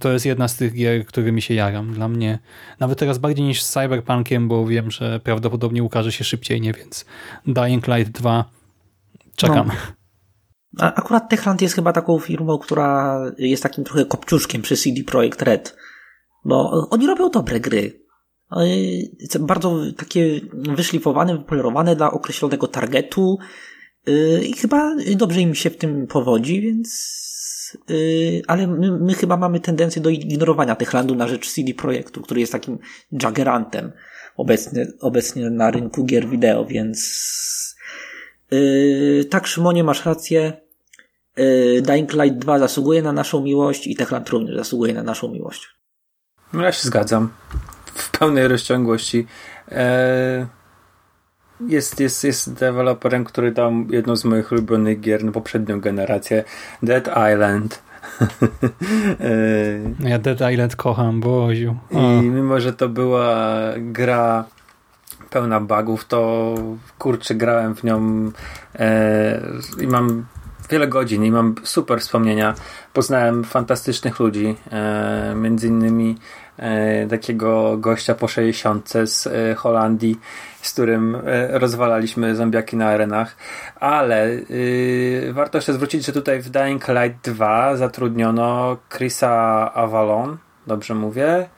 to 0.00 0.12
jest 0.12 0.26
jedna 0.26 0.48
z 0.48 0.56
tych 0.56 0.74
gier, 0.74 1.06
którymi 1.06 1.42
się 1.42 1.54
jaram. 1.54 1.94
Dla 1.94 2.08
mnie 2.08 2.38
nawet 2.80 2.98
teraz 2.98 3.18
bardziej 3.18 3.46
niż 3.46 3.62
z 3.62 3.72
Cyberpunkiem, 3.72 4.48
bo 4.48 4.66
wiem, 4.66 4.90
że 4.90 5.20
prawdopodobnie 5.20 5.82
ukaże 5.82 6.12
się 6.12 6.24
szybciej, 6.24 6.60
nie? 6.60 6.72
Więc 6.72 7.04
Dying 7.46 7.86
Light 7.88 8.12
2 8.12 8.44
czekam. 9.36 9.66
No. 9.66 10.03
Akurat 10.78 11.28
Techland 11.28 11.62
jest 11.62 11.74
chyba 11.74 11.92
taką 11.92 12.18
firmą, 12.18 12.58
która 12.58 13.20
jest 13.38 13.62
takim 13.62 13.84
trochę 13.84 14.04
kopciuszkiem 14.04 14.62
przy 14.62 14.76
CD 14.76 15.04
Projekt 15.04 15.42
Red. 15.42 15.76
Bo 16.44 16.88
oni 16.90 17.06
robią 17.06 17.30
dobre 17.30 17.60
gry. 17.60 18.04
Bardzo 19.40 19.80
takie 19.96 20.40
wyszlifowane, 20.52 21.38
wypolerowane 21.38 21.96
dla 21.96 22.10
określonego 22.10 22.68
targetu. 22.68 23.38
Yy, 24.06 24.44
I 24.44 24.52
chyba 24.52 24.96
dobrze 25.16 25.40
im 25.40 25.54
się 25.54 25.70
w 25.70 25.76
tym 25.76 26.06
powodzi, 26.06 26.60
więc. 26.60 27.14
yy, 27.88 28.42
Ale 28.46 28.66
my, 28.66 28.98
my 28.98 29.14
chyba 29.14 29.36
mamy 29.36 29.60
tendencję 29.60 30.02
do 30.02 30.10
ignorowania 30.10 30.76
Techlandu 30.76 31.14
na 31.14 31.28
rzecz 31.28 31.52
CD 31.52 31.74
Projektu, 31.74 32.20
który 32.20 32.40
jest 32.40 32.52
takim 32.52 32.78
Jaggerantem 33.22 33.92
obecnie, 34.36 34.86
obecnie 35.00 35.50
na 35.50 35.70
rynku 35.70 36.04
gier 36.04 36.28
wideo, 36.28 36.64
więc. 36.64 37.76
Yy, 38.50 39.24
tak, 39.30 39.46
Szymonie, 39.46 39.84
masz 39.84 40.06
rację. 40.06 40.63
Yy, 41.36 41.82
Dying 41.82 42.12
Light 42.12 42.38
2 42.38 42.58
zasługuje 42.58 43.02
na 43.02 43.12
naszą 43.12 43.42
miłość 43.42 43.86
i 43.86 43.96
Techland 43.96 44.28
również 44.28 44.56
zasługuje 44.56 44.94
na 44.94 45.02
naszą 45.02 45.28
miłość. 45.28 45.74
No 46.52 46.62
ja 46.64 46.72
się 46.72 46.88
zgadzam. 46.88 47.28
W 47.94 48.18
pełnej 48.18 48.48
rozciągłości. 48.48 49.26
Eee, 49.68 50.46
jest, 51.60 52.00
jest, 52.00 52.24
jest 52.24 52.54
deweloperem, 52.54 53.24
który 53.24 53.52
dał 53.52 53.72
jedną 53.90 54.16
z 54.16 54.24
moich 54.24 54.52
ulubionych 54.52 55.00
gier 55.00 55.24
na 55.24 55.32
poprzednią 55.32 55.80
generację. 55.80 56.44
Dead 56.82 57.08
Island. 57.08 57.82
eee, 59.20 59.94
Ja 60.10 60.18
Dead 60.18 60.52
Island 60.52 60.76
kocham, 60.76 61.20
Boziu. 61.20 61.76
O. 61.94 62.22
I 62.22 62.28
mimo, 62.28 62.60
że 62.60 62.72
to 62.72 62.88
była 62.88 63.34
gra 63.76 64.44
pełna 65.30 65.60
bugów, 65.60 66.04
to 66.04 66.54
kurczę, 66.98 67.34
grałem 67.34 67.74
w 67.74 67.84
nią 67.84 68.30
e, 68.78 69.40
i 69.80 69.86
mam 69.86 70.26
wiele 70.70 70.88
godzin 70.88 71.24
i 71.24 71.30
mam 71.30 71.54
super 71.62 72.00
wspomnienia. 72.00 72.54
Poznałem 72.92 73.44
fantastycznych 73.44 74.20
ludzi, 74.20 74.56
e, 74.72 75.34
między 75.36 75.68
innymi 75.68 76.18
e, 76.56 77.06
takiego 77.06 77.76
gościa 77.78 78.14
po 78.14 78.28
60 78.28 78.92
z 79.04 79.26
e, 79.26 79.54
Holandii, 79.54 80.18
z 80.62 80.72
którym 80.72 81.16
rozwalaliśmy 81.50 82.36
zombiaki 82.36 82.76
na 82.76 82.88
arenach, 82.88 83.36
ale 83.80 84.28
y, 84.28 85.30
warto 85.32 85.58
jeszcze 85.58 85.72
zwrócić, 85.72 86.06
że 86.06 86.12
tutaj 86.12 86.40
w 86.40 86.50
Dying 86.50 86.88
Light 86.88 87.30
2 87.30 87.76
zatrudniono 87.76 88.76
Chrisa 88.88 89.74
Avalon, 89.74 90.36
dobrze 90.66 90.94
mówię, 90.94 91.48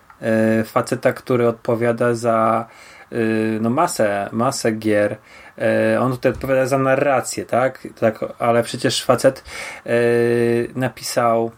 faceta, 0.64 1.12
który 1.12 1.48
odpowiada 1.48 2.14
za 2.14 2.66
y, 3.12 3.58
no 3.60 3.70
masę, 3.70 4.28
masę 4.32 4.72
gier. 4.72 5.16
E, 5.58 6.00
On 6.00 6.10
tutaj 6.10 6.32
odpowiada 6.32 6.66
za 6.66 6.78
narrację, 6.78 7.44
tak? 7.44 7.88
tak 8.00 8.24
ale 8.38 8.62
przecież 8.62 9.04
facet 9.04 9.44
e, 9.86 9.92
napisał 10.74 11.50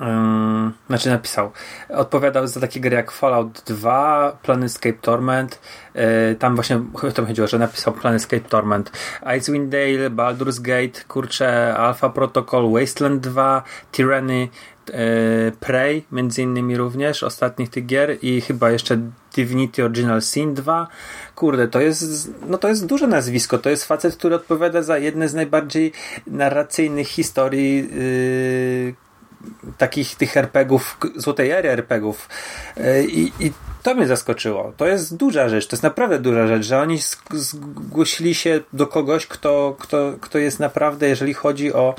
Ym, 0.00 0.72
znaczy 0.86 1.10
napisał, 1.10 1.50
odpowiadał 1.88 2.46
za 2.46 2.60
takie 2.60 2.80
gry 2.80 2.96
jak 2.96 3.10
Fallout 3.10 3.62
2, 3.66 4.38
Planescape 4.42 4.98
Torment, 5.00 5.60
yy, 5.94 6.02
tam 6.38 6.54
właśnie 6.54 6.80
o 6.92 7.12
to 7.12 7.22
mi 7.22 7.28
chodziło, 7.28 7.46
że 7.46 7.58
napisał 7.58 7.92
Planescape 7.92 8.48
Torment, 8.48 8.92
Icewind 9.38 9.68
Dale, 9.68 10.10
Baldur's 10.10 10.60
Gate, 10.60 11.04
kurczę, 11.08 11.76
Alpha 11.76 12.08
Protocol, 12.08 12.72
Wasteland 12.72 13.20
2, 13.22 13.62
Tyranny, 13.92 14.48
Prey, 15.60 16.04
między 16.12 16.42
innymi 16.42 16.76
również, 16.76 17.22
ostatnich 17.22 17.70
tych 17.70 17.86
gier 17.86 18.16
i 18.22 18.40
chyba 18.40 18.70
jeszcze 18.70 18.98
Divinity 19.34 19.84
Original 19.84 20.22
Sin 20.22 20.54
2. 20.54 20.88
Kurde, 21.34 21.68
to 21.68 21.80
jest, 21.80 22.30
no 22.46 22.58
to 22.58 22.68
jest 22.68 22.86
duże 22.86 23.06
nazwisko. 23.06 23.58
To 23.58 23.70
jest 23.70 23.84
facet, 23.84 24.16
który 24.16 24.34
odpowiada 24.34 24.82
za 24.82 24.98
jedne 24.98 25.28
z 25.28 25.34
najbardziej 25.34 25.92
narracyjnych 26.26 27.08
historii 27.08 27.76
yy, 27.76 28.94
takich 29.78 30.14
tych 30.14 30.36
RPGów, 30.36 30.98
złotej 31.16 31.50
ery 31.50 31.70
RPGów. 31.70 32.28
Yy, 32.76 33.04
I, 33.04 33.52
to 33.82 33.94
mnie 33.94 34.06
zaskoczyło. 34.06 34.72
To 34.76 34.86
jest 34.86 35.16
duża 35.16 35.48
rzecz, 35.48 35.66
to 35.66 35.76
jest 35.76 35.82
naprawdę 35.82 36.18
duża 36.18 36.46
rzecz, 36.46 36.66
że 36.66 36.78
oni 36.78 36.98
zgłosili 37.32 38.34
się 38.34 38.60
do 38.72 38.86
kogoś, 38.86 39.26
kto, 39.26 39.76
kto, 39.78 40.12
kto 40.20 40.38
jest 40.38 40.60
naprawdę, 40.60 41.08
jeżeli 41.08 41.34
chodzi 41.34 41.72
o, 41.72 41.94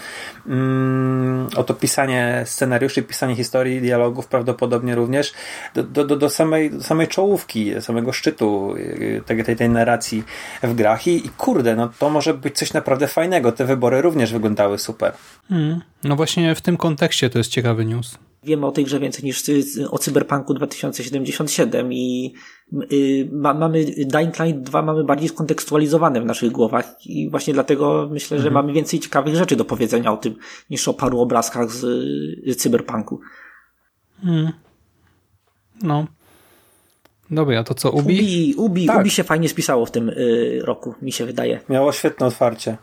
mm, 0.48 1.48
o 1.56 1.64
to 1.64 1.74
pisanie 1.74 2.44
scenariuszy, 2.46 3.04
pisanie 3.04 3.36
historii, 3.36 3.82
dialogów, 3.82 4.28
prawdopodobnie 4.28 4.96
również 4.96 5.34
do, 5.76 5.84
do, 5.84 6.16
do, 6.16 6.30
samej, 6.30 6.72
do 6.72 6.84
samej 6.84 7.08
czołówki, 7.08 7.82
samego 7.82 8.12
szczytu 8.12 8.74
yy, 8.78 9.22
tej, 9.26 9.44
tej, 9.44 9.56
tej 9.56 9.70
narracji 9.70 10.24
w 10.64 10.76
grach. 10.76 11.08
I, 11.08 11.26
I 11.26 11.30
kurde, 11.30 11.76
no 11.76 11.92
to 12.00 12.10
może 12.10 12.34
być 12.34 12.58
coś 12.58 12.74
naprawdę 12.74 13.08
fajnego. 13.08 13.52
Te 13.52 13.66
wybory 13.66 14.02
również 14.02 14.34
wyglądały 14.34 14.78
super. 14.78 15.14
Mm. 15.52 15.82
No 16.04 16.16
właśnie 16.16 16.56
w 16.56 16.62
tym 16.62 16.78
kontekście 16.78 17.30
to 17.30 17.38
jest 17.38 17.52
ciekawy 17.52 17.86
news. 17.86 18.18
Wiemy 18.44 18.66
o 18.66 18.72
tej 18.72 18.86
grze 18.86 19.00
więcej 19.00 19.24
niż 19.24 19.44
o 19.90 19.98
Cyberpunku 19.98 20.54
2077 20.54 21.94
i 21.94 22.34
y, 22.92 23.30
ma, 23.32 23.54
mamy 23.54 23.86
Dying 23.86 24.40
Light 24.40 24.62
2 24.62 24.82
mamy 24.82 25.04
bardziej 25.04 25.30
skontekstualizowane 25.30 26.22
w 26.22 26.26
naszych 26.26 26.52
głowach 26.52 27.06
i 27.06 27.30
właśnie 27.30 27.54
dlatego 27.54 28.10
myślę, 28.12 28.40
że 28.40 28.52
mamy 28.52 28.74
więcej 28.74 29.00
ciekawych 29.00 29.36
rzeczy 29.36 29.56
do 29.56 29.66
powiedzenia 29.66 30.14
o 30.14 30.18
tym 30.18 30.36
niż 30.70 30.88
o 30.88 30.94
paru 30.94 31.20
obrazkach 31.20 31.72
z, 31.72 31.80
z 32.48 32.58
Cyberpunku. 32.58 33.20
Mm. 34.24 34.52
No. 35.84 36.08
Dobra, 37.32 37.64
to 37.64 37.74
co, 37.74 37.92
Ubi? 37.92 38.20
Ubi, 38.20 38.54
Ubi, 38.58 38.86
Tak. 38.86 39.00
Ubi 39.00 39.10
się 39.10 39.24
fajnie 39.24 39.50
spisało 39.50 39.86
w 39.86 39.92
tym 39.92 40.10
y, 40.10 40.60
roku, 40.64 40.96
mi 41.02 41.12
się 41.12 41.26
wydaje. 41.26 41.60
Miało 41.70 41.92
świetne 41.92 42.26
otwarcie. 42.26 42.78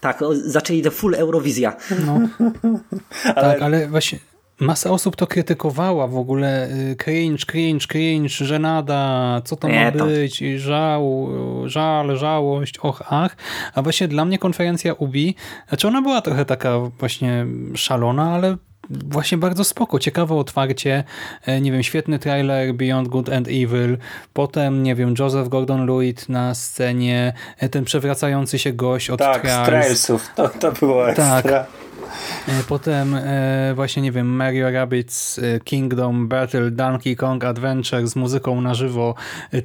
Tak, 0.00 0.20
zaczęli 0.44 0.82
te 0.82 0.90
full 0.90 1.14
Eurowizja. 1.14 1.76
No. 2.06 2.20
Tak, 3.34 3.62
ale 3.62 3.88
właśnie 3.88 4.18
masa 4.60 4.90
osób 4.90 5.16
to 5.16 5.26
krytykowała 5.26 6.06
w 6.06 6.16
ogóle 6.16 6.68
y, 6.70 6.96
cringe, 6.96 7.46
cringe, 7.46 7.86
cringe, 7.86 8.28
żenada, 8.28 9.42
co 9.44 9.56
to 9.56 9.68
Nie, 9.68 9.92
ma 9.98 10.04
być, 10.04 10.42
i 10.42 10.58
żał, 10.58 11.28
żal, 11.64 12.16
żałość, 12.16 12.78
och, 12.78 13.02
ach. 13.08 13.36
A 13.74 13.82
właśnie 13.82 14.08
dla 14.08 14.24
mnie 14.24 14.38
konferencja 14.38 14.94
Ubi, 14.94 15.34
znaczy 15.68 15.88
ona 15.88 16.02
była 16.02 16.20
trochę 16.20 16.44
taka 16.44 16.78
właśnie 16.78 17.46
szalona, 17.74 18.34
ale 18.34 18.56
właśnie 18.90 19.38
bardzo 19.38 19.64
spoko, 19.64 19.98
ciekawe 19.98 20.34
otwarcie, 20.34 21.04
e, 21.46 21.60
nie 21.60 21.72
wiem, 21.72 21.82
świetny 21.82 22.18
trailer 22.18 22.74
Beyond 22.74 23.08
Good 23.08 23.28
and 23.28 23.48
Evil, 23.48 23.98
potem, 24.32 24.82
nie 24.82 24.94
wiem, 24.94 25.14
Joseph 25.18 25.48
Gordon-Lewitt 25.48 26.28
na 26.28 26.54
scenie, 26.54 27.32
ten 27.70 27.84
przewracający 27.84 28.58
się 28.58 28.72
gość 28.72 29.10
od 29.10 29.18
Tak, 29.20 29.40
Trials. 29.42 29.66
Trailsów. 29.66 30.30
To, 30.36 30.48
to 30.48 30.72
było 30.72 31.08
ekstra. 31.08 31.42
Tak. 31.42 31.85
E, 32.48 32.62
Potem 32.68 33.14
e, 33.14 33.72
właśnie, 33.74 34.02
nie 34.02 34.12
wiem, 34.12 34.26
Mario 34.26 34.70
Rabbids 34.70 35.38
e, 35.38 35.60
Kingdom 35.60 36.28
Battle 36.28 36.70
Donkey 36.70 37.16
Kong 37.16 37.44
Adventure 37.44 38.06
z 38.06 38.16
muzyką 38.16 38.60
na 38.60 38.74
żywo. 38.74 39.14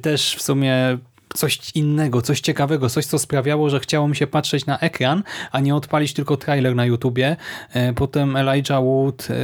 Też 0.02 0.36
w 0.36 0.42
sumie 0.42 0.98
coś 1.34 1.70
innego, 1.74 2.22
coś 2.22 2.40
ciekawego, 2.40 2.88
coś 2.88 3.06
co 3.06 3.18
sprawiało, 3.18 3.70
że 3.70 3.80
chciało 3.80 4.08
mi 4.08 4.16
się 4.16 4.26
patrzeć 4.26 4.66
na 4.66 4.78
ekran, 4.78 5.22
a 5.52 5.60
nie 5.60 5.74
odpalić 5.74 6.12
tylko 6.12 6.36
trailer 6.36 6.74
na 6.74 6.86
YouTubie. 6.86 7.36
E, 7.72 7.92
Potem 7.92 8.36
Elijah 8.36 8.82
Wood, 8.82 9.28
e, 9.30 9.34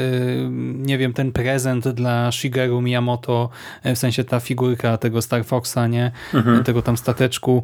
nie 0.75 0.99
wiem, 0.99 1.13
ten 1.13 1.33
prezent 1.33 1.89
dla 1.89 2.33
Shigeru 2.33 2.81
Miyamoto, 2.81 3.49
e, 3.83 3.95
w 3.95 3.99
sensie 3.99 4.25
ta 4.25 4.41
figurka 4.41 4.97
tego 4.97 5.23
Star 5.23 5.45
Foxa, 5.45 5.87
nie? 5.89 6.11
Tego 6.65 6.83
tam 6.83 6.97
stateczku. 6.97 7.63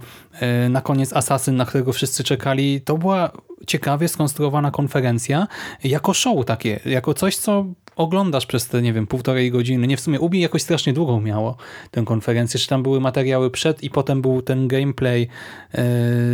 Na 0.70 0.80
koniec 0.80 1.12
Assassin, 1.12 1.56
na 1.56 1.64
którego 1.64 1.92
wszyscy 1.92 2.24
czekali. 2.24 2.80
To 2.80 2.98
była 2.98 3.30
ciekawie 3.66 4.08
skonstruowana 4.08 4.70
konferencja, 4.70 5.46
jako 5.84 6.14
show 6.14 6.44
takie, 6.46 6.80
jako 6.84 7.14
coś, 7.14 7.36
co 7.36 7.64
oglądasz 7.96 8.46
przez 8.46 8.68
te, 8.68 8.82
nie 8.82 8.92
wiem, 8.92 9.06
półtorej 9.06 9.50
godziny. 9.50 9.86
Nie, 9.86 9.96
w 9.96 10.00
sumie 10.00 10.20
Ubi 10.20 10.40
jakoś 10.40 10.62
strasznie 10.62 10.92
długą 10.92 11.20
miało 11.20 11.56
tę 11.90 12.02
konferencję, 12.04 12.60
czy 12.60 12.68
tam 12.68 12.82
były 12.82 13.00
materiały 13.00 13.50
przed 13.50 13.82
i 13.82 13.90
potem 13.90 14.13
był 14.22 14.42
ten 14.42 14.68
gameplay 14.68 15.22
e, 15.22 15.28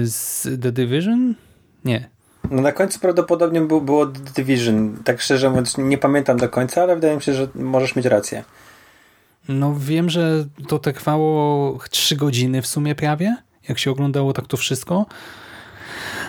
z 0.04 0.42
The 0.62 0.72
Division? 0.72 1.34
Nie. 1.84 2.08
No 2.50 2.62
na 2.62 2.72
końcu 2.72 3.00
prawdopodobnie 3.00 3.60
było, 3.60 3.80
było 3.80 4.06
The 4.06 4.42
Division. 4.42 4.96
Tak 5.04 5.20
szczerze 5.20 5.50
mówiąc, 5.50 5.78
nie 5.78 5.98
pamiętam 5.98 6.36
do 6.36 6.48
końca, 6.48 6.82
ale 6.82 6.94
wydaje 6.94 7.16
mi 7.16 7.22
się, 7.22 7.34
że 7.34 7.48
możesz 7.54 7.96
mieć 7.96 8.06
rację. 8.06 8.44
No 9.48 9.74
wiem, 9.78 10.10
że 10.10 10.44
to 10.68 10.78
trwało 10.78 11.78
trzy 11.90 12.16
godziny 12.16 12.62
w 12.62 12.66
sumie 12.66 12.94
prawie, 12.94 13.36
jak 13.68 13.78
się 13.78 13.90
oglądało 13.90 14.32
tak 14.32 14.46
to 14.46 14.56
wszystko, 14.56 15.06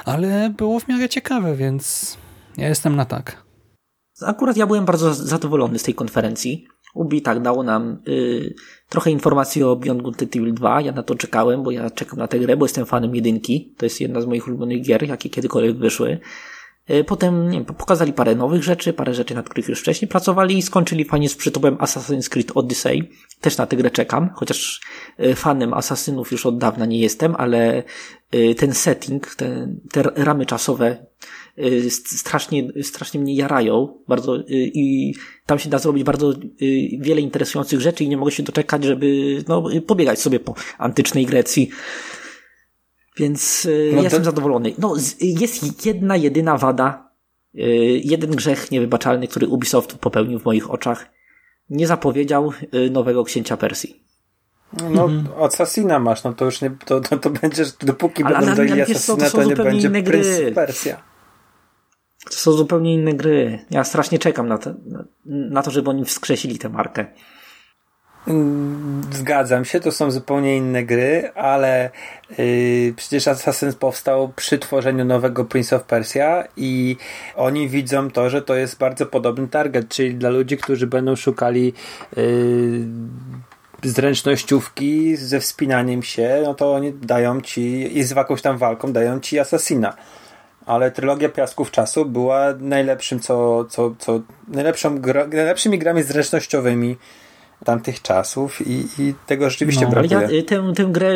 ale 0.06 0.50
było 0.58 0.80
w 0.80 0.88
miarę 0.88 1.10
ciekawe, 1.10 1.56
więc 1.56 2.18
ja 2.58 2.70
jestem 2.70 2.96
na 2.96 3.06
tak. 3.06 3.44
Akurat 4.22 4.58
ja 4.58 4.68
byłem 4.68 4.86
bardzo 4.86 5.14
zadowolony 5.14 5.80
z 5.80 5.84
tej 5.84 5.96
konferencji. 5.96 6.68
Ubi 6.94 7.22
tak 7.22 7.42
dało 7.42 7.64
nam 7.64 7.98
y, 8.08 8.54
trochę 8.90 9.12
informacji 9.12 9.64
o 9.64 9.76
Beyond 9.76 10.02
Good 10.02 10.22
Evil 10.22 10.54
2. 10.54 10.82
Ja 10.82 10.92
na 10.92 11.04
to 11.04 11.16
czekałem, 11.16 11.64
bo 11.64 11.72
ja 11.72 11.90
czekam 11.90 12.20
na 12.20 12.28
tę 12.28 12.40
grę, 12.40 12.58
bo 12.58 12.66
jestem 12.66 12.86
fanem 12.86 13.16
jedynki. 13.16 13.74
To 13.78 13.86
jest 13.86 14.02
jedna 14.02 14.22
z 14.22 14.26
moich 14.26 14.48
ulubionych 14.48 14.82
gier, 14.82 15.08
jakie 15.08 15.30
kiedykolwiek 15.30 15.78
wyszły. 15.78 16.20
Y, 16.90 17.04
Potem 17.04 17.50
nie 17.50 17.58
wiem, 17.58 17.66
pokazali 17.66 18.14
parę 18.14 18.36
nowych 18.36 18.64
rzeczy, 18.64 18.94
parę 18.94 19.14
rzeczy, 19.14 19.36
nad 19.36 19.50
których 19.50 19.70
już 19.70 19.80
wcześniej 19.80 20.10
pracowali 20.10 20.58
i 20.58 20.62
skończyli 20.62 21.06
fajnie 21.06 21.30
z 21.30 21.36
przytupem 21.36 21.76
Assassin's 21.78 22.30
Creed 22.30 22.52
Odyssey. 22.56 23.10
Też 23.42 23.58
na 23.58 23.66
tę 23.68 23.76
grę 23.76 23.90
czekam, 23.90 24.30
chociaż 24.36 24.82
y, 25.20 25.36
fanem 25.36 25.74
Asasynów 25.74 26.32
już 26.32 26.46
od 26.46 26.58
dawna 26.58 26.86
nie 26.86 27.00
jestem, 27.00 27.36
ale 27.38 27.84
y, 28.36 28.56
ten 28.56 28.74
setting, 28.74 29.36
te, 29.36 29.68
te 29.92 30.04
ramy 30.04 30.46
czasowe 30.46 31.06
strasznie, 32.00 32.68
strasznie 32.84 33.20
mnie 33.20 33.36
jarają 33.36 33.98
bardzo 34.08 34.38
y, 34.38 34.44
i 34.50 35.14
tam 35.46 35.60
się 35.60 35.70
da 35.70 35.80
zrobić 35.80 36.04
bardzo 36.04 36.32
y, 36.32 36.38
wiele 37.00 37.22
interesujących 37.22 37.82
rzeczy 37.82 38.04
i 38.04 38.10
nie 38.10 38.18
mogę 38.18 38.32
się 38.32 38.44
doczekać, 38.44 38.84
żeby 38.84 39.38
no, 39.48 39.74
y, 39.74 39.82
pobiegać 39.82 40.20
sobie 40.20 40.40
po 40.40 40.56
antycznej 40.78 41.26
Grecji. 41.26 41.70
Więc 43.18 43.66
y, 43.66 43.90
No 43.92 43.98
to- 43.98 44.04
jestem 44.04 44.24
zadowolony. 44.24 44.74
No, 44.78 44.96
jest 45.22 45.86
jedna, 45.86 46.16
jedyna 46.18 46.58
wada, 46.58 47.12
y, 47.56 47.60
jeden 48.04 48.32
grzech 48.32 48.72
niewybaczalny, 48.72 49.28
który 49.28 49.48
Ubisoft 49.48 49.94
popełnił 49.98 50.40
w 50.40 50.46
moich 50.46 50.72
oczach. 50.72 51.10
Nie 51.70 51.88
zapowiedział 51.88 52.52
y, 52.76 52.90
nowego 52.90 53.24
księcia 53.24 53.58
Persji. 53.58 54.04
No, 54.92 55.10
Assassina 55.42 56.00
masz, 56.00 56.24
no 56.24 56.34
to 56.34 56.46
już 56.46 56.62
nie, 56.62 56.72
to, 56.86 57.02
to, 57.02 57.18
to 57.18 57.30
będziesz, 57.30 57.72
dopóki 57.72 58.24
Ale- 58.24 58.36
będą 58.36 58.52
ale- 58.52 58.56
dali 58.56 58.70
to 58.70 58.92
Assassina, 58.92 59.30
są 59.30 59.38
to 59.38 59.44
nie 59.44 59.50
zupełnie 59.50 59.72
będzie 59.72 59.88
inne 59.88 60.04
gry. 60.04 60.52
Persja. 60.56 61.11
To 62.26 62.34
są 62.36 62.52
zupełnie 62.52 62.94
inne 62.94 63.14
gry. 63.14 63.60
Ja 63.72 63.84
strasznie 63.84 64.20
czekam 64.20 64.48
na 64.48 64.58
to, 64.58 64.74
na, 65.26 65.62
to 65.62 65.72
żeby 65.72 65.90
oni 65.90 66.06
wskrzesili 66.06 66.60
tę 66.60 66.70
markę. 66.70 67.06
Mm, 68.28 69.02
Zgadzam 69.12 69.66
się, 69.66 69.80
to 69.80 69.92
są 69.92 70.12
zupełnie 70.12 70.58
inne 70.58 70.84
gry, 70.84 71.32
ale 71.36 71.90
yy, 72.38 72.94
przecież 72.96 73.28
Assassin 73.28 73.74
powstał 73.74 74.34
przy 74.36 74.60
tworzeniu 74.60 75.06
nowego 75.06 75.46
Prince 75.46 75.74
of 75.74 75.84
Persia 75.84 76.44
i 76.58 76.98
oni 77.36 77.70
widzą 77.70 78.12
to, 78.12 78.30
że 78.30 78.42
to 78.42 78.56
jest 78.56 78.78
bardzo 78.78 79.06
podobny 79.06 79.48
target, 79.48 79.90
czyli 79.90 80.16
dla 80.16 80.30
ludzi, 80.30 80.58
którzy 80.58 80.88
będą 80.88 81.16
szukali 81.16 81.74
yy, 82.18 82.86
zręcznościówki 83.84 85.16
ze 85.16 85.40
wspinaniem 85.40 86.04
się, 86.04 86.42
no 86.44 86.54
to 86.54 86.74
oni 86.74 86.94
dają 86.94 87.42
ci 87.42 87.98
i 87.98 88.04
z 88.04 88.12
jakąś 88.12 88.42
tam 88.42 88.58
walką 88.58 88.94
dają 88.94 89.20
ci 89.20 89.40
Assassina. 89.40 89.94
Ale 90.66 90.92
trylogia 90.92 91.30
Piasków 91.30 91.72
Czasu 91.72 92.06
była 92.06 92.54
najlepszym, 92.60 93.20
co, 93.20 93.66
co, 93.66 93.96
co 94.00 94.22
najlepszą 94.48 95.00
gra, 95.00 95.28
najlepszymi 95.28 95.80
grami 95.80 96.04
zręcznościowymi 96.04 96.98
tamtych 97.66 98.02
czasów 98.02 98.68
i, 98.68 98.88
i 99.00 99.14
tego 99.28 99.50
rzeczywiście 99.50 99.86
No, 99.86 99.92
brakuje. 99.92 100.38
ja 100.38 100.44
tę, 100.44 100.74
tę 100.76 100.84
grę, 100.84 101.14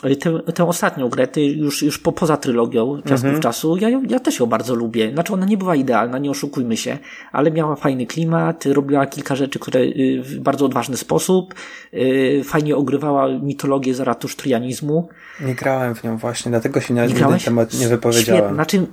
tę, 0.00 0.52
tę 0.54 0.64
ostatnią 0.64 1.08
grę, 1.08 1.26
ty 1.26 1.42
już, 1.44 1.82
już 1.82 1.98
po, 1.98 2.12
poza 2.12 2.36
trylogią 2.36 2.96
Piasków 3.02 3.24
Mhm. 3.24 3.40
Czasu, 3.42 3.76
ja, 3.76 3.88
ją- 3.88 4.02
ja 4.02 4.20
też 4.20 4.40
ją 4.40 4.46
bardzo 4.46 4.74
lubię. 4.74 5.10
Znaczy 5.12 5.32
ona 5.32 5.46
nie 5.46 5.56
była 5.56 5.76
idealna, 5.76 6.18
nie 6.18 6.30
oszukujmy 6.30 6.76
się, 6.76 6.98
ale 7.32 7.50
miała 7.50 7.76
fajny 7.76 8.06
klimat, 8.06 8.66
robiła 8.66 9.06
kilka 9.06 9.36
rzeczy, 9.36 9.58
które 9.58 9.80
y, 9.80 10.22
w 10.22 10.38
bardzo 10.38 10.66
odważny 10.66 10.96
sposób, 10.96 11.54
y, 11.94 12.42
fajnie 12.44 12.76
ogrywała 12.76 13.28
mitologię 13.28 13.94
zaratusztrianizmu. 13.94 15.08
Nie 15.40 15.54
grałem 15.54 15.94
w 15.94 16.04
nią 16.04 16.16
właśnie, 16.16 16.50
dlatego 16.50 16.80
się 16.80 16.94
na 16.94 17.08
ten 17.08 17.38
temat 17.38 17.74
nie 17.74 17.88
wypowiedziałem. 17.88 18.54
Znaczy, 18.54 18.86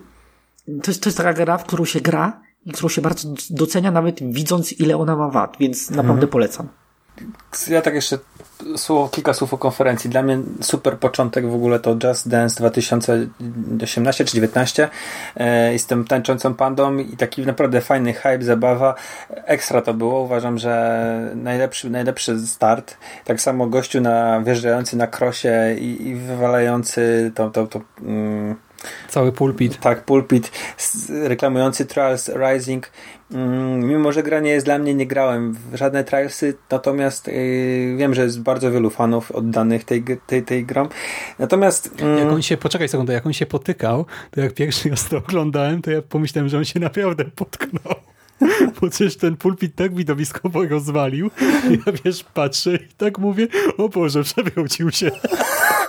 to 0.84 0.92
jest, 0.92 1.04
to 1.04 1.10
jest 1.10 1.18
taka 1.18 1.34
gra, 1.34 1.58
w 1.58 1.64
którą 1.64 1.86
się 1.86 2.02
gra 2.02 2.42
i 2.66 2.72
którą 2.72 2.90
się 2.90 3.02
bardzo 3.02 3.30
docenia, 3.50 3.92
nawet 3.92 4.34
widząc, 4.34 4.80
ile 4.80 4.98
ona 4.98 5.16
ma 5.16 5.30
wad, 5.30 5.56
więc 5.60 5.82
Mhm. 5.90 5.98
naprawdę 5.98 6.28
polecam. 6.28 6.68
Ja 7.70 7.82
tak 7.82 7.94
jeszcze 7.96 8.18
słowo, 8.76 9.10
kilka 9.10 9.34
słów 9.34 9.54
o 9.54 9.58
konferencji. 9.58 10.10
Dla 10.10 10.24
mnie 10.24 10.40
super 10.62 10.98
początek 10.98 11.48
w 11.48 11.56
ogóle 11.56 11.80
to 11.80 11.96
Just 12.04 12.30
Dance 12.30 12.60
2018 12.60 14.26
czy 14.26 14.34
19. 14.34 14.90
E, 15.36 15.74
jestem 15.74 16.06
tańczącą 16.06 16.54
pandą 16.54 16.98
i 16.98 17.18
taki 17.18 17.46
naprawdę 17.46 17.82
fajny 17.82 18.14
hype, 18.14 18.44
zabawa. 18.44 18.96
Ekstra 19.30 19.82
to 19.82 19.94
było. 19.94 20.22
Uważam, 20.22 20.58
że 20.58 21.32
najlepszy, 21.36 21.90
najlepszy 21.90 22.48
start. 22.48 22.98
Tak 23.26 23.42
samo 23.42 23.68
gościu 23.68 24.02
na, 24.02 24.42
wjeżdżający 24.42 24.98
na 24.98 25.08
krosie 25.08 25.76
i, 25.80 26.08
i 26.08 26.16
wywalający 26.16 27.32
to, 27.36 27.50
to, 27.50 27.68
to 27.68 27.82
mm, 28.02 28.56
Cały 29.10 29.32
pulpit. 29.32 29.80
tak, 29.80 30.06
pulpit 30.06 30.52
reklamujący 31.10 31.86
Trials 31.86 32.30
Rising. 32.30 32.92
Mm, 33.32 33.88
mimo, 33.88 34.12
że 34.12 34.24
gra 34.24 34.40
nie 34.40 34.52
jest 34.52 34.66
dla 34.66 34.80
mnie, 34.80 34.94
nie 34.94 35.08
grałem 35.08 35.54
w 35.54 35.76
żadne 35.76 36.04
Trialsy, 36.04 36.58
natomiast 36.72 37.28
yy, 37.28 37.96
wiem, 37.98 38.14
że 38.14 38.24
jest 38.24 38.42
bardzo 38.42 38.72
wielu 38.72 38.90
fanów 38.90 39.32
oddanych 39.32 39.84
tej, 39.84 40.04
tej, 40.28 40.44
tej 40.44 40.66
grom. 40.66 40.90
Natomiast 41.40 41.90
mm, 42.02 42.18
Jak 42.18 42.28
on 42.28 42.42
się, 42.42 42.58
poczekaj 42.58 42.90
sekundę, 42.90 43.14
jak 43.14 43.26
on 43.26 43.34
się 43.34 43.46
potykał, 43.46 44.06
to 44.32 44.42
jak 44.42 44.54
pierwszy 44.54 44.90
raz 44.90 45.10
to 45.10 45.18
oglądałem, 45.18 45.82
to 45.82 45.92
ja 45.92 46.02
pomyślałem, 46.02 46.50
że 46.50 46.58
on 46.58 46.66
się 46.66 46.80
naprawdę 46.80 47.26
potknął. 47.26 48.13
Bo 48.82 48.90
przecież 48.90 49.18
ten 49.18 49.38
pulpit 49.38 49.76
tak 49.76 49.96
widowiskowo 49.96 50.66
rozwalił. 50.66 51.32
Ja 51.70 51.94
wiesz, 52.06 52.24
patrzę 52.34 52.76
i 52.76 52.94
tak 52.98 53.20
mówię, 53.20 53.48
o 53.78 53.90
Boże, 53.90 54.24
przewrócił 54.24 54.92
się. 54.92 55.12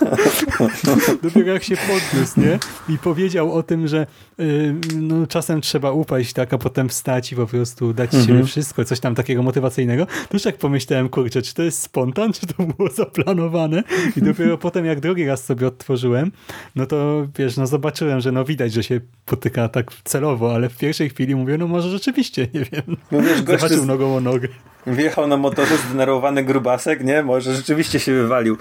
Dopiero 1.23 1.53
jak 1.53 1.63
się 1.63 1.75
podniósł, 1.77 2.39
nie? 2.39 2.59
I 2.89 2.97
powiedział 2.97 3.53
o 3.53 3.63
tym, 3.63 3.87
że 3.87 4.07
y, 4.39 4.75
no, 4.95 5.27
czasem 5.27 5.61
trzeba 5.61 5.91
upaść, 5.91 6.33
tak, 6.33 6.53
a 6.53 6.57
potem 6.57 6.89
wstać 6.89 7.31
i 7.31 7.35
po 7.35 7.47
prostu 7.47 7.93
dać 7.93 8.13
z 8.13 8.27
siebie 8.27 8.43
wszystko, 8.43 8.85
coś 8.85 8.99
tam 8.99 9.15
takiego 9.15 9.43
motywacyjnego. 9.43 10.05
To 10.05 10.33
już 10.33 10.43
tak 10.43 10.57
pomyślałem, 10.57 11.09
kurczę, 11.09 11.41
czy 11.41 11.53
to 11.53 11.63
jest 11.63 11.81
spontan, 11.81 12.33
czy 12.33 12.47
to 12.47 12.63
było 12.63 12.89
zaplanowane? 12.89 13.83
I 14.17 14.21
dopiero 14.21 14.57
potem, 14.57 14.85
jak 14.85 14.99
drugi 14.99 15.25
raz 15.25 15.43
sobie 15.43 15.67
odtworzyłem, 15.67 16.31
no 16.75 16.85
to 16.85 17.27
wiesz, 17.37 17.57
no 17.57 17.67
zobaczyłem, 17.67 18.21
że 18.21 18.31
no 18.31 18.45
widać, 18.45 18.73
że 18.73 18.83
się 18.83 19.01
potyka 19.25 19.69
tak 19.69 19.91
celowo, 20.03 20.55
ale 20.55 20.69
w 20.69 20.77
pierwszej 20.77 21.09
chwili 21.09 21.35
mówię, 21.35 21.57
no 21.57 21.67
może 21.67 21.89
rzeczywiście, 21.89 22.44
nie 22.53 22.65
wiem. 22.71 22.97
no 23.11 23.21
wiesz, 23.21 23.41
gościu 23.41 23.59
Zahaczył 23.61 23.83
z- 23.83 23.87
nogą 23.87 24.15
o 24.15 24.19
nogę. 24.21 24.47
Wjechał 24.87 25.27
na 25.27 25.37
motorze 25.37 25.77
zdenerwowany 25.77 26.43
grubasek, 26.43 27.03
nie? 27.03 27.23
Może 27.23 27.55
rzeczywiście 27.55 27.99
się 27.99 28.13
wywalił. 28.13 28.57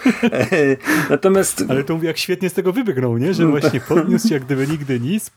Natomiast 1.11 1.65
Ale 1.69 1.85
to 1.85 1.95
mówię, 1.95 2.09
jak 2.09 2.19
świetnie 2.19 2.51
z 2.51 2.53
tego 2.53 2.73
wybrnął, 2.73 3.19
nie? 3.19 3.35
Że 3.35 3.47
właśnie 3.47 3.81
podniósł 3.81 4.29
się 4.29 4.35
jak 4.35 4.45
gdyby 4.45 4.67
nigdy 4.67 5.01
nic, 5.01 5.31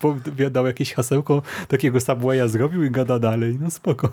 dał 0.51 0.67
jakieś 0.67 0.93
hasełko, 0.93 1.41
takiego 1.67 1.99
Subwaya 1.99 2.47
zrobił 2.47 2.83
i 2.83 2.91
gada 2.91 3.19
dalej. 3.19 3.57
No 3.61 3.71
spoko. 3.71 4.09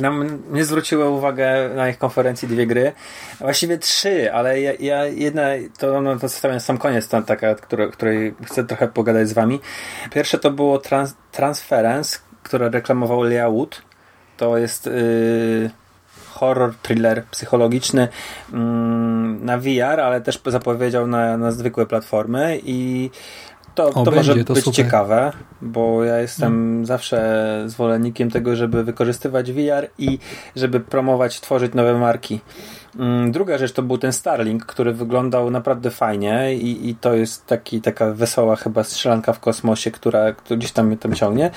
Na 0.00 0.10
mnie 0.50 0.64
zwróciły 0.64 1.08
uwagę 1.08 1.70
na 1.76 1.88
ich 1.88 1.98
konferencji 1.98 2.48
dwie 2.48 2.66
gry. 2.66 2.92
Właściwie 3.40 3.78
trzy, 3.78 4.32
ale 4.32 4.60
ja, 4.60 4.72
ja 4.80 5.06
jedna, 5.06 5.42
to, 5.78 6.00
no, 6.00 6.18
to 6.18 6.28
sam 6.60 6.78
koniec, 6.78 7.08
ta, 7.08 7.22
taka, 7.22 7.54
która, 7.54 7.86
której 7.86 8.34
chcę 8.44 8.64
trochę 8.64 8.88
pogadać 8.88 9.28
z 9.28 9.32
wami. 9.32 9.60
Pierwsze 10.10 10.38
to 10.38 10.50
było 10.50 10.78
trans, 10.78 11.14
Transference, 11.32 12.18
które 12.42 12.68
reklamował 12.68 13.22
Lea 13.22 13.50
Wood. 13.50 13.82
To 14.42 14.58
jest 14.58 14.86
yy, 14.86 15.70
horror, 16.30 16.74
thriller 16.82 17.24
psychologiczny 17.30 18.08
mm, 18.52 19.44
na 19.44 19.58
VR, 19.58 20.00
ale 20.00 20.20
też 20.20 20.40
zapowiedział 20.46 21.06
na, 21.06 21.36
na 21.36 21.52
zwykłe 21.52 21.86
platformy 21.86 22.60
i 22.64 23.10
to, 23.74 23.88
O, 23.88 24.04
to 24.04 24.10
może 24.10 24.32
będzie, 24.32 24.44
to 24.44 24.54
być 24.54 24.64
super. 24.64 24.84
ciekawe, 24.84 25.32
bo 25.62 26.04
ja 26.04 26.18
jestem 26.18 26.86
zawsze 26.86 27.62
zwolennikiem 27.66 28.30
tego, 28.30 28.56
żeby 28.56 28.84
wykorzystywać 28.84 29.52
VR 29.52 29.88
i 29.98 30.18
żeby 30.56 30.80
promować, 30.80 31.40
tworzyć 31.40 31.74
nowe 31.74 31.94
marki. 31.98 32.40
Mm, 32.98 33.32
Druga 33.32 33.58
rzecz 33.58 33.72
to 33.72 33.82
był 33.82 33.98
ten 33.98 34.12
Starlink, 34.12 34.66
który 34.66 34.92
wyglądał 34.92 35.50
naprawdę 35.50 35.90
fajnie 35.90 36.54
i, 36.54 36.88
i 36.88 36.94
to 36.94 37.14
jest 37.14 37.46
taki, 37.46 37.80
taka 37.80 38.12
wesoła 38.12 38.56
chyba 38.56 38.84
strzelanka 38.84 39.32
w 39.32 39.40
kosmosie, 39.40 39.90
która, 39.90 40.32
która 40.32 40.56
gdzieś 40.56 40.72
tam 40.72 40.86
mnie 40.86 40.96
tam 40.96 41.14
ciągnie. 41.14 41.50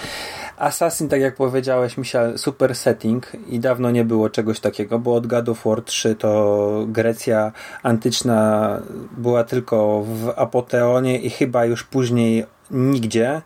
Assassin, 0.58 1.10
tak 1.10 1.22
jak 1.22 1.36
powiedziałeś, 1.36 1.98
Misia, 1.98 2.38
super 2.38 2.76
setting 2.76 3.32
i 3.48 3.60
dawno 3.60 3.92
nie 3.92 4.06
było 4.06 4.30
czegoś 4.30 4.60
takiego, 4.60 5.00
bo 5.00 5.16
od 5.16 5.28
God 5.28 5.50
of 5.50 5.66
War 5.66 5.82
3 5.82 6.16
to 6.16 6.86
Grecja 6.88 7.52
antyczna 7.84 8.80
była 9.18 9.44
tylko 9.44 10.02
w 10.02 10.34
Apoteonie 10.36 11.20
i 11.20 11.30
chyba 11.30 11.66
już 11.66 11.84
później 11.84 12.46
nigdzie. 12.72 13.42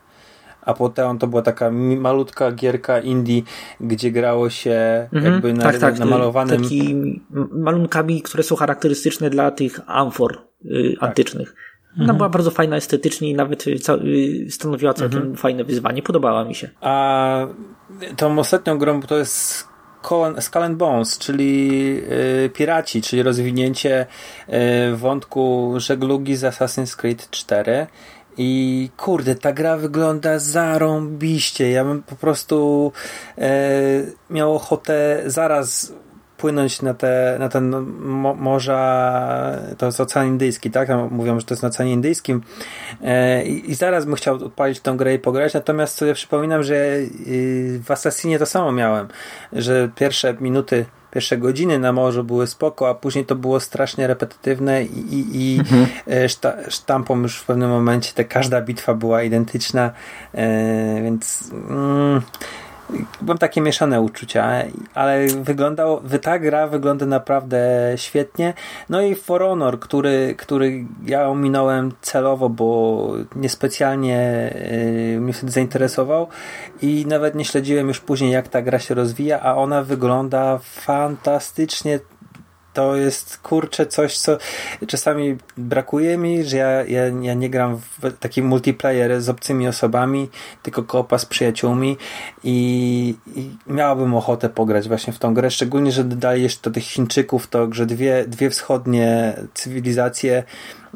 Apoteon 0.69 1.17
to 1.19 1.27
była 1.27 1.41
taka 1.41 1.71
malutka 1.71 2.51
gierka 2.51 2.99
indie, 2.99 3.41
gdzie 3.81 4.11
grało 4.11 4.49
się 4.49 5.07
Mhm. 5.13 5.33
jakby 5.33 5.53
na, 5.53 5.63
tak, 5.63 5.77
tak, 5.77 5.99
namalowanym... 5.99 6.61
Takimi 6.63 7.21
malunkami, 7.51 8.21
które 8.21 8.43
są 8.43 8.55
charakterystyczne 8.55 9.29
dla 9.29 9.51
tych 9.51 9.79
amfor 9.87 10.37
y, 10.65 10.93
Tak. 10.99 11.09
antycznych. 11.09 11.55
Ona 12.01 12.13
była 12.13 12.29
bardzo 12.29 12.51
fajna 12.51 12.75
estetycznie 12.75 13.29
i 13.29 13.33
nawet 13.35 13.67
y, 13.67 13.75
y, 14.05 14.51
stanowiła 14.51 14.93
całkiem 14.93 15.17
Mhm. 15.19 15.35
fajne 15.35 15.63
wyzwanie. 15.63 16.01
Podobała 16.01 16.43
mi 16.45 16.55
się. 16.55 16.69
A 16.81 17.47
tą 18.17 18.39
ostatnią 18.39 18.77
grą 18.77 19.01
to 19.01 19.17
jest 19.17 19.67
Skull 20.39 20.63
and 20.63 20.77
Bones, 20.77 21.17
czyli 21.17 21.79
y, 22.45 22.49
piraci, 22.49 23.01
czyli 23.01 23.23
rozwinięcie 23.23 24.05
y, 24.93 24.95
wątku 24.95 25.73
żeglugi 25.77 26.35
z 26.35 26.43
Assassin's 26.43 26.95
Creed 26.97 27.29
4. 27.29 27.87
I 28.41 28.89
kurde, 28.97 29.35
ta 29.35 29.53
gra 29.53 29.77
wygląda 29.77 30.39
zarąbiście. 30.39 31.71
Ja 31.71 31.83
bym 31.83 32.03
po 32.03 32.15
prostu 32.15 32.91
y, 33.37 33.41
miał 34.29 34.55
ochotę 34.55 35.23
zaraz 35.25 35.93
płynąć 36.37 36.81
na 36.81 36.93
te, 36.93 37.35
na 37.39 37.49
ten 37.49 37.69
mo, 37.99 38.35
morza, 38.35 39.59
to 39.77 39.85
jest 39.85 40.01
Ocean 40.01 40.27
Indyjski, 40.27 40.71
tak? 40.71 40.89
Mówią, 41.11 41.39
że 41.39 41.45
to 41.45 41.53
jest 41.53 41.63
na 41.63 41.69
Oceanie 41.69 41.93
Indyjskim. 41.93 42.41
E, 43.03 43.43
i, 43.43 43.75
zaraz 43.75 44.05
bym 44.05 44.15
chciał 44.15 44.35
odpalić 44.35 44.79
tę 44.79 44.93
grę 44.97 45.13
i 45.13 45.19
pograć, 45.19 45.53
natomiast 45.53 45.97
sobie 45.97 46.13
przypominam, 46.13 46.63
że 46.63 46.75
y, 46.75 47.79
w 47.83 47.91
Assassinie 47.91 48.39
to 48.39 48.45
samo 48.45 48.71
miałem, 48.71 49.07
że 49.53 49.89
pierwsze 49.95 50.33
minuty 50.33 50.85
pierwsze 51.11 51.37
godziny 51.37 51.79
na 51.79 51.91
morzu 51.91 52.23
były 52.23 52.47
spoko, 52.47 52.89
a 52.89 52.95
później 52.95 53.25
to 53.25 53.35
było 53.35 53.59
strasznie 53.59 54.07
repetytywne 54.07 54.83
i, 54.83 54.99
i, 54.99 55.27
i 55.33 55.61
e, 56.07 56.29
szta, 56.29 56.53
sztampą 56.69 57.21
już 57.21 57.37
w 57.37 57.45
pewnym 57.45 57.69
momencie 57.69 58.13
te, 58.13 58.25
każda 58.25 58.61
bitwa 58.61 58.93
była 58.93 59.23
identyczna, 59.23 59.91
e, 60.33 61.01
więc 61.03 61.51
mm, 61.69 62.21
mam 63.21 63.37
takie 63.37 63.61
mieszane 63.61 64.01
uczucia, 64.01 64.63
ale 64.93 65.27
wyglądał, 65.27 66.01
ta 66.21 66.39
gra 66.39 66.67
wygląda 66.67 67.05
naprawdę 67.05 67.59
świetnie. 67.95 68.53
No 68.89 69.01
i 69.01 69.15
For 69.15 69.41
Honor, 69.41 69.79
który, 69.79 70.35
który 70.37 70.85
ja 71.05 71.27
ominąłem 71.27 71.91
celowo, 72.01 72.49
bo 72.49 73.11
niespecjalnie 73.35 74.51
yy, 75.13 75.21
mnie 75.21 75.33
wtedy 75.33 75.51
zainteresował 75.51 76.27
i 76.81 77.05
nawet 77.07 77.35
nie 77.35 77.45
śledziłem 77.45 77.87
już 77.87 77.99
później 77.99 78.31
jak 78.31 78.47
ta 78.47 78.61
gra 78.61 78.79
się 78.79 78.93
rozwija, 78.93 79.41
a 79.41 79.55
ona 79.55 79.83
wygląda 79.83 80.59
fantastycznie 80.63 81.99
to 82.73 82.95
jest 82.95 83.37
kurczę 83.37 83.85
coś, 83.85 84.17
co 84.17 84.37
czasami 84.87 85.37
brakuje 85.57 86.17
mi, 86.17 86.43
że 86.43 86.57
ja, 86.57 86.83
ja, 86.83 87.07
ja 87.21 87.33
nie 87.33 87.49
gram 87.49 87.77
w 87.77 88.17
taki 88.19 88.41
multiplayer 88.41 89.21
z 89.21 89.29
obcymi 89.29 89.67
osobami, 89.67 90.29
tylko 90.63 90.83
kopa 90.83 91.17
z 91.17 91.25
przyjaciółmi 91.25 91.97
i, 92.43 93.15
i 93.35 93.49
miałbym 93.67 94.15
ochotę 94.15 94.49
pograć 94.49 94.87
właśnie 94.87 95.13
w 95.13 95.19
tą 95.19 95.33
grę, 95.33 95.51
szczególnie, 95.51 95.91
że 95.91 96.03
dodali 96.03 96.43
jeszcze 96.43 96.69
do 96.69 96.73
tych 96.73 96.83
Chińczyków 96.83 97.47
to, 97.47 97.73
że 97.73 97.85
dwie, 97.85 98.25
dwie 98.27 98.49
wschodnie 98.49 99.35
cywilizacje 99.53 100.43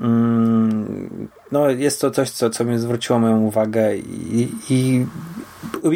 mm, 0.01 1.28
no 1.51 1.69
jest 1.69 2.01
to 2.01 2.11
coś, 2.11 2.30
co, 2.30 2.49
co 2.49 2.65
mi 2.65 2.80
zwróciło 2.80 3.19
moją 3.19 3.41
uwagę 3.41 3.97
i, 3.97 4.49
i 4.69 5.05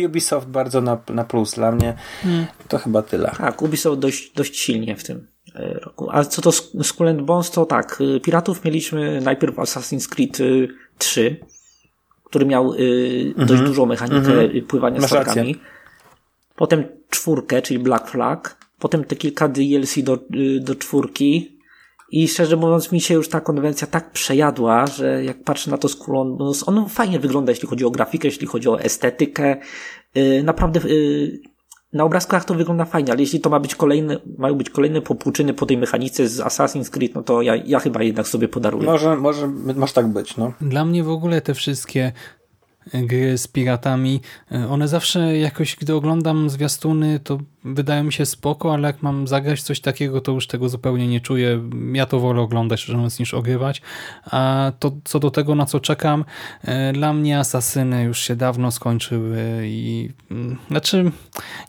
Ubisoft 0.05 0.47
bardzo 0.47 0.81
na, 0.81 0.97
na 1.09 1.23
plus 1.23 1.53
dla 1.53 1.71
mnie. 1.71 1.93
Hmm. 2.23 2.45
To 2.67 2.77
chyba 2.77 3.01
tyle. 3.01 3.31
Tak, 3.37 3.61
Ubisoft 3.61 3.99
dość, 3.99 4.31
dość 4.33 4.59
silnie 4.59 4.95
w 4.95 5.03
tym 5.03 5.36
roku. 5.57 6.07
A 6.11 6.23
co 6.23 6.41
to 6.41 6.51
Skull 6.83 7.07
and 7.07 7.21
Bones, 7.21 7.51
to 7.51 7.65
tak, 7.65 8.01
y, 8.01 8.19
piratów 8.19 8.63
mieliśmy 8.63 9.21
najpierw 9.21 9.55
Assassin's 9.55 10.09
Creed 10.09 10.37
3, 10.97 11.21
y, 11.21 11.39
który 12.23 12.45
miał 12.45 12.73
y, 12.73 13.33
dość 13.37 13.51
mhm. 13.51 13.65
dużą 13.65 13.85
mechanikę 13.85 14.17
mhm. 14.17 14.61
pływania 14.61 14.99
Masz 15.01 15.09
statkami. 15.09 15.55
Potem 16.55 16.83
czwórkę, 17.09 17.61
czyli 17.61 17.79
Black 17.79 18.07
Flag. 18.07 18.57
Potem 18.79 19.03
te 19.03 19.15
kilka 19.15 19.47
DLC 19.47 19.99
do, 20.03 20.19
do 20.59 20.75
czwórki. 20.75 21.57
I 22.11 22.27
szczerze 22.27 22.55
mówiąc, 22.55 22.91
mi 22.91 23.01
się 23.01 23.13
już 23.13 23.29
ta 23.29 23.41
konwencja 23.41 23.87
tak 23.87 24.11
przejadła, 24.11 24.87
że 24.87 25.23
jak 25.23 25.43
patrzę 25.43 25.71
na 25.71 25.77
to 25.77 25.89
Skull 25.89 26.37
Bones, 26.37 26.67
on 26.67 26.89
fajnie 26.89 27.19
wygląda, 27.19 27.51
jeśli 27.51 27.67
chodzi 27.67 27.85
o 27.85 27.91
grafikę, 27.91 28.27
jeśli 28.27 28.47
chodzi 28.47 28.69
o 28.69 28.79
estetykę. 28.79 29.57
Naprawdę 30.43 30.79
na 31.93 32.03
obrazkach 32.03 32.45
to 32.45 32.53
wygląda 32.53 32.85
fajnie, 32.85 33.11
ale 33.11 33.21
jeśli 33.21 33.39
to 33.39 33.49
ma 33.49 33.59
być 33.59 33.75
kolejne, 33.75 34.17
mają 34.37 34.55
być 34.55 34.69
kolejne 34.69 35.01
popłuczyny 35.01 35.53
po 35.53 35.65
tej 35.65 35.77
mechanice 35.77 36.27
z 36.27 36.39
Assassin's 36.39 36.89
Creed, 36.89 37.15
no 37.15 37.23
to 37.23 37.41
ja, 37.41 37.55
ja 37.55 37.79
chyba 37.79 38.03
jednak 38.03 38.27
sobie 38.27 38.47
podaruję. 38.47 38.85
Może, 38.85 39.17
może, 39.17 39.47
może 39.75 39.93
tak 39.93 40.07
być, 40.07 40.37
no. 40.37 40.53
Dla 40.61 40.85
mnie 40.85 41.03
w 41.03 41.09
ogóle 41.09 41.41
te 41.41 41.53
wszystkie 41.53 42.11
gry 42.93 43.37
z 43.37 43.47
piratami, 43.47 44.21
e, 44.51 44.67
one 44.69 44.87
zawsze 44.87 45.37
jakoś, 45.37 45.75
gdy 45.75 45.95
oglądam 45.95 46.49
zwiastuny, 46.49 47.19
to 47.19 47.39
wydają 47.63 48.03
mi 48.03 48.13
się 48.13 48.25
spoko, 48.25 48.73
ale 48.73 48.87
jak 48.87 49.03
mam 49.03 49.27
zagrać 49.27 49.61
coś 49.61 49.79
takiego, 49.79 50.21
to 50.21 50.31
już 50.31 50.47
tego 50.47 50.69
zupełnie 50.69 51.07
nie 51.07 51.21
czuję. 51.21 51.69
Ja 51.93 52.05
to 52.05 52.19
wolę 52.19 52.41
oglądać, 52.41 52.79
szczerze 52.79 52.97
mówiąc, 52.97 53.19
niż 53.19 53.33
ogrywać. 53.33 53.81
A 54.25 54.71
to, 54.79 54.91
co 55.03 55.19
do 55.19 55.31
tego, 55.31 55.55
na 55.55 55.65
co 55.65 55.79
czekam, 55.79 56.25
e, 56.61 56.93
dla 56.93 57.13
mnie 57.13 57.39
Asasyny 57.39 58.03
już 58.03 58.19
się 58.19 58.35
dawno 58.35 58.71
skończyły 58.71 59.61
i 59.63 60.09
mm, 60.31 60.57
znaczy, 60.67 61.11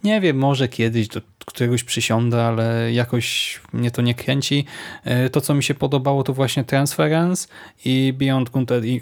nie 0.05 0.21
wiem, 0.21 0.39
może 0.39 0.69
kiedyś 0.69 1.09
któregoś 1.49 1.85
przysiądę, 1.85 2.45
ale 2.45 2.93
jakoś 2.93 3.61
mnie 3.73 3.91
to 3.91 4.03
nie 4.03 4.15
kręci. 4.15 4.65
E, 5.05 5.31
to, 5.31 5.41
co 5.41 5.55
mi 5.55 5.63
się 5.63 5.75
podobało, 5.75 6.23
to 6.23 6.33
właśnie 6.33 6.65
Transference 6.65 7.49
i 7.85 8.15
Beyond 8.19 8.51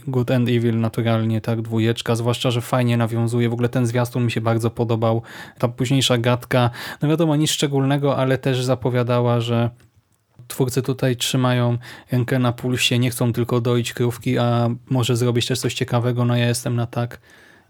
Good 0.07 0.31
and 0.31 0.49
Evil 0.49 0.81
naturalnie, 0.81 1.41
tak, 1.41 1.63
dwójeczka, 1.63 2.17
zwłaszcza, 2.17 2.51
że 2.51 2.61
fajnie 2.61 2.97
nawiązuje. 2.97 3.49
W 3.49 3.53
ogóle 3.53 3.69
ten 3.69 3.87
zwiastun 3.87 4.25
mi 4.25 4.31
się 4.31 4.41
bardzo 4.41 4.71
podobał. 4.71 5.23
Ta 5.59 5.69
późniejsza 5.69 6.19
gadka, 6.19 6.71
no 7.03 7.09
wiadomo, 7.09 7.37
nic 7.37 7.51
szczególnego, 7.51 8.17
ale 8.17 8.39
też 8.39 8.65
zapowiadała, 8.65 9.41
że 9.41 9.71
twórcy 10.49 10.83
tutaj 10.83 11.17
trzymają 11.17 11.79
rękę 12.13 12.39
na 12.39 12.53
pulsie, 12.53 12.99
nie 12.99 13.11
chcą 13.11 13.33
tylko 13.33 13.61
doić 13.61 13.93
krówki, 13.93 14.39
a 14.39 14.69
może 14.91 15.17
zrobić 15.17 15.47
też 15.47 15.61
coś 15.61 15.75
ciekawego, 15.75 16.25
no 16.25 16.37
ja 16.37 16.47
jestem 16.47 16.77
na 16.77 16.87
tak 16.87 17.19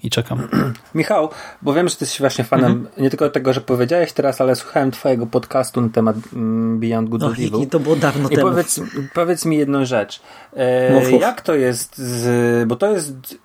i 0.07 0.11
czekam. 0.11 0.49
Michał, 0.95 1.31
bo 1.63 1.75
wiem, 1.75 1.89
że 1.89 1.97
ty 1.97 2.05
jesteś 2.05 2.21
właśnie 2.21 2.45
fanem 2.45 2.73
mhm. 2.73 3.03
nie 3.03 3.11
tylko 3.11 3.31
tego, 3.31 3.53
że 3.53 3.61
powiedziałeś 3.61 4.13
teraz, 4.13 4.41
ale 4.41 4.57
słuchałem 4.57 4.91
twojego 4.91 5.27
podcastu 5.27 5.81
na 5.81 5.89
temat 5.89 6.17
mm, 6.33 6.81
Beyond 6.81 7.09
Good 7.09 7.23
and 7.23 7.35
Evil. 7.39 7.61
I 7.61 7.67
to 7.67 7.81
było 7.81 7.97
dawno 7.97 8.29
I 8.29 8.37
temu. 8.37 8.51
Powiedz, 8.51 8.81
powiedz 9.15 9.45
mi 9.45 9.57
jedną 9.57 9.85
rzecz. 9.85 10.21
E, 10.57 11.11
jak 11.11 11.41
to 11.41 11.55
jest 11.55 11.99
z, 11.99 12.69
bo 12.69 12.77
to 12.77 12.93
jest 12.93 13.39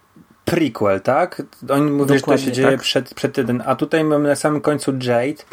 prequel, 0.45 1.01
tak? 1.01 1.41
Oni 1.69 1.91
mówią, 1.91 2.15
że 2.15 2.21
to 2.21 2.37
się 2.37 2.51
dzieje 2.51 2.71
tak. 2.71 2.81
przed, 2.81 3.13
przed 3.13 3.37
jeden, 3.37 3.63
a 3.65 3.75
tutaj 3.75 4.03
mamy 4.03 4.29
na 4.29 4.35
samym 4.35 4.61
końcu 4.61 4.91
Jade 4.91 5.43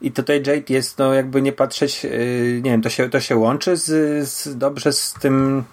i 0.00 0.12
tutaj 0.12 0.42
Jade 0.46 0.74
jest, 0.74 0.98
no 0.98 1.14
jakby 1.14 1.42
nie 1.42 1.52
patrzeć, 1.52 2.04
yy, 2.04 2.60
nie 2.64 2.70
wiem, 2.70 2.82
to 2.82 2.88
się, 2.88 3.10
to 3.10 3.20
się 3.20 3.36
łączy 3.36 3.76
z, 3.76 3.88
z, 4.28 4.58
dobrze 4.58 4.92
z 4.92 5.14
tym 5.20 5.64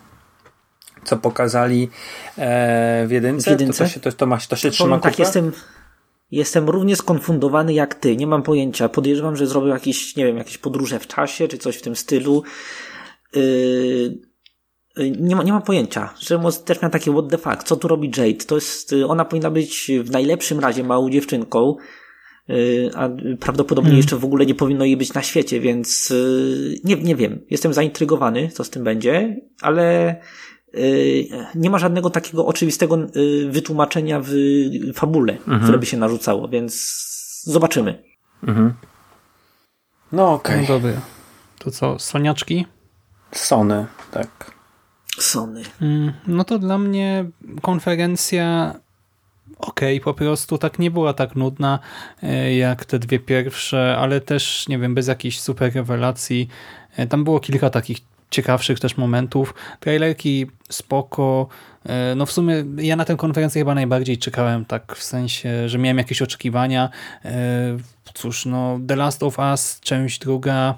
co 1.03 1.17
pokazali 1.17 1.89
e, 2.37 3.07
w 3.07 3.11
jedynce, 3.11 3.49
w 3.49 3.51
jedynce? 3.51 3.77
To, 3.77 3.83
to, 3.83 3.93
się, 3.93 3.99
to, 3.99 4.11
to, 4.11 4.25
ma, 4.25 4.37
to 4.49 4.55
się 4.55 4.71
trzyma 4.71 4.99
tak, 4.99 5.19
jestem, 5.19 5.51
jestem 6.31 6.69
równie 6.69 6.95
skonfundowany 6.95 7.73
jak 7.73 7.95
ty, 7.95 8.17
nie 8.17 8.27
mam 8.27 8.43
pojęcia. 8.43 8.89
Podejrzewam, 8.89 9.35
że 9.35 9.47
zrobił 9.47 9.69
jakieś, 9.69 10.15
nie 10.15 10.25
wiem, 10.25 10.37
jakieś 10.37 10.57
podróże 10.57 10.99
w 10.99 11.07
czasie, 11.07 11.47
czy 11.47 11.57
coś 11.57 11.77
w 11.77 11.81
tym 11.81 11.95
stylu. 11.95 12.43
Yy, 13.35 14.31
nie, 15.19 15.35
ma, 15.35 15.43
nie 15.43 15.53
mam 15.53 15.61
pojęcia. 15.61 16.13
Że 16.19 16.39
też 16.65 16.81
miał 16.81 16.91
takie 16.91 17.11
what 17.11 17.29
the 17.29 17.37
fuck, 17.37 17.63
co 17.63 17.75
tu 17.75 17.87
robi 17.87 18.11
Jade? 18.17 18.45
To 18.45 18.55
jest, 18.55 18.93
y, 18.93 19.07
ona 19.07 19.25
powinna 19.25 19.51
być 19.51 19.91
w 20.03 20.11
najlepszym 20.11 20.59
razie 20.59 20.83
małą 20.83 21.09
dziewczynką, 21.09 21.75
y, 22.49 22.89
a 22.95 23.09
prawdopodobnie 23.39 23.89
hmm. 23.89 23.97
jeszcze 23.97 24.17
w 24.17 24.25
ogóle 24.25 24.45
nie 24.45 24.55
powinno 24.55 24.85
jej 24.85 24.97
być 24.97 25.13
na 25.13 25.21
świecie, 25.21 25.59
więc 25.59 26.11
y, 26.11 26.79
nie, 26.83 26.95
nie 26.95 27.15
wiem. 27.15 27.45
Jestem 27.49 27.73
zaintrygowany, 27.73 28.49
co 28.49 28.63
z 28.63 28.69
tym 28.69 28.83
będzie, 28.83 29.37
ale 29.61 30.15
nie 31.55 31.69
ma 31.69 31.79
żadnego 31.79 32.09
takiego 32.09 32.45
oczywistego 32.45 32.97
wytłumaczenia 33.49 34.21
w 34.23 34.31
fabule, 34.93 35.33
mhm. 35.33 35.61
które 35.61 35.77
by 35.77 35.85
się 35.85 35.97
narzucało, 35.97 36.47
więc 36.47 36.73
zobaczymy. 37.43 38.03
Mhm. 38.43 38.73
No 40.11 40.33
okej. 40.33 40.55
Okay. 40.55 40.61
No 40.61 40.79
dobra. 40.79 41.01
To 41.59 41.71
co, 41.71 41.99
soniaczki? 41.99 42.65
Sony, 43.31 43.85
tak. 44.11 44.51
Sony. 45.19 45.63
Mm, 45.81 46.13
no 46.27 46.43
to 46.43 46.59
dla 46.59 46.77
mnie 46.77 47.25
konferencja 47.61 48.75
okej, 49.57 50.01
okay, 50.01 50.03
po 50.03 50.13
prostu 50.13 50.57
tak 50.57 50.79
nie 50.79 50.91
była 50.91 51.13
tak 51.13 51.35
nudna 51.35 51.79
e, 52.23 52.55
jak 52.55 52.85
te 52.85 52.99
dwie 52.99 53.19
pierwsze, 53.19 53.97
ale 53.99 54.21
też, 54.21 54.67
nie 54.67 54.79
wiem, 54.79 54.95
bez 54.95 55.07
jakichś 55.07 55.39
super 55.39 55.73
rewelacji. 55.73 56.47
E, 56.97 57.07
tam 57.07 57.23
było 57.23 57.39
kilka 57.39 57.69
takich 57.69 57.97
ciekawszych 58.31 58.79
też 58.79 58.97
momentów. 58.97 59.53
Trailerki 59.79 60.47
spoko. 60.69 61.47
E, 61.85 62.15
no 62.15 62.25
w 62.25 62.31
sumie 62.31 62.63
ja 62.77 62.95
na 62.95 63.05
tę 63.05 63.15
konferencję 63.15 63.61
chyba 63.61 63.75
najbardziej 63.75 64.17
czekałem, 64.17 64.65
tak 64.65 64.95
w 64.95 65.03
sensie, 65.03 65.69
że 65.69 65.77
miałem 65.77 65.97
jakieś 65.97 66.21
oczekiwania. 66.21 66.89
Cóż, 68.13 68.45
no 68.45 68.79
The 68.87 68.95
Last 68.95 69.23
of 69.23 69.39
Us, 69.39 69.79
część 69.79 70.19
druga, 70.19 70.77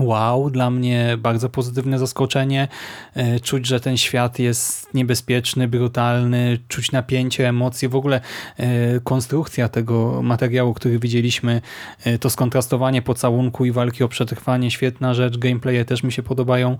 wow, 0.00 0.50
dla 0.50 0.70
mnie 0.70 1.16
bardzo 1.18 1.48
pozytywne 1.48 1.98
zaskoczenie. 1.98 2.68
E, 3.14 3.40
czuć, 3.40 3.66
że 3.66 3.80
ten 3.80 3.96
świat 3.96 4.38
jest 4.38 4.94
niebezpieczny, 4.94 5.68
brutalny, 5.68 6.58
czuć 6.68 6.92
napięcie, 6.92 7.48
emocje. 7.48 7.88
W 7.88 7.96
ogóle 7.96 8.20
e, 8.56 9.00
konstrukcja 9.00 9.68
tego 9.68 10.22
materiału, 10.22 10.74
który 10.74 10.98
widzieliśmy, 10.98 11.60
e, 12.04 12.18
to 12.18 12.30
skontrastowanie 12.30 13.02
pocałunku 13.02 13.64
i 13.64 13.72
walki 13.72 14.04
o 14.04 14.08
przetrwanie, 14.08 14.70
świetna 14.70 15.14
rzecz. 15.14 15.38
Gameplaye 15.38 15.84
też 15.84 16.02
mi 16.02 16.12
się 16.12 16.22
podobają. 16.22 16.76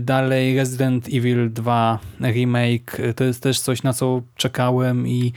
Dalej 0.00 0.56
Resident 0.56 1.08
Evil 1.08 1.52
2 1.52 1.98
remake, 2.20 2.96
to 3.16 3.24
jest 3.24 3.42
też 3.42 3.60
coś, 3.60 3.82
na 3.82 3.92
co 3.92 4.22
czekałem 4.36 5.08
i 5.08 5.32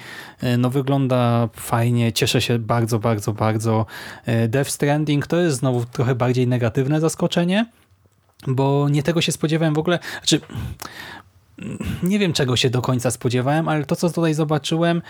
no 0.58 0.70
wygląda 0.70 1.50
fajnie. 1.56 2.14
Cieszę 2.14 2.42
się 2.42 2.60
bardzo, 2.60 3.00
bardzo, 3.00 3.34
bardzo. 3.34 3.86
Death 4.48 4.70
Stranding 4.70 5.28
to 5.28 5.38
jest 5.38 5.58
znowu 5.58 5.86
trochę 5.86 6.16
bardziej 6.16 6.48
negatywne 6.48 6.93
zaskoczenie, 7.00 7.66
bo 8.48 8.90
nie 8.90 9.04
tego 9.04 9.22
się 9.22 9.32
spodziewałem 9.32 9.74
w 9.74 9.78
ogóle. 9.78 10.00
Znaczy, 10.18 10.42
nie 12.04 12.20
wiem 12.20 12.34
czego 12.34 12.56
się 12.56 12.70
do 12.70 12.82
końca 12.82 13.12
spodziewałem, 13.12 13.68
ale 13.70 13.86
to 13.86 13.96
co 13.96 14.10
tutaj 14.10 14.34
zobaczyłem 14.34 15.02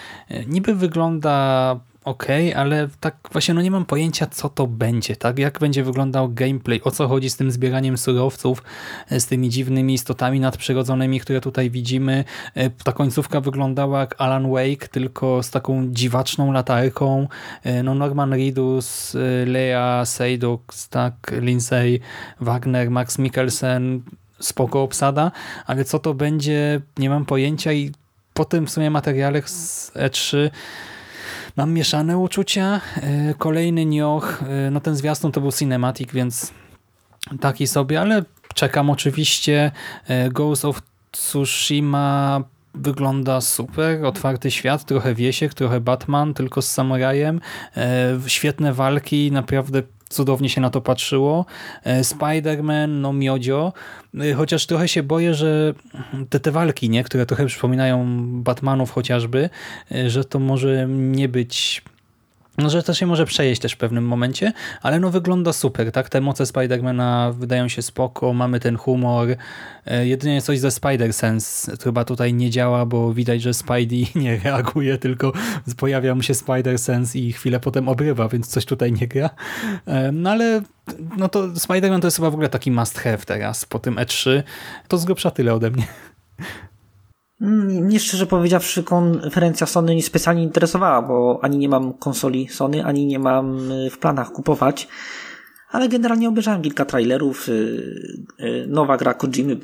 niby 0.48 0.76
wygląda 0.76 1.80
ok, 2.04 2.28
ale 2.56 2.88
tak 3.00 3.16
właśnie 3.32 3.54
no 3.54 3.62
nie 3.62 3.72
mam 3.72 3.86
pojęcia, 3.86 4.26
co 4.26 4.50
to 4.50 4.68
będzie, 4.68 5.16
tak? 5.16 5.40
Jak 5.40 5.60
będzie 5.60 5.84
wyglądał 5.84 6.30
gameplay, 6.30 6.82
o 6.84 6.92
co 6.92 7.08
chodzi 7.08 7.30
z 7.30 7.38
tym 7.38 7.52
zbieraniem 7.52 7.98
surowców, 7.98 8.64
e, 9.10 9.20
z 9.20 9.28
tymi 9.28 9.50
dziwnymi 9.50 9.94
istotami 9.94 10.40
nadprzyrodzonymi, 10.40 11.20
które 11.20 11.42
tutaj 11.42 11.70
widzimy. 11.70 12.24
E, 12.56 12.70
Ta 12.70 12.92
końcówka 12.92 13.42
wyglądała 13.42 14.00
jak 14.00 14.16
Alan 14.18 14.52
Wake, 14.52 14.88
tylko 14.92 15.44
z 15.44 15.52
taką 15.52 15.88
dziwaczną 15.92 16.52
latarką. 16.52 17.28
E, 17.64 17.84
No 17.84 17.96
Norman 17.96 18.34
Reedus, 18.34 19.18
Lea 19.46 20.06
Seydoux, 20.06 20.90
tak, 20.90 21.14
Lindsay 21.40 22.00
Wagner, 22.40 22.92
Max 22.92 23.20
Mikkelsen, 23.20 24.02
spoko 24.40 24.84
obsada, 24.84 25.32
ale 25.66 25.86
co 25.86 26.00
to 26.00 26.14
będzie, 26.14 26.82
nie 26.98 27.10
mam 27.10 27.26
pojęcia 27.26 27.74
i 27.74 27.92
po 28.34 28.46
tym 28.46 28.68
w 28.68 28.70
sumie 28.70 28.90
materiale 28.90 29.42
z 29.46 29.92
E3 29.96 30.50
mam 31.56 31.72
mieszane 31.72 32.18
uczucia. 32.18 32.82
E, 32.96 33.34
Kolejny 33.34 33.86
nioch, 33.86 34.44
e, 34.44 34.72
no 34.72 34.80
ten 34.80 34.96
zwiastun 34.96 35.32
to 35.32 35.42
był 35.42 35.52
cinematic, 35.52 36.12
więc 36.12 36.54
taki 37.40 37.68
sobie, 37.68 38.02
ale 38.02 38.24
czekam 38.54 38.90
oczywiście. 38.90 39.72
E, 40.08 40.30
Ghost 40.30 40.66
of 40.66 40.82
Tsushima 41.12 42.42
wygląda 42.76 43.42
super, 43.42 44.06
otwarty 44.06 44.52
świat, 44.52 44.86
trochę 44.86 45.16
Wiesiek, 45.16 45.54
trochę 45.54 45.80
Batman, 45.80 46.34
tylko 46.34 46.62
z 46.62 46.72
samurajem. 46.72 47.42
Świetne 48.28 48.74
walki, 48.74 49.32
naprawdę 49.32 49.84
cudownie 50.14 50.50
się 50.50 50.62
na 50.62 50.70
to 50.70 50.82
patrzyło. 50.82 51.46
E, 51.84 52.02
Spider-Man, 52.02 52.88
no 52.88 53.14
miodzio, 53.14 53.74
E, 54.20 54.34
chociaż 54.34 54.66
trochę 54.66 54.88
się 54.88 55.04
boję, 55.04 55.34
że 55.34 55.74
te, 56.30 56.40
te 56.40 56.52
walki, 56.52 56.90
nie, 56.90 57.04
które 57.04 57.26
trochę 57.26 57.46
przypominają 57.46 58.06
Batmanów 58.44 58.92
chociażby, 58.92 59.50
e, 59.92 60.10
że 60.10 60.26
to 60.26 60.40
może 60.40 60.88
nie 60.90 61.30
być 61.30 61.82
że 62.58 62.84
to 62.84 62.94
się 62.94 63.06
może 63.06 63.26
przejeść 63.26 63.62
też 63.62 63.74
w 63.74 63.78
pewnym 63.78 64.06
momencie, 64.06 64.54
ale 64.82 65.00
no 65.00 65.10
wygląda 65.10 65.54
super, 65.54 65.92
tak? 65.92 66.10
Te 66.10 66.22
moce 66.22 66.46
Spidermana 66.46 67.34
wydają 67.38 67.68
się 67.68 67.82
spoko, 67.82 68.34
mamy 68.34 68.60
ten 68.60 68.78
humor. 68.78 69.28
E, 69.86 70.08
Jedynie 70.08 70.42
coś 70.42 70.60
ze 70.60 70.68
Spider-Sense 70.70 71.84
chyba 71.84 72.06
tutaj 72.06 72.34
nie 72.34 72.50
działa, 72.50 72.86
bo 72.86 73.14
widać, 73.14 73.42
że 73.42 73.54
Spidey 73.54 74.08
nie 74.24 74.40
reaguje, 74.40 74.98
tylko 74.98 75.34
pojawia 75.78 76.16
mu 76.16 76.22
się 76.22 76.34
Spider-Sense 76.34 77.20
i 77.20 77.34
chwilę 77.34 77.60
potem 77.60 77.90
obrywa, 77.90 78.30
więc 78.30 78.48
coś 78.48 78.66
tutaj 78.66 78.92
nie 78.92 79.08
gra. 79.08 79.30
E, 79.88 80.12
No 80.12 80.30
ale 80.32 80.62
no 81.18 81.30
to 81.30 81.48
Spider-Man 81.48 82.02
to 82.02 82.08
jest 82.08 82.18
chyba 82.18 82.30
w 82.30 82.34
ogóle 82.34 82.50
taki 82.50 82.72
must 82.72 83.00
have 83.00 83.18
teraz 83.18 83.66
po 83.66 83.80
tym 83.80 83.96
E3. 83.96 84.44
To 84.88 84.98
z 84.98 85.06
grubsza 85.06 85.32
tyle 85.32 85.54
ode 85.54 85.72
mnie. 85.72 85.88
Mm, 87.44 87.86
Mnie 87.86 88.00
szczerze 88.00 88.26
powiedziawszy 88.26 88.84
konferencja 88.84 89.68
Sony 89.68 89.96
nie 89.96 90.04
specjalnie 90.04 90.44
interesowała, 90.44 91.02
bo 91.02 91.40
ani 91.42 91.58
nie 91.58 91.70
mam 91.70 91.94
konsoli 91.94 92.48
Sony, 92.48 92.86
ani 92.86 93.06
nie 93.06 93.20
mam 93.20 93.72
y, 93.72 93.90
w 93.90 93.98
planach 93.98 94.32
kupować. 94.32 94.88
Ale 95.72 95.90
generalnie 95.90 96.30
obejrzałem 96.30 96.62
kilka 96.62 96.86
trailerów. 96.86 97.50
y, 97.50 97.52
y, 98.40 98.66
Nowa 98.68 98.98
gra 98.98 99.14
Kojimy 99.14 99.58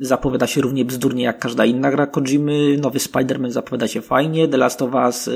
zapowiada 0.00 0.46
się 0.46 0.60
równie 0.60 0.84
bzdurnie 0.84 1.24
jak 1.24 1.38
każda 1.38 1.64
inna 1.64 1.90
gra 1.90 2.06
Kojimy. 2.06 2.76
Nowy 2.82 2.98
Spider-Man 2.98 3.50
zapowiada 3.50 3.88
się 3.88 4.00
fajnie. 4.00 4.48
The 4.48 4.56
Last 4.56 4.82
of 4.82 4.94
Us 4.94 5.30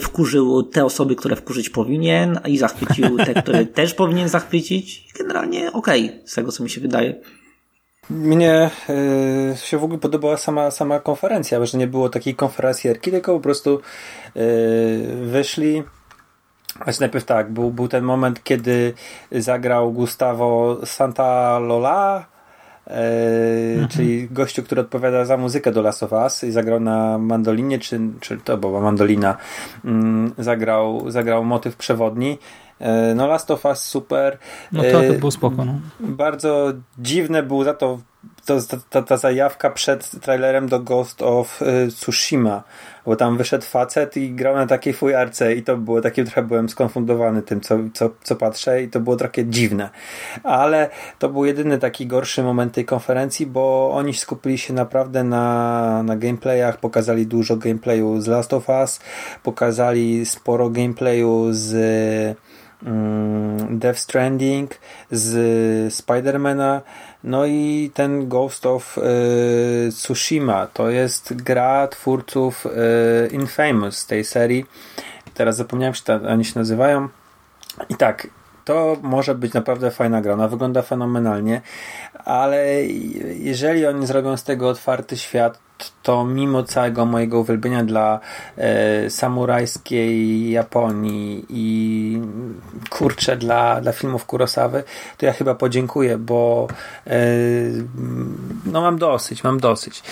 wkurzył 0.00 0.62
te 0.62 0.84
osoby, 0.84 1.16
które 1.16 1.36
wkurzyć 1.36 1.70
powinien 1.70 2.40
i 2.46 2.58
zachwycił 2.58 3.16
te, 3.16 3.34
które 3.42 3.66
też 3.80 3.94
powinien 3.94 4.28
zachwycić. 4.28 5.08
Generalnie 5.18 5.72
okej, 5.72 6.20
z 6.24 6.34
tego 6.34 6.52
co 6.52 6.62
mi 6.64 6.70
się 6.70 6.80
wydaje. 6.80 7.20
Mnie 8.10 8.70
y, 9.54 9.56
się 9.56 9.78
w 9.78 9.84
ogóle 9.84 9.98
podobała 9.98 10.36
sama, 10.36 10.70
sama 10.70 11.00
konferencja, 11.00 11.66
że 11.66 11.78
nie 11.78 11.86
było 11.86 12.08
takiej 12.08 12.34
konferencjerki, 12.34 13.10
tylko 13.10 13.34
po 13.34 13.40
prostu 13.40 13.80
y, 14.36 15.16
wyszli. 15.26 15.82
Znaczy 16.84 17.00
najpierw 17.00 17.24
tak, 17.24 17.52
był, 17.52 17.70
był 17.70 17.88
ten 17.88 18.04
moment, 18.04 18.44
kiedy 18.44 18.94
zagrał 19.32 19.92
Gustavo 19.92 20.78
Santalola, 20.86 22.26
y, 22.86 23.88
czyli 23.88 24.28
gościu, 24.28 24.62
który 24.62 24.80
odpowiada 24.80 25.24
za 25.24 25.36
muzykę 25.36 25.72
do 25.72 25.82
Last 25.82 26.02
of 26.02 26.12
Us 26.12 26.44
i 26.44 26.50
zagrał 26.50 26.80
na 26.80 27.18
mandolinie, 27.18 27.78
czy, 27.78 28.00
czy 28.20 28.38
to 28.38 28.56
była 28.56 28.80
mandolina, 28.80 29.36
mm, 29.84 30.32
zagrał, 30.38 31.10
zagrał 31.10 31.44
motyw 31.44 31.76
przewodni. 31.76 32.38
Y, 32.82 33.14
No 33.14 33.26
Last 33.26 33.50
of 33.50 33.64
Us 33.64 33.84
super. 33.84 34.38
No 34.72 34.82
to, 34.82 35.02
to 35.02 35.18
było 35.18 35.30
spoko. 35.30 35.64
No. 35.64 35.74
bardzo 36.00 36.72
dziwne 36.98 37.42
był 37.42 37.64
za 37.64 37.74
to, 37.74 37.98
to 38.46 38.58
ta, 38.90 39.02
ta 39.02 39.16
zajawka 39.16 39.70
przed 39.70 40.10
trailerem 40.20 40.68
do 40.68 40.80
Ghost 40.80 41.22
of 41.22 41.62
y, 41.62 41.88
Tsushima, 41.88 42.62
bo 43.06 43.16
tam 43.16 43.36
wyszedł 43.36 43.64
facet 43.64 44.16
i 44.16 44.30
grał 44.30 44.56
na 44.56 44.66
takiej 44.66 44.92
fujarce 44.92 45.54
i 45.54 45.62
to 45.62 45.76
było 45.76 46.00
takie, 46.00 46.24
trochę 46.24 46.42
byłem 46.42 46.68
skonfundowany 46.68 47.42
tym, 47.42 47.60
co, 47.60 47.78
co, 47.94 48.10
co 48.22 48.36
patrzę 48.36 48.82
i 48.82 48.88
to 48.88 49.00
było 49.00 49.16
takie 49.16 49.44
dziwne. 49.44 49.90
Ale 50.42 50.90
to 51.18 51.28
był 51.28 51.44
jedyny 51.44 51.78
taki 51.78 52.06
gorszy 52.06 52.42
moment 52.42 52.74
tej 52.74 52.84
konferencji, 52.84 53.46
bo 53.46 53.90
oni 53.94 54.14
skupili 54.14 54.58
się 54.58 54.74
naprawdę 54.74 55.24
na, 55.24 56.02
na 56.02 56.16
gameplayach, 56.16 56.80
pokazali 56.80 57.26
dużo 57.26 57.56
gameplayu 57.56 58.20
z 58.20 58.26
Last 58.26 58.52
of 58.52 58.68
Us, 58.68 59.00
pokazali 59.42 60.26
sporo 60.26 60.70
gameplayu 60.70 61.48
z 61.50 62.36
Death 63.70 63.98
Stranding, 63.98 64.78
z 65.10 65.94
Spidermana, 65.94 66.80
no 67.24 67.46
i 67.46 67.90
ten 67.94 68.28
Ghost 68.28 68.66
of 68.66 68.98
y, 68.98 69.92
Tsushima. 69.92 70.66
To 70.66 70.90
jest 70.90 71.42
gra 71.42 71.88
twórców 71.88 72.66
y, 72.66 72.70
Infamous 73.32 74.06
tej 74.06 74.24
serii. 74.24 74.66
Teraz 75.34 75.56
zapomniałem, 75.56 75.94
czy 75.94 76.12
oni 76.12 76.44
się 76.44 76.58
nazywają. 76.58 77.08
I 77.88 77.94
tak, 77.94 78.26
to 78.64 78.96
może 79.02 79.34
być 79.34 79.52
naprawdę 79.52 79.90
fajna 79.90 80.22
gra. 80.22 80.32
Ona 80.32 80.48
wygląda 80.48 80.82
fenomenalnie, 80.82 81.60
ale 82.24 82.84
jeżeli 83.38 83.86
oni 83.86 84.06
zrobią 84.06 84.36
z 84.36 84.44
tego 84.44 84.68
otwarty 84.68 85.16
świat, 85.16 85.58
to 86.02 86.24
mimo 86.24 86.62
całego 86.62 87.06
mojego 87.06 87.40
uwielbienia 87.40 87.84
dla 87.84 88.20
e, 88.56 89.10
samurajskiej 89.10 90.50
Japonii 90.50 91.46
i 91.48 92.20
kurczę 92.90 93.36
dla, 93.36 93.80
dla 93.80 93.92
filmów 93.92 94.26
Kurosawy, 94.26 94.84
to 95.18 95.26
ja 95.26 95.32
chyba 95.32 95.54
podziękuję, 95.54 96.18
bo 96.18 96.68
e, 97.06 97.12
no 98.66 98.80
mam 98.80 98.98
dosyć, 98.98 99.44
mam 99.44 99.60
dosyć 99.60 100.02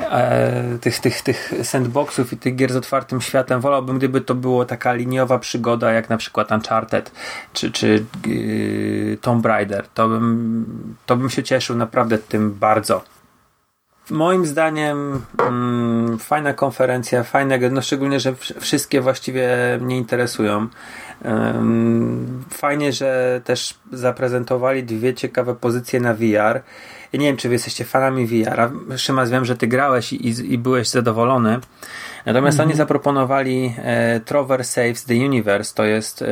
e, 0.00 0.78
tych, 0.80 1.00
tych, 1.00 1.22
tych 1.22 1.52
sandboxów 1.62 2.32
i 2.32 2.36
tych 2.36 2.56
gier 2.56 2.72
z 2.72 2.76
otwartym 2.76 3.20
światem. 3.20 3.60
Wolałbym, 3.60 3.98
gdyby 3.98 4.20
to 4.20 4.34
było 4.34 4.64
taka 4.64 4.92
liniowa 4.92 5.38
przygoda, 5.38 5.92
jak 5.92 6.10
na 6.10 6.16
przykład 6.16 6.52
Uncharted 6.52 7.12
czy, 7.52 7.70
czy 7.70 8.04
yy, 8.26 9.18
Tomb 9.20 9.46
Raider. 9.46 9.86
To 9.94 10.08
bym, 10.08 10.96
to 11.06 11.16
bym 11.16 11.30
się 11.30 11.42
cieszył 11.42 11.76
naprawdę 11.76 12.18
tym 12.18 12.54
bardzo. 12.54 13.11
Moim 14.12 14.46
zdaniem 14.46 15.22
mm, 15.38 16.18
fajna 16.18 16.54
konferencja, 16.54 17.22
fajne 17.24 17.70
no 17.70 17.82
szczególnie, 17.82 18.20
że 18.20 18.32
wsz- 18.32 18.60
wszystkie 18.60 19.00
właściwie 19.00 19.48
mnie 19.80 19.98
interesują. 19.98 20.68
Fajnie, 22.50 22.92
że 22.92 23.40
też 23.44 23.74
zaprezentowali 23.92 24.84
dwie 24.84 25.14
ciekawe 25.14 25.54
pozycje 25.54 26.00
na 26.00 26.14
VR. 26.14 26.62
Ja 27.12 27.20
nie 27.20 27.26
wiem, 27.26 27.36
czy 27.36 27.48
wy 27.48 27.54
jesteście 27.54 27.84
fanami 27.84 28.26
VR-a. 28.26 28.70
Szymas, 28.96 29.30
wiem, 29.30 29.44
że 29.44 29.56
ty 29.56 29.66
grałeś 29.66 30.12
i, 30.12 30.52
i 30.52 30.58
byłeś 30.58 30.88
zadowolony. 30.88 31.58
Natomiast 32.26 32.60
oni 32.60 32.74
zaproponowali 32.74 33.74
e, 33.78 34.20
Trover 34.20 34.64
Saves 34.64 35.04
the 35.04 35.14
Universe. 35.14 35.74
To 35.74 35.84
jest, 35.84 36.22
e, 36.22 36.26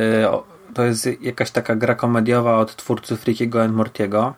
to 0.73 0.83
jest 0.83 1.21
jakaś 1.21 1.51
taka 1.51 1.75
gra 1.75 1.95
komediowa 1.95 2.57
od 2.57 2.75
twórców 2.75 3.25
Rickiego 3.25 3.63
and 3.63 3.75
Mortiego. 3.75 4.33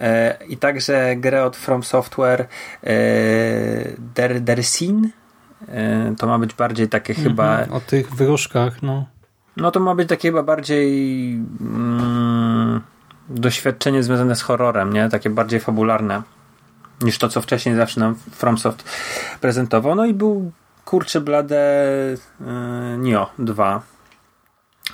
E, 0.00 0.38
I 0.48 0.56
także 0.56 1.16
grę 1.16 1.44
od 1.44 1.56
From 1.56 1.82
Software 1.82 2.40
e, 2.40 2.46
Der, 4.14 4.40
Der 4.40 4.64
Sin. 4.64 5.10
E, 5.68 6.14
to 6.18 6.26
ma 6.26 6.38
być 6.38 6.54
bardziej 6.54 6.88
takie 6.88 7.14
chyba 7.14 7.50
Mhm, 7.52 7.72
O 7.72 7.80
tych 7.80 8.14
wyróżkach, 8.14 8.82
no. 8.82 9.06
no 9.56 9.70
to 9.70 9.80
ma 9.80 9.94
być 9.94 10.08
takie 10.08 10.28
chyba 10.28 10.42
bardziej 10.42 11.32
mm, 11.60 12.80
doświadczenie 13.28 14.02
związane 14.02 14.36
z 14.36 14.42
horrorem, 14.42 14.92
nie? 14.92 15.08
Takie 15.08 15.30
bardziej 15.30 15.60
fabularne 15.60 16.22
niż 17.00 17.18
to, 17.18 17.28
co 17.28 17.42
wcześniej 17.42 17.76
zawsze 17.76 18.00
nam 18.00 18.14
FromSoft 18.30 18.84
prezentował. 19.40 19.94
No 19.94 20.04
i 20.04 20.14
był 20.14 20.52
kurczę 20.84 21.20
blade 21.20 21.56
y, 22.40 22.98
Nio 22.98 23.30
2 23.38 23.82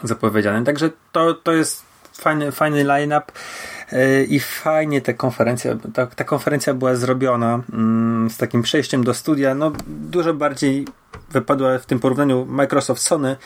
zapowiedziany. 0.02 0.64
Także 0.64 0.90
to, 1.12 1.34
to 1.34 1.52
jest 1.52 1.82
fajny, 2.12 2.52
fajny 2.52 2.84
line-up 2.84 3.32
i 4.28 4.40
fajnie 4.40 5.00
ta 5.00 5.12
konferencja, 5.12 5.76
ta, 5.94 6.06
ta 6.06 6.24
konferencja 6.24 6.74
była 6.74 6.94
zrobiona 6.94 7.62
mm, 7.72 8.30
z 8.30 8.36
takim 8.36 8.62
przejściem 8.62 9.04
do 9.04 9.14
studia. 9.14 9.54
No 9.54 9.72
dużo 9.86 10.34
bardziej 10.34 10.86
wypadła 11.30 11.78
w 11.78 11.86
tym 11.86 11.98
porównaniu 11.98 12.46
Microsoft 12.46 13.02
Sony. 13.02 13.36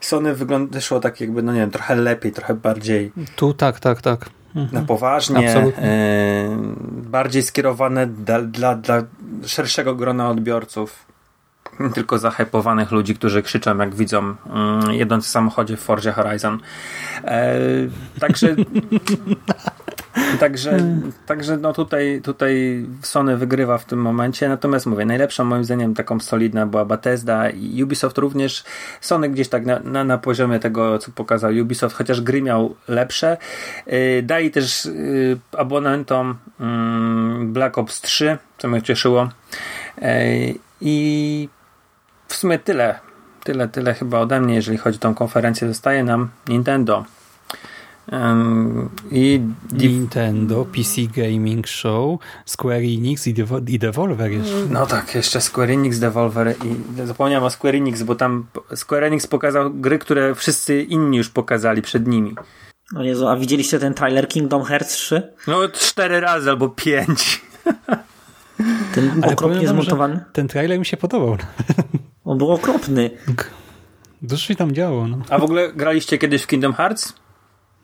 Sony 0.00 0.34
wygląda, 0.34 0.80
szło 0.80 1.00
tak 1.00 1.20
jakby, 1.20 1.42
no 1.42 1.52
nie 1.52 1.60
wiem, 1.60 1.70
trochę 1.70 1.96
lepiej, 1.96 2.32
trochę 2.32 2.54
bardziej 2.54 3.12
Tu 3.36 3.54
tak, 3.54 3.80
tak, 3.80 4.02
tak. 4.02 4.30
Mhm. 4.56 4.82
na 4.82 4.86
poważnie, 4.88 5.56
e, 5.56 6.56
bardziej 6.90 7.42
skierowane 7.42 8.06
dla, 8.06 8.42
dla, 8.42 8.74
dla 8.74 9.02
szerszego 9.46 9.94
grona 9.94 10.30
odbiorców. 10.30 11.07
tylko 11.94 12.18
zahypowanych 12.18 12.90
ludzi, 12.90 13.14
którzy 13.14 13.42
krzyczą 13.42 13.78
jak 13.78 13.94
widzą 13.94 14.18
mm, 14.18 14.92
jedąc 14.92 15.26
w 15.26 15.28
samochodzie 15.28 15.76
w 15.76 15.80
Forzie 15.80 16.12
Horizon. 16.12 16.60
E, 17.24 17.56
także 18.20 18.56
Także, 20.40 20.78
także 21.26 21.56
no 21.56 21.72
tutaj, 21.72 22.20
tutaj 22.24 22.86
Sony 23.02 23.36
wygrywa 23.36 23.78
w 23.78 23.84
tym 23.84 23.98
momencie, 23.98 24.48
natomiast 24.48 24.86
mówię, 24.86 25.04
najlepszą 25.04 25.44
moim 25.44 25.64
zdaniem 25.64 25.94
taką 25.94 26.20
solidna 26.20 26.66
była 26.66 26.84
Bethesda 26.84 27.50
i 27.50 27.82
Ubisoft 27.82 28.18
również. 28.18 28.64
Sony 29.00 29.28
gdzieś 29.28 29.48
tak 29.48 29.66
na, 29.66 29.80
na, 29.80 30.04
na 30.04 30.18
poziomie 30.18 30.58
tego, 30.58 30.98
co 30.98 31.10
pokazał 31.12 31.52
Ubisoft, 31.62 31.96
chociaż 31.96 32.20
gry 32.20 32.42
miał 32.42 32.74
lepsze. 32.88 33.36
Yy, 33.86 34.22
dali 34.22 34.50
też 34.50 34.84
yy, 34.84 35.38
abonentom 35.58 36.36
yy, 36.60 36.66
Black 37.46 37.78
Ops 37.78 38.00
3, 38.00 38.38
co 38.58 38.68
mnie 38.68 38.82
cieszyło. 38.82 39.28
I 40.80 41.48
w 42.28 42.34
sumie 42.34 42.58
tyle. 42.58 42.98
Tyle, 43.44 43.68
tyle 43.68 43.94
chyba 43.94 44.20
ode 44.20 44.40
mnie, 44.40 44.54
jeżeli 44.54 44.78
chodzi 44.78 44.96
o 44.96 45.00
tą 45.00 45.14
konferencję. 45.14 45.68
Zostaje 45.68 46.04
nam 46.04 46.28
Nintendo. 46.48 47.04
Um, 48.12 48.90
i 49.10 49.40
Nintendo, 49.72 50.64
PC 50.64 51.02
Gaming 51.16 51.66
Show, 51.66 52.20
Square 52.46 52.82
Enix 52.82 53.26
i, 53.26 53.34
Devo 53.34 53.58
i 53.66 53.78
Devolver 53.78 54.30
jeszcze. 54.30 54.66
No 54.70 54.86
tak, 54.86 55.14
jeszcze 55.14 55.40
Square 55.40 55.70
Enix, 55.70 55.98
Devolver 55.98 56.54
i 56.64 57.06
zapomniałem 57.06 57.44
o 57.44 57.50
Square 57.50 57.74
Enix, 57.74 58.02
bo 58.02 58.14
tam 58.14 58.46
Square 58.74 59.04
Enix 59.04 59.26
pokazał 59.26 59.70
gry, 59.70 59.98
które 59.98 60.34
wszyscy 60.34 60.82
inni 60.82 61.16
już 61.16 61.28
pokazali 61.30 61.82
przed 61.82 62.06
nimi. 62.06 62.34
No 62.92 63.04
Jezu, 63.04 63.28
a 63.28 63.36
widzieliście 63.36 63.78
ten 63.78 63.94
trailer 63.94 64.28
Kingdom 64.28 64.64
Hearts 64.64 64.92
3? 64.92 65.32
No 65.46 65.68
cztery 65.68 66.20
razy 66.20 66.50
albo 66.50 66.68
pięć. 66.68 67.42
Ten 68.94 69.24
okropnie 69.24 69.68
zmontowany. 69.68 70.24
Ten 70.32 70.48
trailer 70.48 70.78
mi 70.78 70.86
się 70.86 70.96
podobał. 70.96 71.36
On 72.28 72.38
był 72.38 72.52
okropny. 72.52 73.10
Dużo 74.22 74.42
się 74.42 74.54
tam 74.54 74.72
działo. 74.72 75.06
No. 75.06 75.18
A 75.30 75.38
w 75.38 75.44
ogóle 75.44 75.72
graliście 75.72 76.18
kiedyś 76.18 76.42
w 76.42 76.46
Kingdom 76.46 76.72
Hearts? 76.72 77.14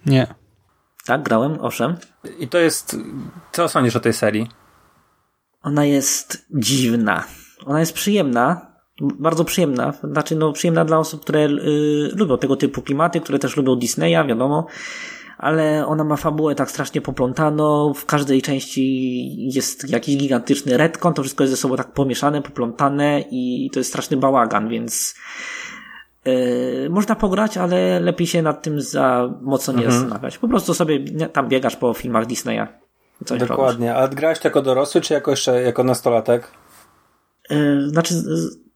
Nie. 0.06 0.34
Tak, 1.06 1.22
grałem, 1.22 1.58
owszem. 1.60 1.96
I 2.38 2.48
to 2.48 2.58
jest... 2.58 2.96
Co 3.52 3.68
sądzisz 3.68 3.96
o 3.96 4.00
tej 4.00 4.12
serii? 4.12 4.48
Ona 5.62 5.84
jest 5.84 6.46
dziwna. 6.50 7.24
Ona 7.66 7.80
jest 7.80 7.92
przyjemna. 7.92 8.66
Bardzo 9.00 9.44
przyjemna. 9.44 9.92
Znaczy, 10.02 10.36
no, 10.36 10.52
przyjemna 10.52 10.84
dla 10.84 10.98
osób, 10.98 11.20
które 11.20 11.40
y, 11.40 12.10
lubią 12.14 12.38
tego 12.38 12.56
typu 12.56 12.82
klimaty, 12.82 13.20
które 13.20 13.38
też 13.38 13.56
lubią 13.56 13.76
Disneya, 13.76 14.26
wiadomo. 14.28 14.66
Ale 15.44 15.86
ona 15.86 16.04
ma 16.04 16.16
fabułę 16.16 16.54
tak 16.54 16.70
strasznie 16.70 17.00
poplątaną. 17.00 17.94
W 17.94 18.06
każdej 18.06 18.42
części 18.42 18.84
jest 19.54 19.90
jakiś 19.90 20.16
gigantyczny 20.16 20.76
retcon. 20.76 21.14
To 21.14 21.22
wszystko 21.22 21.44
jest 21.44 21.50
ze 21.50 21.56
sobą 21.56 21.76
tak 21.76 21.92
pomieszane, 21.92 22.42
poplątane 22.42 23.20
i 23.30 23.70
to 23.72 23.80
jest 23.80 23.90
straszny 23.90 24.16
bałagan, 24.16 24.68
więc 24.68 25.14
Yy, 26.26 26.90
można 26.90 27.14
pograć, 27.14 27.56
ale 27.56 28.00
lepiej 28.00 28.26
się 28.26 28.42
nad 28.42 28.62
tym 28.62 28.80
za 28.80 29.34
mocno 29.42 29.72
nie 29.72 29.84
Mhm. 29.84 30.00
zastanawiać. 30.00 30.38
Po 30.38 30.48
prostu 30.48 30.74
sobie 30.74 31.04
tam 31.28 31.48
biegasz 31.48 31.76
po 31.76 31.94
filmach 31.94 32.26
Disneya. 32.26 32.66
Coś 33.24 33.30
robisz. 33.40 33.48
Dokładnie. 33.48 33.94
A 33.94 34.08
grałeś 34.08 34.44
jako 34.44 34.62
dorosły, 34.62 35.00
czy 35.00 35.14
jako 35.14 35.30
jeszcze 35.30 35.62
jako 35.62 35.84
nastolatek? 35.84 36.50
Yy, 37.50 37.88
znaczy, 37.88 38.14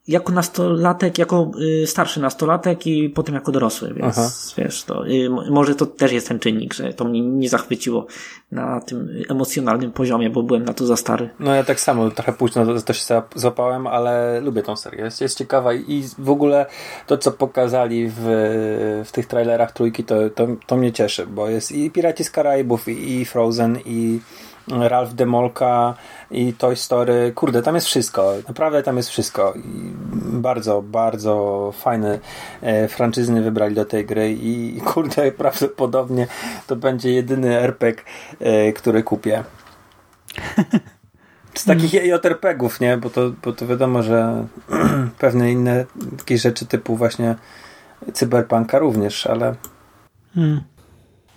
jako 0.08 0.32
nastolatek, 0.32 1.18
jako 1.18 1.50
y, 1.82 1.86
starszy 1.86 2.20
nastolatek 2.20 2.86
i 2.86 3.10
potem 3.10 3.34
jako 3.34 3.52
dorosły, 3.52 3.94
więc 3.94 4.18
Aha. 4.18 4.30
wiesz, 4.56 4.84
to 4.84 5.08
y, 5.08 5.30
może 5.50 5.74
to 5.74 5.86
też 5.86 6.12
jest 6.12 6.28
ten 6.28 6.38
czynnik, 6.38 6.74
że 6.74 6.94
to 6.94 7.04
mnie 7.04 7.20
nie 7.20 7.48
zachwyciło 7.48 8.06
na 8.52 8.80
tym 8.80 9.22
emocjonalnym 9.28 9.92
poziomie, 9.92 10.30
bo 10.30 10.42
byłem 10.42 10.64
na 10.64 10.74
to 10.74 10.86
za 10.86 10.96
stary. 10.96 11.30
No 11.40 11.54
ja 11.54 11.64
tak 11.64 11.80
samo, 11.80 12.10
trochę 12.10 12.32
późno 12.32 12.66
to, 12.66 12.82
to 12.82 12.92
się 12.92 13.22
złapałem, 13.34 13.86
ale 13.86 14.40
lubię 14.40 14.62
tą 14.62 14.76
serię. 14.76 15.04
Jest, 15.04 15.20
jest 15.20 15.38
ciekawa 15.38 15.74
i 15.74 16.04
w 16.18 16.30
ogóle 16.30 16.66
to, 17.06 17.18
co 17.18 17.32
pokazali 17.32 18.08
w, 18.08 18.22
w 19.04 19.12
tych 19.12 19.26
trailerach 19.26 19.72
trójki, 19.72 20.04
to, 20.04 20.30
to, 20.30 20.46
to 20.66 20.76
mnie 20.76 20.92
cieszy, 20.92 21.26
bo 21.26 21.48
jest 21.48 21.72
i 21.72 21.90
Piraci 21.90 22.24
z 22.24 22.30
Karaibów, 22.30 22.88
i 22.88 23.24
Frozen, 23.24 23.78
i 23.84 24.20
Ralph 24.70 25.14
Demolka, 25.14 25.94
i 26.30 26.52
Toy 26.52 26.76
Story. 26.76 27.32
Kurde, 27.34 27.62
tam 27.62 27.74
jest 27.74 27.86
wszystko. 27.86 28.34
Naprawdę 28.48 28.82
tam 28.82 28.96
jest 28.96 29.08
wszystko. 29.08 29.54
I 29.56 29.92
bardzo, 30.32 30.82
bardzo 30.82 31.72
fajne 31.76 32.18
e, 32.62 32.88
franczyzny 32.88 33.42
wybrali 33.42 33.74
do 33.74 33.84
tej 33.84 34.06
gry 34.06 34.32
i, 34.32 34.80
kurde, 34.80 35.32
prawdopodobnie 35.42 36.26
to 36.66 36.76
będzie 36.76 37.12
jedyny 37.12 37.58
RPG, 37.60 38.02
e, 38.40 38.72
który 38.72 39.02
kupię. 39.02 39.44
Z 41.54 41.64
takich 41.64 41.92
JRPG-ów, 41.92 42.80
nie? 42.80 42.96
Bo 42.96 43.10
to, 43.10 43.30
bo 43.44 43.52
to 43.52 43.66
wiadomo, 43.66 44.02
że 44.02 44.46
pewne 45.18 45.52
inne 45.52 45.84
takie 46.18 46.38
rzeczy 46.38 46.66
typu 46.66 46.96
właśnie 46.96 47.34
cyberpunka 48.12 48.78
również, 48.78 49.26
ale 49.26 49.54
Hmm. 50.34 50.60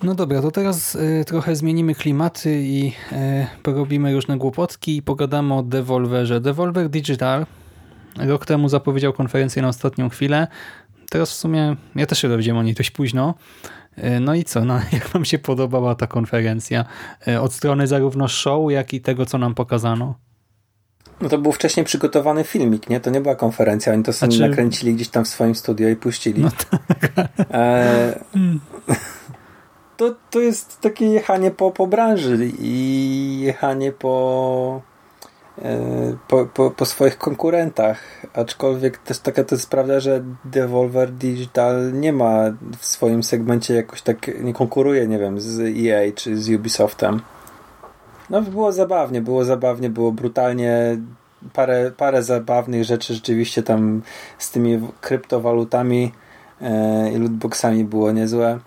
No 0.03 0.15
dobra, 0.15 0.41
to 0.41 0.51
teraz 0.51 0.95
y, 0.95 1.23
trochę 1.27 1.55
zmienimy 1.55 1.95
klimaty 1.95 2.61
i 2.63 2.93
y, 3.11 3.47
porobimy 3.63 4.13
różne 4.13 4.37
głupotki 4.37 4.97
i 4.97 5.01
pogadamy 5.01 5.53
o 5.53 5.63
Devolverze. 5.63 6.41
Devolver 6.41 6.89
Digital 6.89 7.45
rok 8.17 8.45
temu 8.45 8.69
zapowiedział 8.69 9.13
konferencję 9.13 9.61
na 9.61 9.67
ostatnią 9.67 10.09
chwilę. 10.09 10.47
Teraz 11.09 11.31
w 11.31 11.35
sumie 11.35 11.75
ja 11.95 12.05
też 12.05 12.19
się 12.21 12.29
dowiedziałem 12.29 12.59
o 12.59 12.63
niej 12.63 12.73
dość 12.73 12.91
późno. 12.91 13.33
Y, 13.97 14.19
no 14.19 14.35
i 14.35 14.43
co, 14.43 14.65
no, 14.65 14.79
jak 14.93 15.07
wam 15.07 15.25
się 15.25 15.39
podobała 15.39 15.95
ta 15.95 16.07
konferencja? 16.07 16.85
Od 17.41 17.53
strony 17.53 17.87
zarówno 17.87 18.27
show, 18.27 18.71
jak 18.71 18.93
i 18.93 19.01
tego, 19.01 19.25
co 19.25 19.37
nam 19.37 19.55
pokazano. 19.55 20.15
no 21.21 21.29
to 21.29 21.37
był 21.37 21.51
wcześniej 21.51 21.85
przygotowany 21.85 22.43
filmik, 22.43 22.89
nie? 22.89 22.99
To 22.99 23.09
nie 23.09 23.21
była 23.21 23.35
konferencja, 23.35 23.93
oni 23.93 24.03
to 24.03 24.13
sobie 24.13 24.31
Znaczy- 24.31 24.49
nakręcili 24.49 24.95
gdzieś 24.95 25.09
tam 25.09 25.25
w 25.25 25.27
swoim 25.27 25.55
studio 25.55 25.89
i 25.89 25.95
puścili. 25.95 26.41
No 26.43 26.49
e, 27.51 28.19
to, 30.01 30.15
to 30.29 30.39
jest 30.39 30.81
takie 30.81 31.05
jechanie 31.05 31.51
po, 31.51 31.71
po 31.71 31.87
branży 31.87 32.51
i 32.59 33.39
jechanie 33.41 33.91
po, 33.91 34.81
e, 35.61 36.17
po, 36.27 36.45
po, 36.45 36.71
po 36.71 36.85
swoich 36.85 37.17
konkurentach. 37.17 38.25
Aczkolwiek 38.33 38.97
też 38.97 39.19
taka 39.19 39.43
to 39.43 39.55
jest 39.55 39.75
że 39.97 40.23
Devolver 40.45 41.11
Digital 41.11 41.93
nie 41.93 42.13
ma 42.13 42.43
w 42.79 42.85
swoim 42.85 43.23
segmencie 43.23 43.73
jakoś 43.73 44.01
tak, 44.01 44.43
nie 44.43 44.53
konkuruje, 44.53 45.07
nie 45.07 45.19
wiem, 45.19 45.41
z 45.41 45.59
EA 45.59 46.11
czy 46.15 46.37
z 46.37 46.49
Ubisoftem. 46.49 47.21
No 48.29 48.41
było 48.41 48.71
zabawnie, 48.71 49.21
było 49.21 49.45
zabawnie, 49.45 49.89
było 49.89 50.11
brutalnie. 50.11 50.97
Parę, 51.53 51.91
parę 51.97 52.23
zabawnych 52.23 52.83
rzeczy 52.83 53.13
rzeczywiście 53.13 53.63
tam 53.63 54.01
z 54.37 54.51
tymi 54.51 54.87
kryptowalutami 55.01 56.11
e, 56.61 57.11
i 57.11 57.17
lootboxami 57.17 57.85
było 57.85 58.11
niezłe. 58.11 58.59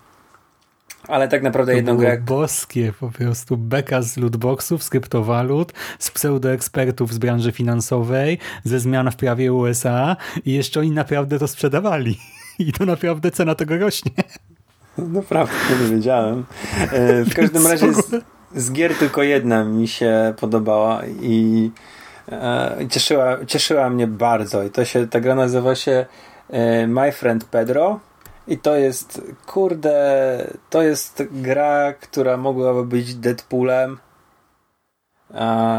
Ale 1.09 1.29
tak 1.29 1.43
naprawdę 1.43 1.73
To 1.73 1.77
jedną 1.77 1.97
grę. 1.97 2.19
boskie 2.27 2.93
po 3.01 3.11
prostu. 3.11 3.57
Beka 3.57 4.03
z 4.03 4.17
lootboxów, 4.17 4.83
z 4.83 4.91
kryptowalut, 4.91 5.73
z 5.99 6.11
pseudoekspertów 6.11 7.13
z 7.13 7.19
branży 7.19 7.53
finansowej, 7.53 8.39
ze 8.65 8.81
zmian 8.81 9.11
w 9.11 9.17
prawie 9.17 9.53
USA 9.53 10.17
i 10.45 10.53
jeszcze 10.53 10.81
oni 10.81 10.91
naprawdę 10.91 11.39
to 11.39 11.49
sprzedawali. 11.49 12.19
I 12.59 12.73
to 12.73 12.85
naprawdę 12.85 13.31
cena 13.31 13.55
tego 13.55 13.79
rośnie. 13.79 14.13
Naprawdę 14.99 15.53
nie 15.83 15.97
wiedziałem. 15.97 16.45
E, 16.93 17.25
w 17.25 17.35
każdym 17.41 17.67
razie 17.67 17.95
z, 17.95 18.11
z 18.55 18.73
gier 18.73 18.95
tylko 18.95 19.23
jedna 19.23 19.65
mi 19.65 19.89
się 19.89 20.35
podobała 20.41 21.03
i 21.23 21.71
e, 22.33 22.77
cieszyła, 22.91 23.45
cieszyła 23.47 23.91
mnie 23.91 24.07
bardzo. 24.07 24.63
I 24.63 24.71
to 24.71 24.85
się, 24.85 25.07
ta 25.09 25.21
gra 25.21 25.35
nazywa 25.35 25.75
się 25.75 26.07
e, 26.51 26.87
My 26.87 27.13
Friend 27.13 27.45
Pedro. 27.45 28.01
I 28.49 28.59
to 28.59 28.77
jest, 28.77 29.23
kurde, 29.47 30.47
to 30.71 30.83
jest 30.83 31.23
gra, 31.31 31.93
która 31.93 32.37
mogłaby 32.37 32.85
być 32.85 33.15
Deadpoolem, 33.15 33.99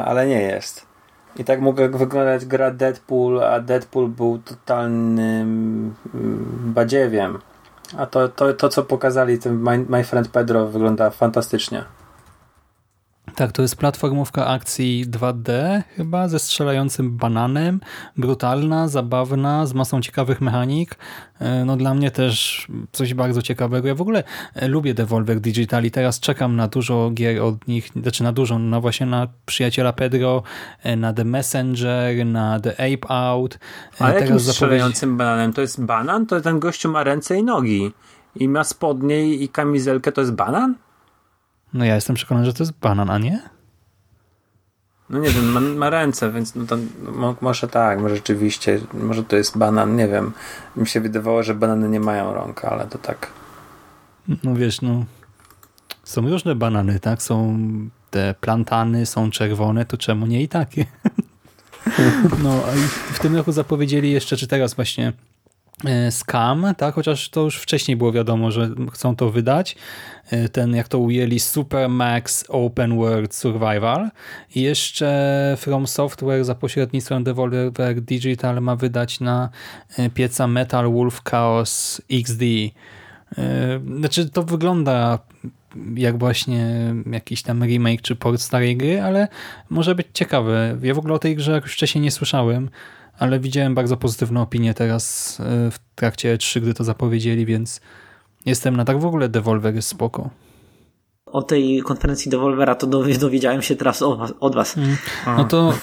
ale 0.06 0.28
nie 0.28 0.42
jest. 0.42 0.86
I 1.38 1.44
tak 1.44 1.62
mogła 1.62 1.88
wyglądać 1.88 2.46
gra 2.46 2.72
Deadpool, 2.72 3.44
a 3.44 3.60
Deadpool 3.60 4.08
był 4.08 4.40
totalnym 4.40 5.96
mm, 6.14 6.74
badziewiem. 6.74 7.40
A 7.98 8.06
to, 8.06 8.30
to, 8.30 8.54
to 8.54 8.70
co 8.70 8.84
pokazali 8.84 9.40
tym 9.40 9.62
My, 9.62 9.86
My 9.90 10.04
Friend 10.04 10.28
Pedro 10.28 10.68
wygląda 10.68 11.10
fantastycznie. 11.10 11.86
Tak, 13.36 13.52
to 13.52 13.62
jest 13.62 13.76
platformówka 13.76 14.48
akcji 14.48 15.06
2D 15.10 15.52
chyba, 15.96 16.28
ze 16.28 16.40
strzelającym 16.40 17.18
bananem. 17.18 17.80
Brutalna, 18.18 18.88
zabawna, 18.88 19.66
z 19.66 19.74
masą 19.74 20.02
ciekawych 20.02 20.42
mechanik. 20.42 20.96
E, 21.40 21.66
No 21.66 21.78
dla 21.78 21.94
mnie 21.94 22.12
też 22.12 22.68
coś 22.92 23.14
bardzo 23.14 23.42
ciekawego. 23.42 23.88
Ja 23.88 23.96
w 23.96 24.02
ogóle 24.02 24.24
e, 24.56 24.68
lubię 24.68 24.94
Devolver 24.94 25.40
Digital 25.40 25.84
i 25.84 25.92
teraz 25.92 26.20
czekam 26.20 26.56
na 26.56 26.68
dużo 26.68 27.12
gier 27.14 27.42
od 27.42 27.68
nich, 27.68 27.90
znaczy 28.02 28.24
na 28.24 28.32
dużo, 28.32 28.60
no 28.60 28.82
właśnie 28.82 29.06
na 29.06 29.28
Przyjaciela 29.46 29.94
Pedro, 29.94 30.44
e, 30.84 30.96
na 30.96 31.14
The 31.14 31.26
Messenger, 31.26 32.26
na 32.26 32.60
The 32.60 32.72
Ape 32.72 33.08
Out. 33.16 33.60
A 34.00 34.10
jakim 34.12 34.28
zapowiedź- 34.40 34.52
strzelającym 34.52 35.18
bananem? 35.18 35.54
To 35.54 35.62
jest 35.62 35.84
banan? 35.84 36.26
To 36.26 36.42
ten 36.42 36.60
gościu 36.60 36.92
ma 36.92 37.04
ręce 37.04 37.38
i 37.40 37.44
nogi. 37.44 37.92
I 38.36 38.50
ma 38.50 38.64
spodnie 38.64 39.34
i 39.34 39.50
kamizelkę. 39.50 40.12
To 40.12 40.22
jest 40.22 40.34
banan? 40.34 40.76
No 41.76 41.86
ja 41.86 41.96
jestem 41.96 42.16
przekonany, 42.16 42.46
że 42.46 42.54
to 42.54 42.64
jest 42.64 42.74
banan, 42.80 43.10
a 43.10 43.18
nie? 43.18 43.50
No 45.10 45.20
nie 45.20 45.30
wiem, 45.30 45.52
ma, 45.52 45.60
ma 45.60 45.90
ręce, 45.90 46.32
więc 46.32 46.56
no 46.56 46.66
to 46.66 46.78
mo, 47.12 47.36
może 47.42 47.68
tak, 47.68 48.00
może 48.00 48.16
rzeczywiście, 48.16 48.80
może 48.94 49.24
to 49.24 49.36
jest 49.36 49.58
banan, 49.58 49.96
nie 49.96 50.08
wiem. 50.08 50.34
Mi 50.76 50.88
się 50.88 51.02
wydawało, 51.02 51.44
że 51.44 51.56
banany 51.56 51.90
nie 51.90 52.00
mają 52.00 52.34
rąk, 52.34 52.66
ale 52.66 52.88
to 52.88 52.98
tak. 52.98 53.28
No 54.44 54.56
wiesz, 54.56 54.82
no 54.82 55.06
są 56.04 56.30
różne 56.30 56.56
banany, 56.56 57.00
tak? 57.00 57.22
Są 57.22 57.58
te 58.12 58.36
plantany, 58.42 59.06
są 59.06 59.32
czerwone, 59.32 59.86
to 59.86 59.98
czemu 59.98 60.26
nie 60.26 60.44
i 60.44 60.48
takie? 60.48 60.86
No, 62.44 62.64
i 62.76 63.14
w 63.14 63.20
tym 63.20 63.36
roku 63.36 63.52
zapowiedzieli 63.52 64.12
jeszcze, 64.12 64.38
czy 64.38 64.48
teraz 64.48 64.74
właśnie 64.74 65.14
Scam, 66.10 66.66
tak? 66.78 66.96
Chociaż 66.96 67.30
to 67.30 67.42
już 67.42 67.58
wcześniej 67.58 67.98
było 67.98 68.12
wiadomo, 68.12 68.52
że 68.52 68.70
chcą 68.94 69.16
to 69.16 69.30
wydać. 69.30 69.76
E, 70.32 70.50
Ten, 70.50 70.76
jak 70.76 70.88
to 70.88 71.00
ujęli, 71.00 71.40
Super 71.40 71.90
Max 71.90 72.46
Open 72.50 72.98
World 72.98 73.36
Survival. 73.36 74.10
I 74.56 74.62
jeszcze 74.62 75.58
From 75.60 75.88
Software 75.88 76.44
za 76.46 76.56
pośrednictwem 76.56 77.24
Devolver 77.24 78.02
Digital 78.02 78.62
ma 78.62 78.76
wydać 78.76 79.20
na 79.20 79.50
e, 79.98 80.10
pieca 80.10 80.48
Metal 80.48 80.92
Wolf 80.92 81.22
Chaos 81.24 82.02
XD. 82.12 82.42
E, 82.42 82.74
Znaczy, 84.00 84.30
to 84.30 84.44
wygląda 84.44 85.20
jak 85.96 86.18
właśnie 86.18 86.94
jakiś 87.12 87.42
tam 87.42 87.64
remake 87.64 88.02
czy 88.02 88.16
port 88.16 88.42
starej 88.42 88.78
gry, 88.78 89.02
ale 89.02 89.28
może 89.70 89.96
być 89.96 90.08
ciekawe. 90.14 90.78
Ja 90.82 90.94
w 90.94 91.00
ogóle 91.00 91.14
o 91.14 91.20
tej 91.20 91.36
grze 91.36 91.62
już 91.64 91.74
wcześniej 91.74 92.02
nie 92.02 92.12
słyszałem, 92.12 92.70
ale 93.20 93.40
widziałem 93.40 93.76
bardzo 93.76 93.98
pozytywne 93.98 94.42
opinie 94.42 94.74
teraz 94.74 95.38
e, 95.40 95.72
w 95.72 95.80
trakcie 95.96 96.38
3 96.38 96.62
gdy 96.62 96.74
to 96.74 96.84
zapowiedzieli, 96.84 97.46
więc 97.46 97.82
jestem 98.46 98.78
na 98.78 98.86
tak 98.86 99.00
w 99.00 99.06
ogóle 99.06 99.30
Devolver 99.30 99.76
jest 99.76 99.88
spoko. 99.88 100.30
O 101.26 101.44
tej 101.44 101.82
konferencji 101.82 102.32
Devolvera 102.32 102.76
to 102.76 102.88
dowi- 102.88 103.18
dowiedziałem 103.20 103.62
się 103.62 103.76
teraz 103.76 104.02
o 104.02 104.16
was, 104.16 104.34
od 104.40 104.56
was. 104.56 104.76
No 105.38 105.44
to 105.46 105.74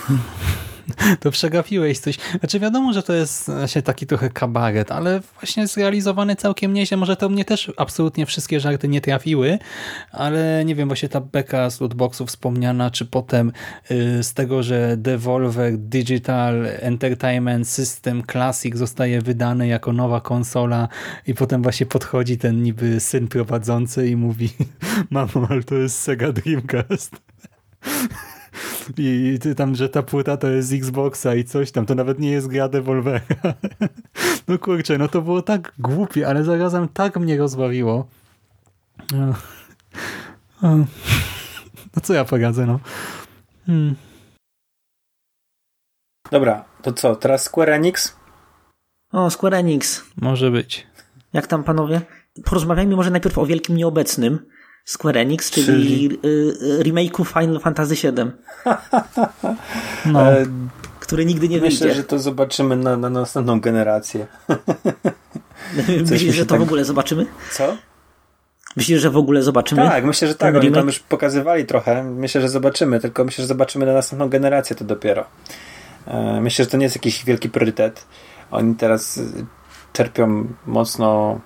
to 1.20 1.30
przegapiłeś 1.30 1.99
coś. 1.99 2.18
Znaczy 2.41 2.61
wiadomo, 2.61 2.93
że 2.93 3.03
to 3.03 3.12
jest 3.12 3.47
właśnie 3.47 3.83
taki 3.83 4.07
trochę 4.07 4.30
kabaret, 4.30 4.93
ale 4.93 5.20
właśnie 5.41 5.66
zrealizowany 5.66 6.37
całkiem 6.37 6.74
nieźle. 6.74 6.97
Może 6.97 7.16
to 7.16 7.28
mnie 7.28 7.45
też 7.45 7.72
absolutnie 7.76 8.26
wszystkie 8.26 8.61
żarty 8.61 8.89
nie 8.89 9.01
trafiły, 9.01 9.59
ale 10.11 10.64
nie 10.64 10.74
wiem, 10.74 10.89
właśnie 10.89 11.09
ta 11.09 11.20
beka 11.20 11.70
z 11.70 11.80
lootboxów 11.80 12.28
wspomniana, 12.28 12.91
czy 12.91 13.05
potem 13.05 13.53
y, 13.91 14.22
z 14.22 14.35
tego, 14.35 14.62
że 14.62 14.97
Devolver 14.97 15.78
Digital 15.78 16.66
Entertainment 16.80 17.68
System 17.68 18.22
Classic 18.33 18.76
zostaje 18.76 19.20
wydany 19.20 19.66
jako 19.66 19.93
nowa 19.93 20.20
konsola 20.20 20.89
i 21.26 21.35
potem 21.35 21.62
właśnie 21.62 21.87
podchodzi 21.87 22.39
ten 22.39 22.62
niby 22.62 23.01
syn 23.01 23.28
prowadzący 23.28 24.09
i 24.09 24.16
mówi 24.16 24.51
mamo, 25.11 25.47
ale 25.51 25.62
to 25.62 25.74
jest 25.74 25.99
Sega 25.99 26.33
Dreamcast. 26.33 27.16
I 28.99 29.39
ty 29.41 29.55
tam, 29.55 29.75
że 29.75 29.89
ta 29.89 30.03
płyta 30.03 30.37
to 30.37 30.49
jest 30.49 30.73
Xboxa 30.73 31.35
i 31.35 31.45
coś 31.45 31.71
tam, 31.71 31.87
to 31.87 31.95
nawet 31.95 32.19
nie 32.19 32.31
jest 32.31 32.49
gra 32.49 32.69
Devolvera. 32.69 33.21
No 34.49 34.59
kurczę, 34.59 34.99
no 34.99 35.09
to 35.09 35.23
było 35.23 35.43
tak 35.43 35.73
głupie, 35.79 36.29
ale 36.29 36.45
zarazem 36.45 36.89
tak 36.89 37.17
mnie 37.17 37.39
rozbawiło. 37.39 38.07
No, 39.13 39.35
no 41.97 42.03
co 42.03 42.15
ja 42.15 42.25
poradzę, 42.25 42.67
no. 42.67 42.81
Hmm. 43.67 43.95
Dobra, 46.31 46.65
to 46.83 46.93
co, 46.93 47.17
teraz 47.17 47.43
Square 47.43 47.71
Enix? 47.71 48.17
O, 49.13 49.31
Square 49.31 49.55
Enix. 49.55 50.05
Może 50.17 50.51
być. 50.51 50.87
Jak 51.33 51.47
tam 51.47 51.65
panowie? 51.65 52.01
Porozmawiajmy 52.45 52.97
może 52.97 53.11
najpierw 53.11 53.39
o 53.39 53.47
wielkim 53.47 53.77
nieobecnym. 53.77 54.47
Square 54.85 55.16
Enix, 55.18 55.51
czyli, 55.51 55.66
Czyli? 55.66 56.18
y, 56.24 56.28
y, 56.80 56.83
remake'u 56.85 57.24
Final 57.41 57.61
Fantasy 57.61 57.95
VII, 57.95 58.12
No, 60.12 60.33
E, 60.33 60.47
który 61.01 61.24
nigdy 61.24 61.49
nie 61.49 61.61
wyjdzie. 61.61 61.85
myślę, 61.85 61.95
że 61.95 62.05
to 62.05 62.18
zobaczymy 62.18 62.76
na, 62.76 62.97
na 62.97 63.11
następną 63.11 63.61
generację. 63.61 64.26
Myślisz, 66.11 66.35
że 66.35 66.47
to 66.47 66.51
tak- 66.51 66.61
w 66.61 66.62
ogóle 66.62 66.85
zobaczymy? 66.85 67.26
Co? 67.53 67.76
Myślisz, 68.76 69.01
że 69.01 69.11
w 69.11 69.16
ogóle 69.16 69.43
zobaczymy? 69.43 69.83
Tak, 69.83 70.05
myślę, 70.05 70.28
że 70.28 70.35
tak. 70.35 70.57
Oni 70.57 70.72
tam 70.72 70.87
już 70.87 70.99
pokazywali 70.99 71.64
trochę. 71.66 72.05
Myślę, 72.05 72.41
że 72.41 72.49
zobaczymy, 72.49 73.01
tylko 73.01 73.24
myślę, 73.24 73.43
że 73.43 73.49
zobaczymy 73.49 73.87
na 73.87 73.93
następną 73.93 74.28
generację 74.28 74.76
to 74.76 74.85
dopiero. 74.85 75.24
E, 76.07 76.41
Myślę, 76.41 76.64
że 76.64 76.70
to 76.70 76.76
nie 76.76 76.85
jest 76.85 76.97
jakiś 76.97 77.24
wielki 77.24 77.49
priorytet. 77.51 78.05
Oni 78.51 78.74
teraz 78.74 79.16
y, 79.18 79.47
czerpią 79.93 80.47
mocno 80.66 81.41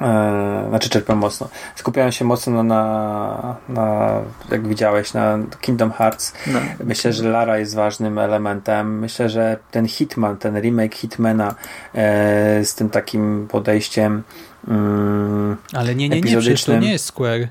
e, 0.00 0.66
znaczy 0.68 0.90
czerpią 0.90 1.14
mocno. 1.16 1.48
Skupiają 1.74 2.10
się 2.10 2.24
mocno 2.24 2.62
na, 2.62 3.56
na 3.68 4.20
jak 4.50 4.68
widziałeś, 4.68 5.14
na 5.14 5.38
Kingdom 5.60 5.92
Hearts. 5.92 6.32
No. 6.46 6.60
Myślę, 6.84 7.12
że 7.12 7.28
Lara 7.28 7.58
jest 7.58 7.74
ważnym 7.74 8.18
elementem. 8.18 8.98
Myślę, 8.98 9.28
że 9.28 9.58
ten 9.70 9.88
Hitman, 9.88 10.36
ten 10.36 10.60
remake 10.60 10.94
Hitmana 10.94 11.54
e, 11.94 12.64
z 12.64 12.74
tym 12.74 12.90
takim 12.90 13.48
podejściem 13.50 14.22
mm, 14.68 15.56
ale 15.72 15.94
nie, 15.94 16.08
nie, 16.08 16.20
nie, 16.20 16.36
przecież 16.36 16.64
to 16.64 16.78
nie 16.78 16.92
jest 16.92 17.04
Square. 17.04 17.48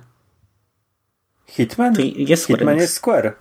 Hitman? 1.47 1.95
To 1.95 2.01
jest 2.01 2.43
Square 2.43 2.59
Hitman 2.59 2.73
Enix. 2.73 2.81
jest 2.81 2.93
Square. 2.93 3.33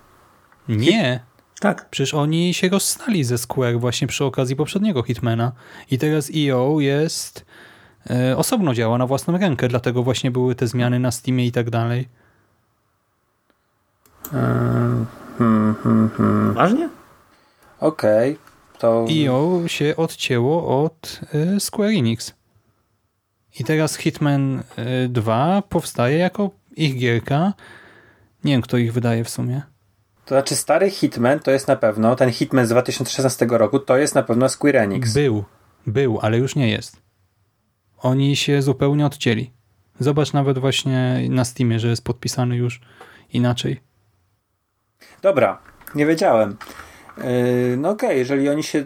Nie. 0.69 1.21
Tak. 1.61 1.89
Przecież 1.91 2.15
oni 2.15 2.55
się 2.55 2.69
rozstali 2.69 3.25
ze 3.25 3.39
Square 3.39 3.81
właśnie 3.81 4.07
przy 4.07 4.25
okazji 4.25 4.57
poprzedniego 4.57 5.03
Hitmana. 5.03 5.53
I 5.91 5.99
teraz 5.99 6.31
EO 6.37 6.81
jest 6.81 7.45
osobno 8.37 8.75
działa 8.75 8.99
na 8.99 9.07
własną 9.07 9.39
rękę, 9.39 9.69
dlatego 9.69 10.03
właśnie 10.03 10.31
były 10.31 10.55
te 10.55 10.67
zmiany 10.67 11.01
na 11.01 11.11
Steamie 11.11 11.47
i 11.47 11.53
tak 11.53 11.71
dalej. 11.71 12.09
Hmm, 14.31 15.07
hmm, 15.39 15.75
hmm, 15.83 16.11
hmm. 16.17 16.55
Ważnie? 16.55 16.89
Okej, 17.81 18.39
to 18.79 19.07
EO 19.27 19.69
się 19.69 19.97
odcięło 19.97 20.85
od 20.85 21.21
e, 21.35 21.61
Square 21.61 21.91
Enix. 21.91 22.35
I 23.61 23.65
teraz 23.65 23.97
Hitman 23.97 24.63
e, 24.77 25.09
2 25.09 25.63
powstaje 25.69 26.19
jako 26.19 26.51
ich 26.77 26.99
gierka. 26.99 27.53
Nie 28.45 28.53
wiem, 28.53 28.63
kto 28.63 28.77
ich 28.77 28.93
wydaje 28.93 29.25
w 29.25 29.31
sumie. 29.31 29.63
to 30.25 30.35
znaczy 30.35 30.57
stary 30.57 30.91
Hitman 30.91 31.41
to 31.41 31.51
jest 31.51 31.69
na 31.69 31.77
pewno, 31.77 32.17
ten 32.17 32.31
Hitman 32.31 32.67
z 32.67 32.69
2016 32.69 33.47
roku 33.51 33.79
to 33.79 33.97
jest 33.97 34.15
na 34.15 34.23
pewno 34.23 34.49
Square 34.49 34.77
Enix. 34.77 35.13
Był, 35.13 35.45
był, 35.87 36.19
ale 36.23 36.39
już 36.39 36.57
nie 36.57 36.71
jest. 36.71 37.04
Oni 38.05 38.37
się 38.37 38.63
zupełnie 38.63 39.07
odcięli. 39.07 39.51
Zobacz 40.01 40.33
nawet 40.33 40.59
właśnie 40.59 41.21
na 41.31 41.45
Steamie, 41.45 41.79
że 41.79 41.89
jest 41.89 42.05
podpisany 42.05 42.57
już 42.57 42.81
inaczej. 43.33 43.81
Dobra, 45.23 45.59
nie 45.95 46.07
wiedziałem. 46.07 46.57
Yy, 47.19 47.25
no 47.77 47.91
okej, 47.91 48.19
jeżeli 48.19 48.49
oni 48.49 48.63
się 48.63 48.85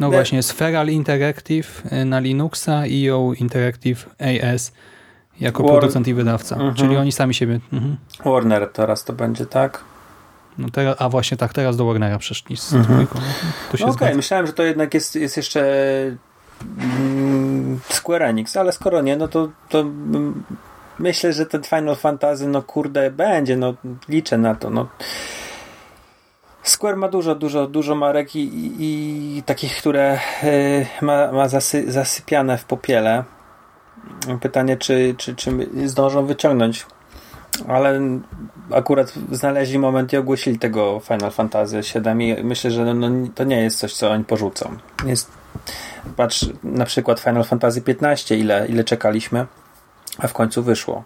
No 0.00 0.08
Ne- 0.10 0.16
właśnie, 0.16 0.42
Sferal 0.42 0.88
Interactive 0.88 1.82
y, 1.92 2.04
na 2.04 2.20
Linuxa, 2.20 2.82
EO 2.86 3.32
Interactive 3.38 4.08
AS 4.20 4.72
jako 5.40 5.62
War- 5.62 5.72
producent 5.72 6.08
i 6.08 6.14
wydawca. 6.14 6.54
Mhm. 6.56 6.74
Czyli 6.74 6.96
oni 6.96 7.12
sami 7.12 7.34
siebie. 7.34 7.60
Mhm. 7.72 7.96
Warner 8.24 8.70
teraz 8.72 9.04
to 9.04 9.12
będzie, 9.12 9.46
tak? 9.46 9.84
No 10.58 10.68
teraz, 10.70 10.96
a 10.98 11.08
właśnie 11.08 11.36
tak, 11.36 11.52
teraz 11.52 11.76
do 11.76 11.84
Warnera 11.84 12.18
przeszli 12.18 12.56
z 12.56 12.72
Mhm. 12.74 13.06
To 13.70 13.76
się 13.76 13.84
No 13.84 13.90
okej, 13.90 13.98
zgadza. 14.06 14.16
myślałem, 14.16 14.46
że 14.46 14.52
to 14.52 14.62
jednak 14.62 14.94
jest, 14.94 15.16
jest 15.16 15.36
jeszcze 15.36 15.62
Square 17.88 18.22
Enix, 18.22 18.56
ale 18.56 18.72
skoro 18.72 19.02
nie, 19.02 19.16
no 19.16 19.28
to, 19.28 19.48
to 19.68 19.80
mm, 19.80 20.44
myślę, 20.98 21.32
że 21.32 21.46
ten 21.46 21.62
Final 21.62 21.96
Fantasy, 21.96 22.48
no 22.48 22.62
kurde, 22.62 23.10
będzie, 23.10 23.56
no 23.56 23.74
liczę 24.08 24.38
na 24.38 24.54
to, 24.54 24.70
no. 24.70 24.88
Square 26.62 26.96
ma 26.96 27.08
dużo, 27.08 27.34
dużo, 27.34 27.66
dużo 27.66 27.94
marek 27.94 28.36
i, 28.36 28.40
i, 28.40 29.38
i 29.38 29.42
takich, 29.42 29.76
które 29.76 30.18
y, 30.44 30.86
ma, 31.02 31.32
ma 31.32 31.48
zasy, 31.48 31.92
zasypiane 31.92 32.58
w 32.58 32.64
popiele. 32.64 33.24
Pytanie, 34.40 34.76
czy, 34.76 35.14
czy, 35.18 35.36
czy 35.36 35.50
zdążą 35.84 36.26
wyciągnąć. 36.26 36.86
Ale 37.68 38.00
akurat 38.70 39.12
znaleźli 39.32 39.78
moment 39.78 40.12
i 40.12 40.16
ogłosili 40.16 40.58
tego 40.58 41.00
Final 41.00 41.30
Fantasy 41.30 41.80
VII 41.80 42.28
i 42.28 42.44
myślę, 42.44 42.70
że 42.70 42.94
no, 42.94 43.08
to 43.34 43.44
nie 43.44 43.62
jest 43.62 43.78
coś, 43.78 43.94
co 43.94 44.10
oni 44.10 44.24
porzucą. 44.24 44.76
Jest, 45.06 45.30
patrz 46.16 46.46
na 46.64 46.84
przykład 46.84 47.20
Final 47.20 47.44
Fantasy 47.44 47.82
XV, 47.86 48.36
ile, 48.36 48.66
ile 48.68 48.84
czekaliśmy, 48.84 49.46
a 50.18 50.26
w 50.26 50.32
końcu 50.32 50.62
wyszło. 50.62 51.04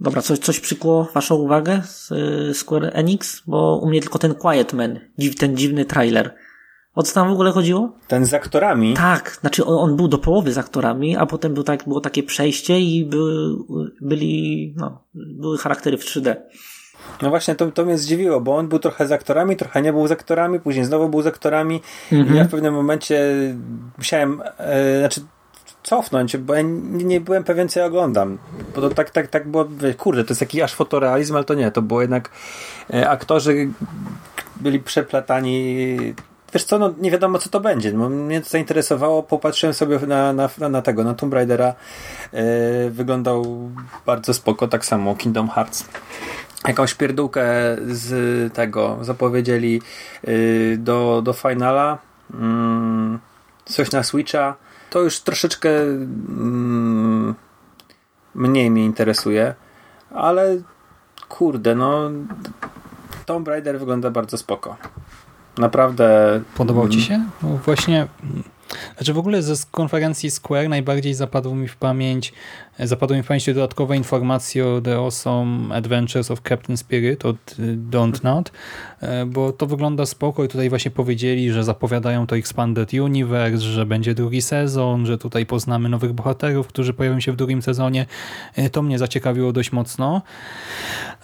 Dobra, 0.00 0.22
coś, 0.22 0.38
coś 0.38 0.60
przykuło 0.60 1.08
waszą 1.14 1.34
uwagę 1.34 1.82
z 1.84 2.10
y, 2.10 2.54
Square 2.54 2.90
Enix? 2.92 3.42
Bo 3.46 3.76
u 3.82 3.88
mnie 3.88 4.00
tylko 4.00 4.18
ten 4.18 4.34
Quiet 4.34 4.72
Man, 4.72 5.00
ten 5.38 5.56
dziwny 5.56 5.84
trailer. 5.84 6.34
O 6.94 7.02
co 7.02 7.14
tam 7.14 7.28
w 7.28 7.32
ogóle 7.32 7.52
chodziło? 7.52 7.92
Ten 8.08 8.26
z 8.26 8.34
aktorami, 8.34 8.94
Tak, 8.94 9.38
znaczy 9.40 9.64
on, 9.64 9.90
on 9.90 9.96
był 9.96 10.08
do 10.08 10.18
połowy 10.18 10.52
z 10.52 10.58
aktorami, 10.58 11.16
a 11.16 11.26
potem 11.26 11.54
był 11.54 11.62
tak, 11.62 11.84
było 11.84 12.00
takie 12.00 12.22
przejście 12.22 12.80
i 12.80 13.04
były, 13.04 13.56
byli, 14.00 14.74
no, 14.76 15.02
były 15.14 15.58
charaktery 15.58 15.98
w 15.98 16.04
3D. 16.04 16.36
no 17.22 17.30
właśnie 17.30 17.54
to, 17.54 17.70
to 17.70 17.84
mnie 17.84 17.98
zdziwiło, 17.98 18.40
bo 18.40 18.56
on 18.56 18.68
był 18.68 18.78
trochę 18.78 19.06
z 19.06 19.12
aktorami, 19.12 19.56
trochę 19.56 19.82
nie 19.82 19.92
był 19.92 20.06
z 20.06 20.12
aktorami, 20.12 20.60
później 20.60 20.84
znowu 20.84 21.08
był 21.08 21.22
z 21.22 21.26
aktorami 21.26 21.80
i 22.12 22.34
ja 22.36 22.44
w 22.44 22.50
pewnym 22.50 22.74
momencie 22.74 23.34
musiałem, 23.98 24.42
e, 24.58 24.98
znaczy 24.98 25.20
co 25.64 25.96
cofnąć, 25.96 26.36
bo 26.36 26.54
ja 26.54 26.62
nie, 26.62 27.04
nie 27.04 27.20
byłem 27.20 27.44
pewien, 27.44 27.68
co 27.68 27.80
ja 27.80 27.86
oglądam. 27.86 28.38
Bo 28.74 28.80
to 28.80 28.90
tak, 28.90 29.10
tak, 29.10 29.26
tak 29.26 29.48
było, 29.48 29.68
kurde, 29.98 30.24
to 30.24 30.30
jest 30.30 30.40
jakiś 30.40 30.60
aż 30.60 30.74
fotorealizm, 30.74 31.36
ale 31.36 31.44
to 31.44 31.54
nie, 31.54 31.70
to 31.70 31.82
było 31.82 32.00
jednak 32.00 32.30
e, 32.94 33.08
aktorzy 33.10 33.68
byli 34.60 34.80
przeplatani 34.80 35.96
Wiesz 36.54 36.64
co, 36.64 36.78
no 36.78 36.94
nie 36.98 37.10
wiadomo 37.10 37.38
co 37.38 37.48
to 37.48 37.60
będzie. 37.60 37.92
No, 37.92 38.08
mnie 38.08 38.40
to 38.40 38.48
zainteresowało, 38.48 39.22
popatrzyłem 39.22 39.74
sobie 39.74 39.98
na, 39.98 40.32
na, 40.32 40.48
na 40.70 40.82
tego, 40.82 41.04
na 41.04 41.14
Tomb 41.14 41.34
Raidera. 41.34 41.74
Yy, 42.32 42.40
wyglądał 42.90 43.70
bardzo 44.06 44.34
spoko, 44.34 44.68
tak 44.68 44.84
samo 44.84 45.16
Kingdom 45.16 45.48
Hearts. 45.48 45.84
Jakąś 46.68 46.94
pierdółkę 46.94 47.44
z 47.86 48.52
tego 48.52 48.98
zapowiedzieli 49.00 49.82
yy, 50.24 50.76
do, 50.78 51.22
do 51.24 51.32
finala. 51.32 51.98
Yy, 52.30 53.18
coś 53.64 53.90
na 53.90 54.02
Switcha. 54.02 54.56
To 54.90 55.00
już 55.00 55.20
troszeczkę 55.20 55.70
mm, 55.82 57.34
mniej 58.34 58.70
mnie 58.70 58.84
interesuje, 58.84 59.54
ale 60.10 60.56
kurde, 61.28 61.74
no 61.74 62.10
Tomb 63.26 63.48
Raider 63.48 63.78
wygląda 63.78 64.10
bardzo 64.10 64.38
spoko. 64.38 64.76
Naprawdę. 65.58 66.40
Podobał 66.56 66.88
ci 66.88 67.02
się? 67.02 67.24
No 67.42 67.48
właśnie. 67.64 68.06
Znaczy 68.96 69.12
w 69.12 69.18
ogóle 69.18 69.42
ze 69.42 69.54
konferencji 69.70 70.30
Square 70.30 70.68
najbardziej 70.68 71.14
zapadło 71.14 71.54
mi 71.54 71.68
w 71.68 71.76
pamięć 71.76 72.32
zapadły 72.78 73.16
mi 73.16 73.22
w 73.22 73.26
pamięci 73.26 73.54
dodatkowe 73.54 73.96
informacje 73.96 74.66
o 74.66 74.80
The 74.80 74.96
Awesome 74.96 75.74
Adventures 75.74 76.30
of 76.30 76.40
Captain 76.48 76.76
Spirit 76.76 77.24
od 77.24 77.36
y, 77.58 77.78
Don't 77.90 78.24
Not, 78.24 78.52
e, 79.00 79.26
bo 79.26 79.52
to 79.52 79.66
wygląda 79.66 80.06
spoko 80.06 80.44
i 80.44 80.48
tutaj 80.48 80.68
właśnie 80.68 80.90
powiedzieli, 80.90 81.52
że 81.52 81.64
zapowiadają 81.64 82.26
to 82.26 82.36
Expanded 82.36 82.94
Universe, 82.94 83.58
że 83.58 83.86
będzie 83.86 84.14
drugi 84.14 84.42
sezon, 84.42 85.06
że 85.06 85.18
tutaj 85.18 85.46
poznamy 85.46 85.88
nowych 85.88 86.12
bohaterów, 86.12 86.66
którzy 86.66 86.94
pojawią 86.94 87.20
się 87.20 87.32
w 87.32 87.36
drugim 87.36 87.62
sezonie. 87.62 88.06
E, 88.56 88.70
to 88.70 88.82
mnie 88.82 88.98
zaciekawiło 88.98 89.52
dość 89.52 89.72
mocno. 89.72 90.22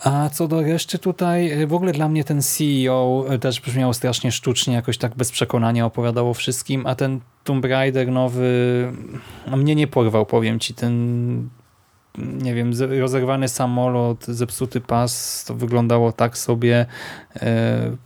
A 0.04 0.28
co 0.28 0.48
do 0.48 0.62
reszty 0.62 0.98
tutaj, 0.98 1.50
e, 1.62 1.66
w 1.66 1.74
ogóle 1.74 1.92
dla 1.92 2.08
mnie 2.08 2.24
ten 2.24 2.42
CEO 2.42 3.24
też 3.40 3.60
brzmiał 3.60 3.94
strasznie 3.94 4.32
sztucznie, 4.32 4.74
jakoś 4.74 4.98
tak 4.98 5.14
bez 5.16 5.30
przekonania 5.30 5.86
opowiadało 5.86 6.34
wszystkim, 6.34 6.86
a 6.86 6.94
ten 6.94 7.20
Tomb 7.48 7.64
Raider 7.64 8.08
nowy 8.08 8.52
no, 9.50 9.56
mnie 9.56 9.74
nie 9.74 9.86
porwał, 9.86 10.26
powiem 10.26 10.60
ci, 10.60 10.74
ten 10.74 11.48
nie 12.18 12.54
wiem, 12.54 12.72
rozerwany 13.00 13.48
samolot, 13.48 14.24
zepsuty 14.24 14.80
pas, 14.80 15.44
to 15.44 15.54
wyglądało 15.54 16.12
tak 16.12 16.38
sobie. 16.38 16.86
E, 17.36 17.96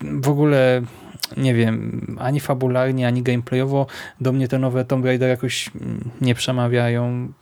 w 0.00 0.28
ogóle 0.28 0.82
nie 1.36 1.54
wiem, 1.54 2.06
ani 2.20 2.40
fabularnie, 2.40 3.06
ani 3.06 3.22
gameplayowo 3.22 3.86
do 4.20 4.32
mnie 4.32 4.48
te 4.48 4.58
nowe 4.58 4.84
Tomb 4.84 5.04
Raider 5.04 5.28
jakoś 5.28 5.70
nie 6.20 6.34
przemawiają. 6.34 7.32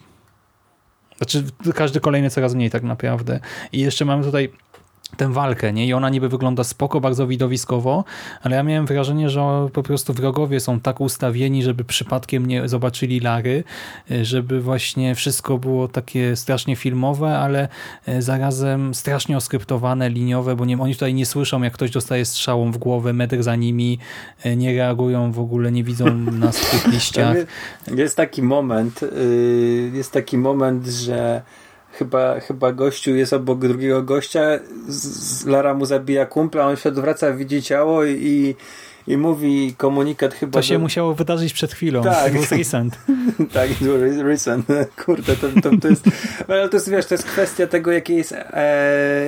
Znaczy, 1.17 1.45
każdy 1.75 2.01
kolejny 2.01 2.31
coraz 2.31 2.55
mniej 2.55 2.71
tak 2.71 2.83
naprawdę. 2.83 3.41
I 3.73 3.81
jeszcze 3.81 4.05
mamy 4.05 4.25
tutaj 4.25 4.53
tę 5.17 5.33
walkę, 5.33 5.73
nie? 5.73 5.87
I 5.87 5.93
ona 5.93 6.09
niby 6.09 6.29
wygląda 6.29 6.65
spoko, 6.65 7.01
bardzo 7.01 7.27
widowiskowo, 7.27 8.05
ale 8.43 8.57
ja 8.57 8.63
miałem 8.63 8.87
wrażenie, 8.87 9.31
że 9.31 9.69
po 9.73 9.83
prostu 9.83 10.13
wrogowie 10.13 10.61
są 10.61 10.81
tak 10.81 11.01
ustawieni, 11.01 11.63
żeby 11.63 11.85
przypadkiem 11.85 12.47
nie 12.47 12.69
zobaczyli 12.69 13.21
Lary, 13.21 13.65
y, 14.11 14.25
żeby 14.25 14.61
właśnie 14.61 15.15
wszystko 15.15 15.59
było 15.59 15.89
takie 15.89 16.37
strasznie 16.37 16.77
filmowe, 16.77 17.39
ale 17.39 17.69
y, 18.09 18.23
zarazem 18.23 18.95
strasznie 18.95 19.37
oskryptowane, 19.37 20.11
liniowe, 20.11 20.57
bo 20.57 20.65
nie, 20.65 20.81
oni 20.81 20.95
tutaj 20.95 21.15
nie 21.15 21.27
słyszą, 21.27 21.63
jak 21.63 21.73
ktoś 21.73 21.91
dostaje 21.91 22.25
strzałą 22.25 22.73
w 22.73 22.79
głowę, 22.79 23.13
metr 23.13 23.43
za 23.43 23.57
nimi, 23.57 23.99
y, 24.47 24.57
nie 24.57 24.77
reagują 24.77 25.33
w 25.33 25.41
ogóle, 25.41 25.73
nie 25.73 25.85
widzą 25.85 26.15
nas 26.15 26.59
w 26.59 26.71
tych 26.71 26.87
liściach. 26.95 27.37
Jest 27.97 28.17
taki 28.17 28.43
moment, 28.43 29.01
jest 29.93 30.13
taki 30.13 30.39
moment, 30.39 30.87
że 30.87 31.43
chyba, 31.93 32.41
chyba 32.41 32.73
gościu 32.73 33.15
jest 33.15 33.33
obok 33.33 33.59
drugiego 33.59 34.03
gościa, 34.03 34.41
z, 34.89 35.47
Lara 35.47 35.75
mu 35.75 35.85
zabija 35.85 36.27
kumpla, 36.27 36.67
on 36.67 36.77
się 36.77 36.89
odwraca, 36.89 37.33
widzi 37.33 37.63
ciało 37.63 38.05
i, 38.05 38.57
i 39.07 39.17
mówi 39.17 39.75
komunikat 39.77 40.35
chyba... 40.35 40.53
To 40.53 40.63
się 40.63 40.75
do... 40.75 40.81
musiało 40.81 41.15
wydarzyć 41.15 41.53
przed 41.53 41.73
chwilą. 41.73 42.03
Tak. 42.03 42.33
Był 42.33 42.43
recent. 42.51 42.99
tak, 43.53 43.71
recent. 44.23 44.67
Kurde, 45.05 45.37
to, 45.37 45.49
to, 45.63 45.71
to 45.77 45.89
jest... 45.89 46.05
Ale 46.49 46.69
to 46.69 46.77
jest, 46.77 46.91
wiesz, 46.91 47.07
to 47.07 47.15
jest 47.15 47.27
kwestia 47.27 47.67
tego, 47.67 47.93
jakiej 47.93 48.17
jest 48.17 48.33
e, 48.33 49.25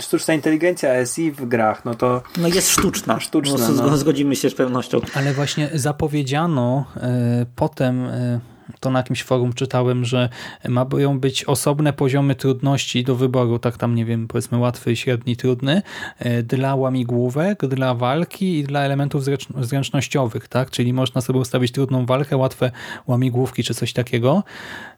sztuczna 0.00 0.34
inteligencja 0.34 1.06
SI 1.06 1.32
w 1.32 1.48
grach. 1.48 1.84
No 1.84 1.94
to... 1.94 2.22
No 2.36 2.48
jest 2.48 2.70
sztuczna. 2.70 3.20
Sztuczna, 3.20 3.68
no, 3.68 3.86
no. 3.86 3.96
Zgodzimy 3.96 4.36
się 4.36 4.50
z 4.50 4.54
pewnością. 4.54 5.00
Ale 5.14 5.32
właśnie 5.32 5.70
zapowiedziano 5.74 6.84
e, 6.96 7.46
potem... 7.56 8.04
E, 8.04 8.40
to 8.80 8.90
na 8.90 8.98
jakimś 8.98 9.22
forum 9.22 9.52
czytałem, 9.52 10.04
że 10.04 10.28
mają 10.68 11.20
być 11.20 11.44
osobne 11.44 11.92
poziomy 11.92 12.34
trudności 12.34 13.04
do 13.04 13.16
wyboru, 13.16 13.58
tak 13.58 13.76
tam 13.76 13.94
nie 13.94 14.04
wiem, 14.04 14.28
powiedzmy 14.28 14.58
łatwy, 14.58 14.96
średni, 14.96 15.36
trudny, 15.36 15.82
e, 16.18 16.42
dla 16.42 16.74
łamigłówek, 16.74 17.66
dla 17.66 17.94
walki 17.94 18.58
i 18.58 18.64
dla 18.64 18.80
elementów 18.80 19.24
zręcznościowych, 19.60 20.48
tak? 20.48 20.70
Czyli 20.70 20.92
można 20.92 21.20
sobie 21.20 21.38
ustawić 21.38 21.72
trudną 21.72 22.06
walkę, 22.06 22.36
łatwe 22.36 22.70
łamigłówki 23.06 23.64
czy 23.64 23.74
coś 23.74 23.92
takiego. 23.92 24.42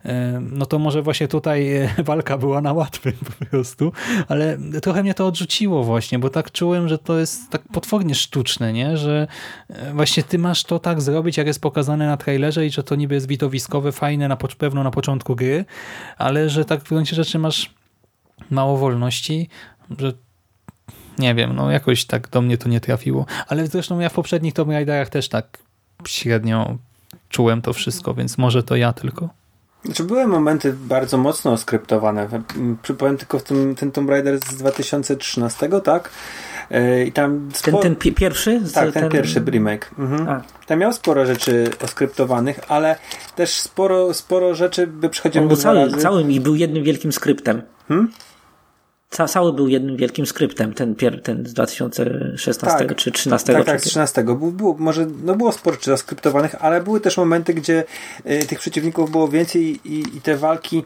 E, 0.05 0.41
no 0.41 0.67
to 0.67 0.79
może 0.79 1.03
właśnie 1.03 1.29
tutaj 1.29 1.77
e, 1.77 1.89
walka 2.05 2.39
była 2.39 2.61
na 2.61 2.73
łatwym 2.73 3.13
po 3.13 3.45
prostu, 3.45 3.93
ale 4.29 4.59
trochę 4.83 5.03
mnie 5.03 5.15
to 5.15 5.27
odrzuciło 5.27 5.85
właśnie, 5.85 6.19
bo 6.19 6.31
tak 6.31 6.53
czułem, 6.53 6.89
że 6.89 6.99
to 6.99 7.19
jest 7.19 7.51
tak 7.51 7.63
potwornie 7.73 8.15
sztuczne, 8.15 8.73
nie? 8.73 8.97
Że 8.97 9.27
właśnie 9.95 10.23
ty 10.23 10.39
masz 10.39 10.65
to 10.65 10.79
tak 10.79 11.01
zrobić, 11.01 11.37
jak 11.37 11.47
jest 11.47 11.61
pokazane 11.61 12.07
na 12.07 12.17
trailerze 12.17 12.67
i 12.67 12.71
że 12.71 12.83
to 12.83 12.95
niby 12.95 13.15
jest 13.15 13.29
widowiskowe, 13.29 13.93
fajne 13.93 14.29
na 14.29 14.37
pewno 14.37 14.85
na 14.85 14.91
początku 14.91 15.37
gry, 15.37 15.65
ale 16.19 16.51
że 16.51 16.65
tak 16.65 16.81
w 16.81 16.89
gruncie 16.89 17.17
rzeczy 17.17 17.39
masz 17.39 17.71
mało 18.51 18.77
wolności, 18.77 19.49
że 19.99 20.13
nie 21.19 21.35
wiem, 21.35 21.57
no 21.57 21.71
jakoś 21.71 22.05
tak 22.05 22.29
do 22.29 22.43
mnie 22.43 22.59
to 22.59 22.69
nie 22.69 22.81
trafiło. 22.81 23.27
Ale 23.49 23.67
zresztą 23.67 24.01
ja 24.01 24.09
w 24.09 24.13
poprzednich 24.13 24.55
Tomb 24.55 24.71
Raiderach 24.71 25.09
też 25.09 25.29
tak 25.29 25.59
średnio 26.07 26.79
czułem 27.29 27.63
to 27.63 27.73
wszystko, 27.73 28.15
więc 28.15 28.39
może 28.39 28.63
to 28.63 28.77
ja 28.77 28.93
tylko. 28.93 29.29
Znaczy 29.85 30.05
były 30.05 30.27
momenty 30.27 30.73
bardzo 30.73 31.19
mocno 31.19 31.57
skryptowane. 31.57 32.29
Przypowiem 32.83 33.17
tylko 33.17 33.39
w 33.39 33.43
tym 33.43 33.75
ten 33.75 33.93
Tomb 33.93 34.11
Raider 34.11 34.39
z 34.39 34.55
2013, 34.55 35.69
tak? 35.85 36.11
E, 36.71 37.05
I 37.05 37.13
tam 37.13 37.51
ten, 37.63 37.79
ten 37.79 37.97
pierwszy? 37.97 38.61
Tak, 38.75 38.93
ten, 38.93 39.03
ten, 39.03 39.13
pierwszy 39.13 39.41
remake. 39.41 39.91
Mhm. 39.99 40.43
Tam 40.67 40.79
miał 40.79 40.93
sporo 40.93 41.27
rzeczy 41.27 41.71
oskryptowanych, 41.85 42.61
ale 42.69 42.97
też 43.37 43.51
sporo, 43.51 44.15
sporo 44.15 44.55
rzeczy 44.55 44.87
by 44.87 45.09
przychodziło 45.09 45.43
On 45.43 45.49
był 45.49 45.57
cały, 45.57 45.93
całym 45.93 46.31
i 46.31 46.41
był 46.41 46.55
jednym 46.55 46.85
wielkim 46.85 47.13
skryptem. 47.13 47.63
Hmm? 47.89 48.11
Cały 49.11 49.53
był 49.53 49.69
jednym 49.69 49.97
wielkim 49.97 50.27
skryptem, 50.27 50.75
ten, 50.75 50.95
pier, 50.95 51.23
ten 51.23 51.47
z 51.47 51.53
2016 51.53 52.87
tak, 52.87 52.97
czy 52.97 53.13
13. 53.13 53.53
Tak, 53.53 53.65
tak, 53.65 53.81
z 53.81 53.85
13. 53.85 54.25
Było, 54.25 54.37
było, 54.37 54.77
może, 54.79 55.07
no 55.25 55.35
było 55.35 55.53
sporo 55.53 55.77
rzeczy 55.77 55.91
zaskryptowanych, 55.91 56.55
ale 56.61 56.81
były 56.81 57.01
też 57.01 57.17
momenty, 57.17 57.55
gdzie 57.55 57.85
y, 58.27 58.47
tych 58.47 58.59
przeciwników 58.59 59.11
było 59.11 59.29
więcej 59.29 59.81
i, 59.85 60.17
i 60.17 60.21
te 60.21 60.37
walki 60.37 60.85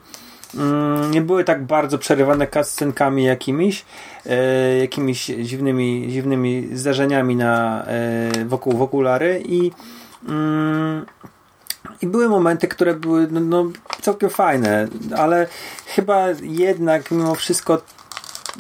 Mm, 0.55 1.11
nie 1.11 1.23
były 1.23 1.45
tak 1.45 1.65
bardzo 1.65 1.99
przerywane 1.99 2.47
cutscenkami 2.47 3.25
jakimiś, 3.25 3.85
e, 4.27 4.79
jakimiś 4.79 5.27
dziwnymi, 5.27 6.09
dziwnymi 6.11 6.69
zdarzeniami 6.73 7.37
na, 7.37 7.85
e, 7.87 8.45
wokół, 8.45 8.77
wokół 8.77 9.01
Lary 9.01 9.43
i 9.47 9.73
mm, 10.29 11.07
i 12.03 12.07
były 12.07 12.29
momenty, 12.29 12.69
które 12.69 12.95
były 12.95 13.29
no, 13.31 13.41
no, 13.41 13.71
całkiem 14.01 14.31
fajne, 14.31 14.89
ale 15.17 15.47
chyba 15.87 16.27
jednak 16.43 17.11
mimo 17.11 17.35
wszystko 17.35 17.83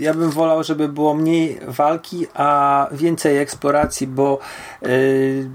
ja 0.00 0.14
bym 0.14 0.30
wolał, 0.30 0.64
żeby 0.64 0.88
było 0.88 1.14
mniej 1.14 1.60
walki, 1.68 2.26
a 2.34 2.88
więcej 2.92 3.38
eksploracji, 3.38 4.06
bo 4.06 4.38
yy, 4.82 5.50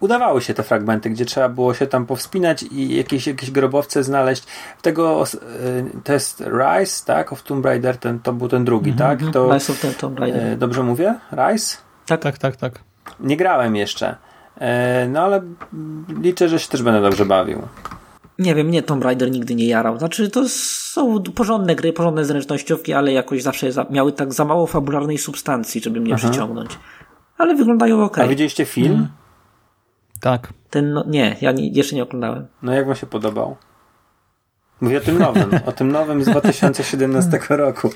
udawały 0.00 0.42
się 0.42 0.54
te 0.54 0.62
fragmenty, 0.62 1.10
gdzie 1.10 1.24
trzeba 1.24 1.48
było 1.48 1.74
się 1.74 1.86
tam 1.86 2.06
powspinać 2.06 2.62
i 2.62 2.96
jakieś, 2.96 3.26
jakieś 3.26 3.50
grobowce 3.50 4.04
znaleźć. 4.04 4.44
Tego 4.82 5.22
e, 5.22 6.02
to 6.04 6.12
jest 6.12 6.40
Rise, 6.40 7.06
tak? 7.06 7.32
Of 7.32 7.42
Tomb 7.42 7.64
Raider, 7.64 7.96
ten, 7.96 8.20
to 8.20 8.32
był 8.32 8.48
ten 8.48 8.64
drugi, 8.64 8.90
mm 8.90 8.98
-hmm. 8.98 9.20
tak? 9.22 9.32
To, 9.32 9.54
Rise 9.54 9.72
of 9.72 9.96
Tomb 9.96 10.18
Raider. 10.18 10.42
E, 10.42 10.56
dobrze 10.56 10.82
mówię? 10.82 11.14
Rise? 11.32 11.76
Tak, 12.06 12.20
tak, 12.20 12.38
tak, 12.38 12.56
tak. 12.56 12.78
Nie 13.20 13.36
grałem 13.36 13.76
jeszcze. 13.76 14.16
E, 14.58 15.08
no 15.08 15.22
ale 15.22 15.42
liczę, 16.22 16.48
że 16.48 16.58
się 16.58 16.68
też 16.68 16.82
będę 16.82 17.00
dobrze 17.02 17.24
bawił. 17.24 17.62
Nie 18.38 18.54
wiem, 18.54 18.66
mnie 18.66 18.82
Tomb 18.82 19.04
Raider 19.04 19.30
nigdy 19.30 19.54
nie 19.54 19.66
jarał. 19.66 19.98
Znaczy, 19.98 20.30
to 20.30 20.48
są 20.48 21.22
porządne 21.22 21.76
gry, 21.76 21.92
porządne 21.92 22.24
zręcznościówki, 22.24 22.92
ale 22.92 23.12
jakoś 23.12 23.42
zawsze 23.42 23.70
miały 23.90 24.12
tak 24.12 24.32
za 24.32 24.44
mało 24.44 24.66
fabularnej 24.66 25.18
substancji, 25.18 25.80
żeby 25.80 26.00
mnie 26.00 26.14
Aha. 26.14 26.28
przyciągnąć. 26.28 26.78
Ale 27.38 27.54
wyglądają 27.54 28.04
ok. 28.04 28.18
A 28.18 28.26
widzieliście 28.28 28.64
film? 28.64 28.92
Hmm. 28.94 29.08
Tak. 30.20 30.52
Ten, 30.70 30.92
no, 30.92 31.04
nie, 31.06 31.36
ja 31.40 31.52
nie, 31.52 31.68
jeszcze 31.68 31.96
nie 31.96 32.02
oglądałem. 32.02 32.46
No 32.62 32.72
jak 32.72 32.86
wam 32.86 32.96
się 32.96 33.06
podobał? 33.06 33.56
Mówię 34.80 34.98
o 34.98 35.00
tym 35.00 35.18
nowym, 35.18 35.50
o 35.66 35.72
tym 35.72 35.92
nowym 35.92 36.24
z 36.24 36.26
2017 36.26 37.38
roku. 37.48 37.90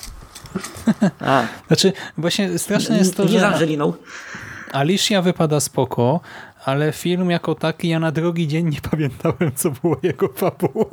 A. 1.21 1.43
Znaczy, 1.67 1.93
właśnie 2.19 2.59
straszne 2.59 2.99
jest 2.99 3.17
to, 3.17 3.25
nie 3.25 3.31
że... 3.31 3.41
z 3.41 3.43
Angeliną. 3.43 3.93
Alicia 4.73 5.23
wypada 5.23 5.61
spoko, 5.61 6.21
ale 6.69 6.93
film 6.93 7.31
jako 7.31 7.55
taki, 7.55 7.89
ja 7.89 8.01
na 8.01 8.13
drugi 8.13 8.49
dzień 8.49 8.69
nie 8.69 8.81
pamiętałem, 8.91 9.53
co 9.55 9.71
było 9.71 9.97
jego 10.03 10.29
fabułą. 10.29 10.85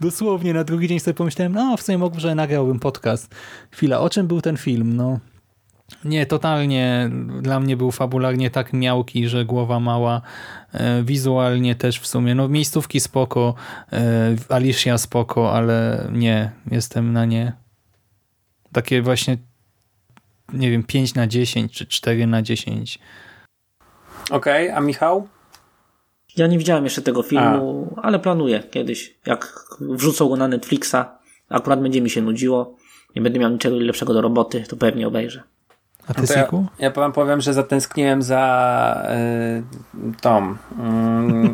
Dosłownie 0.00 0.54
na 0.54 0.64
drugi 0.64 0.88
dzień 0.88 1.00
sobie 1.00 1.14
pomyślałem, 1.14 1.52
no 1.52 1.76
w 1.76 1.82
sumie 1.82 1.98
może 1.98 2.34
nagrałbym 2.34 2.80
podcast. 2.80 3.34
Chwila, 3.70 4.00
o 4.00 4.10
czym 4.10 4.26
był 4.26 4.40
ten 4.40 4.56
film? 4.56 4.96
No 4.96 5.18
nie, 6.04 6.26
totalnie 6.26 7.10
dla 7.42 7.60
mnie 7.60 7.76
był 7.76 7.90
fabularnie 7.90 8.50
tak 8.50 8.72
miałki, 8.72 9.28
że 9.28 9.44
głowa 9.44 9.80
mała. 9.80 10.22
E, 10.72 11.02
wizualnie 11.02 11.74
też 11.74 12.00
w 12.00 12.06
sumie. 12.06 12.34
No 12.34 12.48
miejscówki 12.48 13.00
spoko, 13.00 13.54
e, 13.92 14.36
Alicia 14.48 14.98
spoko, 14.98 15.52
ale 15.52 16.08
nie, 16.12 16.50
jestem 16.70 17.12
na 17.12 17.24
nie. 17.24 17.52
Takie 18.72 19.02
właśnie 19.02 19.36
nie 20.52 20.70
wiem, 20.70 20.82
5 20.82 21.14
na 21.14 21.26
10 21.26 21.72
czy 21.72 21.86
4 21.86 22.26
na 22.26 22.42
10. 22.42 22.98
Okej, 24.30 24.66
okay, 24.66 24.76
a 24.76 24.80
Michał? 24.80 25.28
Ja 26.36 26.46
nie 26.46 26.58
widziałem 26.58 26.84
jeszcze 26.84 27.02
tego 27.02 27.22
filmu, 27.22 27.94
a. 27.96 28.02
ale 28.02 28.18
planuję 28.18 28.62
kiedyś. 28.70 29.18
Jak 29.26 29.66
wrzucą 29.80 30.28
go 30.28 30.36
na 30.36 30.48
Netflixa, 30.48 30.96
akurat 31.48 31.82
będzie 31.82 32.00
mi 32.00 32.10
się 32.10 32.22
nudziło, 32.22 32.76
nie 33.16 33.22
będę 33.22 33.38
miał 33.38 33.50
niczego 33.50 33.76
lepszego 33.76 34.14
do 34.14 34.20
roboty, 34.20 34.64
to 34.68 34.76
pewnie 34.76 35.08
obejrzę. 35.08 35.42
A 36.08 36.14
ty, 36.14 36.22
no 36.22 36.34
ja, 36.34 36.48
ja 36.78 36.90
wam 36.90 37.12
powiem, 37.12 37.40
że 37.40 37.54
zatęskniłem 37.54 38.22
za 38.22 39.06
y, 40.08 40.20
Tom, 40.20 40.58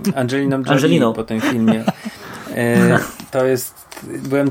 y, 0.07 0.19
Angeliną 0.19 0.57
Jolie 0.57 0.73
Angeliną. 0.73 1.13
po 1.13 1.25
tym 1.25 1.41
filmie. 1.41 1.85
Y, 2.51 2.99
to 3.31 3.45
jest, 3.45 3.89
byłem 4.03 4.51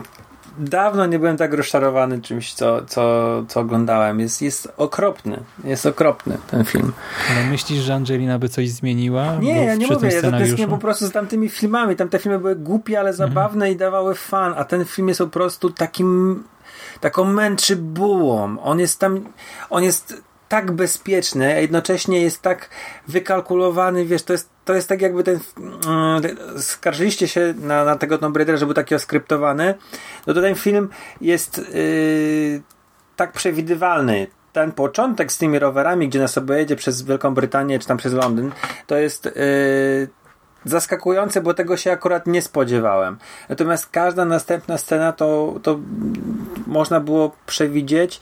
dawno 0.57 1.06
nie 1.06 1.19
byłem 1.19 1.38
tak 1.38 1.53
rozczarowany 1.53 2.22
czymś, 2.22 2.53
co, 2.53 2.86
co, 2.86 3.44
co 3.48 3.60
oglądałem. 3.60 4.19
Jest, 4.19 4.41
jest 4.41 4.73
okropny. 4.77 5.40
Jest 5.64 5.86
okropny 5.86 6.38
ten 6.48 6.65
film. 6.65 6.94
Ale 7.32 7.45
myślisz, 7.45 7.80
że 7.80 7.94
Angelina 7.94 8.40
by 8.40 8.49
coś 8.49 8.69
zmieniła? 8.69 9.36
Nie, 9.36 9.65
ja 9.65 9.76
nie 9.76 9.88
mówię. 9.88 10.10
Ja 10.10 10.22
zatęsknię 10.22 10.68
po 10.68 10.77
prostu 10.77 11.07
z 11.07 11.11
tamtymi 11.11 11.49
filmami. 11.49 11.95
Tamte 11.95 12.19
filmy 12.19 12.40
były 12.40 12.56
głupie, 12.56 12.99
ale 12.99 13.14
zabawne 13.14 13.65
mhm. 13.65 13.72
i 13.72 13.76
dawały 13.76 14.15
fan, 14.15 14.53
a 14.57 14.64
ten 14.64 14.86
film 14.86 15.07
jest 15.07 15.19
po 15.19 15.27
prostu 15.27 15.69
takim 15.69 16.44
taką 16.99 17.26
męczy 17.26 17.76
bułą. 17.76 18.60
On 18.60 18.80
jest 18.80 18.99
tam, 18.99 19.26
on 19.69 19.84
jest 19.84 20.23
tak 20.49 20.72
bezpieczny, 20.72 21.53
a 21.53 21.59
jednocześnie 21.59 22.22
jest 22.22 22.41
tak 22.41 22.69
wykalkulowany, 23.07 24.05
wiesz, 24.05 24.23
to 24.23 24.34
jest, 24.34 24.49
to 24.65 24.73
jest 24.73 24.89
tak 24.89 25.01
jakby 25.01 25.23
ten 25.23 25.39
yy, 26.55 26.61
skarżyliście 26.61 27.27
się 27.27 27.53
na, 27.57 27.85
na 27.85 27.95
tego 27.95 28.17
Tomb 28.17 28.38
Raidera, 28.38 28.57
że 28.57 28.65
był 28.65 28.76
taki 28.76 28.95
oskryptowany, 28.95 29.73
no 30.27 30.34
to 30.34 30.41
ten 30.41 30.55
film 30.55 30.89
jest 31.22 31.57
yy, 31.57 32.61
tak 33.15 33.31
przewidywalny, 33.31 34.27
ten 34.53 34.72
początek 34.72 35.31
z 35.31 35.38
tymi 35.38 35.59
rowerami, 35.59 36.09
gdzie 36.09 36.19
nas 36.19 36.31
sobie 36.31 36.55
jedzie 36.55 36.76
przez 36.76 37.01
Wielką 37.01 37.34
Brytanię 37.34 37.80
czy 37.80 37.88
tam 37.88 37.97
przez 37.97 38.13
Londyn, 38.13 38.51
to 38.88 38.97
jest 38.97 39.26
yy, 39.26 40.07
zaskakujące, 40.66 41.42
bo 41.42 41.54
tego 41.54 41.78
się 41.78 41.92
akurat 41.92 42.28
nie 42.28 42.42
spodziewałem. 42.42 43.18
Natomiast 43.50 43.90
każda 43.90 44.26
następna 44.26 44.78
scena 44.78 45.12
to, 45.12 45.54
to 45.64 45.80
można 46.68 47.00
było 47.00 47.32
przewidzieć, 47.46 48.20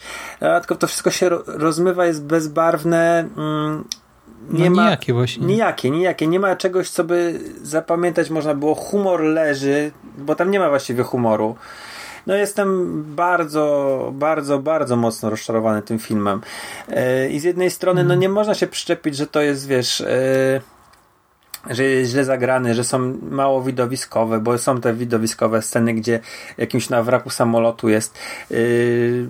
tylko 0.60 0.74
to 0.74 0.86
wszystko 0.86 1.10
się 1.10 1.30
rozmywa, 1.46 2.06
jest 2.06 2.24
bezbarwne. 2.24 3.28
Mm, 3.36 3.84
nie 4.50 4.70
no, 4.70 4.76
ma, 4.76 4.84
nijakie 4.84 5.12
właśnie. 5.12 5.46
Nijakie, 5.46 5.90
nijakie. 5.90 6.26
Nie 6.26 6.40
ma 6.40 6.56
czegoś, 6.56 6.90
co 6.90 7.04
by 7.04 7.40
zapamiętać 7.62 8.30
można 8.30 8.54
było. 8.54 8.74
Humor 8.74 9.20
leży, 9.20 9.90
bo 10.18 10.34
tam 10.34 10.50
nie 10.50 10.58
ma 10.58 10.68
właściwie 10.68 11.02
humoru. 11.02 11.56
No 12.26 12.34
jestem 12.34 13.02
bardzo, 13.14 14.12
bardzo, 14.14 14.58
bardzo 14.58 14.96
mocno 14.96 15.30
rozczarowany 15.30 15.82
tym 15.82 15.98
filmem. 15.98 16.40
Yy, 16.88 17.28
I 17.28 17.40
z 17.40 17.44
jednej 17.44 17.70
strony, 17.70 18.00
no 18.00 18.14
mhm. 18.14 18.20
nie 18.20 18.28
można 18.28 18.54
się 18.54 18.66
przyczepić, 18.66 19.16
że 19.16 19.26
to 19.26 19.42
jest, 19.42 19.66
wiesz... 19.66 20.00
Yy, 20.00 20.73
że 21.70 21.84
jest 21.84 22.10
źle 22.10 22.24
zagrany, 22.24 22.74
że 22.74 22.84
są 22.84 23.18
mało 23.30 23.62
widowiskowe, 23.62 24.40
bo 24.40 24.58
są 24.58 24.80
te 24.80 24.94
widowiskowe 24.94 25.62
sceny, 25.62 25.94
gdzie 25.94 26.20
jakimś 26.58 26.90
na 26.90 27.02
wraku 27.02 27.30
samolotu 27.30 27.88
jest. 27.88 28.18
Yy, 28.50 29.28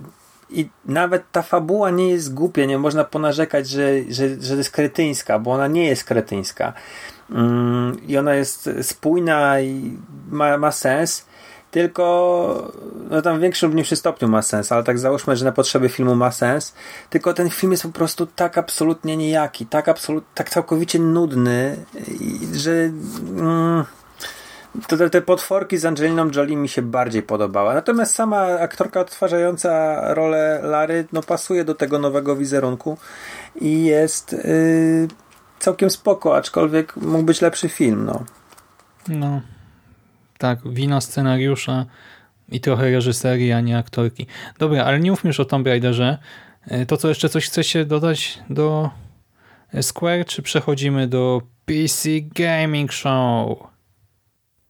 I 0.49 0.69
nawet 0.85 1.23
ta 1.31 1.41
fabuła 1.41 1.89
nie 1.89 2.09
jest 2.09 2.33
głupia, 2.33 2.65
nie 2.65 2.77
można 2.77 3.03
ponarzekać, 3.03 3.69
że, 3.69 3.89
że, 4.09 4.41
że 4.41 4.55
jest 4.55 4.71
kretyńska, 4.71 5.39
bo 5.39 5.51
ona 5.51 5.67
nie 5.67 5.85
jest 5.85 6.03
kretyńska. 6.03 6.73
Yy, 7.29 7.37
I 8.07 8.17
ona 8.17 8.35
jest 8.35 8.69
spójna 8.81 9.61
i 9.61 9.97
ma, 10.31 10.57
ma 10.57 10.71
sens 10.71 11.25
tylko 11.75 12.71
no 13.09 13.21
tam 13.21 13.37
w 13.37 13.41
większym 13.41 13.67
lub 13.67 13.73
mniejszym 13.73 13.97
stopniu 13.97 14.27
ma 14.27 14.41
sens, 14.41 14.71
ale 14.71 14.83
tak 14.83 14.99
załóżmy, 14.99 15.35
że 15.35 15.45
na 15.45 15.51
potrzeby 15.51 15.89
filmu 15.89 16.15
ma 16.15 16.31
sens, 16.31 16.73
tylko 17.09 17.33
ten 17.33 17.49
film 17.49 17.71
jest 17.71 17.83
po 17.83 17.89
prostu 17.89 18.25
tak 18.25 18.57
absolutnie 18.57 19.17
nijaki, 19.17 19.65
tak, 19.65 19.89
absolut, 19.89 20.23
tak 20.33 20.49
całkowicie 20.49 20.99
nudny, 20.99 21.77
że 22.53 22.71
mm, 22.71 23.83
to, 24.87 25.09
te 25.09 25.21
potworki 25.21 25.77
z 25.77 25.85
Angeliną 25.85 26.29
Jolie 26.35 26.55
mi 26.55 26.69
się 26.69 26.81
bardziej 26.81 27.23
podobała. 27.23 27.73
Natomiast 27.73 28.15
sama 28.15 28.41
aktorka 28.41 28.99
odtwarzająca 28.99 30.01
rolę 30.13 30.59
Lary 30.63 31.07
no, 31.13 31.23
pasuje 31.23 31.63
do 31.63 31.75
tego 31.75 31.99
nowego 31.99 32.35
wizerunku 32.35 32.97
i 33.55 33.85
jest 33.85 34.33
yy, 34.33 35.07
całkiem 35.59 35.89
spoko, 35.89 36.37
aczkolwiek 36.37 36.95
mógł 36.97 37.23
być 37.23 37.41
lepszy 37.41 37.69
film. 37.69 38.05
No. 38.05 38.23
No, 39.07 39.41
tak, 40.37 40.73
wina 40.73 41.01
scenariusza 41.01 41.85
i 42.49 42.59
trochę 42.59 42.91
reżyserii, 42.91 43.51
a 43.51 43.61
nie 43.61 43.77
aktorki. 43.77 44.27
Dobra, 44.59 44.85
ale 44.85 44.99
nie 44.99 45.11
mówmy 45.11 45.27
już 45.27 45.39
o 45.39 45.45
Tomb 45.45 45.67
Raiderze. 45.67 46.17
E, 46.67 46.85
to 46.85 46.97
co 46.97 47.09
jeszcze 47.09 47.29
coś 47.29 47.45
chcecie 47.47 47.85
dodać 47.85 48.39
do 48.49 48.89
Square, 49.81 50.25
czy 50.25 50.41
przechodzimy 50.41 51.07
do 51.07 51.41
PC 51.65 52.09
Gaming 52.21 52.93
Show? 52.93 53.59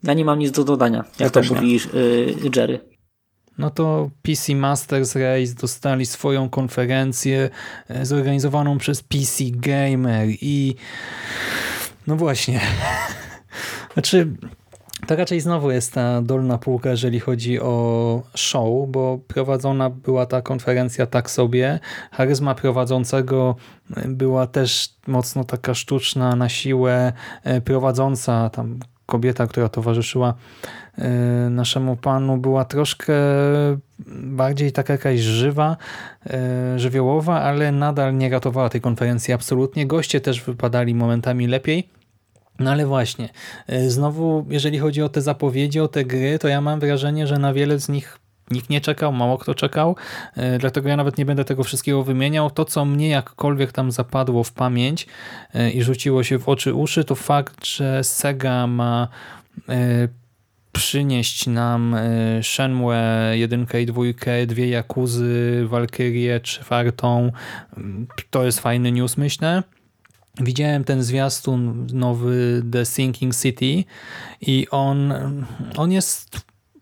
Ja 0.03 0.13
nie 0.13 0.25
mam 0.25 0.39
nic 0.39 0.51
do 0.51 0.63
dodania, 0.63 1.03
jak 1.19 1.35
ja 1.35 1.41
to 1.41 1.53
mówi 1.53 1.73
yy, 1.73 2.51
Jerry. 2.55 2.79
No 3.57 3.69
to 3.69 4.09
PC 4.21 4.55
Masters 4.55 5.15
Race 5.15 5.53
dostali 5.61 6.05
swoją 6.05 6.49
konferencję 6.49 7.49
e, 7.89 8.05
zorganizowaną 8.05 8.77
przez 8.77 9.03
PC 9.03 9.43
Gamer 9.51 10.27
i 10.41 10.75
no 12.07 12.15
właśnie. 12.15 12.61
Znaczy 13.93 14.27
to 15.07 15.15
raczej 15.15 15.39
znowu 15.39 15.71
jest 15.71 15.93
ta 15.93 16.21
dolna 16.21 16.57
półka, 16.57 16.89
jeżeli 16.89 17.19
chodzi 17.19 17.59
o 17.59 18.21
show, 18.35 18.89
bo 18.89 19.19
prowadzona 19.27 19.89
była 19.89 20.25
ta 20.25 20.41
konferencja 20.41 21.05
tak 21.05 21.29
sobie. 21.29 21.79
Charyzma 22.11 22.55
prowadzącego 22.55 23.55
była 24.07 24.47
też 24.47 24.89
mocno 25.07 25.43
taka 25.43 25.73
sztuczna, 25.73 26.35
na 26.35 26.49
siłę 26.49 27.13
e, 27.43 27.61
prowadząca 27.61 28.49
tam 28.49 28.79
kobieta, 29.05 29.47
która 29.47 29.69
towarzyszyła 29.69 30.33
e, 30.97 31.09
naszemu 31.49 31.95
panu 31.95 32.37
była 32.37 32.65
troszkę 32.65 33.13
bardziej 34.23 34.71
taka 34.71 34.93
jakaś 34.93 35.19
żywa, 35.19 35.77
e, 36.27 36.79
żywiołowa, 36.79 37.41
ale 37.41 37.71
nadal 37.71 38.17
nie 38.17 38.29
ratowała 38.29 38.69
tej 38.69 38.81
konferencji 38.81 39.33
absolutnie. 39.33 39.87
Goście 39.87 40.21
też 40.21 40.41
wypadali 40.41 40.95
momentami 40.95 41.47
lepiej. 41.47 41.89
No 42.59 42.71
ale 42.71 42.85
właśnie, 42.85 43.29
e, 43.67 43.89
znowu 43.89 44.45
jeżeli 44.49 44.79
chodzi 44.79 45.01
o 45.01 45.09
te 45.09 45.21
zapowiedzi, 45.21 45.79
o 45.79 45.87
te 45.87 46.05
gry, 46.05 46.39
to 46.39 46.47
ja 46.47 46.61
mam 46.61 46.79
wrażenie, 46.79 47.27
że 47.27 47.39
na 47.39 47.53
wiele 47.53 47.79
z 47.79 47.89
nich 47.89 48.19
nikt 48.51 48.69
nie 48.69 48.81
czekał, 48.81 49.13
mało 49.13 49.37
kto 49.37 49.55
czekał, 49.55 49.95
e, 50.35 50.57
dlatego 50.57 50.89
ja 50.89 50.97
nawet 50.97 51.17
nie 51.17 51.25
będę 51.25 51.45
tego 51.45 51.63
wszystkiego 51.63 52.03
wymieniał. 52.03 52.51
To, 52.51 52.65
co 52.65 52.85
mnie 52.85 53.09
jakkolwiek 53.09 53.71
tam 53.71 53.91
zapadło 53.91 54.43
w 54.43 54.51
pamięć 54.51 55.07
e, 55.53 55.71
i 55.71 55.83
rzuciło 55.83 56.23
się 56.23 56.39
w 56.39 56.49
oczy 56.49 56.73
uszy, 56.73 57.03
to 57.03 57.15
fakt, 57.15 57.65
że 57.65 58.03
Sega 58.03 58.67
ma 58.67 59.07
przynieść 60.71 61.47
nam 61.47 61.95
Shenmue 62.41 62.91
1 63.33 63.67
i 63.81 63.85
2, 63.85 64.01
dwie 64.47 64.69
Jakuzy, 64.69 65.63
Valkyrie, 65.67 66.39
czwartą. 66.39 67.31
To 68.29 68.45
jest 68.45 68.59
fajny 68.59 68.91
news, 68.91 69.17
myślę. 69.17 69.63
Widziałem 70.41 70.83
ten 70.83 71.03
zwiastun 71.03 71.87
nowy 71.93 72.63
The 72.71 72.85
Sinking 72.85 73.35
City 73.35 73.83
i 74.41 74.67
on, 74.71 75.13
on 75.75 75.91
jest 75.91 76.39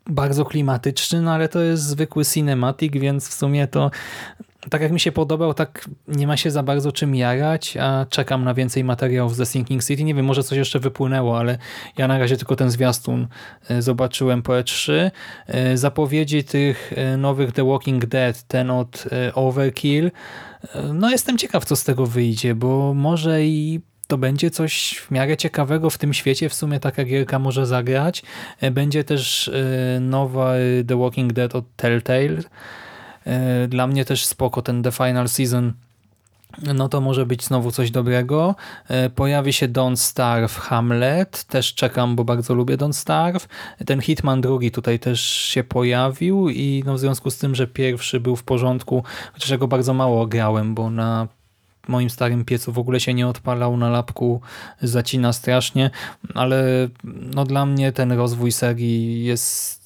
bardzo 0.10 0.46
klimatyczny, 0.46 1.22
no 1.22 1.32
ale 1.32 1.50
to 1.50 1.62
jest 1.62 1.84
zwykły 1.84 2.26
cinematic, 2.26 2.94
więc 2.94 3.30
w 3.30 3.34
sumie 3.34 3.68
to 3.68 3.92
tak 4.70 4.82
jak 4.82 4.92
mi 4.92 5.00
się 5.00 5.12
podobał, 5.12 5.54
tak 5.54 5.90
nie 6.08 6.28
ma 6.28 6.38
się 6.38 6.52
za 6.52 6.64
bardzo 6.64 6.92
czym 6.92 7.16
jarać, 7.16 7.78
a 7.78 8.06
czekam 8.10 8.44
na 8.44 8.54
więcej 8.54 8.84
materiałów 8.84 9.36
z 9.36 9.38
The 9.38 9.46
Sinking 9.46 9.84
City. 9.84 10.04
Nie 10.04 10.16
wiem, 10.16 10.26
może 10.26 10.44
coś 10.44 10.58
jeszcze 10.58 10.80
wypłynęło, 10.80 11.40
ale 11.40 11.58
ja 11.98 12.08
na 12.08 12.18
razie 12.18 12.38
tylko 12.38 12.56
ten 12.56 12.72
zwiastun 12.72 13.28
e, 13.70 13.82
zobaczyłem 13.82 14.42
po 14.42 14.54
E3. 14.54 15.12
E, 15.48 15.78
zapowiedzi 15.78 16.44
tych 16.44 16.94
e, 16.96 17.18
nowych 17.18 17.52
The 17.52 17.66
Walking 17.66 18.06
Dead, 18.06 18.44
ten 18.44 18.72
od 18.72 19.06
Overkill, 19.34 20.12
no 20.94 21.10
jestem 21.10 21.38
ciekaw, 21.38 21.66
co 21.66 21.76
z 21.76 21.84
tego 21.84 22.06
wyjdzie, 22.06 22.56
bo 22.56 22.94
może 22.94 23.46
i 23.46 23.82
to 24.08 24.18
będzie 24.18 24.52
coś 24.52 25.02
w 25.08 25.12
miarę 25.12 25.38
ciekawego 25.38 25.90
w 25.90 25.98
tym 25.98 26.14
świecie. 26.14 26.50
W 26.50 26.54
sumie 26.54 26.80
taka 26.80 27.04
gierka 27.04 27.40
może 27.40 27.66
zagrać. 27.66 28.24
Będzie 28.72 29.04
też 29.04 29.52
nowa 30.02 30.54
The 30.88 31.00
Walking 31.00 31.34
Dead 31.34 31.56
od 31.56 31.76
Telltale, 31.76 32.42
E, 33.26 33.68
dla 33.68 33.88
mnie 33.88 34.06
też 34.06 34.26
spoko 34.26 34.62
ten 34.62 34.84
The 34.84 34.92
Final 34.92 35.30
Season 35.30 35.74
no 36.62 36.90
to 36.90 37.02
może 37.02 37.26
być 37.26 37.44
znowu 37.44 37.72
coś 37.72 37.92
dobrego. 37.92 38.56
E, 38.88 39.10
Pojawi 39.10 39.54
się 39.54 39.70
Don't 39.70 39.96
Starve 39.96 40.60
Hamlet, 40.60 41.44
też 41.44 41.74
czekam, 41.74 42.16
bo 42.16 42.24
bardzo 42.24 42.54
lubię 42.54 42.78
Don't 42.78 42.94
Starve. 42.94 43.48
Ten 43.86 44.02
Hitman 44.02 44.42
drugi 44.42 44.72
tutaj 44.72 45.00
też 45.00 45.22
się 45.22 45.64
pojawił 45.64 46.50
i 46.50 46.84
no 46.86 46.94
w 46.94 47.00
związku 47.00 47.32
z 47.32 47.38
tym, 47.38 47.56
że 47.56 47.68
pierwszy 47.68 48.20
był 48.20 48.36
w 48.36 48.44
porządku, 48.44 49.04
chociaż 49.34 49.58
go 49.58 49.68
bardzo 49.68 49.94
mało 49.94 50.28
grałem, 50.28 50.76
bo 50.76 50.90
na 50.90 51.28
moim 51.88 52.10
starym 52.10 52.46
piecu 52.46 52.72
w 52.72 52.80
ogóle 52.80 53.00
się 53.00 53.14
nie 53.14 53.28
odpalał, 53.28 53.78
na 53.78 53.90
lapku 53.90 54.42
zacina 54.82 55.34
strasznie, 55.34 55.90
ale 56.34 56.90
no 57.04 57.46
dla 57.46 57.66
mnie 57.66 57.92
ten 57.92 58.12
rozwój 58.12 58.52
serii 58.52 59.24
jest 59.24 59.83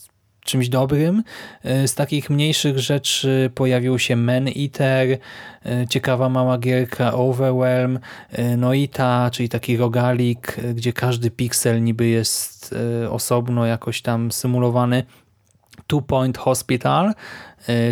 czymś 0.47 0.69
dobrym. 0.69 1.23
E, 1.63 1.87
Z 1.87 1.95
takich 1.95 2.29
mniejszych 2.29 2.79
rzeczy 2.79 3.51
pojawił 3.55 3.99
się 3.99 4.15
Man 4.15 4.47
Eater, 4.47 5.17
e, 5.65 5.87
ciekawa 5.89 6.29
mała 6.29 6.57
gierka 6.57 7.13
Overwhelm, 7.13 7.99
e, 8.31 8.57
no 8.57 8.73
i 8.73 8.87
ta, 8.89 9.29
czyli 9.31 9.49
taki 9.49 9.77
rogalik, 9.77 10.57
gdzie 10.75 10.93
każdy 10.93 11.31
piksel 11.31 11.83
niby 11.83 12.07
jest 12.07 12.75
osobno 13.09 13.65
jakoś 13.65 14.01
tam 14.01 14.31
symulowany. 14.31 15.03
Two 15.87 16.01
Point 16.01 16.37
Hospital, 16.37 17.13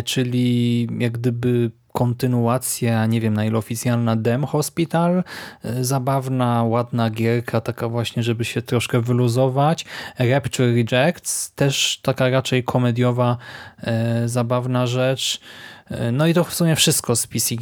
czyli 0.04 0.88
jak 0.98 1.12
gdyby 1.12 1.70
kontynuacja, 1.96 3.06
nie 3.06 3.20
wiem 3.20 3.34
na 3.34 3.44
ile 3.44 3.58
oficjalna, 3.58 4.16
Dem 4.16 4.44
Hospital. 4.44 5.24
E, 5.64 5.84
Zabawna, 5.84 6.64
ładna 6.64 7.10
gierka, 7.10 7.60
taka 7.60 7.88
właśnie, 7.88 8.22
żeby 8.22 8.44
się 8.44 8.62
troszkę 8.62 9.00
wyluzować. 9.00 9.84
Rapture 10.18 10.66
Rejects, 10.90 11.54
też 11.54 12.00
taka 12.02 12.30
raczej 12.30 12.64
komediowa, 12.64 13.36
e, 13.80 14.28
zabawna 14.28 14.86
rzecz. 14.86 15.40
E, 15.90 16.12
No 16.12 16.26
i 16.26 16.34
to 16.34 16.44
w 16.44 16.54
sumie 16.54 16.76
wszystko 16.76 17.16
z 17.16 17.26
PC 17.26 17.54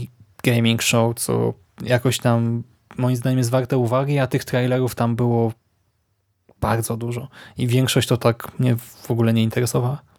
Gaming 0.45 0.83
Show, 0.83 1.15
co 1.17 1.55
jakoś 1.83 2.19
tam 2.19 2.63
moim 2.99 3.17
zdaniem 3.17 3.39
jest 3.39 3.51
warte 3.51 3.79
uwagi, 3.79 4.19
a 4.19 4.27
tych 4.27 4.45
trailerów 4.45 4.95
tam 4.95 5.17
było 5.17 5.53
bardzo 6.61 6.97
dużo. 6.97 7.29
I 7.59 7.67
większość 7.67 8.09
to 8.09 8.17
tak 8.17 8.59
mnie 8.59 8.77
w 8.77 9.11
ogóle 9.11 9.33
nie 9.33 9.43
interesowała. 9.43 10.14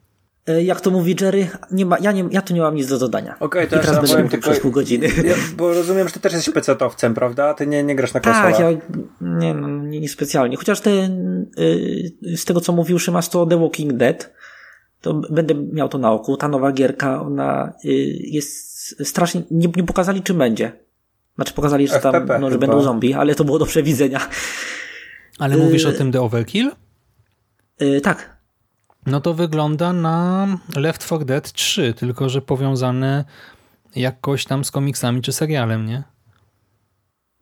E, 0.47 0.63
Jak 0.63 0.81
to 0.81 0.91
mówi 0.91 1.15
Jerry, 1.21 1.47
nie 1.71 1.85
ma, 1.85 1.97
ja, 1.99 2.11
nie, 2.11 2.25
ja 2.31 2.41
tu 2.41 2.53
nie 2.53 2.61
mam 2.61 2.75
nic 2.75 2.87
do 2.87 2.99
dodania. 2.99 3.35
Okej, 3.39 3.67
to 3.67 3.75
I 3.75 3.77
ja 3.79 3.83
teraz 3.83 3.97
będę 4.01 4.13
mówił 4.15 4.29
tylko- 4.29 4.49
przez 4.49 4.59
pół 4.59 4.71
godziny. 4.71 5.07
Ja, 5.23 5.35
bo 5.57 5.73
rozumiem, 5.73 6.07
że 6.07 6.13
ty 6.13 6.19
też 6.19 6.33
jesteś 6.33 6.53
pecetowcem, 6.53 7.13
prawda? 7.13 7.53
Ty 7.53 7.67
nie, 7.67 7.83
nie 7.83 7.95
grasz 7.95 8.13
na 8.13 8.19
konsolach. 8.19 8.51
Tak, 8.51 8.59
ja 8.59 8.71
nie, 9.21 9.53
no, 9.53 9.67
nie, 9.67 9.99
nie 9.99 10.09
specjalnie. 10.09 10.57
Chociaż 10.57 10.81
ten, 10.81 11.41
y, 11.59 12.37
z 12.37 12.45
tego 12.45 12.61
co 12.61 12.73
mówił 12.73 12.99
Szymas, 12.99 13.29
to 13.29 13.45
The 13.45 13.59
Walking 13.59 13.93
Dead, 13.93 14.33
to 15.01 15.13
będę 15.13 15.55
miał 15.55 15.89
to 15.89 15.97
na 15.97 16.11
oku. 16.11 16.37
Ta 16.37 16.47
nowa 16.47 16.71
gierka, 16.71 17.21
ona 17.21 17.73
y, 17.85 17.89
jest 18.21 18.75
strasznie, 19.07 19.43
nie, 19.51 19.67
nie 19.75 19.83
pokazali 19.83 20.23
czym 20.23 20.37
będzie. 20.37 20.71
Znaczy 21.35 21.53
pokazali, 21.53 21.87
że 21.87 21.99
tam, 21.99 22.15
FPP 22.15 22.39
no, 22.39 22.47
że 22.49 22.55
chyba. 22.55 22.67
będą 22.67 22.81
zombie, 22.83 23.13
ale 23.13 23.35
to 23.35 23.43
było 23.43 23.59
do 23.59 23.65
przewidzenia. 23.65 24.19
Ale 25.39 25.55
Y- 25.55 25.59
mówisz 25.59 25.85
o 25.85 25.91
tym 25.91 26.11
The 26.11 26.21
Overkill? 26.21 26.71
Y, 27.81 28.01
tak, 28.01 28.34
No 29.05 29.21
to 29.21 29.33
wygląda 29.33 29.93
na 29.93 30.47
Left 30.75 31.05
4 31.05 31.25
Dead 31.25 31.51
3, 31.51 31.93
tylko 31.93 32.29
że 32.29 32.41
powiązane 32.41 33.25
jakoś 33.95 34.45
tam 34.45 34.65
z 34.65 34.71
komiksami 34.71 35.21
czy 35.21 35.31
serialem, 35.33 35.85
nie? 35.85 36.03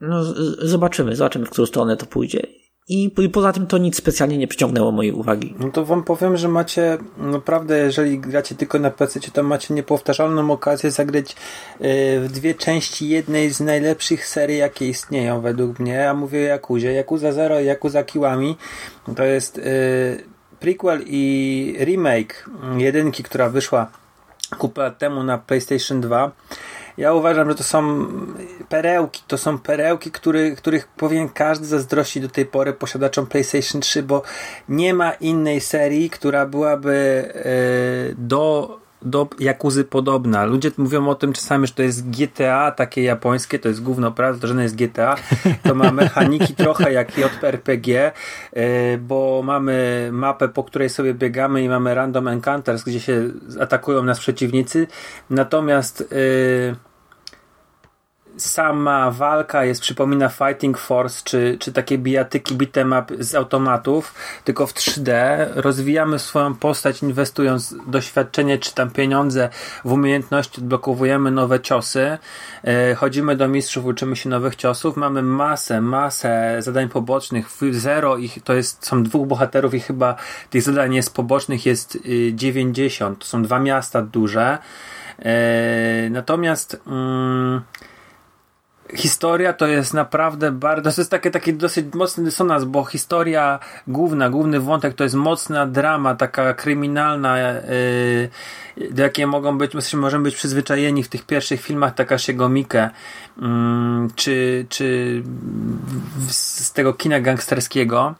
no, 0.03 0.23
zobaczymy, 0.61 1.15
zobaczymy 1.15 1.45
w 1.45 1.49
którą 1.49 1.65
stronę 1.65 1.98
to 1.98 2.06
pójdzie. 2.06 2.48
I, 2.88 3.11
I 3.18 3.30
poza 3.30 3.53
tym 3.53 3.68
to 3.68 3.77
nic 3.77 3.95
specjalnie 3.95 4.38
nie 4.38 4.48
przyciągnęło 4.48 4.91
mojej 4.91 5.11
uwagi. 5.11 5.56
No 5.60 5.72
to 5.72 5.85
wam 5.85 6.03
powiem, 6.03 6.38
że 6.38 6.48
macie 6.48 6.98
naprawdę, 7.18 7.77
jeżeli 7.77 8.19
gracie 8.19 8.56
tylko 8.56 8.80
na 8.80 8.91
PC, 8.91 9.19
to 9.19 9.44
macie 9.44 9.73
niepowtarzalną 9.73 10.52
okazję 10.52 10.91
zagrać 10.91 11.35
yy, 11.80 11.88
w 12.19 12.31
dwie 12.31 12.56
części 12.56 13.10
jednej 13.10 13.49
z 13.49 13.60
najlepszych 13.60 14.27
serii, 14.27 14.57
jakie 14.57 14.90
istnieją 14.90 15.41
według 15.41 15.80
mnie. 15.80 15.94
Ja 15.94 16.14
mówię 16.14 16.40
o 16.40 16.41
Jakuzie. 16.41 16.99
Yakuza 16.99 17.31
Zero 17.31 17.60
i 17.60 17.65
Yakuza 17.65 18.03
Kiwami 18.03 18.56
to 19.15 19.23
jest 19.23 19.57
yy, 19.57 20.32
prequel 20.64 21.03
i 21.06 21.76
remake 21.80 22.45
jedynki, 22.77 23.23
która 23.23 23.49
wyszła 23.49 23.88
kupę 24.57 24.81
lat 24.81 24.98
temu 24.98 25.23
na 25.23 25.38
PlayStation 25.38 26.02
2. 26.02 26.31
Ja 26.98 27.14
uważam, 27.14 27.49
że 27.49 27.56
to 27.56 27.64
są 27.64 28.07
perełki, 28.69 29.22
to 29.27 29.38
są 29.38 29.57
perełki, 29.60 30.11
który, 30.11 30.56
których 30.56 30.88
powinien 30.88 31.30
każdy 31.30 31.65
zazdrościć 31.65 32.23
do 32.23 32.30
tej 32.30 32.45
pory 32.45 32.73
posiadaczom 32.73 33.27
PlayStation 33.27 33.81
3, 33.81 34.03
bo 34.03 34.22
nie 34.69 34.94
ma 34.94 35.11
innej 35.11 35.61
serii, 35.61 36.10
która 36.10 36.45
byłaby 36.45 36.95
e, 37.35 38.15
do, 38.18 38.80
do 39.05 39.27
Jakuzy 39.39 39.84
podobna. 39.84 40.45
Ludzie 40.45 40.71
mówią 40.77 41.07
o 41.07 41.15
tym 41.15 41.34
czasami, 41.34 41.67
że 41.67 41.73
to 41.73 41.84
jest 41.84 42.09
GTA 42.09 42.71
takie 42.71 43.03
japońskie, 43.03 43.59
to 43.59 43.69
jest 43.69 43.84
gówno, 43.84 44.11
prawda, 44.11 44.41
to 44.41 44.47
żadne 44.47 44.63
jest 44.63 44.75
GTA. 44.75 45.15
To 45.63 45.75
ma 45.75 45.91
mechaniki 46.03 46.55
trochę 46.55 46.93
jak 46.93 47.17
JRPG, 47.17 48.11
e, 48.53 48.97
bo 48.97 49.41
mamy 49.43 50.09
mapę, 50.11 50.49
po 50.49 50.63
której 50.63 50.89
sobie 50.89 51.13
biegamy 51.13 51.63
i 51.63 51.69
mamy 51.69 51.95
random 51.95 52.27
encounters, 52.27 52.84
gdzie 52.84 52.99
się 52.99 53.30
atakują 53.59 54.03
nas 54.03 54.19
przeciwnicy. 54.19 54.88
Natomiast 55.30 56.01
e, 56.01 56.92
sama 58.43 59.11
walka 59.11 59.65
jest, 59.65 59.81
przypomina 59.81 60.29
Fighting 60.29 60.77
Force, 60.77 61.21
czy, 61.23 61.57
czy 61.59 61.73
takie 61.73 61.97
bijatyki 61.97 62.55
beat'em 62.55 63.03
up 63.03 63.23
z 63.23 63.35
automatów, 63.35 64.13
tylko 64.43 64.67
w 64.67 64.73
3D. 64.73 65.11
Rozwijamy 65.55 66.19
swoją 66.19 66.55
postać, 66.55 67.03
inwestując 67.03 67.75
doświadczenie, 67.87 68.57
czy 68.57 68.73
tam 68.73 68.91
pieniądze 68.91 69.49
w 69.85 69.91
umiejętności, 69.91 70.61
odblokowujemy 70.61 71.31
nowe 71.31 71.59
ciosy, 71.59 72.17
e, 72.63 72.95
chodzimy 72.95 73.35
do 73.35 73.47
mistrzów, 73.47 73.85
uczymy 73.85 74.15
się 74.15 74.29
nowych 74.29 74.55
ciosów, 74.55 74.97
mamy 74.97 75.21
masę, 75.21 75.81
masę 75.81 76.55
zadań 76.59 76.89
pobocznych, 76.89 77.47
zero 77.71 78.17
ich, 78.17 78.43
to 78.43 78.53
jest, 78.53 78.85
są 78.85 79.03
dwóch 79.03 79.27
bohaterów 79.27 79.73
i 79.73 79.79
chyba 79.79 80.15
tych 80.49 80.61
zadań 80.61 80.95
jest 80.95 81.13
pobocznych 81.13 81.65
jest 81.65 81.95
y, 81.95 82.31
90, 82.33 83.19
to 83.19 83.25
są 83.25 83.43
dwa 83.43 83.59
miasta 83.59 84.01
duże. 84.01 84.57
E, 85.19 86.09
natomiast 86.09 86.81
mm, 86.87 87.61
historia 88.95 89.53
to 89.53 89.67
jest 89.67 89.93
naprawdę 89.93 90.51
bardzo, 90.51 90.91
to 90.91 91.01
jest 91.01 91.11
takie, 91.11 91.31
taki 91.31 91.53
dosyć 91.53 91.85
mocny 91.93 92.23
dysonans, 92.23 92.63
bo 92.63 92.85
historia 92.85 93.59
główna, 93.87 94.29
główny 94.29 94.59
wątek 94.59 94.93
to 94.93 95.03
jest 95.03 95.15
mocna 95.15 95.67
drama, 95.67 96.15
taka 96.15 96.53
kryminalna, 96.53 97.37
yy, 97.37 98.89
do 98.91 99.03
jakiej 99.03 99.27
mogą 99.27 99.57
być, 99.57 99.73
my 99.93 99.99
możemy 99.99 100.23
być 100.23 100.35
przyzwyczajeni 100.35 101.03
w 101.03 101.07
tych 101.07 101.25
pierwszych 101.25 101.61
filmach 101.61 101.93
Takashiego 101.93 102.49
Mikę, 102.49 102.89
yy, 103.37 103.47
czy, 104.15 104.65
czy 104.69 105.21
w, 106.17 106.31
z 106.33 106.73
tego 106.73 106.93
kina 106.93 107.19
gangsterskiego. 107.19 108.15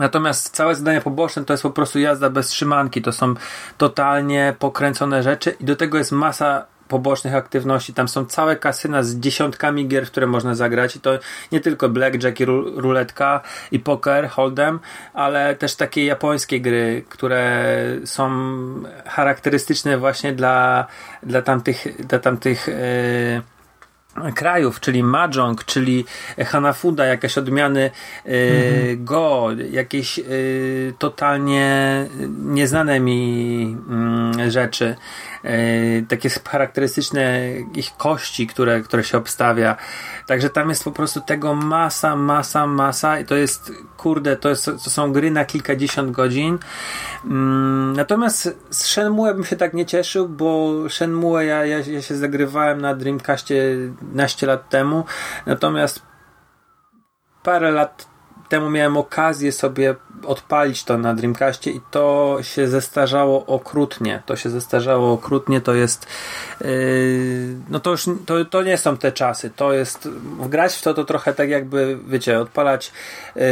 Natomiast 0.00 0.54
całe 0.56 0.74
zadania 0.74 1.00
poboczne 1.00 1.44
to 1.44 1.52
jest 1.52 1.62
po 1.62 1.70
prostu 1.70 1.98
jazda 1.98 2.30
bez 2.30 2.48
trzymanki. 2.48 3.02
To 3.02 3.12
są 3.12 3.34
totalnie 3.78 4.54
pokręcone 4.58 5.22
rzeczy 5.22 5.56
i 5.60 5.64
do 5.64 5.76
tego 5.76 5.98
jest 5.98 6.12
masa 6.12 6.66
pobocznych 6.94 7.34
aktywności. 7.34 7.94
Tam 7.94 8.08
są 8.08 8.24
całe 8.24 8.56
kasyna 8.56 9.02
z 9.02 9.16
dziesiątkami 9.16 9.88
gier, 9.88 10.06
w 10.06 10.10
które 10.10 10.26
można 10.26 10.54
zagrać 10.54 10.96
i 10.96 11.00
to 11.00 11.18
nie 11.52 11.60
tylko 11.60 11.88
blackjack 11.88 12.40
i 12.40 12.44
ru- 12.44 12.80
ruletka 12.80 13.40
i 13.72 13.78
poker, 13.78 14.28
hold'em, 14.28 14.78
ale 15.14 15.54
też 15.54 15.76
takie 15.76 16.04
japońskie 16.04 16.60
gry, 16.60 17.04
które 17.08 17.64
są 18.04 18.30
charakterystyczne 19.06 19.98
właśnie 19.98 20.32
dla, 20.32 20.86
dla 21.22 21.42
tamtych, 21.42 22.06
dla 22.06 22.18
tamtych 22.18 22.68
yy, 22.68 23.53
krajów, 24.34 24.80
czyli 24.80 25.02
Mahjong, 25.02 25.64
czyli 25.64 26.04
Hanafuda, 26.46 27.04
jakieś 27.04 27.38
odmiany 27.38 27.90
y, 28.26 28.96
Go, 28.98 29.48
jakieś 29.70 30.18
y, 30.18 30.94
totalnie 30.98 32.06
nieznane 32.38 33.00
mi 33.00 33.76
mm, 33.88 34.50
rzeczy. 34.50 34.96
Y, 35.44 36.04
takie 36.08 36.28
charakterystyczne 36.30 37.40
ich 37.74 37.96
kości, 37.96 38.46
które, 38.46 38.80
które 38.80 39.04
się 39.04 39.18
obstawia. 39.18 39.76
Także 40.26 40.50
tam 40.50 40.68
jest 40.68 40.84
po 40.84 40.92
prostu 40.92 41.20
tego 41.20 41.54
masa, 41.54 42.16
masa, 42.16 42.66
masa 42.66 43.18
i 43.18 43.24
to 43.24 43.34
jest, 43.34 43.72
kurde, 43.96 44.36
to, 44.36 44.48
jest, 44.48 44.64
to 44.64 44.90
są 44.90 45.12
gry 45.12 45.30
na 45.30 45.44
kilkadziesiąt 45.44 46.10
godzin. 46.10 46.58
Mm, 47.24 47.92
natomiast 47.96 48.56
z 48.70 48.84
Shenmue 48.84 49.34
bym 49.34 49.44
się 49.44 49.56
tak 49.56 49.74
nie 49.74 49.86
cieszył, 49.86 50.28
bo 50.28 50.72
Shenmue 50.88 51.40
ja, 51.40 51.64
ja, 51.64 51.78
ja 51.78 52.02
się 52.02 52.16
zagrywałem 52.16 52.80
na 52.80 52.94
Dreamcastie 52.94 53.62
naście 54.12 54.46
lat 54.46 54.68
temu, 54.68 55.04
natomiast 55.46 56.02
parę 57.42 57.70
lat 57.70 58.08
temu 58.48 58.70
miałem 58.70 58.96
okazję 58.96 59.52
sobie 59.52 59.94
odpalić 60.26 60.84
to 60.84 60.98
na 60.98 61.14
Dreamcastie 61.14 61.70
i 61.70 61.80
to 61.90 62.38
się 62.42 62.68
zestarzało 62.68 63.46
okrutnie. 63.46 64.22
To 64.26 64.36
się 64.36 64.50
zestarzało 64.50 65.12
okrutnie, 65.12 65.60
to 65.60 65.74
jest 65.74 66.06
yy, 66.60 66.68
no 67.70 67.80
to 67.80 67.90
już 67.90 68.04
to, 68.26 68.44
to 68.44 68.62
nie 68.62 68.78
są 68.78 68.96
te 68.96 69.12
czasy. 69.12 69.50
To 69.50 69.72
jest 69.72 70.08
wgrać 70.38 70.76
w 70.76 70.82
to 70.82 70.94
to 70.94 71.04
trochę 71.04 71.34
tak 71.34 71.48
jakby, 71.48 71.98
wiecie, 72.06 72.40
odpalać 72.40 72.92
yy, 73.36 73.42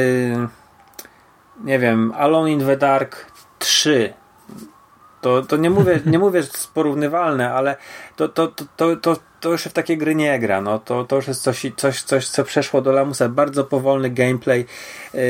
nie 1.64 1.78
wiem, 1.78 2.12
Alone 2.16 2.50
in 2.50 2.60
the 2.60 2.76
Dark 2.76 3.26
3 3.58 4.14
to, 5.22 5.42
to 5.42 5.56
nie 5.56 5.70
mówię, 5.70 6.00
nie 6.06 6.18
mówię, 6.18 6.42
że 6.42 6.48
to 6.48 6.56
jest 6.56 6.74
porównywalne, 6.74 7.52
ale 7.52 7.76
to, 8.16 8.28
to, 8.28 8.48
to, 8.48 8.64
to, 8.76 8.96
to 8.96 9.16
to 9.42 9.48
już 9.50 9.64
w 9.64 9.72
takie 9.72 9.96
gry 9.96 10.14
nie 10.14 10.38
gra. 10.38 10.60
No, 10.60 10.78
to, 10.78 11.04
to 11.04 11.16
już 11.16 11.28
jest 11.28 11.42
coś, 11.42 11.66
coś, 11.76 12.02
coś, 12.02 12.28
co 12.28 12.44
przeszło 12.44 12.80
do 12.80 12.92
lamusa. 12.92 13.28
Bardzo 13.28 13.64
powolny 13.64 14.10
gameplay, 14.10 14.66
yy, 15.14 15.20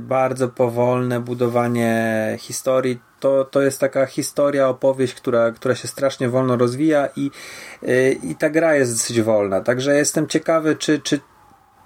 bardzo 0.00 0.48
powolne 0.48 1.20
budowanie 1.20 2.36
historii. 2.40 3.00
To, 3.20 3.44
to 3.44 3.62
jest 3.62 3.80
taka 3.80 4.06
historia, 4.06 4.68
opowieść, 4.68 5.14
która, 5.14 5.50
która 5.50 5.74
się 5.74 5.88
strasznie 5.88 6.28
wolno 6.28 6.56
rozwija 6.56 7.08
i, 7.16 7.30
yy, 7.82 8.12
i 8.12 8.34
ta 8.34 8.50
gra 8.50 8.74
jest 8.74 8.92
dosyć 8.92 9.22
wolna. 9.22 9.60
Także 9.60 9.96
jestem 9.96 10.26
ciekawy, 10.26 10.76
czy, 10.76 10.98
czy, 10.98 11.20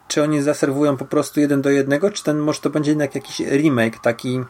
czy 0.08 0.22
oni 0.22 0.42
zaserwują 0.42 0.96
po 0.96 1.04
prostu 1.04 1.40
jeden 1.40 1.62
do 1.62 1.70
jednego, 1.70 2.10
czy 2.10 2.24
ten 2.24 2.38
może 2.38 2.60
to 2.60 2.70
będzie 2.70 2.90
jednak 2.90 3.14
jakiś 3.14 3.40
remake, 3.40 3.98
taki 3.98 4.40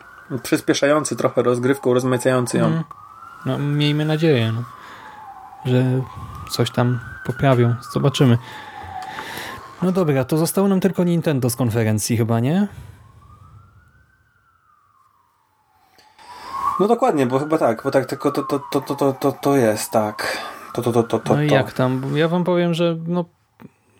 przyspieszający 0.43 1.17
trochę 1.17 1.43
rozgrywką, 1.43 1.95
rozmacający 1.95 2.59
ją. 2.59 2.67
Mm. 2.67 2.85
No, 3.47 3.59
miejmy 3.59 4.05
nadzieję, 4.05 4.53
no, 4.53 4.63
że 5.65 5.85
coś 6.51 6.71
tam 6.71 7.01
poprawią. 7.27 7.75
Zobaczymy. 7.93 8.39
No 9.83 9.93
dobra, 9.93 10.25
to 10.25 10.37
zostało 10.37 10.69
nam 10.69 10.81
tylko 10.81 11.05
Nintendo 11.05 11.51
z 11.51 11.57
konferencji 11.57 12.17
chyba, 12.17 12.41
nie? 12.41 12.69
No 16.81 16.89
dokładnie, 16.89 17.27
bo 17.27 17.39
chyba 17.39 17.59
tak, 17.59 17.83
bo 17.85 17.91
tak 17.91 18.07
tylko 18.07 18.31
to, 18.31 18.43
to, 18.43 18.61
to, 18.73 18.81
to, 18.81 19.13
to, 19.13 19.33
to, 19.33 19.57
jest, 19.57 19.91
tak. 19.91 20.39
To, 20.75 20.83
to, 20.83 20.93
to, 20.93 21.03
to, 21.03 21.19
to, 21.19 21.35
No 21.35 21.43
i 21.43 21.49
jak 21.49 21.73
tam? 21.73 22.17
Ja 22.17 22.29
wam 22.29 22.45
powiem, 22.45 22.75
że 22.75 22.97
no, 23.07 23.25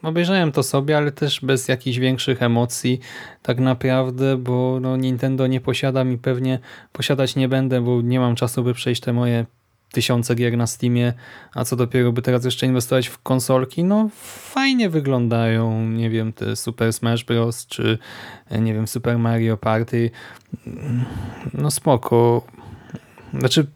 obejrzałem 0.03 0.53
to 0.53 0.63
sobie, 0.63 0.97
ale 0.97 1.13
też 1.13 1.41
bez 1.41 1.69
jakichś 1.69 1.99
większych 1.99 2.43
emocji 2.43 3.01
tak 3.43 3.59
naprawdę, 3.59 4.37
bo 4.37 4.79
no, 4.81 4.97
Nintendo 4.97 5.47
nie 5.47 5.61
posiada 5.61 6.05
mi 6.05 6.19
pewnie, 6.19 6.59
posiadać 6.93 7.37
nie 7.37 7.49
będę, 7.49 7.81
bo 7.81 8.03
nie 8.03 8.21
mam 8.21 8.35
czasu, 8.35 8.63
by 8.63 8.75
przejść 8.75 9.01
te 9.01 9.13
moje 9.13 9.47
tysiące 9.93 10.35
gier 10.35 10.57
na 10.57 10.67
Steamie, 10.67 11.13
a 11.55 11.65
co 11.65 11.77
dopiero 11.77 12.13
by 12.13 12.23
teraz 12.23 12.45
jeszcze 12.45 12.67
inwestować 12.67 13.09
w 13.09 13.19
konsolki, 13.19 13.85
no 13.85 14.09
fajnie 14.51 14.91
wyglądają, 14.91 15.89
nie 15.89 16.11
wiem, 16.11 16.33
te 16.33 16.57
Super 16.57 16.93
Smash 16.93 17.25
Bros. 17.25 17.67
czy 17.67 17.99
nie 18.61 18.75
wiem, 18.75 18.89
Super 18.89 19.19
Mario 19.19 19.57
Party, 19.57 20.11
no 21.55 21.71
spoko. 21.71 22.43
Znaczy, 23.39 23.67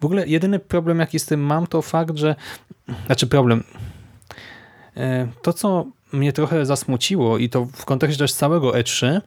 w 0.00 0.04
ogóle 0.04 0.26
jedyny 0.26 0.58
problem 0.58 0.98
jaki 0.98 1.18
z 1.18 1.26
tym 1.26 1.40
mam, 1.40 1.66
to 1.66 1.82
fakt, 1.82 2.16
że 2.16 2.34
znaczy 3.06 3.26
problem, 3.26 3.64
E, 4.96 5.28
to, 5.42 5.52
co 5.52 5.86
mnie 6.12 6.32
trochę 6.32 6.66
zasmuciło 6.66 7.38
i 7.38 7.48
to 7.48 7.64
w 7.64 7.84
kontekście 7.84 8.18
też 8.18 8.32
całego 8.32 8.70
E3, 8.70 9.20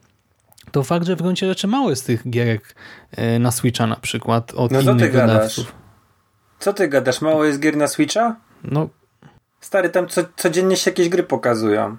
to 0.72 0.84
fakt, 0.84 1.06
że 1.06 1.16
w 1.16 1.22
gruncie 1.22 1.48
rzeczy 1.48 1.68
mało 1.68 1.90
jest 1.90 2.08
tych 2.08 2.30
gierek 2.30 2.76
e, 3.12 3.40
na 3.40 3.52
Switcha 3.52 3.88
na 3.88 3.96
przykład 3.96 4.54
od 4.54 4.72
No 4.72 4.82
innych 4.82 5.14
gadasz? 5.14 5.66
Co 6.64 6.74
ty 6.74 6.88
gadasz? 6.88 7.22
Mało 7.22 7.46
jest 7.46 7.60
gier 7.60 7.78
na 7.78 7.88
Switcha? 7.88 8.36
No, 8.64 8.90
Stary, 9.60 9.90
tam 9.90 10.08
co, 10.08 10.22
codziennie 10.36 10.78
się 10.78 10.92
jakieś 10.92 11.10
gry 11.10 11.24
pokazują. 11.24 11.98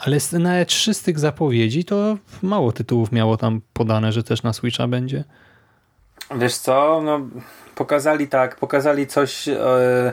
ale 0.00 0.16
na 0.32 0.64
E3 0.64 0.94
z 0.94 1.02
tych 1.02 1.18
zapowiedzi 1.18 1.84
to 1.84 2.16
mało 2.42 2.72
tytułów 2.72 3.12
miało 3.12 3.36
tam 3.36 3.60
podane, 3.72 4.12
że 4.12 4.22
też 4.22 4.42
na 4.42 4.52
Switcha 4.52 4.88
będzie. 4.88 5.24
Wiesz 6.36 6.54
co, 6.56 7.00
no 7.04 7.20
pokazali 7.74 8.28
tak, 8.28 8.56
pokazali 8.56 9.06
coś, 9.06 9.48
e, 9.48 10.12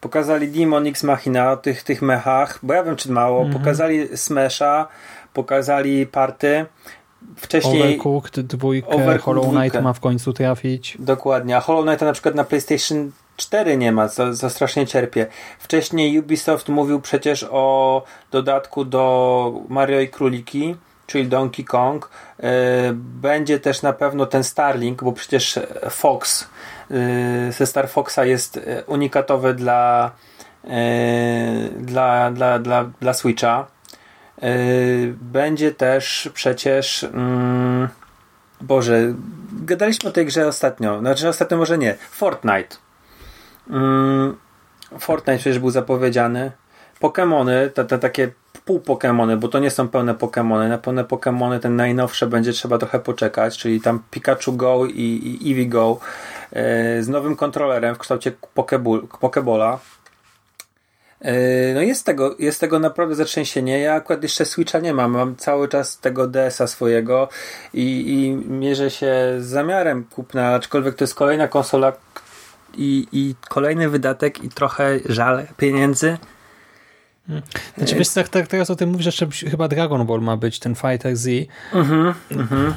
pokazali 0.00 0.48
Demon 0.48 0.86
X 0.86 1.04
Machina 1.04 1.52
o 1.52 1.56
tych, 1.56 1.82
tych 1.82 2.02
mechach, 2.02 2.58
bo 2.62 2.74
ja 2.74 2.84
wiem 2.84 2.96
czy 2.96 3.12
mało, 3.12 3.42
Mhm. 3.42 3.58
pokazali 3.58 4.16
Smasha, 4.18 4.88
pokazali 5.32 6.06
Party, 6.06 6.66
wcześniej 7.36 7.82
Overcooked 7.82 8.40
dwójkę, 8.40 8.88
Overcooked 8.88 9.22
Hollow 9.22 9.44
Knight 9.44 9.58
dwójkę. 9.58 9.82
ma 9.82 9.92
w 9.92 10.00
końcu 10.00 10.32
trafić. 10.32 10.96
Dokładnie, 10.98 11.56
a 11.56 11.60
Hollow 11.60 11.84
Knighta 11.84 12.06
na 12.06 12.12
przykład 12.12 12.34
na 12.34 12.44
PlayStation 12.44 13.12
4 13.36 13.76
nie 13.76 13.92
ma, 13.92 14.08
co, 14.08 14.34
co 14.34 14.50
strasznie 14.50 14.86
cierpię. 14.86 15.26
Wcześniej 15.58 16.18
Ubisoft 16.18 16.68
mówił 16.68 17.00
przecież 17.00 17.46
o 17.50 18.02
dodatku 18.30 18.84
do 18.84 19.52
Mario 19.68 20.00
i 20.00 20.08
Króliki, 20.08 20.76
czyli 21.06 21.28
Donkey 21.28 21.64
Kong. 21.64 22.10
Yy, 22.38 22.48
Będzie 22.94 23.60
też 23.60 23.82
na 23.82 23.92
pewno 23.92 24.26
ten 24.26 24.44
Starlink, 24.44 25.04
bo 25.04 25.12
przecież 25.12 25.58
Fox 25.90 26.48
yy, 26.90 27.52
ze 27.52 27.66
Star 27.66 27.88
Foxa 27.88 28.18
jest 28.24 28.56
yy, 28.56 28.84
unikatowy 28.86 29.54
dla, 29.54 30.10
dla, 31.76 32.30
dla, 32.30 32.58
dla, 32.58 32.84
dla 33.00 33.12
Switcha. 33.12 33.66
Yy, 34.42 35.14
Będzie 35.20 35.72
też 35.72 36.30
przecież 36.34 37.04
mm, 37.04 37.88
Boże, 38.60 39.14
gadaliśmy 39.52 40.10
o 40.10 40.12
tej 40.12 40.26
grze 40.26 40.46
ostatnio. 40.46 40.98
Znaczy 41.00 41.28
ostatnio 41.28 41.56
może 41.56 41.78
nie. 41.78 41.94
Fortnite. 42.10 42.76
Mm, 43.70 44.36
Fortnite 44.98 45.38
przecież 45.38 45.58
był 45.58 45.70
zapowiedziany. 45.70 46.52
Pokemony, 47.00 47.70
te, 47.74 47.84
te 47.84 47.98
takie 47.98 48.30
pół 48.64 48.80
Pokemony, 48.80 49.36
bo 49.36 49.48
to 49.48 49.58
nie 49.58 49.70
są 49.70 49.88
pełne 49.88 50.14
Pokemony. 50.14 50.68
Na 50.68 50.78
pełne 50.78 51.04
Pokemony 51.04 51.60
ten 51.60 51.76
najnowsze 51.76 52.26
będzie 52.26 52.52
trzeba 52.52 52.78
trochę 52.78 52.98
poczekać, 53.00 53.58
czyli 53.58 53.80
tam 53.80 54.02
Pikachu 54.10 54.52
Go 54.52 54.86
i, 54.86 55.38
i 55.40 55.50
Eevee 55.50 55.68
Go 55.68 55.98
e, 56.52 57.02
z 57.02 57.08
nowym 57.08 57.36
kontrolerem 57.36 57.94
w 57.94 57.98
kształcie 57.98 58.32
Pokeball, 58.54 59.02
Pokebola. 59.20 59.78
E, 61.20 61.74
No 61.74 61.82
jest 61.82 62.06
tego, 62.06 62.36
jest 62.38 62.60
tego 62.60 62.78
naprawdę 62.78 63.14
zatrzęsienie. 63.14 63.78
Ja 63.78 63.94
akurat 63.94 64.22
jeszcze 64.22 64.44
Switcha 64.44 64.78
nie 64.78 64.94
mam. 64.94 65.10
Mam 65.10 65.36
cały 65.36 65.68
czas 65.68 65.98
tego 65.98 66.26
DS-a 66.26 66.66
swojego 66.66 67.28
i, 67.74 68.14
i 68.14 68.30
mierzę 68.50 68.90
się 68.90 69.16
z 69.38 69.46
zamiarem 69.46 70.04
kupna, 70.04 70.48
aczkolwiek 70.54 70.94
to 70.94 71.04
jest 71.04 71.14
kolejna 71.14 71.48
konsola 71.48 71.92
i, 72.76 73.06
i 73.12 73.34
kolejny 73.48 73.88
wydatek 73.88 74.44
i 74.44 74.48
trochę 74.48 75.00
żal 75.06 75.46
pieniędzy. 75.56 76.18
Znaczy, 77.76 77.94
wiesz, 77.94 78.08
tak, 78.08 78.28
tak 78.28 78.46
teraz 78.46 78.70
o 78.70 78.76
tym 78.76 78.90
mówisz, 78.90 79.06
jeszcze 79.06 79.28
chyba 79.50 79.68
Dragon 79.68 80.06
Ball 80.06 80.20
ma 80.20 80.36
być, 80.36 80.58
ten 80.58 80.74
Fighter 80.74 81.16
Z. 81.16 81.48
Mhm, 81.74 82.14
mhm. 82.30 82.74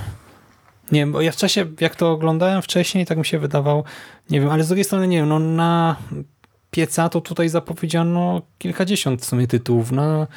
Nie 0.91 0.99
wiem, 0.99 1.11
bo 1.11 1.21
ja 1.21 1.31
w 1.31 1.35
czasie, 1.35 1.65
jak 1.79 1.95
to 1.95 2.11
oglądałem 2.11 2.61
wcześniej, 2.61 3.05
tak 3.05 3.17
mi 3.17 3.25
się 3.25 3.39
wydawało, 3.39 3.83
nie 4.29 4.39
wiem, 4.39 4.49
ale 4.49 4.63
z 4.63 4.67
drugiej 4.67 4.83
strony, 4.83 5.07
nie 5.07 5.17
wiem, 5.17 5.29
no 5.29 5.39
na 5.39 5.95
pieca 6.71 7.09
to 7.09 7.21
tutaj 7.21 7.49
zapowiedziano 7.49 8.41
kilkadziesiąt 8.57 9.21
w 9.21 9.25
sumie 9.25 9.47
tytułów, 9.47 9.91
na 9.91 10.27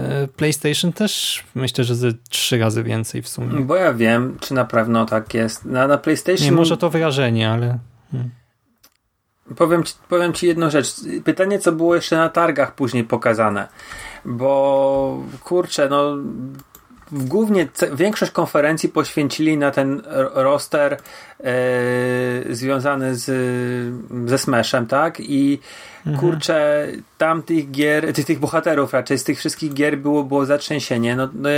e, 0.00 0.28
PlayStation 0.28 0.92
też 0.92 1.44
myślę, 1.54 1.84
że 1.84 1.94
ze 1.94 2.12
trzy 2.28 2.58
razy 2.58 2.82
więcej 2.82 3.22
w 3.22 3.28
sumie. 3.28 3.60
Bo 3.60 3.76
ja 3.76 3.94
wiem, 3.94 4.36
czy 4.40 4.54
na 4.54 4.64
pewno 4.64 5.06
tak 5.06 5.34
jest. 5.34 5.64
Na, 5.64 5.88
na 5.88 5.98
PlayStation. 5.98 6.44
Nie, 6.44 6.52
może 6.52 6.76
to 6.76 6.90
wyrażenie, 6.90 7.50
ale 7.50 7.78
Powiem 9.56 9.84
ci, 9.84 9.94
powiem 10.08 10.32
ci 10.32 10.46
jedną 10.46 10.70
rzecz. 10.70 10.94
Pytanie, 11.24 11.58
co 11.58 11.72
było 11.72 11.94
jeszcze 11.94 12.16
na 12.16 12.28
targach 12.28 12.74
później 12.74 13.04
pokazane. 13.04 13.68
Bo 14.24 15.22
kurczę, 15.44 15.88
no 15.88 16.16
głównie 17.12 17.68
większość 17.94 18.32
konferencji 18.32 18.88
poświęcili 18.88 19.58
na 19.58 19.70
ten 19.70 20.02
roster 20.34 20.92
e, 20.92 22.54
związany 22.54 23.16
z, 23.16 23.24
ze 24.30 24.38
Smashem, 24.38 24.86
tak? 24.86 25.20
I 25.20 25.60
kurczę, 26.20 26.86
tam 27.18 27.42
tych 27.42 27.70
gier, 27.70 28.12
tych, 28.12 28.24
tych 28.26 28.38
bohaterów 28.38 28.92
raczej, 28.92 29.18
z 29.18 29.24
tych 29.24 29.38
wszystkich 29.38 29.74
gier 29.74 29.98
było, 29.98 30.24
było 30.24 30.46
zatrzęsienie. 30.46 31.16
No, 31.16 31.28
no, 31.34 31.48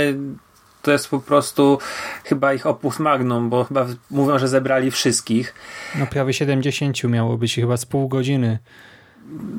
to 0.81 0.91
jest 0.91 1.09
po 1.09 1.19
prostu 1.19 1.79
chyba 2.23 2.53
ich 2.53 2.65
opus 2.65 2.99
magnum, 2.99 3.49
bo 3.49 3.63
chyba 3.63 3.85
mówią, 4.11 4.39
że 4.39 4.47
zebrali 4.47 4.91
wszystkich. 4.91 5.53
no 5.99 6.07
prawie 6.07 6.33
70 6.33 7.03
miało 7.03 7.37
być 7.37 7.55
chyba 7.55 7.77
z 7.77 7.85
pół 7.85 8.07
godziny 8.07 8.59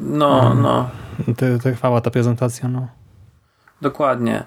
No, 0.01 0.55
no. 0.55 0.91
te- 1.37 1.59
trwała 1.59 2.01
ta 2.01 2.11
prezentacja, 2.11 2.69
no. 2.69 2.89
Dokładnie. 3.83 4.45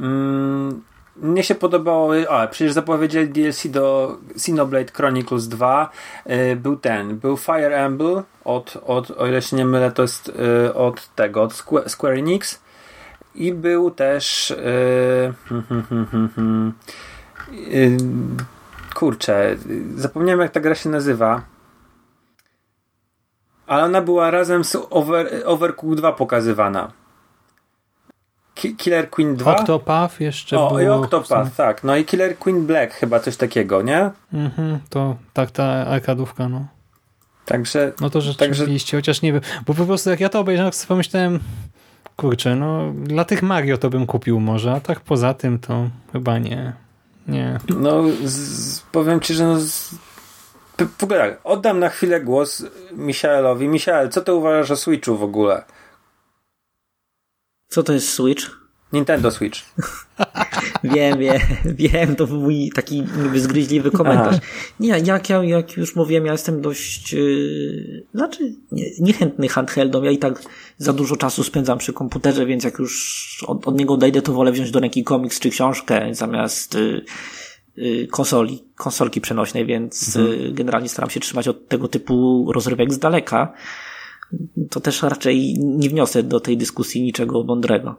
Mm, 0.00 0.82
mnie 1.16 1.44
się 1.44 1.54
podobało, 1.54 2.12
a 2.30 2.46
przecież 2.46 2.72
zapowiedzieli 2.72 3.28
DLC 3.28 3.66
do 3.66 4.16
Xenoblade 4.30 4.92
Chronicles 4.92 5.48
2. 5.48 5.90
Y, 6.30 6.56
był 6.56 6.76
ten, 6.76 7.18
był 7.18 7.36
Fire 7.36 7.76
Emblem 7.84 8.22
od, 8.44 8.78
od, 8.86 9.10
o 9.10 9.26
ile 9.26 9.42
się 9.42 9.56
nie 9.56 9.64
mylę, 9.64 9.92
to 9.92 10.02
jest 10.02 10.28
y, 10.28 10.74
od 10.74 11.14
tego, 11.14 11.42
od 11.42 11.64
Square, 11.86 12.18
Enix. 12.18 12.60
I 13.34 13.52
był 13.52 13.90
też 13.90 14.50
y, 14.50 15.34
hmm, 15.48 15.84
hmm, 15.88 16.28
hmm, 16.34 16.72
kurczę, 18.94 19.56
zapomniałem 19.96 20.40
jak 20.40 20.52
ta 20.52 20.60
gra 20.60 20.74
się 20.74 20.88
nazywa. 20.88 21.42
Ale 23.66 23.84
ona 23.84 24.00
była 24.00 24.30
razem 24.30 24.64
z 24.64 24.76
Over, 24.90 25.42
Overcooked 25.44 25.98
2 25.98 26.12
pokazywana. 26.12 26.92
Ki- 28.56 28.76
Killer 28.76 29.10
Queen 29.10 29.36
2? 29.36 29.56
Octopath 29.56 30.20
jeszcze 30.20 30.60
o, 30.60 30.68
było. 30.68 30.80
i. 30.80 30.88
Octopath, 30.88 31.56
tak. 31.56 31.84
No 31.84 31.96
i 31.96 32.04
Killer 32.04 32.38
Queen 32.38 32.66
Black 32.66 32.94
chyba 32.94 33.20
coś 33.20 33.36
takiego, 33.36 33.82
nie? 33.82 34.10
Mhm, 34.32 34.78
to 34.90 35.16
tak 35.32 35.50
ta 35.50 35.64
arkadówka, 35.64 36.48
no. 36.48 36.66
Także 37.44 37.92
No 38.00 38.10
to 38.10 38.20
rzeczywiście, 38.20 38.96
chociaż 38.96 39.22
nie 39.22 39.32
wiem, 39.32 39.42
bo 39.66 39.74
po 39.74 39.84
prostu 39.84 40.10
jak 40.10 40.20
ja 40.20 40.28
to 40.28 40.40
obejrzałem, 40.40 40.72
sobie 40.72 40.88
pomyślałem, 40.88 41.40
kurczę, 42.16 42.56
no 42.56 42.92
dla 42.96 43.24
tych 43.24 43.42
Mario 43.42 43.78
to 43.78 43.90
bym 43.90 44.06
kupił 44.06 44.40
może, 44.40 44.72
a 44.72 44.80
tak 44.80 45.00
poza 45.00 45.34
tym 45.34 45.58
to 45.58 45.88
chyba 46.12 46.38
nie. 46.38 46.72
Nie. 47.28 47.58
no 47.78 48.02
z, 48.24 48.80
powiem 48.80 49.20
ci, 49.20 49.34
że 49.34 49.44
no 49.44 49.60
z, 49.60 49.94
w 50.98 51.04
ogóle 51.04 51.18
tak, 51.18 51.40
oddam 51.44 51.78
na 51.78 51.88
chwilę 51.88 52.20
głos 52.20 52.64
Michaelowi. 52.92 53.68
Michael, 53.68 54.08
co 54.08 54.20
ty 54.20 54.32
uważasz 54.34 54.70
o 54.70 54.76
Switchu 54.76 55.16
w 55.16 55.22
ogóle? 55.22 55.62
Co 57.68 57.82
to 57.82 57.92
jest 57.92 58.08
Switch? 58.08 58.66
Nintendo 58.92 59.30
Switch. 59.30 59.60
Wiem, 60.84 61.18
wiem, 61.18 61.40
wiem, 61.64 62.16
to 62.16 62.26
był 62.26 62.40
mój 62.40 62.70
taki 62.74 63.04
zgryźliwy 63.34 63.90
komentarz. 63.90 64.36
Aha. 64.36 64.46
Nie, 64.80 64.98
jak, 65.04 65.30
ja, 65.30 65.44
jak 65.44 65.76
już 65.76 65.96
mówiłem, 65.96 66.26
ja 66.26 66.32
jestem 66.32 66.60
dość, 66.60 67.12
yy, 67.12 68.06
znaczy 68.14 68.54
nie, 68.72 68.84
niechętny 69.00 69.48
handheldom. 69.48 70.04
Ja 70.04 70.10
i 70.10 70.18
tak 70.18 70.42
za 70.78 70.92
dużo 70.92 71.16
czasu 71.16 71.44
spędzam 71.44 71.78
przy 71.78 71.92
komputerze, 71.92 72.46
więc 72.46 72.64
jak 72.64 72.78
już 72.78 73.44
od, 73.46 73.68
od 73.68 73.78
niego 73.78 73.94
odejdę, 73.94 74.22
to 74.22 74.32
wolę 74.32 74.52
wziąć 74.52 74.70
do 74.70 74.80
ręki 74.80 75.04
komiks 75.04 75.40
czy 75.40 75.50
książkę 75.50 76.14
zamiast 76.14 76.74
yy, 76.74 77.04
yy, 77.76 78.06
konsoli, 78.06 78.64
konsolki 78.76 79.20
przenośnej, 79.20 79.66
więc 79.66 80.14
yy, 80.14 80.52
generalnie 80.52 80.88
staram 80.88 81.10
się 81.10 81.20
trzymać 81.20 81.48
od 81.48 81.68
tego 81.68 81.88
typu 81.88 82.46
rozrywek 82.52 82.92
z 82.92 82.98
daleka. 82.98 83.52
To 84.70 84.80
też 84.80 85.02
raczej 85.02 85.58
nie 85.58 85.90
wniosę 85.90 86.22
do 86.22 86.40
tej 86.40 86.56
dyskusji 86.56 87.02
niczego 87.02 87.44
mądrego. 87.44 87.94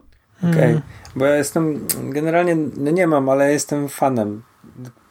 Okej, 0.52 0.82
bo 1.16 1.26
ja 1.26 1.36
jestem 1.36 1.88
generalnie, 2.04 2.56
no 2.56 2.92
nie 2.92 3.08
mam, 3.08 3.30
ale 3.30 3.52
jestem 3.52 3.90
fanem 3.90 4.44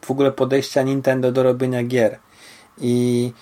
w 0.05 0.11
ogóle 0.11 0.33
podejścia 0.33 0.83
Nintendo 0.83 1.33
do 1.33 1.43
robienia 1.43 1.85
gier. 1.85 2.19
I 2.79 3.33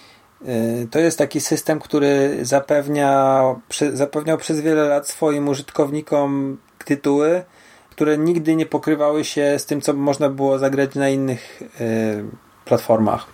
y, 0.43 0.89
to 0.91 0.99
jest 0.99 1.19
taki 1.19 1.41
system, 1.41 1.81
który 1.81 2.39
zapewnia, 2.43 3.43
przy, 3.69 3.97
zapewniał 3.97 4.39
przez 4.39 4.61
wiele 4.61 4.89
lat 4.89 5.09
swoim 5.09 5.49
użytkownikom 5.49 6.59
tytuły, 6.85 7.43
które 7.91 8.19
nigdy 8.19 8.57
nie 8.57 8.67
pokrywały 8.67 9.25
się 9.25 9.59
z 9.59 9.67
tym, 9.67 9.81
co 9.81 9.93
można 9.93 10.29
było 10.29 10.59
zagrać 10.59 10.95
na 10.95 11.09
innych 11.09 11.63
y, 11.81 12.25
platformach. 12.65 13.27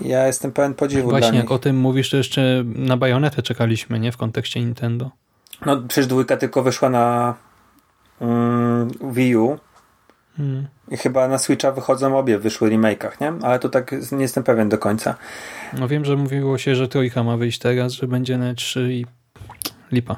Ja 0.00 0.26
jestem 0.26 0.52
pełen 0.52 0.74
podziwu 0.74 1.02
dla 1.02 1.10
Właśnie 1.10 1.32
nich. 1.32 1.40
jak 1.40 1.50
o 1.50 1.58
tym 1.58 1.76
mówisz, 1.76 2.10
to 2.10 2.16
jeszcze 2.16 2.64
na 2.64 2.96
bajonetę 2.96 3.42
czekaliśmy, 3.42 4.00
nie? 4.00 4.12
W 4.12 4.16
kontekście 4.16 4.60
Nintendo. 4.60 5.10
No 5.66 5.82
przecież 5.88 6.06
dwójka 6.06 6.36
tylko 6.36 6.62
wyszła 6.62 6.90
na 6.90 7.34
mm, 8.20 8.90
Wii 9.12 9.36
U. 9.36 9.58
Hmm. 10.36 10.66
I 10.90 10.96
chyba 10.96 11.28
na 11.28 11.38
Switcha 11.38 11.72
wychodzą 11.72 12.18
obie, 12.18 12.38
wyszły 12.38 12.70
remake'ach, 12.70 13.20
nie? 13.20 13.32
Ale 13.46 13.58
to 13.58 13.68
tak 13.68 14.12
nie 14.12 14.22
jestem 14.22 14.44
pewien 14.44 14.68
do 14.68 14.78
końca. 14.78 15.14
No 15.78 15.88
wiem, 15.88 16.04
że 16.04 16.16
mówiło 16.16 16.58
się, 16.58 16.76
że 16.76 16.88
trójka 16.88 17.22
ma 17.22 17.36
wyjść 17.36 17.58
teraz, 17.58 17.92
że 17.92 18.08
będzie 18.08 18.38
na 18.38 18.54
3 18.54 18.94
i 18.94 19.06
lipa. 19.92 20.16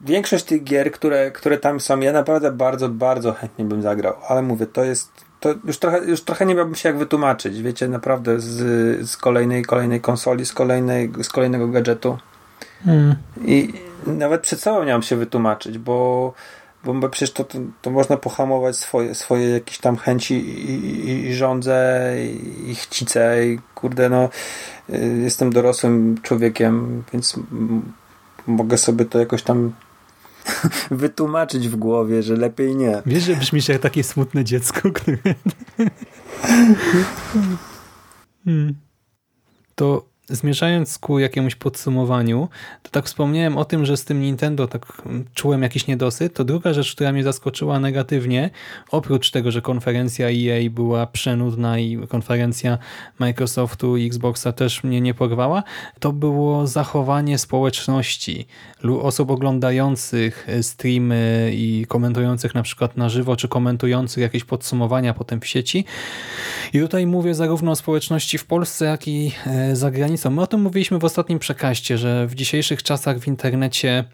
Większość 0.00 0.44
tych 0.44 0.64
gier, 0.64 0.92
które, 0.92 1.30
które 1.30 1.58
tam 1.58 1.80
są, 1.80 2.00
ja 2.00 2.12
naprawdę 2.12 2.52
bardzo, 2.52 2.88
bardzo 2.88 3.32
chętnie 3.32 3.64
bym 3.64 3.82
zagrał, 3.82 4.14
ale 4.28 4.42
mówię, 4.42 4.66
to 4.66 4.84
jest, 4.84 5.10
to 5.44 5.54
już 5.64 5.78
trochę, 5.78 5.98
już 5.98 6.22
trochę 6.22 6.46
nie 6.46 6.54
miałbym 6.54 6.74
się 6.74 6.88
jak 6.88 6.98
wytłumaczyć, 6.98 7.62
wiecie, 7.62 7.88
naprawdę 7.88 8.40
z, 8.40 9.10
z 9.10 9.16
kolejnej, 9.16 9.64
kolejnej 9.64 10.00
konsoli, 10.00 10.46
z, 10.46 10.52
kolejnej, 10.52 11.12
z 11.22 11.28
kolejnego 11.28 11.68
gadżetu. 11.68 12.18
Hmm. 12.84 13.14
I 13.44 13.72
nawet 14.06 14.40
przed 14.40 14.60
sobą 14.60 14.84
nie 14.84 14.92
mam 14.92 15.02
się 15.02 15.16
wytłumaczyć, 15.16 15.78
bo, 15.78 16.32
bo, 16.84 17.08
przecież 17.08 17.32
to, 17.32 17.44
to, 17.44 17.58
to 17.82 17.90
można 17.90 18.16
pohamować 18.16 18.76
swoje, 18.76 19.14
swoje 19.14 19.50
jakieś 19.50 19.78
tam 19.78 19.96
chęci 19.96 20.34
i, 20.34 20.70
i, 21.10 21.26
i 21.26 21.34
żądze 21.34 22.10
i, 22.18 22.70
i 22.70 22.74
chcice 22.74 23.46
i 23.46 23.58
kurde 23.74 24.08
no 24.08 24.28
y, 24.90 25.20
jestem 25.22 25.52
dorosłym 25.52 26.20
człowiekiem, 26.22 27.02
więc 27.12 27.36
mogę 28.46 28.78
sobie 28.78 29.04
to 29.04 29.18
jakoś 29.18 29.42
tam 29.42 29.72
wytłumaczyć 30.90 31.68
w 31.68 31.76
głowie, 31.76 32.22
że 32.22 32.36
lepiej 32.36 32.76
nie. 32.76 33.02
Wiesz, 33.06 33.22
że 33.22 33.36
brzmisz 33.36 33.68
jak 33.68 33.80
takie 33.80 34.04
smutne 34.04 34.44
dziecko, 34.44 34.92
które... 34.92 35.18
hmm. 38.44 38.74
To 39.74 40.13
zmierzając 40.28 40.98
ku 40.98 41.18
jakiemuś 41.18 41.54
podsumowaniu, 41.54 42.48
to 42.82 42.90
tak 42.90 43.06
wspomniałem 43.06 43.56
o 43.58 43.64
tym, 43.64 43.86
że 43.86 43.96
z 43.96 44.04
tym 44.04 44.20
Nintendo 44.20 44.66
tak 44.66 45.02
mm, 45.06 45.24
czułem 45.34 45.62
jakiś 45.62 45.86
niedosyt. 45.86 46.34
To 46.34 46.44
druga 46.44 46.72
rzecz, 46.72 46.94
która 46.94 47.12
mnie 47.12 47.24
zaskoczyła 47.24 47.80
negatywnie, 47.80 48.50
oprócz 48.90 49.30
tego, 49.30 49.50
że 49.50 49.62
konferencja 49.62 50.26
EA 50.28 50.70
była 50.70 51.06
przenudna 51.06 51.78
i 51.78 51.98
konferencja 52.08 52.78
Microsoftu 53.18 53.96
i 53.96 54.06
Xboxa 54.06 54.52
też 54.52 54.84
mnie 54.84 55.00
nie 55.00 55.14
porwała, 55.14 55.62
to 56.00 56.12
było 56.12 56.66
zachowanie 56.66 57.38
społeczności, 57.38 58.46
osób 59.02 59.30
oglądających 59.30 60.48
e, 60.48 60.62
streamy 60.62 61.50
i 61.54 61.86
komentujących 61.88 62.54
na 62.54 62.62
przykład 62.62 62.96
na 62.96 63.08
żywo, 63.08 63.36
czy 63.36 63.48
komentujących 63.48 64.22
jakieś 64.22 64.44
podsumowania 64.44 65.14
potem 65.14 65.40
w 65.40 65.46
sieci. 65.46 65.84
I 66.72 66.80
tutaj 66.80 67.06
mówię 67.06 67.34
zarówno 67.34 67.70
o 67.70 67.76
społeczności 67.76 68.38
w 68.38 68.44
Polsce, 68.44 68.84
jak 68.84 69.08
i 69.08 69.32
e, 69.46 69.76
za. 69.76 69.94
My 70.30 70.42
o 70.42 70.46
tym 70.46 70.60
mówiliśmy 70.60 70.98
w 70.98 71.04
ostatnim 71.04 71.38
przekaście, 71.38 71.98
że 71.98 72.26
w 72.26 72.34
dzisiejszych 72.34 72.82
czasach 72.82 73.18
w 73.18 73.28
internecie 73.28 74.04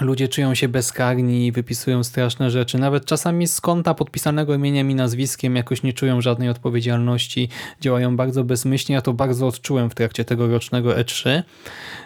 ludzie 0.00 0.28
czują 0.28 0.54
się 0.54 0.68
bezkarni 0.68 1.52
wypisują 1.52 2.04
straszne 2.04 2.50
rzeczy. 2.50 2.78
Nawet 2.78 3.04
czasami 3.04 3.48
z 3.48 3.60
konta 3.60 3.94
podpisanego 3.94 4.54
imieniem 4.54 4.90
i 4.90 4.94
nazwiskiem 4.94 5.56
jakoś 5.56 5.82
nie 5.82 5.92
czują 5.92 6.20
żadnej 6.20 6.48
odpowiedzialności. 6.48 7.48
Działają 7.80 8.16
bardzo 8.16 8.44
bezmyślnie. 8.44 8.94
Ja 8.94 9.02
to 9.02 9.12
bardzo 9.12 9.46
odczułem 9.46 9.90
w 9.90 9.94
trakcie 9.94 10.24
tegorocznego 10.24 10.90
E3, 10.90 11.42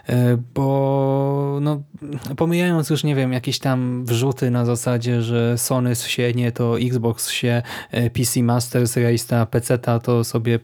e, 0.09 0.39
bo 0.55 1.59
no, 1.63 1.83
pomijając 2.37 2.91
już, 2.91 3.05
nie 3.05 3.15
wiem, 3.15 3.33
jakieś 3.33 3.59
tam 3.59 4.05
wrzuty 4.05 4.51
na 4.51 4.65
zasadzie, 4.65 5.23
że 5.23 5.59
Sony 5.59 5.97
się 5.97 6.33
nie, 6.33 6.53
to 6.53 6.81
Xbox 6.81 7.31
się, 7.31 7.63
e, 7.91 8.11
PC 8.11 8.43
Masters 8.43 8.97
Race, 8.97 9.27
ta 9.29 9.47
PC-ta 9.47 9.99
to 9.99 10.25
sobie 10.25 10.59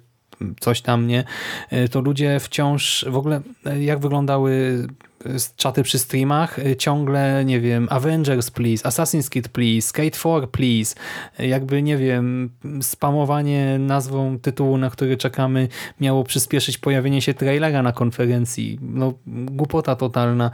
coś 0.61 0.81
tam, 0.81 1.07
nie? 1.07 1.25
E, 1.71 1.89
To 1.89 2.01
ludzie 2.01 2.41
wciąż, 2.41 3.05
w 3.09 3.17
ogóle 3.17 3.41
e, 3.67 3.83
jak 3.83 3.99
wyglądały 3.99 4.87
e, 5.27 5.31
czaty 5.57 5.83
przy 5.83 5.99
streamach, 5.99 6.57
ciągle, 6.79 7.45
nie 7.45 7.61
wiem, 7.61 7.89
Avengers 7.91 8.51
please, 8.51 8.89
Assassin's 8.89 9.31
Creed 9.31 9.49
please, 9.49 9.89
Skate 9.89 10.11
4 10.11 10.47
please, 10.47 10.95
jakby, 11.39 11.83
nie 11.83 11.97
wiem, 11.97 12.51
spamowanie 12.83 13.79
nazwą 13.79 14.39
tytułu, 14.39 14.79
na 14.79 14.91
który 14.91 15.17
czekamy, 15.17 15.69
miało 16.01 16.25
przyspieszyć 16.25 16.79
pojawienie 16.79 17.23
się 17.23 17.35
trailera 17.35 17.83
na 17.83 17.93
konferencji. 17.93 18.79
No, 18.83 19.13
głupota 19.27 19.97
totalna 19.97 20.51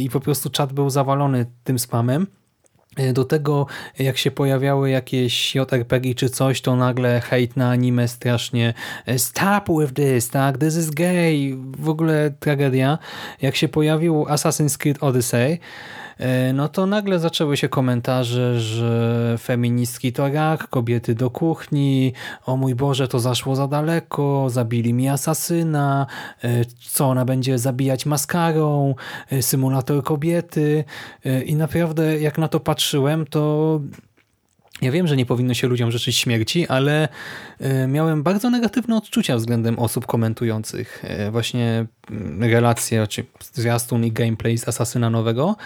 i 0.00 0.10
po 0.10 0.20
prostu 0.20 0.50
czat 0.50 0.72
był 0.72 0.90
zawalony 0.90 1.46
tym 1.64 1.78
spamem. 1.78 2.26
Do 3.12 3.24
tego, 3.24 3.66
jak 3.98 4.18
się 4.18 4.30
pojawiały 4.30 4.90
jakieś 4.90 5.54
JRPG 5.54 6.14
czy 6.14 6.30
coś, 6.30 6.60
to 6.60 6.76
nagle 6.76 7.20
hejt 7.20 7.56
na 7.56 7.70
anime 7.70 8.08
strasznie 8.08 8.74
stop 9.16 9.64
with 9.80 9.92
this, 9.92 10.30
tak, 10.30 10.58
this 10.58 10.76
is 10.76 10.90
gay, 10.90 11.56
w 11.78 11.88
ogóle 11.88 12.30
tragedia. 12.40 12.98
Jak 13.42 13.56
się 13.56 13.68
pojawił 13.68 14.24
Assassin's 14.24 14.78
Creed 14.78 15.02
Odyssey, 15.02 15.52
e, 15.52 15.58
no 16.54 16.68
to 16.68 16.86
nagle 16.86 17.18
zaczęły 17.18 17.56
się 17.56 17.68
komentarze, 17.68 18.60
że 18.60 19.36
feministki 19.38 20.12
to 20.12 20.28
rak, 20.28 20.68
kobiety 20.68 21.14
do 21.14 21.30
kuchni, 21.30 22.12
o 22.46 22.56
mój 22.56 22.74
Boże, 22.74 23.08
to 23.08 23.18
zaszło 23.18 23.56
za 23.56 23.68
daleko, 23.68 24.50
zabili 24.50 24.94
mi 24.94 25.08
asasyna, 25.08 26.06
e, 26.44 26.64
co 26.90 27.06
ona 27.06 27.24
będzie 27.24 27.58
zabijać 27.58 28.06
maskarą, 28.06 28.94
e, 29.30 29.42
symulator 29.42 30.02
kobiety. 30.04 30.84
E, 31.24 31.42
i 31.42 31.56
naprawdę 31.56 32.20
jak 32.20 32.38
na 32.38 32.48
to 32.48 32.60
patrzyłem, 32.60 33.26
to 33.26 33.80
ja 34.82 34.92
wiem, 34.92 35.06
że 35.06 35.16
nie 35.16 35.26
powinno 35.26 35.54
się 35.54 35.66
ludziom 35.66 35.90
życzyć 35.90 36.16
śmierci, 36.16 36.68
ale 36.68 37.02
e, 37.02 37.08
miałem 37.88 38.22
bardzo 38.22 38.50
negatywne 38.50 38.96
odczucia 38.96 39.36
względem 39.36 39.78
osób 39.78 40.06
komentujących 40.06 41.04
e, 41.04 41.30
właśnie 41.30 41.86
mm, 42.10 42.50
relacje, 42.50 43.06
czy 43.06 43.24
zwiastun 43.52 44.04
i 44.04 44.12
gameplay 44.12 44.58
z 44.58 44.68
Asasyna 44.68 45.10
nowego. 45.10 45.56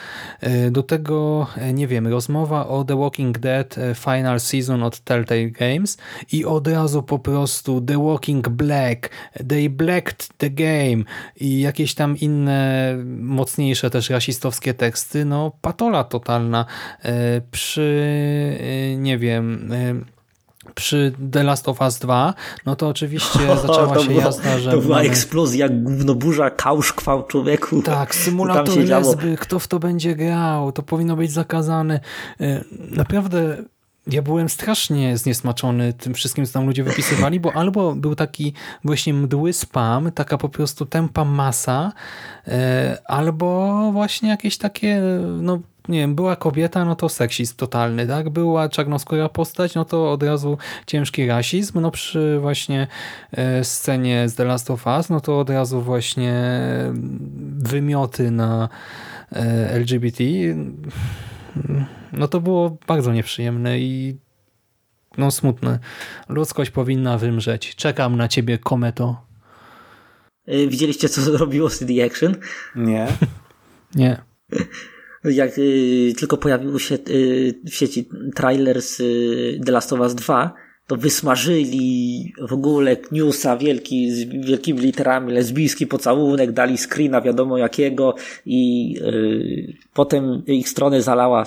E, 0.40 0.70
Do 0.70 0.82
tego, 0.82 1.46
e, 1.56 1.72
nie 1.72 1.86
wiem, 1.86 2.06
rozmowa 2.06 2.68
o 2.68 2.84
The 2.84 2.96
Walking 2.96 3.38
Dead 3.38 3.78
e, 3.78 3.94
Final 3.94 4.40
Season 4.40 4.82
od 4.82 5.00
Telltale 5.00 5.50
Games 5.50 5.98
i 6.32 6.44
od 6.44 6.68
razu 6.68 7.02
po 7.02 7.18
prostu 7.18 7.80
The 7.80 8.06
Walking 8.06 8.48
Black, 8.48 9.10
They 9.48 9.70
Blacked 9.70 10.28
the 10.38 10.50
Game 10.50 11.04
i 11.36 11.60
jakieś 11.60 11.94
tam 11.94 12.16
inne 12.16 12.94
mocniejsze 13.18 13.90
też 13.90 14.10
rasistowskie 14.10 14.74
teksty. 14.74 15.24
No 15.24 15.52
patola 15.60 16.04
totalna. 16.04 16.66
E, 17.02 17.40
Przy, 17.50 18.02
e, 18.60 18.96
nie 18.96 19.18
wiem... 19.18 19.72
przy 20.74 21.12
The 21.32 21.42
Last 21.42 21.68
of 21.68 21.80
Us 21.80 21.98
2, 21.98 22.34
no 22.66 22.76
to 22.76 22.88
oczywiście 22.88 23.38
zaczęła 23.66 23.98
się 23.98 24.08
była, 24.08 24.22
jazda, 24.24 24.58
że 24.58 24.70
To 24.70 24.78
była 24.78 24.96
mamy- 24.96 25.08
eksplozja, 25.08 25.66
jak 25.66 25.82
gówno 25.82 26.14
burza, 26.14 26.50
kałsz 26.50 26.92
kwał 26.92 27.22
człowieku. 27.26 27.82
tak, 27.82 28.14
symulator 28.14 28.78
lesby, 28.78 29.36
kto 29.40 29.58
w 29.58 29.68
to 29.68 29.78
będzie 29.78 30.14
grał, 30.16 30.72
to 30.72 30.82
powinno 30.82 31.16
być 31.16 31.32
zakazane. 31.32 32.00
E, 32.40 32.64
Naprawdę 32.90 33.56
ja 34.06 34.22
byłem 34.22 34.48
strasznie 34.48 35.16
zniesmaczony 35.18 35.92
tym 35.92 36.14
wszystkim, 36.14 36.46
co 36.46 36.52
tam 36.52 36.66
ludzie 36.66 36.84
wypisywali, 36.84 37.40
bo 37.40 37.52
albo 37.52 37.94
był 37.94 38.14
taki 38.14 38.52
właśnie 38.84 39.14
mdły 39.14 39.52
spam, 39.52 40.12
taka 40.12 40.38
po 40.38 40.48
prostu 40.48 40.86
tempa 40.86 41.24
masa, 41.24 41.92
e, 42.48 42.98
albo 43.06 43.90
właśnie 43.92 44.28
jakieś 44.28 44.58
takie 44.58 45.02
no, 45.40 45.58
nie 45.88 45.98
wiem, 45.98 46.14
była 46.14 46.36
kobieta, 46.36 46.84
no 46.84 46.96
to 46.96 47.08
seksizm 47.08 47.56
totalny, 47.56 48.06
tak? 48.06 48.30
Była 48.30 48.68
czarnoskóra 48.68 49.28
postać, 49.28 49.74
no 49.74 49.84
to 49.84 50.12
od 50.12 50.22
razu 50.22 50.58
ciężki 50.86 51.26
rasizm, 51.26 51.80
no 51.80 51.90
przy 51.90 52.38
właśnie 52.40 52.86
e, 53.32 53.64
scenie 53.64 54.28
z 54.28 54.34
The 54.34 54.44
Last 54.44 54.70
of 54.70 54.86
Us, 54.86 55.10
no 55.10 55.20
to 55.20 55.38
od 55.38 55.50
razu 55.50 55.80
właśnie 55.80 56.34
wymioty 57.56 58.30
na 58.30 58.68
e, 59.32 59.70
LGBT. 59.70 60.24
No 62.12 62.28
to 62.28 62.40
było 62.40 62.76
bardzo 62.86 63.12
nieprzyjemne 63.12 63.80
i 63.80 64.16
no 65.18 65.30
smutne. 65.30 65.78
Ludzkość 66.28 66.70
powinna 66.70 67.18
wymrzeć. 67.18 67.76
Czekam 67.76 68.16
na 68.16 68.28
ciebie, 68.28 68.58
kometo. 68.58 69.26
Y, 70.48 70.68
Widzieliście, 70.68 71.08
co 71.08 71.20
zrobiło 71.20 71.70
CD 71.70 72.04
Action? 72.04 72.34
Nie. 72.76 73.08
Nie. 73.94 74.22
Jak 75.24 75.58
y, 75.58 76.12
tylko 76.18 76.36
pojawił 76.36 76.78
się 76.78 76.94
y, 77.08 77.54
w 77.64 77.74
sieci 77.74 78.08
trailer 78.34 78.82
z 78.82 79.00
y, 79.00 79.60
The 79.66 79.72
Last 79.72 79.92
of 79.92 80.00
Us 80.00 80.14
2, 80.14 80.54
to 80.86 80.96
wysmażyli 80.96 82.32
w 82.48 82.52
ogóle 82.52 82.96
newsa 83.12 83.56
wielki, 83.56 84.10
z 84.10 84.24
wielkimi 84.24 84.80
literami, 84.80 85.32
lesbijski 85.32 85.86
pocałunek, 85.86 86.52
dali 86.52 86.78
screena 86.78 87.20
wiadomo 87.20 87.58
jakiego 87.58 88.14
i 88.46 88.94
y, 89.00 89.76
potem 89.94 90.42
ich 90.46 90.68
stronę 90.68 91.02
zalała, 91.02 91.44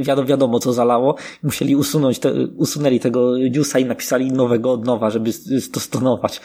wiadomo, 0.00 0.28
wiadomo 0.28 0.58
co 0.58 0.72
zalało, 0.72 1.16
musieli 1.42 1.76
usunąć, 1.76 2.18
te, 2.18 2.32
usunęli 2.56 3.00
tego 3.00 3.38
newsa 3.38 3.78
i 3.78 3.84
napisali 3.84 4.32
nowego 4.32 4.72
od 4.72 4.84
nowa, 4.84 5.10
żeby 5.10 5.32
stonować. 5.32 6.40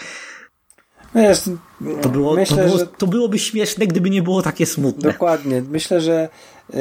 Wiesz, 1.15 1.41
To, 2.01 2.09
było, 2.09 2.35
myślę, 2.35 2.57
to, 2.57 2.63
było, 2.63 2.77
że 2.77 2.87
to 2.87 3.07
byłoby 3.07 3.39
śmieszne, 3.39 3.87
gdyby 3.87 4.09
nie 4.09 4.21
było 4.21 4.41
takie 4.41 4.65
smutne. 4.65 5.11
Dokładnie. 5.11 5.61
Myślę, 5.61 6.01
że 6.01 6.29
yy, 6.73 6.79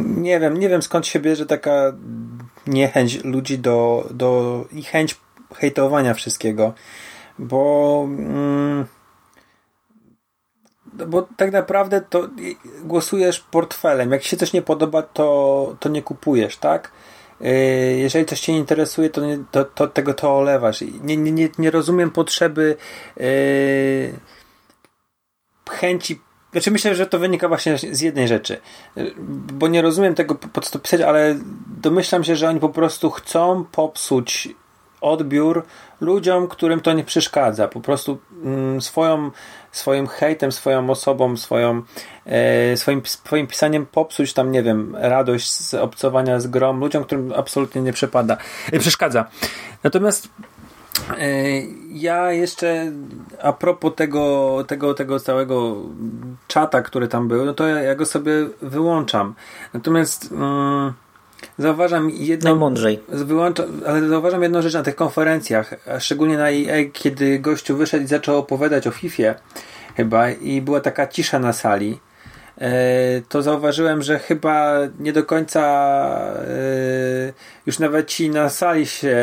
nie 0.00 0.40
wiem, 0.40 0.58
nie 0.58 0.68
wiem 0.68 0.82
skąd 0.82 1.06
się 1.06 1.20
bierze 1.20 1.46
taka 1.46 1.92
niechęć 2.66 3.24
ludzi 3.24 3.58
do, 3.58 4.08
do 4.10 4.64
i 4.72 4.82
chęć 4.82 5.16
hejtowania 5.54 6.14
wszystkiego, 6.14 6.74
bo 7.38 8.04
mm, 8.08 8.86
bo 11.06 11.28
tak 11.36 11.52
naprawdę 11.52 12.00
to 12.00 12.28
głosujesz 12.84 13.40
portfelem. 13.40 14.12
Jak 14.12 14.22
się 14.22 14.36
coś 14.36 14.52
nie 14.52 14.62
podoba, 14.62 15.02
to, 15.02 15.76
to 15.80 15.88
nie 15.88 16.02
kupujesz, 16.02 16.56
tak? 16.56 16.92
Yy, 17.42 17.96
Jeżeli 17.98 18.24
coś 18.24 18.40
Cię 18.40 18.52
interesuje, 18.52 19.10
to, 19.10 19.26
nie, 19.26 19.38
to, 19.50 19.64
to 19.64 19.86
tego 19.86 20.14
to 20.14 20.36
olewasz. 20.36 20.80
Nie, 21.02 21.16
nie, 21.16 21.48
nie, 21.58 21.70
rozumiem 21.70 22.10
potrzeby 22.10 22.76
yy, 23.16 24.12
chęci. 25.70 26.20
Znaczy 26.52 26.70
myślę, 26.70 26.94
że 26.94 27.06
to 27.06 27.18
wynika 27.18 27.48
właśnie 27.48 27.78
z 27.78 28.00
jednej 28.00 28.28
rzeczy. 28.28 28.60
Bo 29.52 29.68
nie 29.68 29.82
rozumiem 29.82 30.14
tego, 30.14 30.34
po 30.34 30.60
co 30.60 30.78
pisać, 30.78 31.00
ale 31.00 31.38
domyślam 31.66 32.24
się, 32.24 32.36
że 32.36 32.48
oni 32.48 32.60
po 32.60 32.68
prostu 32.68 33.10
chcą 33.10 33.64
popsuć 33.64 34.48
odbiór 35.00 35.64
ludziom, 36.00 36.48
którym 36.48 36.80
to 36.80 36.92
nie 36.92 37.04
przeszkadza. 37.04 37.68
Po 37.68 37.80
prostu 37.80 38.18
mm, 38.44 38.80
swoją, 38.80 39.30
swoim 39.72 40.06
hejtem, 40.06 40.52
swoją 40.52 40.90
osobą, 40.90 41.36
swoją, 41.36 41.82
e, 42.26 42.76
swoim, 42.76 43.02
swoim 43.06 43.46
pisaniem 43.46 43.86
popsuć 43.86 44.32
tam, 44.32 44.52
nie 44.52 44.62
wiem, 44.62 44.96
radość 44.98 45.52
z 45.52 45.74
obcowania 45.74 46.40
z 46.40 46.46
grom 46.46 46.80
ludziom, 46.80 47.04
którym 47.04 47.32
absolutnie 47.36 47.82
nie 47.82 47.92
przepada, 47.92 48.36
e, 48.72 48.78
przeszkadza. 48.78 49.24
Natomiast 49.84 50.28
E, 51.18 51.62
Ja 51.92 52.32
jeszcze 52.32 52.92
a 53.42 53.52
propos 53.52 53.94
tego, 53.94 54.64
tego, 54.66 54.94
tego 54.94 55.20
całego 55.20 55.76
czata, 56.48 56.82
który 56.82 57.08
tam 57.08 57.28
był, 57.28 57.44
no 57.44 57.54
to 57.54 57.66
ja, 57.66 57.82
ja 57.82 57.94
go 57.94 58.06
sobie 58.06 58.32
wyłączam. 58.62 59.34
Natomiast 59.74 60.32
mm, 60.32 60.92
zauważam 61.58 62.10
jedną. 62.10 62.50
Najmądrzej. 62.50 63.00
Wyłącza, 63.08 63.64
ale 63.86 64.08
zauważam 64.08 64.42
jedną 64.42 64.62
rzecz 64.62 64.74
na 64.74 64.82
tych 64.82 64.94
konferencjach, 64.96 65.74
a 65.88 66.00
szczególnie 66.00 66.36
na 66.36 66.50
EA, 66.50 66.90
kiedy 66.92 67.38
gościu 67.38 67.76
wyszedł 67.76 68.04
i 68.04 68.06
zaczął 68.06 68.38
opowiadać 68.38 68.86
o 68.86 68.90
FIFA 68.90 69.34
chyba 69.96 70.30
i 70.30 70.62
była 70.62 70.80
taka 70.80 71.06
cisza 71.06 71.38
na 71.38 71.52
sali. 71.52 72.00
e, 72.58 72.70
To 73.28 73.42
zauważyłem, 73.42 74.02
że 74.02 74.18
chyba 74.18 74.74
nie 74.98 75.12
do 75.12 75.24
końca 75.24 75.62
e, 76.36 77.32
już 77.66 77.78
nawet 77.78 78.08
ci 78.08 78.30
na 78.30 78.48
sali 78.48 78.86
się 78.86 79.16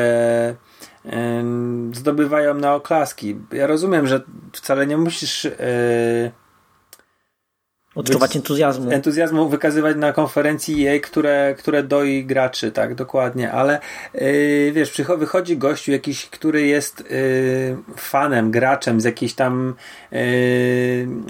em, 1.06 1.92
zdobywają 1.96 2.54
na 2.54 2.76
oklaski. 2.76 3.38
Ja 3.52 3.68
rozumiem, 3.68 4.08
że 4.08 4.22
wcale 4.54 4.88
nie 4.88 4.98
musisz 4.98 5.46
e, 5.46 5.52
Odczuwać 8.00 8.36
entuzjazmu. 8.36 8.92
entuzjazmu 8.92 9.50
wykazywać 9.50 9.98
na 9.98 10.14
konferencji 10.14 10.88
EA, 10.88 11.00
które, 11.00 11.56
które 11.58 11.84
doi 11.84 12.26
graczy, 12.26 12.72
tak, 12.72 12.96
dokładnie, 12.96 13.52
ale 13.52 13.80
yy, 14.14 14.72
wiesz, 14.72 15.02
wychodzi 15.18 15.58
gościu 15.58 15.92
jakiś, 15.92 16.26
który 16.26 16.68
jest 16.68 17.00
yy, 17.00 17.78
fanem, 17.98 18.52
graczem 18.52 19.02
z 19.02 19.04
jakiejś 19.04 19.34
tam 19.34 19.76
yy, 20.12 20.20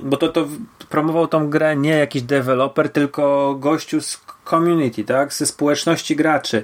bo 0.04 0.18
to, 0.18 0.28
to 0.28 0.48
promował 0.90 1.28
tą 1.28 1.50
grę 1.50 1.76
nie 1.76 1.98
jakiś 1.98 2.22
deweloper, 2.22 2.90
tylko 2.90 3.56
gościu 3.60 4.02
z 4.02 4.22
community, 4.50 5.04
tak, 5.04 5.34
ze 5.34 5.46
społeczności 5.46 6.16
graczy 6.16 6.64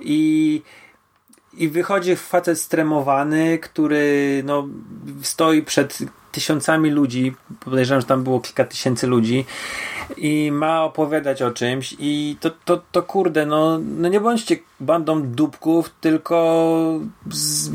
i 0.00 0.62
i 1.54 1.68
wychodzi 1.68 2.16
facet 2.16 2.60
stremowany, 2.60 3.58
który 3.58 4.42
no, 4.46 4.68
stoi 5.22 5.62
przed 5.62 5.98
tysiącami 6.32 6.90
ludzi, 6.90 7.34
podejrzewam, 7.60 8.00
że 8.00 8.06
tam 8.06 8.24
było 8.24 8.40
kilka 8.40 8.64
tysięcy 8.64 9.06
ludzi 9.06 9.44
i 10.16 10.52
ma 10.52 10.84
opowiadać 10.84 11.42
o 11.42 11.50
czymś 11.50 11.96
i 11.98 12.36
to, 12.40 12.50
to, 12.64 12.82
to 12.92 13.02
kurde, 13.02 13.46
no, 13.46 13.78
no 13.98 14.08
nie 14.08 14.20
bądźcie 14.20 14.56
bandą 14.80 15.22
dupków, 15.22 15.90
tylko 16.00 17.00
z, 17.30 17.70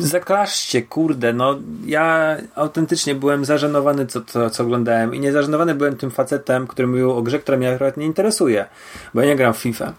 zaklaszcie, 0.00 0.82
kurde, 0.82 1.32
no. 1.32 1.58
Ja 1.86 2.36
autentycznie 2.54 3.14
byłem 3.14 3.44
zażenowany 3.44 4.06
co, 4.06 4.20
co, 4.20 4.50
co 4.50 4.62
oglądałem 4.62 5.14
i 5.14 5.20
nie 5.20 5.32
byłem 5.74 5.96
tym 5.96 6.10
facetem, 6.10 6.66
który 6.66 6.88
mówił 6.88 7.12
o 7.12 7.22
grze, 7.22 7.38
która 7.38 7.58
mnie 7.58 7.74
akurat 7.74 7.96
nie 7.96 8.06
interesuje, 8.06 8.66
bo 9.14 9.20
ja 9.20 9.26
nie 9.26 9.36
gram 9.36 9.54
w 9.54 9.58
FIFA, 9.58 9.92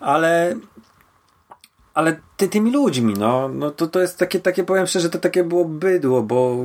ale 0.00 0.56
ale 1.94 2.20
ty, 2.36 2.48
tymi 2.48 2.72
ludźmi, 2.72 3.14
no, 3.18 3.48
no 3.48 3.70
to, 3.70 3.86
to 3.86 4.00
jest 4.00 4.18
takie, 4.18 4.40
takie, 4.40 4.64
powiem 4.64 4.86
szczerze, 4.86 5.10
to 5.10 5.18
takie 5.18 5.44
było 5.44 5.64
bydło, 5.64 6.22
bo 6.22 6.56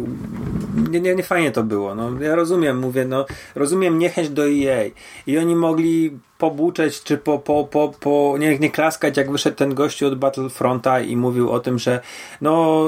nie, 0.91 1.01
nie, 1.01 1.15
nie 1.15 1.23
fajnie 1.23 1.51
to 1.51 1.63
było. 1.63 1.95
No, 1.95 2.21
ja 2.21 2.35
rozumiem, 2.35 2.79
mówię, 2.79 3.05
no, 3.05 3.25
rozumiem 3.55 3.99
niechęć 3.99 4.29
do 4.29 4.43
EA 4.49 4.89
i 5.27 5.37
oni 5.37 5.55
mogli 5.55 6.19
pobuczeć, 6.37 7.03
czy 7.03 7.17
po, 7.17 7.39
po, 7.39 7.63
po, 7.63 7.93
po 7.99 8.35
nie, 8.39 8.59
nie 8.59 8.69
klaskać, 8.69 9.17
jak 9.17 9.31
wyszedł 9.31 9.57
ten 9.57 9.73
gościu 9.73 10.07
od 10.07 10.15
Battlefronta 10.15 10.99
i 10.99 11.15
mówił 11.17 11.51
o 11.51 11.59
tym, 11.59 11.79
że 11.79 12.01
no, 12.41 12.83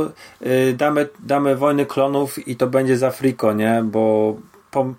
y, 0.46 0.74
damy, 0.78 1.10
damy 1.20 1.56
wojny 1.56 1.86
klonów 1.86 2.48
i 2.48 2.56
to 2.56 2.68
będzie 2.68 2.98
za 2.98 3.12
friko, 3.12 3.54
nie, 3.54 3.84
bo 3.86 4.36
po, 4.72 4.94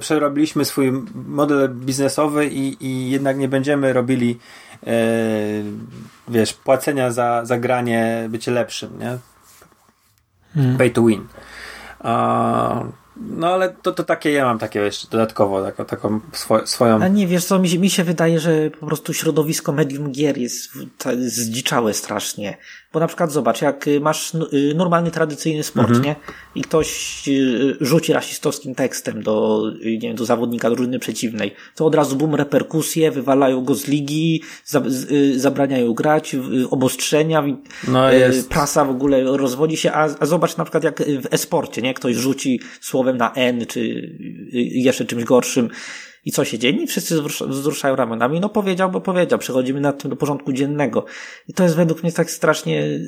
przerobiliśmy 0.00 0.64
swój 0.64 0.92
model 1.26 1.74
biznesowy 1.74 2.46
i, 2.46 2.86
i 2.86 3.10
jednak 3.10 3.38
nie 3.38 3.48
będziemy 3.48 3.92
robili 3.92 4.38
wiesz, 6.28 6.52
płacenia 6.54 7.10
za, 7.10 7.44
za 7.44 7.58
granie 7.58 8.26
bycie 8.28 8.50
lepszym, 8.50 8.98
nie? 8.98 9.18
Pay 10.78 10.90
to 10.90 11.02
win. 11.02 11.26
A, 12.00 12.84
no 13.20 13.48
ale 13.48 13.74
to, 13.82 13.92
to 13.92 14.04
takie 14.04 14.30
ja 14.32 14.44
mam 14.44 14.58
takie 14.58 14.80
jeszcze 14.80 15.08
dodatkowo 15.10 15.62
taką, 15.64 15.84
taką 15.84 16.20
swo, 16.32 16.66
swoją 16.66 17.02
A 17.02 17.08
nie, 17.08 17.26
wiesz 17.26 17.44
co, 17.44 17.58
mi 17.58 17.68
się, 17.68 17.78
mi 17.78 17.90
się 17.90 18.04
wydaje, 18.04 18.40
że 18.40 18.70
po 18.80 18.86
prostu 18.86 19.14
środowisko 19.14 19.72
medium 19.72 20.12
gier 20.12 20.38
jest 20.38 20.70
zdziczałe 21.18 21.94
strasznie. 21.94 22.56
Bo 22.92 23.00
na 23.00 23.06
przykład 23.06 23.32
zobacz, 23.32 23.62
jak 23.62 23.84
masz 24.00 24.34
y, 24.34 24.72
normalny, 24.76 25.10
tradycyjny 25.10 25.62
sport, 25.62 25.88
Mhm. 25.88 26.04
nie? 26.04 26.16
I 26.54 26.62
ktoś 26.62 27.22
y, 27.28 27.76
rzuci 27.80 28.12
rasistowskim 28.12 28.74
tekstem 28.74 29.22
do, 29.22 29.62
y, 29.82 29.90
nie 29.92 29.98
wiem, 30.08 30.16
do 30.16 30.24
zawodnika 30.24 30.70
drużyny 30.70 30.98
przeciwnej, 30.98 31.54
to 31.74 31.86
od 31.86 31.94
razu 31.94 32.16
bum, 32.16 32.34
reperkusje, 32.34 33.10
wywalają 33.10 33.64
go 33.64 33.74
z 33.74 33.86
ligi, 33.88 34.42
zabraniają 35.36 35.94
grać, 35.94 36.36
obostrzenia, 36.70 37.44
No, 37.88 38.10
jest- 38.12 38.48
prasa 38.48 38.84
w 38.84 38.90
ogóle 38.90 39.22
rozwodzi 39.24 39.76
się, 39.76 39.92
a, 39.92 40.08
a 40.20 40.26
zobacz 40.26 40.56
na 40.56 40.64
przykład 40.64 40.84
jak 40.84 41.02
w 41.02 41.26
e-sporcie, 41.34 41.82
nie? 41.82 41.94
Ktoś 41.94 42.14
rzuci 42.16 42.60
słowem 43.06 43.16
na 43.16 43.32
N, 43.34 43.66
czy 43.66 43.80
y, 43.80 44.48
jeszcze 44.54 45.04
czymś 45.04 45.24
gorszym, 45.24 45.68
i 46.24 46.32
co 46.32 46.44
się 46.44 46.58
dzieje? 46.58 46.82
I 46.82 46.86
wszyscy 46.86 47.14
wzrusz- 47.14 47.48
wzruszają 47.48 47.96
ramionami. 47.96 48.40
No 48.40 48.48
powiedział, 48.48 48.90
bo 48.90 49.00
powiedział. 49.00 49.38
Przechodzimy 49.38 49.80
nad 49.80 50.02
tym 50.02 50.10
do 50.10 50.16
porządku 50.16 50.52
dziennego. 50.52 51.04
I 51.48 51.52
to 51.54 51.62
jest 51.62 51.76
według 51.76 52.02
mnie 52.02 52.12
tak 52.12 52.30
strasznie... 52.30 53.00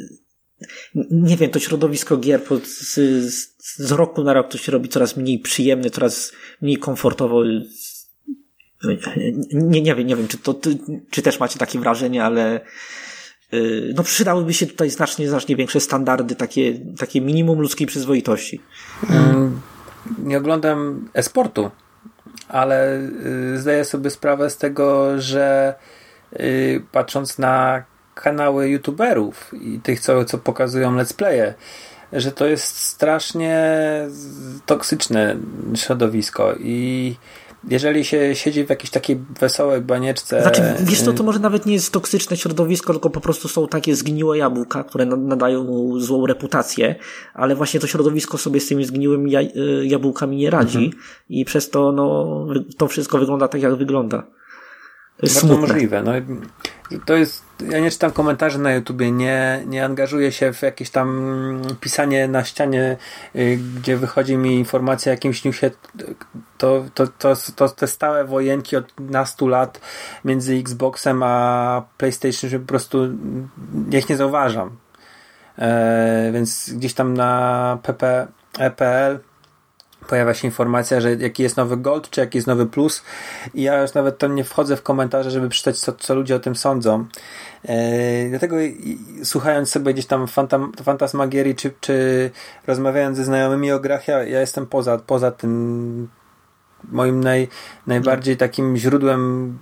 Nie 1.10 1.36
wiem, 1.36 1.50
to 1.50 1.58
środowisko 1.58 2.16
gier 2.16 2.40
z, 2.64 2.94
z, 3.58 3.92
roku 3.92 4.24
na 4.24 4.32
rok 4.32 4.50
to 4.50 4.58
się 4.58 4.72
robi 4.72 4.88
coraz 4.88 5.16
mniej 5.16 5.38
przyjemne, 5.38 5.90
coraz 5.90 6.32
mniej 6.62 6.76
komfortowo. 6.76 7.42
Nie, 9.52 9.82
nie 9.82 9.94
wiem, 9.94 10.06
nie 10.06 10.16
wiem, 10.16 10.28
czy 10.28 10.38
to, 10.38 10.60
czy 11.10 11.22
też 11.22 11.40
macie 11.40 11.58
takie 11.58 11.78
wrażenie, 11.78 12.24
ale 12.24 12.60
yy, 13.52 13.92
no 13.96 14.02
przydałyby 14.02 14.54
się 14.54 14.66
tutaj 14.66 14.90
znacznie, 14.90 15.28
znacznie 15.28 15.56
większe 15.56 15.80
standardy, 15.80 16.34
takie, 16.34 16.80
takie 16.98 17.20
minimum 17.20 17.60
ludzkiej 17.60 17.86
przyzwoitości. 17.86 18.60
Mm, 19.10 19.60
nie 20.18 20.39
oglądam 20.39 21.09
e-sportu, 21.14 21.70
ale 22.48 22.98
y, 23.55 23.59
zdaję 23.59 23.85
sobie 23.85 24.10
sprawę 24.10 24.51
z 24.51 24.56
tego, 24.56 25.20
że 25.20 25.74
y, 26.32 26.82
patrząc 26.93 27.39
na 27.39 27.82
kanały 28.14 28.68
youtuberów 28.68 29.55
i 29.55 29.80
tych, 29.80 30.01
co, 30.01 30.24
co 30.24 30.39
pokazują 30.39 30.97
let's 30.97 31.16
playe, 31.16 31.55
że 32.12 32.32
to 32.32 32.47
jest 32.47 32.78
strasznie 32.78 33.66
toksyczne 34.66 35.36
środowisko 35.74 36.55
i 36.59 37.16
jeżeli 37.64 38.05
się 38.05 38.35
siedzi 38.35 38.66
w 38.66 38.70
jakiejś 38.70 38.90
takiej 38.90 39.24
wesołej 39.40 39.80
banieczce... 39.80 40.43
Znaczy, 40.43 40.62
wiesz 40.80 41.02
co, 41.02 41.12
to 41.12 41.22
może 41.22 41.39
nawet 41.39 41.66
nie 41.66 41.72
jest 41.72 41.93
toksyczne 41.93 42.36
środowisko, 42.36 42.93
tylko 42.93 43.10
po 43.10 43.20
prostu 43.20 43.48
są 43.48 43.68
takie 43.68 43.97
zgniłe 43.97 44.39
jabłka, 44.39 44.85
które 44.85 45.06
nadają 45.06 45.64
mu 45.64 46.01
złą 46.01 46.26
reputację, 46.26 46.94
ale 47.35 47.55
właśnie 47.55 47.80
to 47.80 47.86
środowisko 47.86 48.39
sobie 48.39 48.60
z 48.60 48.68
tymi 48.68 48.85
zgniłymi 48.85 49.32
jabłkami 49.82 50.36
nie 50.36 50.51
radzi 50.51 50.85
mhm. 50.85 51.02
i 51.28 51.44
przez 51.44 51.70
to 51.70 51.93
no, 51.93 52.47
to 52.76 52.89
wszystko 52.89 53.18
wygląda 53.18 53.48
tak, 53.48 53.62
jak 53.62 53.74
wygląda. 53.74 54.22
To 55.16 55.26
jest 55.26 55.35
Bardzo 55.35 55.55
smutne. 55.55 55.74
możliwe. 55.74 56.02
No, 56.02 56.12
to 57.06 57.16
jest, 57.16 57.44
ja 57.70 57.81
nie 57.81 57.90
czytam 57.90 58.10
komentarzy 58.10 58.59
na 58.59 58.73
YouTubie, 58.73 59.12
nie, 59.12 59.62
nie 59.66 59.85
angażuję 59.85 60.32
się 60.32 60.52
w 60.52 60.62
jakieś 60.62 60.90
tam 60.90 61.62
pisanie 61.81 62.28
na 62.28 62.44
ścianie, 62.44 62.97
y, 63.36 63.59
gdzie 63.77 63.97
wychodzi 63.97 64.36
mi 64.36 64.55
informacja 64.55 65.10
o 65.10 65.15
jakimś 65.15 65.44
newsie. 65.44 65.70
To, 66.59 66.85
to, 66.94 67.06
to, 67.06 67.35
to 67.56 67.69
te 67.69 67.86
stałe 67.86 68.24
wojenki 68.24 68.77
od 68.77 69.01
nastu 69.01 69.48
lat 69.48 69.81
między 70.24 70.55
Xboxem 70.55 71.23
a 71.23 71.82
PlayStation, 71.98 72.51
że 72.51 72.59
po 72.59 72.66
prostu 72.66 72.98
ich 73.93 74.09
nie 74.09 74.16
zauważam. 74.16 74.77
E, 75.59 76.31
więc 76.32 76.70
gdzieś 76.70 76.94
tam 76.94 77.15
na 77.15 77.78
pp.pl 77.82 79.19
pojawia 80.09 80.35
się 80.35 80.48
informacja, 80.48 81.01
że 81.01 81.14
jaki 81.14 81.43
jest 81.43 81.56
nowy 81.56 81.76
Gold, 81.76 82.10
czy 82.10 82.20
jaki 82.20 82.39
jest 82.39 82.47
nowy 82.47 82.66
Plus 82.66 83.02
i 83.55 83.62
ja 83.62 83.82
już 83.82 83.94
nawet 83.94 84.18
tam 84.18 84.35
nie 84.35 84.44
wchodzę 84.44 84.76
w 84.76 84.82
komentarze, 84.82 85.30
żeby 85.30 85.48
przeczytać, 85.48 85.78
co, 85.78 85.93
co 85.93 86.14
ludzie 86.14 86.36
o 86.36 86.39
tym 86.39 86.56
sądzą. 86.56 87.06
E, 87.64 88.28
dlatego 88.28 88.60
i, 88.60 88.98
słuchając 89.24 89.70
sobie 89.70 89.93
gdzieś 89.93 90.06
tam 90.06 90.26
fantam, 90.26 90.72
fantasmagierii, 90.82 91.55
czy, 91.55 91.72
czy 91.80 92.30
rozmawiając 92.66 93.16
ze 93.16 93.24
znajomymi 93.24 93.72
o 93.72 93.80
grach, 93.80 94.09
ja, 94.09 94.22
ja 94.22 94.40
jestem 94.40 94.66
poza, 94.66 94.98
poza 94.98 95.30
tym 95.30 96.09
moim 96.85 97.24
naj, 97.24 97.48
najbardziej 97.86 98.36
takim 98.36 98.76
źródłem 98.76 99.59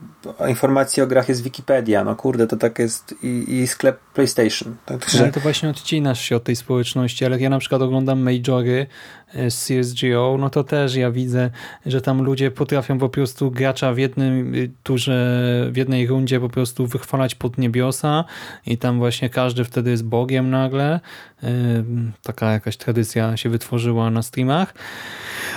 informacji 0.49 1.03
o 1.03 1.07
grach 1.07 1.29
jest 1.29 1.43
Wikipedia. 1.43 2.05
No 2.05 2.17
kurde, 2.17 2.47
to 2.47 2.57
tak 2.57 2.79
jest 2.79 3.15
i, 3.23 3.45
i 3.49 3.67
sklep 3.67 4.01
PlayStation. 4.15 4.77
Także... 4.87 5.19
Ale 5.19 5.33
to 5.33 5.41
właśnie 5.41 5.69
odcinasz 5.69 6.21
się 6.21 6.37
od 6.37 6.45
tej 6.45 6.57
społeczności, 6.57 7.25
ale 7.25 7.35
jak 7.35 7.43
ja 7.43 7.51
na 7.51 7.59
przykład 7.59 7.83
oglądam 7.83 8.21
majory 8.21 8.87
z 9.49 9.67
CSGO, 9.67 10.37
no 10.39 10.51
to 10.51 10.65
też 10.65 10.95
ja 10.95 11.11
widzę, 11.11 11.51
że 11.87 12.01
tam 12.01 12.23
ludzie 12.23 12.51
potrafią 12.51 12.99
po 12.99 13.09
prostu 13.09 13.51
gracza 13.51 13.93
w 13.93 13.99
jednym 13.99 14.55
y, 14.55 14.71
turze, 14.83 15.69
w 15.71 15.77
jednej 15.77 16.07
rundzie 16.07 16.41
po 16.41 16.49
prostu 16.49 16.87
wychwalać 16.87 17.35
pod 17.35 17.59
niebiosa 17.59 18.25
i 18.67 18.79
tam 18.79 18.99
właśnie 18.99 19.31
każdy 19.31 19.65
wtedy 19.65 19.91
jest 19.91 20.05
Bogiem 20.05 20.51
nagle. 20.51 21.01
E, 21.43 21.49
taka 22.23 22.53
jakaś 22.53 22.77
tradycja 22.77 23.37
się 23.37 23.49
wytworzyła 23.49 24.11
na 24.11 24.23
streamach. 24.23 24.75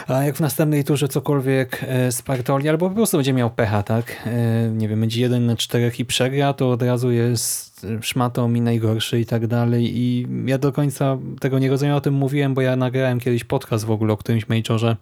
A 0.08 0.24
jak 0.24 0.36
w 0.36 0.40
następnej 0.40 0.84
turze 0.84 1.08
cokolwiek 1.08 1.86
e, 1.88 2.12
spartoli, 2.12 2.70
albo 2.70 2.90
po 2.90 2.96
prostu 2.96 3.18
będzie 3.18 3.34
miał 3.34 3.50
pecha, 3.50 3.84
tak? 3.84 4.16
E, 4.26 4.70
nie 4.72 4.88
wiem, 4.88 5.00
będzie 5.00 5.22
jeden 5.22 5.46
na 5.46 5.56
czterech 5.56 6.00
i 6.00 6.06
przegra, 6.06 6.54
to 6.54 6.72
od 6.72 6.82
razu 6.82 7.12
jest 7.12 7.69
szmatą 8.02 8.54
i 8.54 8.62
najgorszy 8.62 9.20
i 9.20 9.26
tak 9.26 9.48
dalej. 9.48 9.98
I 9.98 10.28
ja 10.46 10.58
do 10.58 10.72
końca 10.72 11.18
tego 11.40 11.60
nie 11.60 11.70
rozumiem, 11.70 11.96
o 11.96 12.02
tym 12.02 12.14
mówiłem, 12.14 12.54
bo 12.54 12.62
ja 12.62 12.76
nagrałem 12.76 13.20
kiedyś 13.20 13.44
podcast 13.44 13.86
w 13.86 13.92
ogóle 13.92 14.14
o 14.14 14.18
którymś 14.18 14.50
majorze 14.50 14.96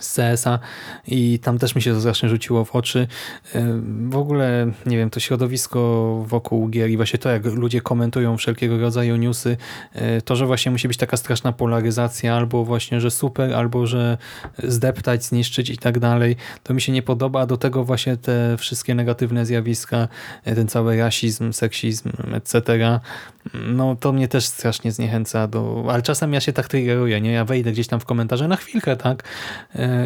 z 0.00 0.14
CS-a 0.14 0.58
i 1.06 1.38
tam 1.38 1.58
też 1.58 1.74
mi 1.74 1.82
się 1.82 1.94
to 1.94 2.00
strasznie 2.00 2.28
rzuciło 2.28 2.64
w 2.64 2.76
oczy. 2.76 3.06
E, 3.54 3.80
w 4.08 4.16
ogóle, 4.16 4.70
nie 4.86 4.96
wiem, 4.96 5.10
to 5.10 5.20
środowisko 5.20 5.80
wokół 6.26 6.68
gier 6.68 6.90
i 6.90 6.96
właśnie 6.96 7.18
to, 7.18 7.30
jak 7.30 7.44
ludzie 7.44 7.80
komentują 7.80 8.36
wszelkiego 8.36 8.78
rodzaju 8.78 9.16
newsy, 9.16 9.56
e, 9.92 10.20
to, 10.20 10.36
że 10.36 10.46
właśnie 10.46 10.72
musi 10.72 10.88
być 10.88 10.96
taka 10.96 11.16
straszna 11.16 11.52
polaryzacja, 11.52 12.36
albo 12.36 12.64
właśnie, 12.64 13.00
że 13.00 13.10
super, 13.10 13.54
albo 13.54 13.86
że 13.86 14.18
zdeptać, 14.62 15.24
zniszczyć 15.24 15.70
i 15.70 15.78
tak 15.78 15.98
dalej, 15.98 16.36
to 16.62 16.74
mi 16.74 16.80
się 16.80 16.92
nie 16.92 17.02
podoba, 17.02 17.40
a 17.40 17.46
do 17.46 17.56
tego 17.56 17.84
właśnie 17.84 18.16
te 18.16 18.56
wszystkie 18.58 18.94
negatywne 18.94 19.46
zjawiska, 19.46 20.08
e, 20.44 20.54
ten 20.54 20.68
cały 20.68 20.96
rasizm, 20.98 21.52
seksizm, 21.52 22.10
etc., 22.32 23.00
no 23.52 23.96
to 23.96 24.12
mnie 24.12 24.28
też 24.28 24.46
strasznie 24.46 24.92
zniechęca 24.92 25.48
do... 25.48 25.84
Ale 25.90 26.02
czasem 26.02 26.32
ja 26.32 26.40
się 26.40 26.52
tak 26.52 26.68
triggeruję, 26.68 27.20
nie? 27.20 27.32
Ja 27.32 27.44
wejdę 27.44 27.72
gdzieś 27.72 27.86
tam 27.86 28.00
w 28.00 28.04
komentarze 28.04 28.48
na 28.48 28.56
chwilkę, 28.56 28.96
tak? 28.96 29.24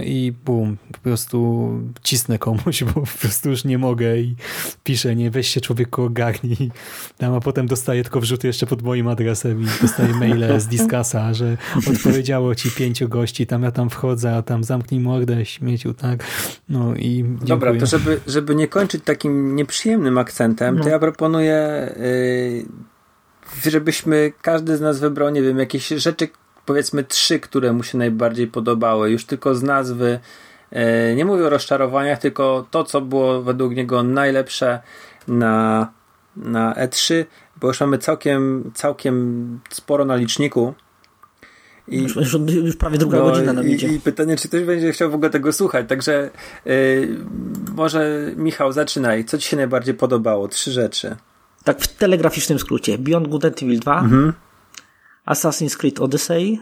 I 0.05 0.32
bum, 0.44 0.76
po 0.92 0.98
prostu 0.98 1.68
cisnę 2.02 2.38
komuś, 2.38 2.84
bo 2.88 2.92
po 2.92 3.18
prostu 3.20 3.50
już 3.50 3.64
nie 3.64 3.78
mogę 3.78 4.18
i 4.18 4.36
piszę, 4.84 5.16
nie, 5.16 5.30
weź 5.30 5.48
się 5.48 5.60
człowieku 5.60 6.02
ogarnij. 6.02 6.70
Tam, 7.18 7.34
a 7.34 7.40
potem 7.40 7.66
dostaję 7.66 8.02
tylko 8.02 8.20
wrzuty 8.20 8.46
jeszcze 8.46 8.66
pod 8.66 8.82
moim 8.82 9.09
adresem 9.09 9.62
i 9.62 9.66
dostaję 9.82 10.14
maile 10.14 10.60
z 10.60 10.66
Discasa, 10.66 11.34
że 11.34 11.56
odpowiedziało 11.90 12.55
ci 12.55 12.70
pięciu 12.70 13.09
gości, 13.09 13.46
tam 13.46 13.62
ja 13.62 13.70
tam 13.70 13.90
wchodzę, 13.90 14.36
a 14.36 14.42
tam 14.42 14.64
zamknij 14.64 15.00
mordę, 15.00 15.44
śmieciu, 15.44 15.94
tak? 15.94 16.24
No 16.68 16.94
i 16.94 17.24
dziękuję. 17.24 17.46
Dobra, 17.46 17.74
to 17.74 17.86
żeby, 17.86 18.20
żeby 18.26 18.55
nie 18.55 18.68
kończyć 18.68 19.05
takim 19.05 19.56
nieprzyjemnym 19.56 20.18
akcentem, 20.18 20.76
no. 20.76 20.84
to 20.84 20.90
ja 20.90 20.98
proponuję 20.98 21.92
yy, 23.64 23.70
żebyśmy 23.70 24.32
każdy 24.42 24.76
z 24.76 24.80
nas 24.80 25.00
wybrał, 25.00 25.30
nie 25.30 25.42
wiem, 25.42 25.59
jakieś 25.59 25.88
rzeczy, 25.88 26.28
powiedzmy 26.69 27.05
trzy, 27.05 27.40
które 27.40 27.73
mu 27.73 27.82
się 27.82 27.99
najbardziej 27.99 28.47
podobały. 28.47 29.11
Już 29.11 29.24
tylko 29.24 29.55
z 29.55 29.62
nazwy. 29.62 30.20
E, 30.70 31.15
nie 31.15 31.24
mówię 31.24 31.47
o 31.47 31.51
rozczarowaniach, 31.51 32.19
tylko 32.19 32.66
to, 32.70 32.85
co 32.85 33.01
było 33.01 33.43
według 33.43 33.74
niego 33.74 34.03
najlepsze 34.03 34.81
na, 35.28 35.89
na 36.36 36.74
E3, 36.74 37.24
bo 37.61 37.69
już 37.69 37.81
mamy 37.81 37.99
całkiem, 37.99 38.70
całkiem 38.74 39.61
sporo 39.70 40.05
na 40.05 40.16
liczniku. 40.16 40.74
I, 41.89 42.03
już, 42.03 42.16
już, 42.16 42.32
już 42.55 42.77
prawie 42.77 42.99
druga 42.99 43.19
no, 43.19 43.24
godzina 43.24 43.53
nam 43.53 43.69
idzie. 43.69 43.89
I, 43.89 44.01
pytanie, 44.01 44.36
czy 44.36 44.49
ktoś 44.49 44.65
będzie 44.65 44.93
chciał 44.93 45.11
w 45.11 45.15
ogóle 45.15 45.31
tego 45.31 45.53
słuchać. 45.53 45.89
Także 45.89 46.31
yy, 46.65 47.16
może 47.74 48.32
Michał, 48.36 48.73
zaczynaj. 48.73 49.24
Co 49.24 49.39
ci 49.39 49.49
się 49.49 49.57
najbardziej 49.57 49.95
podobało? 49.95 50.49
Trzy 50.49 50.73
rzeczy. 50.73 51.16
Tak 51.65 51.81
w 51.81 51.97
telegraficznym 51.97 52.59
skrócie. 52.59 52.99
Beyond 52.99 53.28
Good 53.28 53.45
and 53.45 53.62
Evil 53.62 53.81
2, 53.81 54.01
mhm. 54.01 54.32
Assassin's 55.28 55.76
Creed 55.76 56.00
Odyssey 56.00 56.59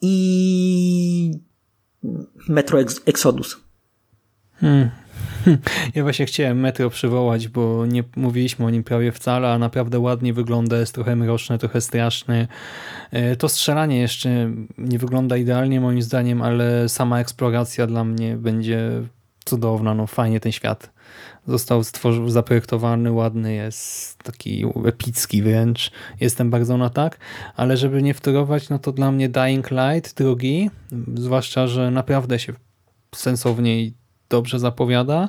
i 0.00 1.32
Metro 2.48 2.78
Exodus. 3.06 3.56
Hmm. 4.54 4.90
Ja 5.94 6.02
właśnie 6.02 6.26
chciałem 6.26 6.60
Metro 6.60 6.90
przywołać, 6.90 7.48
bo 7.48 7.86
nie 7.86 8.04
mówiliśmy 8.16 8.66
o 8.66 8.70
nim 8.70 8.84
prawie 8.84 9.12
wcale, 9.12 9.52
a 9.52 9.58
naprawdę 9.58 9.98
ładnie 9.98 10.32
wygląda, 10.32 10.78
jest 10.78 10.94
trochę 10.94 11.16
mroczne, 11.16 11.58
trochę 11.58 11.80
straszny. 11.80 12.48
E, 13.10 13.36
to 13.36 13.48
strzelanie 13.48 14.00
jeszcze 14.00 14.52
nie 14.78 14.98
wygląda 14.98 15.36
idealnie 15.36 15.80
moim 15.80 16.02
zdaniem, 16.02 16.42
ale 16.42 16.88
sama 16.88 17.20
eksploracja 17.20 17.86
dla 17.86 18.04
mnie 18.04 18.36
będzie 18.36 18.90
cudowna, 19.44 19.94
no 19.94 20.06
fajnie 20.06 20.40
ten 20.40 20.52
świat 20.52 20.97
został 21.46 21.84
stworzony, 21.84 22.30
zaprojektowany, 22.30 23.12
ładny 23.12 23.54
jest, 23.54 24.18
taki 24.22 24.64
epicki 24.84 25.42
wręcz. 25.42 25.90
Jestem 26.20 26.50
bardzo 26.50 26.76
na 26.76 26.90
tak, 26.90 27.18
ale 27.56 27.76
żeby 27.76 28.02
nie 28.02 28.14
wtorować, 28.14 28.68
no 28.68 28.78
to 28.78 28.92
dla 28.92 29.12
mnie 29.12 29.28
Dying 29.28 29.70
Light 29.70 30.14
drugi, 30.14 30.70
zwłaszcza, 31.14 31.66
że 31.66 31.90
naprawdę 31.90 32.38
się 32.38 32.52
sensownie 33.14 33.82
i 33.82 33.94
dobrze 34.28 34.58
zapowiada. 34.58 35.28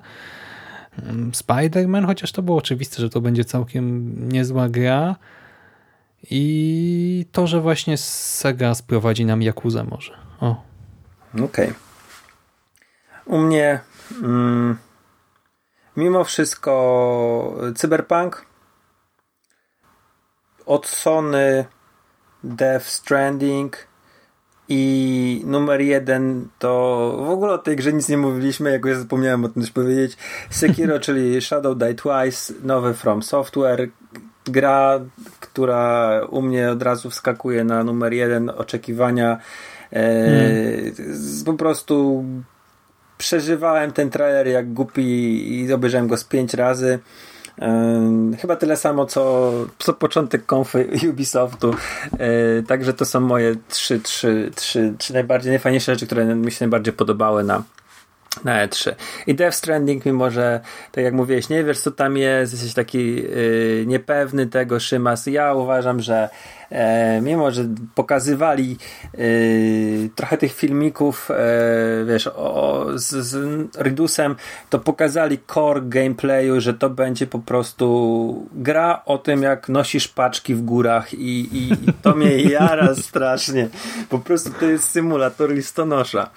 Spider-Man, 1.31 2.05
chociaż 2.05 2.31
to 2.31 2.41
było 2.41 2.57
oczywiste, 2.57 3.01
że 3.01 3.09
to 3.09 3.21
będzie 3.21 3.45
całkiem 3.45 4.15
niezła 4.29 4.69
gra. 4.69 5.15
I 6.31 7.25
to, 7.31 7.47
że 7.47 7.61
właśnie 7.61 7.97
Sega 7.97 8.75
sprowadzi 8.75 9.25
nam 9.25 9.41
Jakuzę 9.41 9.83
może. 9.83 10.13
O. 10.39 10.63
Okej. 11.33 11.45
Okay. 11.45 11.73
U 13.25 13.37
mnie... 13.37 13.79
Mm 14.23 14.88
mimo 15.99 16.23
wszystko 16.23 17.55
Cyberpunk 17.75 18.45
od 20.65 20.87
Sony 20.87 21.65
Death 22.43 22.85
Stranding 22.85 23.87
i 24.69 25.43
numer 25.45 25.81
jeden 25.81 26.47
to 26.59 26.71
w 27.25 27.29
ogóle 27.29 27.53
o 27.53 27.57
tej 27.57 27.75
grze 27.75 27.93
nic 27.93 28.09
nie 28.09 28.17
mówiliśmy, 28.17 28.71
jakoś 28.71 28.95
zapomniałem 28.95 29.45
o 29.45 29.49
tym 29.49 29.61
też 29.61 29.71
powiedzieć. 29.71 30.17
Sekiro, 30.49 30.99
czyli 31.05 31.41
Shadow 31.41 31.77
Die 31.77 31.93
Twice, 31.93 32.53
nowy 32.63 32.93
From 32.93 33.23
Software. 33.23 33.89
Gra, 34.45 34.99
która 35.39 36.11
u 36.29 36.41
mnie 36.41 36.71
od 36.71 36.83
razu 36.83 37.09
wskakuje 37.09 37.63
na 37.63 37.83
numer 37.83 38.13
jeden 38.13 38.49
oczekiwania. 38.49 39.37
E, 39.93 40.01
hmm. 40.25 41.45
Po 41.45 41.53
prostu 41.53 42.23
przeżywałem 43.19 43.91
ten 43.91 44.09
trailer 44.09 44.47
jak 44.47 44.73
głupi 44.73 45.03
i 45.53 45.73
obejrzałem 45.73 46.07
go 46.07 46.17
z 46.17 46.23
pięć 46.23 46.53
razy. 46.53 46.99
Chyba 48.41 48.55
tyle 48.55 48.77
samo, 48.77 49.05
co, 49.05 49.51
co 49.79 49.93
początek 49.93 50.45
konfy 50.45 50.89
Ubisoftu. 51.09 51.75
Yy, 52.11 52.63
także 52.67 52.93
to 52.93 53.05
są 53.05 53.19
moje 53.19 53.55
trzy, 53.69 53.99
trzy, 53.99 54.51
trzy, 54.55 54.93
trzy 54.97 55.13
najbardziej 55.13 55.51
najfajniejsze 55.51 55.93
rzeczy, 55.93 56.05
które 56.05 56.25
mi 56.25 56.51
się 56.51 56.65
najbardziej 56.65 56.93
podobały 56.93 57.43
na, 57.43 57.63
na 58.43 58.67
E3. 58.67 58.93
I 59.27 59.35
Death 59.35 59.57
Stranding, 59.57 60.05
mimo 60.05 60.31
że, 60.31 60.59
tak 60.91 61.03
jak 61.03 61.13
mówiłeś, 61.13 61.49
nie 61.49 61.63
wiesz 61.63 61.79
co 61.79 61.91
tam 61.91 62.17
jest, 62.17 62.53
jesteś 62.53 62.73
taki 62.73 63.15
yy, 63.15 63.83
niepewny 63.87 64.47
tego, 64.47 64.79
Szymas. 64.79 65.25
Ja 65.25 65.53
uważam, 65.53 65.99
że 65.99 66.29
e, 66.69 67.21
mimo, 67.21 67.51
że 67.51 67.65
pokazywali 67.95 68.77
yy, 69.17 70.09
trochę 70.15 70.37
tych 70.37 70.53
filmików, 70.53 71.31
e, 71.31 71.35
wiesz, 72.05 72.27
o, 72.27 72.85
z, 72.95 73.25
z 73.25 73.37
Ridusem, 73.81 74.35
to 74.69 74.79
pokazali 74.79 75.39
core 75.53 75.81
gameplayu, 75.81 76.61
że 76.61 76.73
to 76.73 76.89
będzie 76.89 77.27
po 77.27 77.39
prostu 77.39 78.47
gra 78.53 79.01
o 79.05 79.17
tym, 79.17 79.43
jak 79.43 79.69
nosisz 79.69 80.07
paczki 80.07 80.55
w 80.55 80.61
górach 80.61 81.13
i, 81.13 81.57
i, 81.57 81.71
i 81.71 81.93
to 82.01 82.15
mnie 82.15 82.41
jara 82.51 82.95
strasznie. 82.95 83.69
Po 84.09 84.19
prostu 84.19 84.49
to 84.59 84.65
jest 84.65 84.89
symulator 84.89 85.53
listonosza. 85.53 86.29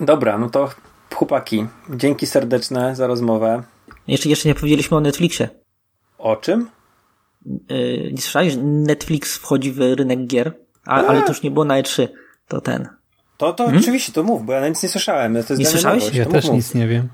Dobra, 0.00 0.38
no 0.38 0.50
to 0.50 0.68
chłopaki, 1.14 1.66
dzięki 1.90 2.26
serdeczne 2.26 2.96
za 2.96 3.06
rozmowę. 3.06 3.62
Jeszcze, 4.08 4.28
jeszcze 4.28 4.48
nie 4.48 4.54
powiedzieliśmy 4.54 4.96
o 4.96 5.00
Netflixie. 5.00 5.48
O 6.18 6.36
czym? 6.36 6.68
Yy, 7.46 8.10
nie 8.12 8.20
słyszałeś? 8.22 8.54
Netflix 8.62 9.36
wchodzi 9.36 9.72
w 9.72 9.78
rynek 9.80 10.26
gier, 10.26 10.52
a, 10.86 11.04
ale 11.06 11.22
to 11.22 11.28
już 11.28 11.42
nie 11.42 11.50
było 11.50 11.64
na 11.64 11.82
E3. 11.82 12.08
To 12.48 12.60
ten. 12.60 12.88
To, 13.36 13.52
to 13.52 13.64
oczywiście, 13.64 14.12
to 14.12 14.22
mów, 14.22 14.44
bo 14.46 14.52
ja 14.52 14.68
nic 14.68 14.82
nie 14.82 14.88
słyszałem. 14.88 15.32
To 15.32 15.38
jest 15.38 15.58
Nie 15.58 15.66
słyszałeś? 15.66 16.02
nowość, 16.02 16.18
Ja 16.18 16.26
też 16.26 16.44
mów, 16.44 16.54
nic 16.54 16.74
nie 16.74 16.88
wiem. 16.88 17.08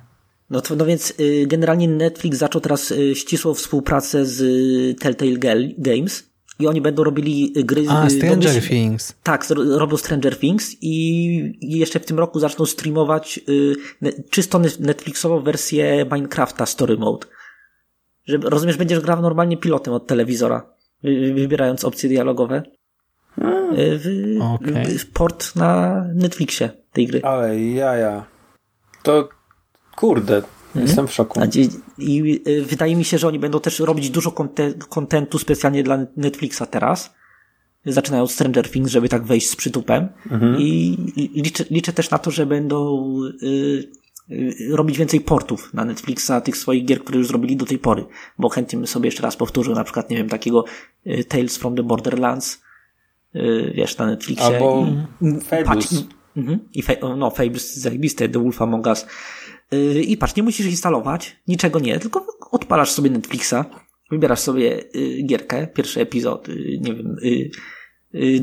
No, 0.51 0.61
to, 0.61 0.77
no 0.77 0.87
więc 0.87 1.15
y, 1.21 1.47
generalnie 1.47 1.89
Netflix 1.89 2.39
zaczął 2.39 2.61
teraz 2.61 2.91
y, 2.91 3.15
ścisłą 3.15 3.55
współpracę 3.55 4.27
z 4.27 4.41
y, 4.41 4.95
Telltale 5.01 5.39
Games 5.79 6.28
i 6.59 6.67
oni 6.67 6.81
będą 6.81 7.05
robili 7.05 7.53
y, 7.57 7.65
gry... 7.65 7.85
A, 7.89 8.07
y, 8.07 8.11
Stranger 8.11 8.39
domyśl- 8.53 8.69
Things. 8.69 9.15
Tak, 9.23 9.47
robią 9.77 9.97
Stranger 9.97 10.39
Things 10.39 10.77
i 10.81 11.59
jeszcze 11.63 12.01
w 12.01 12.05
tym 12.05 12.19
roku 12.19 12.41
zaczną 12.41 12.67
streamować 12.67 13.41
y, 13.49 13.75
czysto 14.31 14.59
ne- 14.59 14.69
Netflixową 14.81 15.41
wersję 15.41 16.05
Minecrafta 16.13 16.67
Story 16.67 16.97
Mode. 16.97 17.27
Że, 18.27 18.37
rozumiesz, 18.37 18.77
będziesz 18.77 19.01
grał 19.01 19.23
normalnie 19.23 19.57
pilotem 19.57 19.95
od 19.95 20.07
telewizora, 20.07 20.67
wy- 21.03 21.35
wybierając 21.35 21.85
opcje 21.85 22.09
dialogowe. 22.09 22.63
W, 23.73 24.39
Okej. 24.43 24.99
w 24.99 25.11
port 25.13 25.57
na 25.57 26.05
Netflixie 26.15 26.71
tej 26.93 27.07
gry. 27.07 27.23
Ale 27.23 27.61
jaja. 27.61 28.25
To 29.03 29.29
kurde, 29.97 30.43
jestem 30.83 31.07
w 31.07 31.13
szoku. 31.13 31.41
I 31.99 32.41
y, 32.49 32.63
wydaje 32.65 32.97
mi 32.97 33.05
się, 33.05 33.19
że 33.19 33.29
oni 33.29 33.39
będą 33.39 33.61
też 33.61 33.81
robić 33.81 34.11
dużo 34.11 34.31
konte- 34.31 34.79
kontentu 34.89 35.39
specjalnie 35.39 35.83
dla 35.83 36.07
Netflixa 36.17 36.63
teraz. 36.71 37.15
Zaczynają 37.87 38.25
od 38.25 38.31
Stranger 38.31 38.71
Things, 38.71 38.91
żeby 38.91 39.09
tak 39.09 39.25
wejść 39.25 39.51
z 39.51 39.57
przytupem. 39.57 40.09
I 40.59 40.97
i 41.17 41.43
liczę, 41.43 41.65
liczę 41.71 41.93
też 41.93 42.11
na 42.11 42.19
to, 42.19 42.31
że 42.31 42.47
będą 42.47 43.11
y, 43.43 43.89
y, 44.31 44.77
robić 44.77 44.99
więcej 44.99 45.21
portów 45.21 45.75
na 45.75 45.85
Netflixa 45.85 46.33
tych 46.45 46.57
swoich 46.57 46.85
gier, 46.85 47.01
które 47.01 47.19
już 47.19 47.27
zrobili 47.29 47.57
do 47.57 47.67
tej 47.67 47.79
pory. 47.79 48.07
Bo 48.39 48.49
chętnie 48.49 48.77
bym 48.79 48.87
sobie 48.87 49.07
jeszcze 49.07 49.23
raz 49.23 49.37
powtórzył 49.37 49.75
na 49.75 49.85
przykład, 49.85 50.11
nie 50.11 50.17
wiem, 50.17 50.29
takiego 50.29 50.65
Tales 51.29 51.57
from 51.57 51.77
the 51.77 51.83
Borderlands, 51.83 52.63
wiesz, 53.75 53.99
na 53.99 54.07
Netflixie. 54.07 54.47
Albo 54.47 54.87
I-. 55.23 55.65
Patrz, 55.65 55.93
i, 55.93 56.07
mhm, 56.37 56.59
i 56.75 56.83
fe, 56.83 56.97
no, 57.17 57.31
Fables 57.31 57.77
zajebiste, 57.77 58.29
The 58.29 58.39
Wolf 58.43 58.63
Among 58.63 58.87
Us. 58.87 59.07
Yy, 59.73 60.03
I 60.03 60.17
patrz, 60.17 60.37
nie 60.37 60.43
musisz 60.43 60.67
instalować, 60.67 61.37
niczego 61.49 61.79
nie, 61.79 61.99
tylko 61.99 62.27
odpalasz 62.51 62.91
sobie 62.91 63.11
Netflixa, 63.11 63.55
wybierasz 64.11 64.41
sobie 64.41 64.85
y, 64.97 65.23
gierkę, 65.27 65.67
pierwszy 65.67 66.01
epizod, 66.01 66.49
y, 66.49 66.79
nie 66.81 66.95
wiem, 66.95 67.17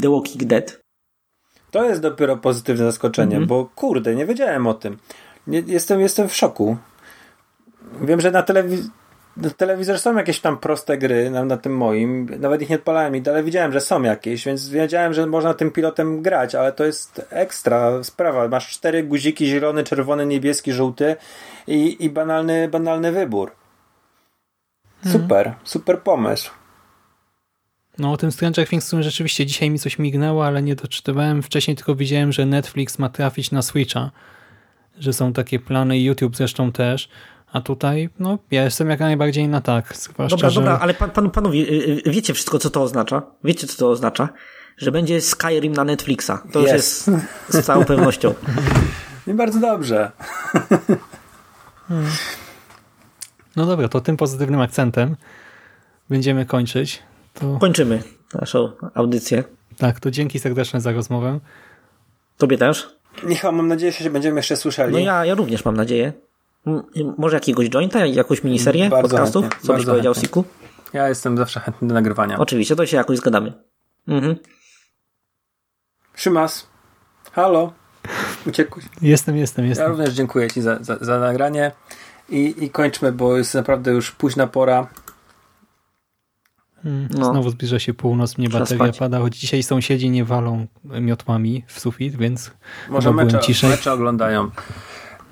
The 0.01 0.09
Walking 0.09 0.43
Dead. 0.43 0.81
To 1.71 1.85
jest 1.85 2.01
dopiero 2.01 2.37
pozytywne 2.37 2.85
zaskoczenie, 2.85 3.35
Mhm. 3.35 3.47
bo 3.47 3.65
kurde, 3.75 4.15
nie 4.15 4.25
wiedziałem 4.25 4.67
o 4.67 4.73
tym. 4.73 4.97
Jestem, 5.47 5.99
jestem 6.01 6.29
w 6.29 6.35
szoku. 6.35 6.77
Wiem, 8.01 8.21
że 8.21 8.31
na, 8.31 8.41
telewiz- 8.43 8.87
na 8.87 8.89
telewizor 9.57 9.99
są 9.99 10.17
jakieś 10.17 10.39
tam 10.39 10.57
proste 10.57 10.97
gry, 10.97 11.29
na, 11.29 11.45
na 11.45 11.57
tym 11.57 11.77
moim. 11.77 12.29
Nawet 12.39 12.61
ich 12.61 12.69
nie 12.69 12.75
odpalałem, 12.75 13.13
ale 13.27 13.43
widziałem, 13.43 13.71
że 13.71 13.81
są 13.81 14.01
jakieś, 14.01 14.45
więc 14.45 14.69
wiedziałem, 14.69 15.13
że 15.13 15.25
można 15.25 15.53
tym 15.53 15.71
pilotem 15.71 16.21
grać, 16.21 16.55
ale 16.55 16.71
to 16.71 16.85
jest 16.85 17.27
ekstra 17.29 18.03
sprawa. 18.03 18.47
Masz 18.47 18.69
cztery 18.69 19.03
guziki, 19.03 19.47
zielony, 19.47 19.83
czerwony, 19.83 20.25
niebieski, 20.25 20.73
żółty 20.73 21.15
i, 21.67 22.05
i 22.05 22.09
banalny, 22.09 22.67
banalny 22.67 23.11
wybór. 23.11 23.51
Super, 25.11 25.53
super 25.63 26.01
pomysł. 26.01 26.51
No 27.97 28.11
o 28.11 28.17
tym 28.17 28.31
Stranger 28.31 28.67
Things 28.67 28.91
rzeczywiście 28.99 29.45
dzisiaj 29.45 29.69
mi 29.69 29.79
coś 29.79 29.99
mignęło, 29.99 30.45
ale 30.45 30.61
nie 30.61 30.75
doczytywałem. 30.75 31.43
Wcześniej 31.43 31.77
tylko 31.77 31.95
widziałem, 31.95 32.31
że 32.31 32.45
Netflix 32.45 32.99
ma 32.99 33.09
trafić 33.09 33.51
na 33.51 33.61
Switcha, 33.61 34.11
że 34.99 35.13
są 35.13 35.33
takie 35.33 35.59
plany 35.59 35.97
i 35.97 36.03
YouTube 36.03 36.35
zresztą 36.35 36.71
też. 36.71 37.09
A 37.55 37.61
tutaj, 37.61 38.09
no, 38.19 38.37
ja 38.51 38.63
jestem 38.63 38.89
jak 38.89 38.99
najbardziej 38.99 39.47
na 39.47 39.61
tak. 39.61 39.95
Zwłaszcza, 39.97 40.35
Dobra, 40.37 40.49
że... 40.49 40.61
dobra, 40.61 40.79
ale 40.81 40.93
pan, 40.93 41.09
pan, 41.11 41.31
panowie, 41.31 41.59
y, 41.59 42.01
y, 42.07 42.11
wiecie 42.11 42.33
wszystko, 42.33 42.59
co 42.59 42.69
to 42.69 42.81
oznacza? 42.81 43.21
Wiecie, 43.43 43.67
co 43.67 43.77
to 43.77 43.89
oznacza? 43.89 44.29
Że 44.77 44.91
będzie 44.91 45.21
Skyrim 45.21 45.73
na 45.73 45.83
Netflixa. 45.83 46.31
To 46.51 46.59
już 46.59 46.69
Yes. 46.69 46.73
jest 46.73 47.11
z 47.49 47.65
całą 47.65 47.85
pewnością. 47.85 48.33
I 49.27 49.33
bardzo 49.33 49.59
dobrze. 49.59 50.11
No 53.55 53.65
dobra, 53.65 53.87
to 53.87 54.01
tym 54.01 54.17
pozytywnym 54.17 54.61
akcentem 54.61 55.15
będziemy 56.09 56.45
kończyć. 56.45 57.03
To 57.33 57.57
Kończymy 57.59 58.03
naszą 58.33 58.71
audycję. 58.93 59.43
tak, 59.77 59.99
to 59.99 60.11
dzięki 60.11 60.39
serdeczne 60.39 60.81
za 60.81 60.91
rozmowę. 60.91 61.39
Tobie 62.37 62.57
też? 62.57 62.89
Michał, 63.23 63.53
mam 63.53 63.67
nadzieję, 63.67 63.91
że 63.91 63.97
się 63.97 64.09
będziemy 64.09 64.35
jeszcze 64.39 64.55
słyszeli. 64.55 64.93
No 64.93 64.99
ja, 64.99 65.25
ja 65.25 65.35
również 65.35 65.65
mam 65.65 65.77
nadzieję. 65.77 66.13
M- 66.67 67.13
Może 67.17 67.35
jakiegoś 67.37 67.69
jointa, 67.69 68.05
jakąś 68.05 68.43
miniserię 68.43 68.89
Bardzo 68.89 69.09
podcastów? 69.09 69.43
chętnie, 69.43 69.67
Co 69.67 69.73
byś 69.73 69.85
powiedział, 69.85 70.13
chętnie. 70.13 70.27
Siku? 70.27 70.43
Ja 70.93 71.09
jestem 71.09 71.37
zawsze 71.37 71.59
chętny 71.59 71.87
do 71.87 71.93
nagrywania. 71.93 72.39
Oczywiście, 72.39 72.75
to 72.75 72.85
się 72.85 72.97
jakoś 72.97 73.17
zgadamy. 73.17 73.53
Mhm. 74.07 74.35
Szymas. 76.15 76.67
Halo. 77.31 77.73
Uciekłeś. 78.47 78.85
Jestem, 79.01 79.37
jestem, 79.37 79.65
Ja 79.65 79.69
jestem. 79.69 79.91
również 79.91 80.09
dziękuję 80.13 80.51
Ci 80.51 80.61
za, 80.61 80.77
za, 80.83 80.97
za 81.01 81.19
nagranie 81.19 81.71
I, 82.29 82.55
i 82.63 82.69
kończmy, 82.69 83.11
bo 83.11 83.37
jest 83.37 83.53
naprawdę 83.53 83.91
już 83.91 84.11
późna 84.11 84.47
pora. 84.47 84.87
Mm, 86.85 87.07
No. 87.11 87.31
Znowu 87.31 87.49
zbliża 87.49 87.79
się 87.79 87.93
północ, 87.93 88.37
mnie 88.37 88.49
Trzeba 88.49 88.59
bateria 88.63 88.83
spać. 88.85 88.97
pada, 88.99 89.19
choć 89.19 89.37
dzisiaj 89.37 89.63
sąsiedzi 89.63 90.09
nie 90.09 90.25
walą 90.25 90.67
miotłami 90.83 91.63
w 91.67 91.79
sufit, 91.79 92.15
więc 92.15 92.51
Może 92.89 93.11
mecze, 93.11 93.39
ciszej. 93.39 93.69
mecze 93.69 93.93
oglądają. 93.93 94.51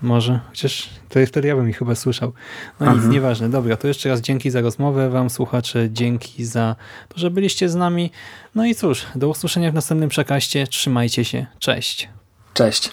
Może, 0.03 0.39
chociaż 0.49 0.89
to 1.09 1.19
wtedy 1.27 1.47
ja 1.47 1.55
bym 1.55 1.69
ich 1.69 1.77
chyba 1.77 1.95
słyszał. 1.95 2.34
No 2.80 2.93
nic, 2.95 3.05
nieważne. 3.05 3.49
Dobra, 3.49 3.77
to 3.77 3.88
jeszcze 3.88 4.09
raz 4.09 4.21
dzięki 4.21 4.49
za 4.49 4.61
rozmowę, 4.61 5.09
wam 5.09 5.30
słuchacze, 5.30 5.88
dzięki 5.91 6.45
za 6.45 6.75
to, 7.09 7.19
że 7.19 7.31
byliście 7.31 7.69
z 7.69 7.75
nami. 7.75 8.11
No 8.55 8.65
i 8.65 8.75
cóż, 8.75 9.05
do 9.15 9.30
usłyszenia 9.30 9.71
w 9.71 9.73
następnym 9.73 10.09
przekaście. 10.09 10.67
Trzymajcie 10.67 11.25
się. 11.25 11.45
Cześć. 11.59 12.09
Cześć. 12.53 12.91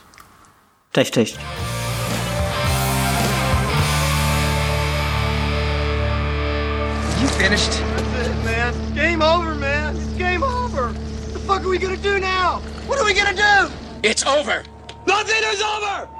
Cześć, 0.92 1.10
cześć. 1.10 1.36
You 7.22 7.28
finished? 7.28 7.82
That's 8.12 8.26
it, 8.26 8.44
man. 8.44 8.94
Game 8.94 9.22
over, 9.22 9.54
man. 9.54 9.96
It's 9.96 10.18
game 10.18 10.42
over. 10.44 10.82
What 10.82 11.32
the 11.32 11.38
fuck 11.38 11.60
are 11.64 11.68
we 11.68 11.78
gonna 11.78 11.96
do 11.96 12.18
now? 12.18 12.60
What 12.86 12.98
are 13.00 13.04
we 13.04 13.14
gonna 13.14 13.34
do? 13.34 13.70
It's 14.02 14.26
over. 14.26 14.62
Nothing 15.06 15.42
is 15.52 15.62
over! 15.62 16.19